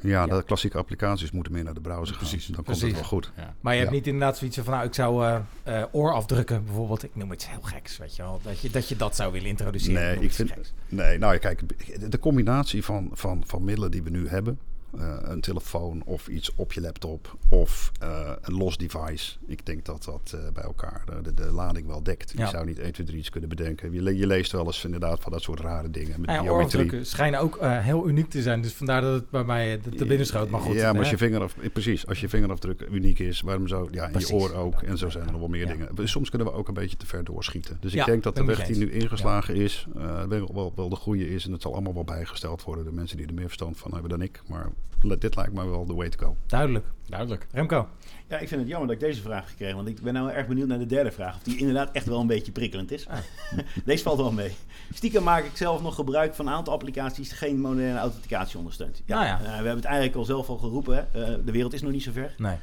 Ja, 0.00 0.26
de 0.26 0.42
klassieke 0.46 0.78
applicaties 0.78 1.30
moeten 1.30 1.52
meer 1.52 1.64
naar 1.64 1.74
de 1.74 1.80
browser 1.80 2.14
gaan. 2.16 2.26
Precies, 2.28 2.46
Dan 2.46 2.54
komt 2.54 2.66
precies. 2.66 2.82
het 2.86 2.94
wel 2.94 3.04
goed. 3.04 3.32
Ja. 3.36 3.54
maar 3.60 3.72
je 3.72 3.78
hebt 3.78 3.90
Ja. 3.90 3.96
niet 3.96 4.06
inderdaad 4.06 4.36
zoiets 4.38 4.58
van, 4.58 4.72
nou, 4.72 4.86
ik 4.86 4.94
zou 4.94 5.26
eh 5.26 5.40
eh, 5.62 5.84
oorafdrukken 5.92 6.64
bijvoorbeeld. 6.64 7.02
Ik 7.04 7.16
noem 7.16 7.32
iets 7.32 7.48
heel 7.50 7.60
geks, 7.62 7.96
weet 7.98 8.16
je 8.16 8.22
wel. 8.22 8.40
Dat 8.42 8.60
je 8.60 8.70
dat, 8.70 8.88
je 8.88 8.96
dat 8.96 9.16
zou 9.16 9.32
willen 9.32 9.48
introduceren. 9.48 10.02
Nee, 10.02 10.14
ik 10.16 10.22
iets 10.22 10.36
vind, 10.36 10.50
geks. 10.50 10.72
nee, 10.88 11.18
nou 11.18 11.32
ja, 11.32 11.38
kijk, 11.38 11.62
de 12.10 12.18
combinatie 12.18 12.84
van, 12.84 13.10
van, 13.12 13.42
van 13.46 13.64
middelen 13.64 13.90
die 13.90 14.02
we 14.02 14.10
nu 14.10 14.28
hebben, 14.28 14.58
eh, 14.98 15.16
een 15.20 15.40
telefoon 15.40 16.02
of 16.04 16.28
iets 16.28 16.54
op 16.54 16.72
je 16.72 16.80
laptop 16.80 17.36
of 17.48 17.92
eh, 18.00 18.30
een 18.40 18.54
los 18.54 18.76
device. 18.76 19.36
Ik 19.46 19.66
denk 19.66 19.84
dat 19.84 20.04
dat 20.04 20.32
eh, 20.34 20.52
bij 20.52 20.62
elkaar 20.62 21.04
de, 21.22 21.34
de, 21.34 21.52
lading 21.52 21.86
wel 21.86 22.02
dekt. 22.02 22.32
Ja. 22.36 22.44
Je 22.44 22.50
zou 22.50 22.66
niet 22.66 22.78
1, 22.78 22.92
2, 22.92 23.06
3 23.06 23.18
iets 23.18 23.30
kunnen 23.30 23.48
bedenken. 23.48 23.92
Je, 23.92 24.02
le- 24.02 24.10
je 24.10 24.26
leest 24.26 24.52
wel 24.52 24.66
eens 24.66 24.84
inderdaad 24.84 25.20
van 25.20 25.32
dat 25.32 25.42
soort 25.42 25.60
rare 25.60 25.90
dingen 25.90 26.20
met 26.20 26.30
Nou 26.30 26.70
ja, 26.70 27.04
schijnen 27.04 27.40
ook 27.40 27.58
heel 27.60 28.08
uniek 28.08 28.30
te 28.30 28.42
zijn. 28.42 28.62
Dus 28.62 28.72
vandaar 28.72 29.00
dat 29.00 29.14
het 29.14 29.30
bij 29.30 29.44
mij 29.44 29.78
te 29.78 30.04
binnen 30.06 30.26
schoot. 30.26 30.50
Maar 30.50 30.60
goed. 30.60 30.74
Ja, 30.74 30.90
maar 30.92 31.00
als 31.00 31.10
je 31.10 31.16
vingeraf, 31.16 31.56
precies, 31.72 32.06
als 32.06 32.20
je 32.20 32.28
vingerafdruk 32.28 32.86
uniek 32.90 33.18
is, 33.18 33.40
waarom 33.40 33.68
zo? 33.68 33.88
Ja, 33.90 34.08
Precies. 34.08 34.28
je 34.28 34.34
oor 34.34 34.54
ook. 34.54 34.82
En 34.82 34.98
zo 34.98 35.10
zijn 35.10 35.24
er 35.26 35.30
nog 35.30 35.40
wel 35.40 35.50
meer 35.50 35.66
dingen. 35.66 36.08
Soms 36.08 36.28
kunnen 36.28 36.48
we 36.48 36.54
ook 36.54 36.68
een 36.68 36.74
beetje 36.74 36.96
te 36.96 37.06
ver 37.06 37.24
doorschieten. 37.24 37.76
Dus 37.80 37.94
ik 37.94 38.04
denk 38.04 38.22
dat 38.22 38.36
de 38.36 38.44
weg 38.44 38.66
die 38.66 38.76
nu 38.76 38.92
ingeslagen 38.92 39.54
is, 39.54 39.86
wel, 40.28 40.72
wel, 40.74 40.88
de 40.88 40.96
goede 40.96 41.28
is. 41.28 41.46
En 41.46 41.52
het 41.52 41.62
zal 41.62 41.72
allemaal 41.72 41.94
wel 41.94 42.04
bijgesteld 42.04 42.62
worden. 42.62 42.84
De 42.84 42.92
mensen 42.92 43.16
die 43.16 43.26
er 43.26 43.34
meer 43.34 43.44
verstand 43.44 43.78
van 43.78 43.92
hebben 43.92 44.10
dan 44.10 44.22
ik. 44.22 44.42
Maar 44.46 44.70
dit 45.18 45.36
lijkt 45.36 45.52
mij 45.52 45.66
wel 45.66 45.86
de 45.86 45.94
way 45.94 46.08
to 46.08 46.26
go. 46.26 46.36
Duidelijk. 46.46 46.86
Duidelijk. 47.08 47.46
Remco. 47.50 47.88
Ja, 48.28 48.38
ik 48.38 48.48
vind 48.48 48.60
het 48.60 48.70
jammer 48.70 48.88
dat 48.88 48.96
ik 48.96 49.02
deze 49.08 49.22
vraag 49.22 49.50
gekregen. 49.50 49.76
Want 49.76 49.88
ik 49.88 50.00
ben 50.00 50.14
nou 50.14 50.30
erg 50.30 50.46
benieuwd 50.46 50.68
naar 50.68 50.78
de 50.78 50.86
derde 50.86 51.10
vraag. 51.10 51.36
Of 51.36 51.42
die 51.42 51.56
inderdaad 51.56 51.92
echt 51.92 52.06
wel 52.06 52.20
een 52.20 52.26
beetje 52.26 52.52
prikkelend 52.52 52.90
is. 52.90 53.06
deze 53.84 54.02
valt 54.02 54.18
wel 54.18 54.32
mee. 54.32 54.52
Stiekem 54.92 55.22
maak 55.22 55.44
ik 55.44 55.56
zelf 55.56 55.82
nog 55.82 55.94
gebruik 55.94 56.34
van 56.34 56.46
een 56.46 56.52
aantal 56.52 56.72
applicaties 56.72 57.28
die 57.28 57.38
geen 57.38 57.60
moderne 57.60 57.98
authenticatie 57.98 58.58
ondersteunt. 58.58 59.02
Nou 59.06 59.24
ja. 59.24 59.38
eh, 59.38 59.44
we 59.44 59.52
hebben 59.52 59.74
het 59.74 59.84
eigenlijk 59.84 60.16
al 60.16 60.24
zelf 60.24 60.48
al 60.48 60.56
geroepen. 60.56 60.94
Hè? 60.94 61.22
Eh, 61.22 61.38
de 61.44 61.52
wereld 61.52 61.72
is 61.72 61.82
nog 61.82 61.92
niet 61.92 62.02
zo 62.02 62.12
ver. 62.12 62.34
Nee. 62.38 62.56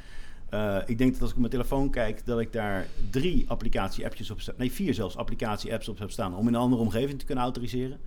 Eh, 0.50 0.76
ik 0.86 0.98
denk 0.98 1.12
dat 1.12 1.20
als 1.20 1.30
ik 1.30 1.36
op 1.36 1.40
mijn 1.40 1.52
telefoon 1.52 1.90
kijk, 1.90 2.26
dat 2.26 2.40
ik 2.40 2.52
daar 2.52 2.86
drie 3.10 3.44
applicatie-appjes 3.48 4.30
op 4.30 4.40
sta. 4.40 4.52
Nee, 4.56 4.72
vier 4.72 4.94
zelfs 4.94 5.16
applicatie-apps 5.16 5.88
op 5.88 5.98
heb 5.98 6.10
staan 6.10 6.36
om 6.36 6.48
in 6.48 6.54
een 6.54 6.60
andere 6.60 6.82
omgeving 6.82 7.18
te 7.18 7.24
kunnen 7.24 7.44
autoriseren. 7.44 8.00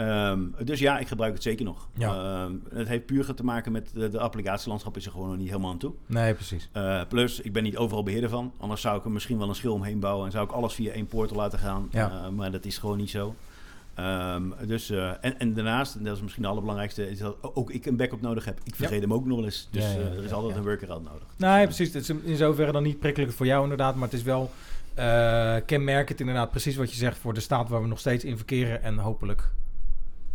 Ehm, 0.00 0.40
dus 0.64 0.78
ja, 0.78 0.98
ik 0.98 1.08
gebruik 1.08 1.32
het 1.32 1.42
zeker 1.42 1.64
nog. 1.64 1.88
Ja. 1.94 2.14
Ehm, 2.14 2.52
het 2.74 2.88
heeft 2.88 3.06
puur 3.06 3.34
te 3.34 3.44
maken 3.44 3.72
met 3.72 3.90
de, 3.94 4.08
de 4.08 4.18
applicatielandschap 4.18 4.96
is 4.96 5.06
er 5.06 5.12
gewoon 5.12 5.28
nog 5.28 5.36
niet 5.36 5.48
helemaal 5.48 5.70
aan 5.70 5.78
toe. 5.78 5.92
Nee, 6.06 6.34
precies. 6.34 6.68
Eh, 6.72 7.00
plus, 7.08 7.40
ik 7.40 7.52
ben 7.52 7.62
niet 7.62 7.76
overal 7.76 8.02
beheerder 8.02 8.30
van. 8.30 8.52
Anders 8.58 8.80
zou 8.80 8.98
ik 8.98 9.04
er 9.04 9.10
misschien 9.10 9.38
wel 9.38 9.48
een 9.48 9.54
schil 9.54 9.72
omheen 9.72 10.00
bouwen 10.00 10.26
en 10.26 10.32
zou 10.32 10.44
ik 10.44 10.52
alles 10.52 10.74
via 10.74 10.92
één 10.92 11.06
portal 11.06 11.36
laten 11.36 11.58
gaan. 11.58 11.88
Ja. 11.90 12.10
Eh, 12.10 12.28
maar 12.28 12.50
dat 12.50 12.64
is 12.64 12.78
gewoon 12.78 12.96
niet 12.96 13.10
zo. 13.10 13.34
Ehm, 13.94 14.42
dus, 14.66 14.90
eh, 14.90 15.10
en, 15.20 15.38
en 15.38 15.54
daarnaast, 15.54 15.94
en 15.94 16.04
dat 16.04 16.16
is 16.16 16.22
misschien 16.22 16.42
de 16.42 16.48
allerbelangrijkste, 16.48 17.10
is 17.10 17.18
dat 17.18 17.36
ook 17.40 17.70
ik 17.70 17.86
een 17.86 17.96
backup 17.96 18.20
nodig 18.20 18.44
heb. 18.44 18.58
Ik 18.64 18.74
vergeet 18.74 19.00
hem 19.00 19.12
ook 19.12 19.26
nog 19.26 19.36
wel 19.36 19.44
eens. 19.44 19.68
Dus 19.70 19.84
Ja, 19.84 19.98
er 19.98 20.24
is 20.24 20.32
altijd 20.32 20.56
een 20.56 20.62
workaround 20.62 21.04
nodig. 21.04 21.26
Nee, 21.36 21.64
precies. 21.64 21.92
Het 21.92 22.02
is 22.02 22.08
in 22.22 22.36
zoverre 22.36 22.72
dan 22.72 22.82
niet 22.82 22.98
prikkelijk 22.98 23.32
voor 23.32 23.46
jou 23.46 23.62
inderdaad. 23.62 23.94
Maar 23.94 24.08
het 24.08 24.18
is 24.18 24.22
wel 24.22 24.50
kenmerkend 25.66 26.20
inderdaad 26.20 26.50
precies 26.50 26.76
wat 26.76 26.90
je 26.90 26.96
zegt 26.96 27.18
voor 27.18 27.34
de 27.34 27.40
staat 27.40 27.68
waar 27.68 27.82
we 27.82 27.88
nog 27.88 27.98
steeds 27.98 28.24
in 28.24 28.36
verkeren. 28.36 28.82
En 28.82 28.98
hopelijk 28.98 29.50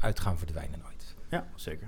uit 0.06 0.20
gaan 0.20 0.38
verdwijnen 0.38 0.80
nooit. 0.84 1.16
Ja, 1.30 1.46
zeker. 1.56 1.88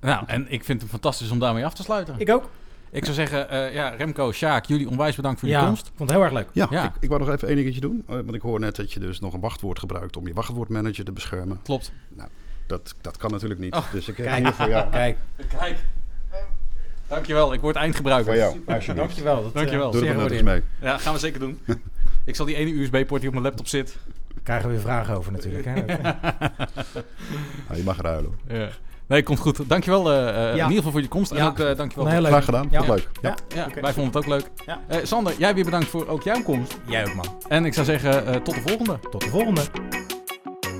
Nou, 0.00 0.24
en 0.26 0.52
ik 0.52 0.64
vind 0.64 0.80
het 0.80 0.90
fantastisch 0.90 1.30
om 1.30 1.38
daarmee 1.38 1.64
af 1.64 1.74
te 1.74 1.82
sluiten. 1.82 2.14
Ik, 2.14 2.20
Ik 2.20 2.34
ook. 2.34 2.50
zou 2.92 3.12
zeggen, 3.14 3.50
eh, 3.50 3.74
ja, 3.74 3.88
Remco, 3.88 4.32
Sjaak, 4.32 4.64
jullie 4.64 4.88
onwijs 4.88 5.16
bedankt 5.16 5.40
voor 5.40 5.48
je 5.48 5.54
Ja, 5.54 5.64
komst. 5.66 5.86
vond 5.86 5.98
het 5.98 6.10
heel 6.10 6.22
erg 6.22 6.32
leuk. 6.32 6.48
Ja, 6.52 6.66
Ja. 6.70 6.84
Ik, 6.84 6.90
ik 7.00 7.08
wou 7.08 7.20
nog 7.20 7.30
even 7.30 7.48
één 7.48 7.56
dingetje 7.56 7.80
doen. 7.80 8.02
eh, 8.08 8.14
Want 8.14 8.34
ik 8.34 8.40
hoor 8.42 8.60
net 8.60 8.76
dat 8.76 8.92
je 8.92 9.00
dus 9.00 9.20
nog 9.20 9.34
een 9.34 9.40
wachtwoord 9.40 9.78
gebruikt 9.78 10.16
om 10.16 10.26
je 10.26 10.32
wachtwoordmanager 10.34 11.04
te 11.04 11.12
beschermen. 11.12 11.60
Klopt. 11.62 11.92
Dat, 12.66 12.94
dat 13.00 13.16
kan 13.16 13.30
natuurlijk 13.30 13.60
niet. 13.60 13.74
Oh, 13.74 13.92
dus 13.92 14.08
ik 14.08 14.16
heb 14.16 14.26
kijk. 14.26 14.42
hier 14.44 14.52
voor 14.52 14.68
jou. 14.68 14.90
Kijk, 14.90 15.16
Kijk. 15.58 15.78
Dankjewel, 17.08 17.52
ik 17.52 17.60
word 17.60 17.76
eindgebruiker. 17.76 18.26
Voor 18.32 18.36
jou, 18.42 18.62
alsjeblieft. 18.66 18.96
dankjewel. 18.96 19.42
Dat, 19.42 19.54
Dankjewel. 19.54 19.86
eh, 19.86 19.92
Doe 19.92 20.00
er 20.06 20.12
gewaardeerd. 20.12 20.40
eens 20.40 20.50
mee. 20.50 20.62
Ja, 20.80 20.98
gaan 20.98 21.12
we 21.12 21.18
zeker 21.18 21.40
doen. 21.40 21.60
ik 22.24 22.36
zal 22.36 22.46
die 22.46 22.54
ene 22.54 22.70
USB-poort 22.80 23.20
die 23.20 23.28
op 23.28 23.34
mijn 23.34 23.46
laptop 23.46 23.66
zit. 23.66 23.96
Krijgen 24.48 24.68
we 24.68 24.74
weer 24.74 24.84
vragen 24.84 25.16
over 25.16 25.32
natuurlijk. 25.32 25.64
Hè? 25.64 25.74
Nou, 27.68 27.78
je 27.78 27.82
mag 27.84 28.00
ruilen. 28.00 28.38
Ja. 28.48 28.68
Nee, 29.06 29.22
komt 29.22 29.38
goed. 29.38 29.68
Dankjewel 29.68 30.12
eh, 30.12 30.28
eh, 30.28 30.48
in 30.50 30.56
ieder 30.62 30.76
geval 30.76 30.90
voor 30.90 31.00
je 31.00 31.08
komst. 31.08 31.30
En 31.30 31.36
Ja. 31.36 31.46
ook 31.46 31.58
eh, 31.58 31.76
dankjewel. 31.76 32.06
Heel 32.08 32.20
leuk. 32.20 32.30
Graag 32.30 32.44
gedaan. 32.44 32.68
Ja. 32.70 32.80
Leuk. 32.80 33.08
Ja. 33.22 33.34
Ja, 33.54 33.66
wij 33.80 33.92
vonden 33.92 34.04
het 34.04 34.16
ook 34.16 34.26
leuk. 34.26 34.50
Ja. 34.66 34.80
Eh, 34.86 34.98
Sander, 35.02 35.34
jij 35.38 35.54
weer 35.54 35.64
bedankt 35.64 35.86
voor 35.88 36.06
ook 36.08 36.22
jouw 36.22 36.42
komst. 36.42 36.78
Jij 36.86 37.06
ook 37.06 37.14
man. 37.14 37.26
En 37.48 37.64
ik 37.64 37.74
zou 37.74 37.86
zeggen, 37.86 38.26
eh, 38.26 38.34
tot 38.34 38.54
de 38.54 38.60
volgende. 38.60 38.98
Tot 39.10 39.20
de 39.20 39.28
volgende. 39.28 39.62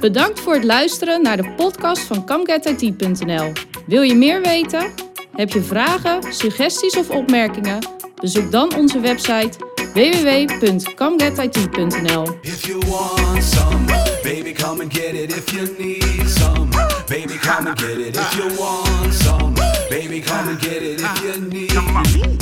Bedankt 0.01 0.41
voor 0.41 0.55
het 0.55 0.65
luisteren 0.65 1.23
naar 1.23 1.37
de 1.37 1.53
podcast 1.57 2.03
van 2.03 2.25
CamGetIT.nl. 2.25 3.53
Wil 3.87 4.03
je 4.03 4.15
meer 4.15 4.43
weten? 4.43 4.91
Heb 5.33 5.49
je 5.51 5.63
vragen, 5.63 6.33
suggesties 6.33 6.97
of 6.97 7.11
opmerkingen? 7.11 7.79
Bezoek 8.21 8.51
dan 8.51 8.75
onze 8.77 9.01
website 9.01 9.51
www.camgetit.nl. 9.95 12.39
If 12.45 12.69
you 12.69 12.81
want 12.91 13.43
some, 13.43 13.87
baby, 14.23 14.53
come 14.53 14.81
and 14.81 14.91
get 14.91 15.15
it. 15.15 15.31
If 15.31 15.53
you 15.53 15.67
need 15.79 16.29
some, 16.29 16.71
baby, 17.09 17.35
come 17.35 17.67
and 17.67 17.77
get 17.77 17.99
it. 17.99 18.17
If 18.17 18.35
you 18.37 18.49
want 18.61 19.13
some, 19.15 19.55
baby, 19.91 20.21
come 20.21 20.49
and 20.49 20.61
get 20.61 20.83
it. 20.83 21.01
If 21.01 21.23
you 21.23 21.41
need, 21.49 22.38